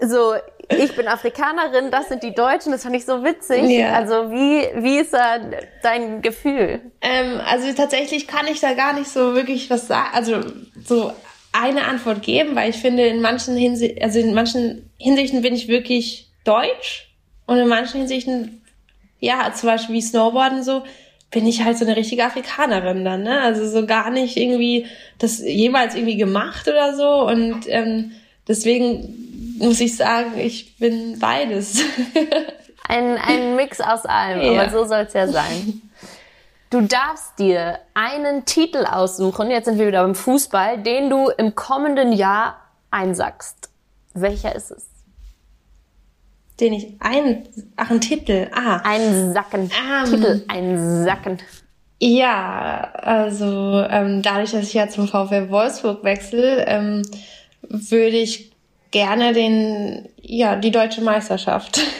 so 0.00 0.34
ich 0.68 0.94
bin 0.96 1.06
Afrikanerin, 1.08 1.90
das 1.90 2.08
sind 2.08 2.22
die 2.22 2.34
Deutschen, 2.34 2.72
das 2.72 2.82
fand 2.82 2.96
ich 2.96 3.04
so 3.04 3.24
witzig. 3.24 3.62
Ja. 3.68 3.92
Also 3.92 4.30
wie, 4.30 4.68
wie 4.82 4.98
ist 4.98 5.12
da 5.12 5.38
dein 5.82 6.22
Gefühl? 6.22 6.80
Ähm, 7.00 7.40
also 7.44 7.72
tatsächlich 7.72 8.26
kann 8.26 8.46
ich 8.46 8.60
da 8.60 8.74
gar 8.74 8.92
nicht 8.92 9.08
so 9.08 9.34
wirklich 9.34 9.70
was 9.70 9.86
sagen, 9.88 10.08
also 10.12 10.40
so 10.84 11.12
eine 11.52 11.84
Antwort 11.84 12.22
geben, 12.22 12.56
weil 12.56 12.70
ich 12.70 12.76
finde, 12.76 13.06
in 13.06 13.20
manchen 13.20 13.56
Hinsichten, 13.56 14.02
also 14.02 14.18
in 14.18 14.34
manchen 14.34 14.90
Hinsichten 14.98 15.42
bin 15.42 15.54
ich 15.54 15.68
wirklich 15.68 16.30
deutsch 16.44 17.12
und 17.46 17.58
in 17.58 17.68
manchen 17.68 17.98
Hinsichten, 18.00 18.64
ja, 19.20 19.52
zum 19.52 19.68
Beispiel 19.68 19.96
wie 19.96 20.02
Snowboarden 20.02 20.62
so, 20.62 20.82
bin 21.32 21.46
ich 21.46 21.64
halt 21.64 21.78
so 21.78 21.84
eine 21.84 21.96
richtige 21.96 22.24
Afrikanerin 22.24 23.04
dann, 23.04 23.22
ne? 23.22 23.40
Also 23.40 23.68
so 23.68 23.86
gar 23.86 24.10
nicht 24.10 24.36
irgendwie 24.36 24.86
das 25.18 25.40
jemals 25.40 25.94
irgendwie 25.94 26.16
gemacht 26.16 26.68
oder 26.68 26.94
so 26.94 27.26
und 27.26 27.64
ähm, 27.66 28.12
deswegen 28.46 29.56
muss 29.58 29.80
ich 29.80 29.96
sagen, 29.96 30.38
ich 30.38 30.76
bin 30.78 31.18
beides. 31.18 31.82
ein, 32.88 33.16
ein 33.16 33.56
Mix 33.56 33.80
aus 33.80 34.04
allem, 34.04 34.40
ja. 34.42 34.60
aber 34.60 34.70
so 34.70 34.84
soll 34.84 35.00
es 35.00 35.14
ja 35.14 35.26
sein. 35.26 35.82
Du 36.70 36.80
darfst 36.80 37.38
dir 37.38 37.78
einen 37.94 38.44
Titel 38.44 38.84
aussuchen, 38.84 39.50
jetzt 39.50 39.66
sind 39.66 39.78
wir 39.78 39.86
wieder 39.86 40.02
beim 40.02 40.14
Fußball, 40.14 40.78
den 40.78 41.10
du 41.10 41.28
im 41.28 41.54
kommenden 41.54 42.12
Jahr 42.12 42.56
einsackst. 42.90 43.68
Welcher 44.14 44.54
ist 44.54 44.70
es? 44.70 44.91
Den 46.62 46.74
ich 46.74 46.94
ein, 47.00 47.48
ach, 47.74 47.90
ein 47.90 48.00
Titel, 48.00 48.48
ah. 48.54 48.80
Ein 48.84 49.32
Sacken. 49.32 49.62
Um, 49.62 50.10
Titel, 50.10 50.44
ein 50.46 51.04
Sacken. 51.04 51.38
Ja, 51.98 52.92
also 52.94 53.84
ähm, 53.90 54.22
dadurch, 54.22 54.52
dass 54.52 54.68
ich 54.68 54.74
ja 54.74 54.88
zum 54.88 55.08
VfL 55.08 55.50
Wolfsburg 55.50 56.04
wechsle, 56.04 56.64
ähm, 56.68 57.02
würde 57.62 58.16
ich 58.16 58.52
gerne 58.92 59.32
den, 59.32 60.08
ja, 60.20 60.54
die 60.54 60.70
deutsche 60.70 61.02
Meisterschaft. 61.02 61.80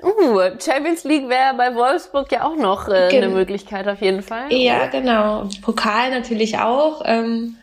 Uh, 0.00 0.38
Champions 0.64 1.02
League 1.02 1.28
wäre 1.28 1.54
bei 1.56 1.74
Wolfsburg 1.74 2.30
ja 2.30 2.44
auch 2.44 2.54
noch 2.54 2.86
äh, 2.86 3.08
Gen 3.10 3.24
eine 3.24 3.34
Möglichkeit 3.34 3.88
auf 3.88 4.00
jeden 4.00 4.22
Fall. 4.22 4.52
Ja, 4.52 4.86
genau. 4.86 5.48
Pokal 5.60 6.12
natürlich 6.12 6.56
auch. 6.58 7.02
Ähm, 7.04 7.56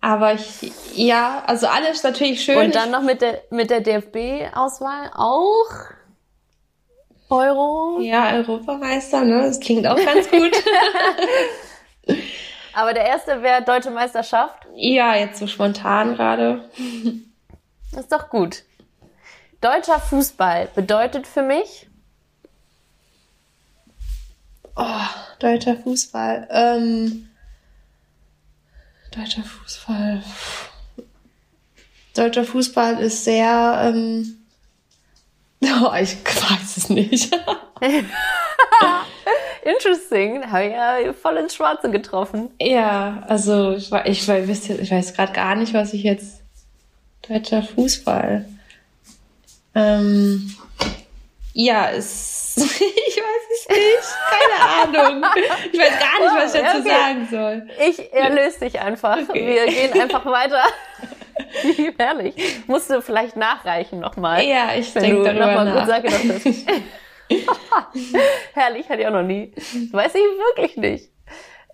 aber 0.00 0.34
ich, 0.34 0.72
ja, 0.94 1.42
also 1.46 1.66
alles 1.66 2.02
natürlich 2.02 2.44
schön. 2.44 2.58
Und 2.58 2.74
dann 2.74 2.90
noch 2.90 3.02
mit 3.02 3.20
der, 3.20 3.42
mit 3.50 3.70
der 3.70 3.80
DFB-Auswahl 3.80 5.10
auch 5.14 5.70
Euro. 7.30 8.00
Ja, 8.00 8.32
Europameister, 8.32 9.24
ne? 9.24 9.42
Das 9.42 9.60
klingt 9.60 9.86
auch 9.86 9.96
ganz 9.96 10.30
gut. 10.30 10.52
aber 12.72 12.94
der 12.94 13.06
erste 13.06 13.42
wäre 13.42 13.62
Deutsche 13.62 13.90
Meisterschaft. 13.90 14.66
Ja, 14.74 15.14
jetzt 15.14 15.38
so 15.38 15.46
spontan 15.46 16.14
gerade. 16.14 16.70
Ist 17.98 18.12
doch 18.12 18.30
gut. 18.30 18.62
Deutscher 19.60 19.98
Fußball 19.98 20.68
bedeutet 20.74 21.26
für 21.26 21.42
mich? 21.42 21.88
Oh, 24.76 24.84
deutscher 25.40 25.76
Fußball. 25.76 26.46
Ähm, 26.50 27.28
deutscher 29.10 29.44
Fußball. 29.44 30.22
Deutscher 32.14 32.44
Fußball 32.44 32.98
ist 33.00 33.24
sehr. 33.24 33.80
Ähm, 33.84 34.36
oh, 35.62 35.92
ich 36.00 36.16
weiß 36.24 36.76
es 36.76 36.88
nicht. 36.90 37.34
Interesting, 39.64 40.50
habe 40.50 40.64
ich 40.64 40.72
ja 40.72 41.12
voll 41.12 41.36
ins 41.36 41.54
Schwarze 41.54 41.90
getroffen. 41.90 42.50
Ja, 42.60 43.22
also 43.28 43.72
ich, 43.72 43.92
ich, 43.92 44.28
ich, 44.28 44.70
ich 44.70 44.90
weiß 44.90 45.14
gerade 45.14 45.32
gar 45.32 45.54
nicht, 45.56 45.74
was 45.74 45.92
ich 45.92 46.02
jetzt 46.02 46.42
deutscher 47.28 47.62
Fußball. 47.62 48.48
Ähm, 49.74 50.54
ja, 51.52 51.90
es, 51.90 52.56
ich 52.56 52.62
weiß 52.62 53.44
es 53.52 53.68
nicht. 53.68 54.16
Keine 54.30 55.02
Ahnung. 55.08 55.24
Ich 55.72 55.78
weiß 55.78 55.98
gar 55.98 56.20
nicht, 56.20 56.44
was 56.44 56.54
ich 56.54 56.60
dazu 56.60 56.78
okay. 56.78 56.88
sagen 56.88 57.28
soll. 57.30 57.68
Ich 57.88 58.12
erlöse 58.12 58.60
dich 58.60 58.80
einfach. 58.80 59.18
Okay. 59.28 59.46
Wir 59.46 59.66
gehen 59.66 60.00
einfach 60.00 60.24
weiter. 60.26 60.62
Wie 61.62 61.94
herrlich. 61.98 62.34
Musst 62.66 62.90
du 62.90 63.00
vielleicht 63.00 63.36
nachreichen 63.36 64.00
nochmal. 64.00 64.42
Ja, 64.44 64.74
ich 64.74 64.92
denke 64.92 65.24
darüber 65.24 65.46
noch 65.46 65.54
mal 65.54 65.64
nach. 65.64 65.80
Gut 65.80 65.88
sage, 65.88 66.08
dass 66.08 66.44
das 66.44 66.64
herrlich, 68.54 68.88
hatte 68.88 69.00
ich 69.02 69.06
auch 69.06 69.12
noch 69.12 69.22
nie. 69.22 69.52
Weiß 69.92 70.14
ich 70.14 70.20
wirklich 70.20 70.76
nicht. 70.76 71.10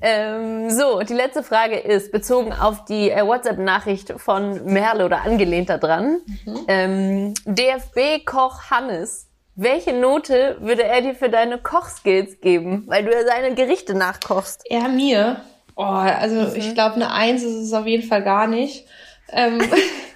Ähm, 0.02 0.70
so, 0.70 1.00
die 1.00 1.14
letzte 1.14 1.42
Frage 1.42 1.78
ist 1.78 2.12
bezogen 2.12 2.52
auf 2.52 2.84
die 2.84 3.10
äh, 3.10 3.24
WhatsApp-Nachricht 3.24 4.12
von 4.16 4.64
Merle 4.64 5.04
oder 5.04 5.22
angelehnt 5.22 5.70
daran. 5.70 6.20
Mhm. 6.44 6.64
Ähm, 6.68 7.34
DFB-Koch 7.44 8.70
Hannes, 8.70 9.30
welche 9.56 9.92
Note 9.92 10.56
würde 10.60 10.84
er 10.84 11.00
dir 11.00 11.14
für 11.14 11.28
deine 11.28 11.58
Kochskills 11.58 12.40
geben? 12.40 12.84
Weil 12.86 13.04
du 13.04 13.12
ja 13.12 13.24
seine 13.24 13.54
Gerichte 13.54 13.94
nachkochst. 13.94 14.62
Er 14.68 14.88
mir? 14.88 15.42
Oh, 15.76 15.82
also 15.82 16.36
mhm. 16.36 16.56
ich 16.56 16.74
glaube, 16.74 16.96
eine 16.96 17.12
Eins 17.12 17.42
ist 17.42 17.54
es 17.54 17.72
auf 17.72 17.86
jeden 17.86 18.06
Fall 18.06 18.22
gar 18.22 18.46
nicht. 18.46 18.86
Ähm, 19.32 19.60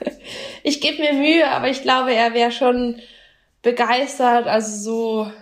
ich 0.63 0.81
gebe 0.81 1.03
mir 1.03 1.13
Mühe, 1.13 1.49
aber 1.49 1.69
ich 1.69 1.83
glaube, 1.83 2.13
er 2.15 2.35
wäre 2.35 2.53
schon 2.53 3.01
begeistert. 3.63 4.47
Also 4.47 4.77
so 4.77 5.33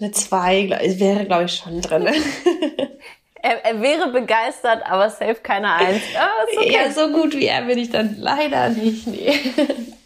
eine 0.00 0.12
Zwei 0.12 0.68
wäre, 0.98 1.26
glaube 1.26 1.44
ich, 1.44 1.54
schon 1.54 1.80
drin. 1.80 2.08
Er, 3.42 3.64
er, 3.64 3.80
wäre 3.80 4.12
begeistert, 4.12 4.82
aber 4.84 5.08
safe 5.08 5.36
keine 5.42 5.72
Eins. 5.72 6.02
Oh, 6.14 6.58
okay. 6.58 6.74
Ja, 6.74 6.90
so 6.90 7.08
gut 7.08 7.34
wie 7.34 7.46
er 7.46 7.62
bin 7.62 7.78
ich 7.78 7.90
dann 7.90 8.16
leider 8.18 8.68
nicht. 8.68 9.06
Nee. 9.06 9.32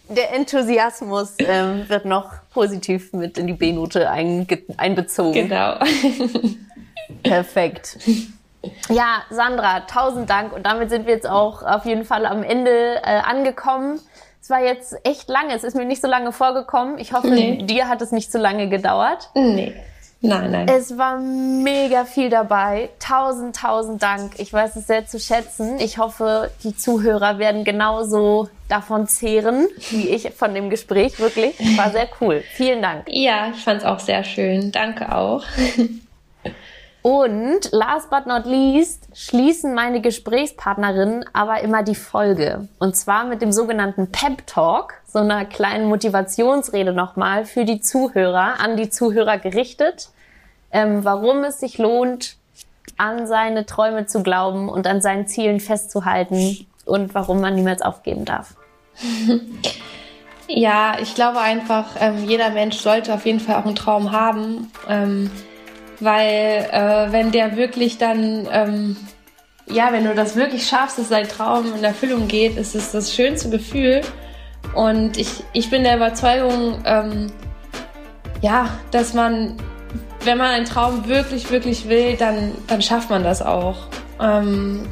Der 0.08 0.32
Enthusiasmus 0.34 1.34
ähm, 1.40 1.88
wird 1.88 2.04
noch 2.04 2.30
positiv 2.55 3.12
mit 3.12 3.36
in 3.36 3.47
die 3.47 3.52
B-Note 3.52 4.09
einbezogen. 4.09 5.48
Genau. 5.48 5.76
Perfekt. 7.22 7.98
Ja, 8.89 9.22
Sandra, 9.31 9.81
tausend 9.81 10.31
Dank. 10.31 10.55
Und 10.55 10.64
damit 10.64 10.89
sind 10.89 11.06
wir 11.06 11.14
jetzt 11.14 11.28
auch 11.28 11.62
auf 11.62 11.85
jeden 11.85 12.05
Fall 12.05 12.24
am 12.24 12.43
Ende 12.43 13.02
äh, 13.02 13.20
angekommen. 13.22 14.01
Es 14.40 14.48
war 14.51 14.62
jetzt 14.62 14.94
echt 15.05 15.28
lange. 15.28 15.55
Es 15.55 15.64
ist 15.64 15.74
mir 15.74 15.85
nicht 15.85 16.01
so 16.01 16.09
lange 16.09 16.32
vorgekommen. 16.32 16.98
Ich 16.98 17.12
hoffe, 17.12 17.28
nee. 17.28 17.62
dir 17.62 17.89
hat 17.89 18.01
es 18.01 18.12
nicht 18.12 18.31
so 18.31 18.39
lange 18.39 18.68
gedauert. 18.68 19.31
Nee. 19.35 19.74
Nein, 20.24 20.52
nein. 20.52 20.68
Es 20.68 20.96
war 20.96 21.18
mega 21.18 22.06
viel 22.06 22.30
dabei. 22.30 22.88
Tausend, 22.98 23.56
tausend 23.56 24.02
Dank. 24.02 24.38
Ich 24.38 24.51
weiß 24.51 24.74
es 24.76 24.86
sehr 24.86 25.06
zu 25.06 25.20
schätzen. 25.20 25.78
Ich 25.78 25.98
hoffe, 25.98 26.51
die 26.62 26.74
Zuhörer 26.74 27.38
werden 27.38 27.62
genauso 27.64 28.48
davon 28.68 29.06
zehren, 29.06 29.68
wie 29.90 30.09
ich 30.09 30.30
von 30.32 30.55
dem 30.55 30.70
Gespräch. 30.70 31.20
Wirklich. 31.20 31.55
War 31.76 31.90
sehr 31.90 32.09
cool. 32.22 32.42
Vielen 32.55 32.80
Dank. 32.80 33.05
Ja, 33.09 33.51
ich 33.55 33.62
fand 33.62 33.82
es 33.82 33.84
auch 33.84 34.01
sehr 34.01 34.24
schön. 34.24 34.72
Danke 34.72 35.14
auch. 35.14 35.44
Und 37.02 37.70
last 37.72 38.09
but 38.09 38.24
not 38.24 38.46
least 38.46 39.09
schließen 39.12 39.74
meine 39.74 40.01
Gesprächspartnerinnen 40.01 41.26
aber 41.34 41.60
immer 41.60 41.82
die 41.82 41.94
Folge. 41.94 42.68
Und 42.78 42.96
zwar 42.96 43.26
mit 43.26 43.42
dem 43.42 43.52
sogenannten 43.52 44.10
Pep 44.10 44.46
Talk, 44.46 44.94
so 45.06 45.18
einer 45.18 45.44
kleinen 45.44 45.84
Motivationsrede 45.90 46.94
nochmal 46.94 47.44
für 47.44 47.66
die 47.66 47.82
Zuhörer, 47.82 48.59
an 48.59 48.78
die 48.78 48.88
Zuhörer 48.88 49.36
gerichtet 49.36 50.09
ähm, 50.74 51.05
warum 51.05 51.44
es 51.44 51.60
sich 51.60 51.78
lohnt, 51.78 52.36
an 52.98 53.26
seine 53.26 53.64
Träume 53.64 54.05
zu 54.05 54.22
glauben 54.22 54.68
und 54.68 54.86
an 54.86 55.01
seinen 55.01 55.26
Zielen 55.26 55.60
festzuhalten 55.60 56.66
und 56.84 57.14
warum 57.14 57.40
man 57.40 57.55
niemals 57.55 57.80
aufgeben 57.80 58.26
darf. 58.26 58.55
Ja, 60.46 60.98
ich 61.01 61.14
glaube 61.14 61.40
einfach, 61.40 61.86
ähm, 62.01 62.24
jeder 62.28 62.51
Mensch 62.51 62.76
sollte 62.76 63.14
auf 63.14 63.24
jeden 63.24 63.40
Fall 63.40 63.56
auch 63.56 63.64
einen 63.64 63.74
Traum 63.74 64.12
haben, 64.12 64.70
ähm, 64.88 65.30
weil 66.01 66.68
äh, 66.70 67.12
wenn 67.12 67.32
der 67.32 67.56
wirklich 67.56 67.96
dann, 67.96 68.46
ähm, 68.52 68.96
ja, 69.66 69.90
wenn 69.92 70.05
du 70.05 70.14
das 70.14 70.36
wirklich 70.36 70.66
schaffst, 70.66 70.98
dass 70.98 71.09
dein 71.09 71.28
Traum 71.28 71.74
in 71.74 71.82
Erfüllung 71.82 72.28
geht, 72.28 72.59
ist 72.59 72.74
es 72.74 72.92
das 72.92 73.14
schönste 73.14 73.48
Gefühl. 73.48 74.02
Und 74.74 75.16
ich, 75.16 75.42
ich 75.55 75.70
bin 75.70 75.82
der 75.82 75.96
Überzeugung, 75.96 76.82
ähm, 76.84 77.32
ja, 78.42 78.68
dass 78.90 79.14
man 79.14 79.56
wenn 80.24 80.38
man 80.38 80.48
einen 80.48 80.66
Traum 80.66 81.09
wirklich, 81.09 81.51
wirklich 81.51 81.88
will, 81.88 82.16
dann, 82.16 82.52
dann 82.66 82.82
schafft 82.82 83.10
man 83.10 83.24
das 83.24 83.42
auch. 83.42 83.88
Ähm, 84.20 84.86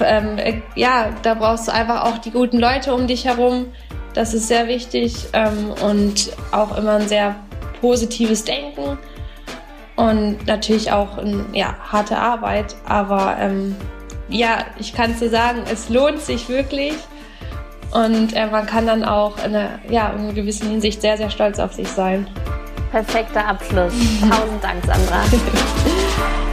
ähm, 0.00 0.38
äh, 0.38 0.60
ja, 0.74 1.10
da 1.22 1.34
brauchst 1.34 1.68
du 1.68 1.72
einfach 1.72 2.04
auch 2.04 2.18
die 2.18 2.30
guten 2.30 2.58
Leute 2.58 2.94
um 2.94 3.06
dich 3.06 3.24
herum. 3.24 3.66
Das 4.14 4.34
ist 4.34 4.48
sehr 4.48 4.68
wichtig 4.68 5.26
ähm, 5.32 5.74
und 5.84 6.30
auch 6.52 6.76
immer 6.76 6.96
ein 6.96 7.08
sehr 7.08 7.36
positives 7.80 8.44
Denken 8.44 8.98
und 9.96 10.46
natürlich 10.46 10.92
auch 10.92 11.18
ein, 11.18 11.46
ja, 11.52 11.74
harte 11.92 12.16
Arbeit. 12.16 12.76
Aber 12.86 13.36
ähm, 13.38 13.76
ja, 14.28 14.64
ich 14.78 14.94
kann 14.94 15.12
es 15.12 15.18
dir 15.18 15.30
sagen, 15.30 15.62
es 15.70 15.88
lohnt 15.88 16.20
sich 16.20 16.48
wirklich 16.48 16.94
und 17.92 18.34
äh, 18.34 18.46
man 18.46 18.66
kann 18.66 18.86
dann 18.86 19.04
auch 19.04 19.38
in 19.38 19.54
einer, 19.54 19.78
ja, 19.88 20.10
in 20.10 20.20
einer 20.20 20.32
gewissen 20.32 20.68
Hinsicht 20.68 21.00
sehr, 21.00 21.16
sehr 21.16 21.30
stolz 21.30 21.58
auf 21.58 21.72
sich 21.72 21.88
sein. 21.88 22.28
Perfekter 22.90 23.46
Abschluss. 23.46 23.92
Tausend 24.20 24.62
Dank, 24.62 24.84
Sandra. 24.84 25.24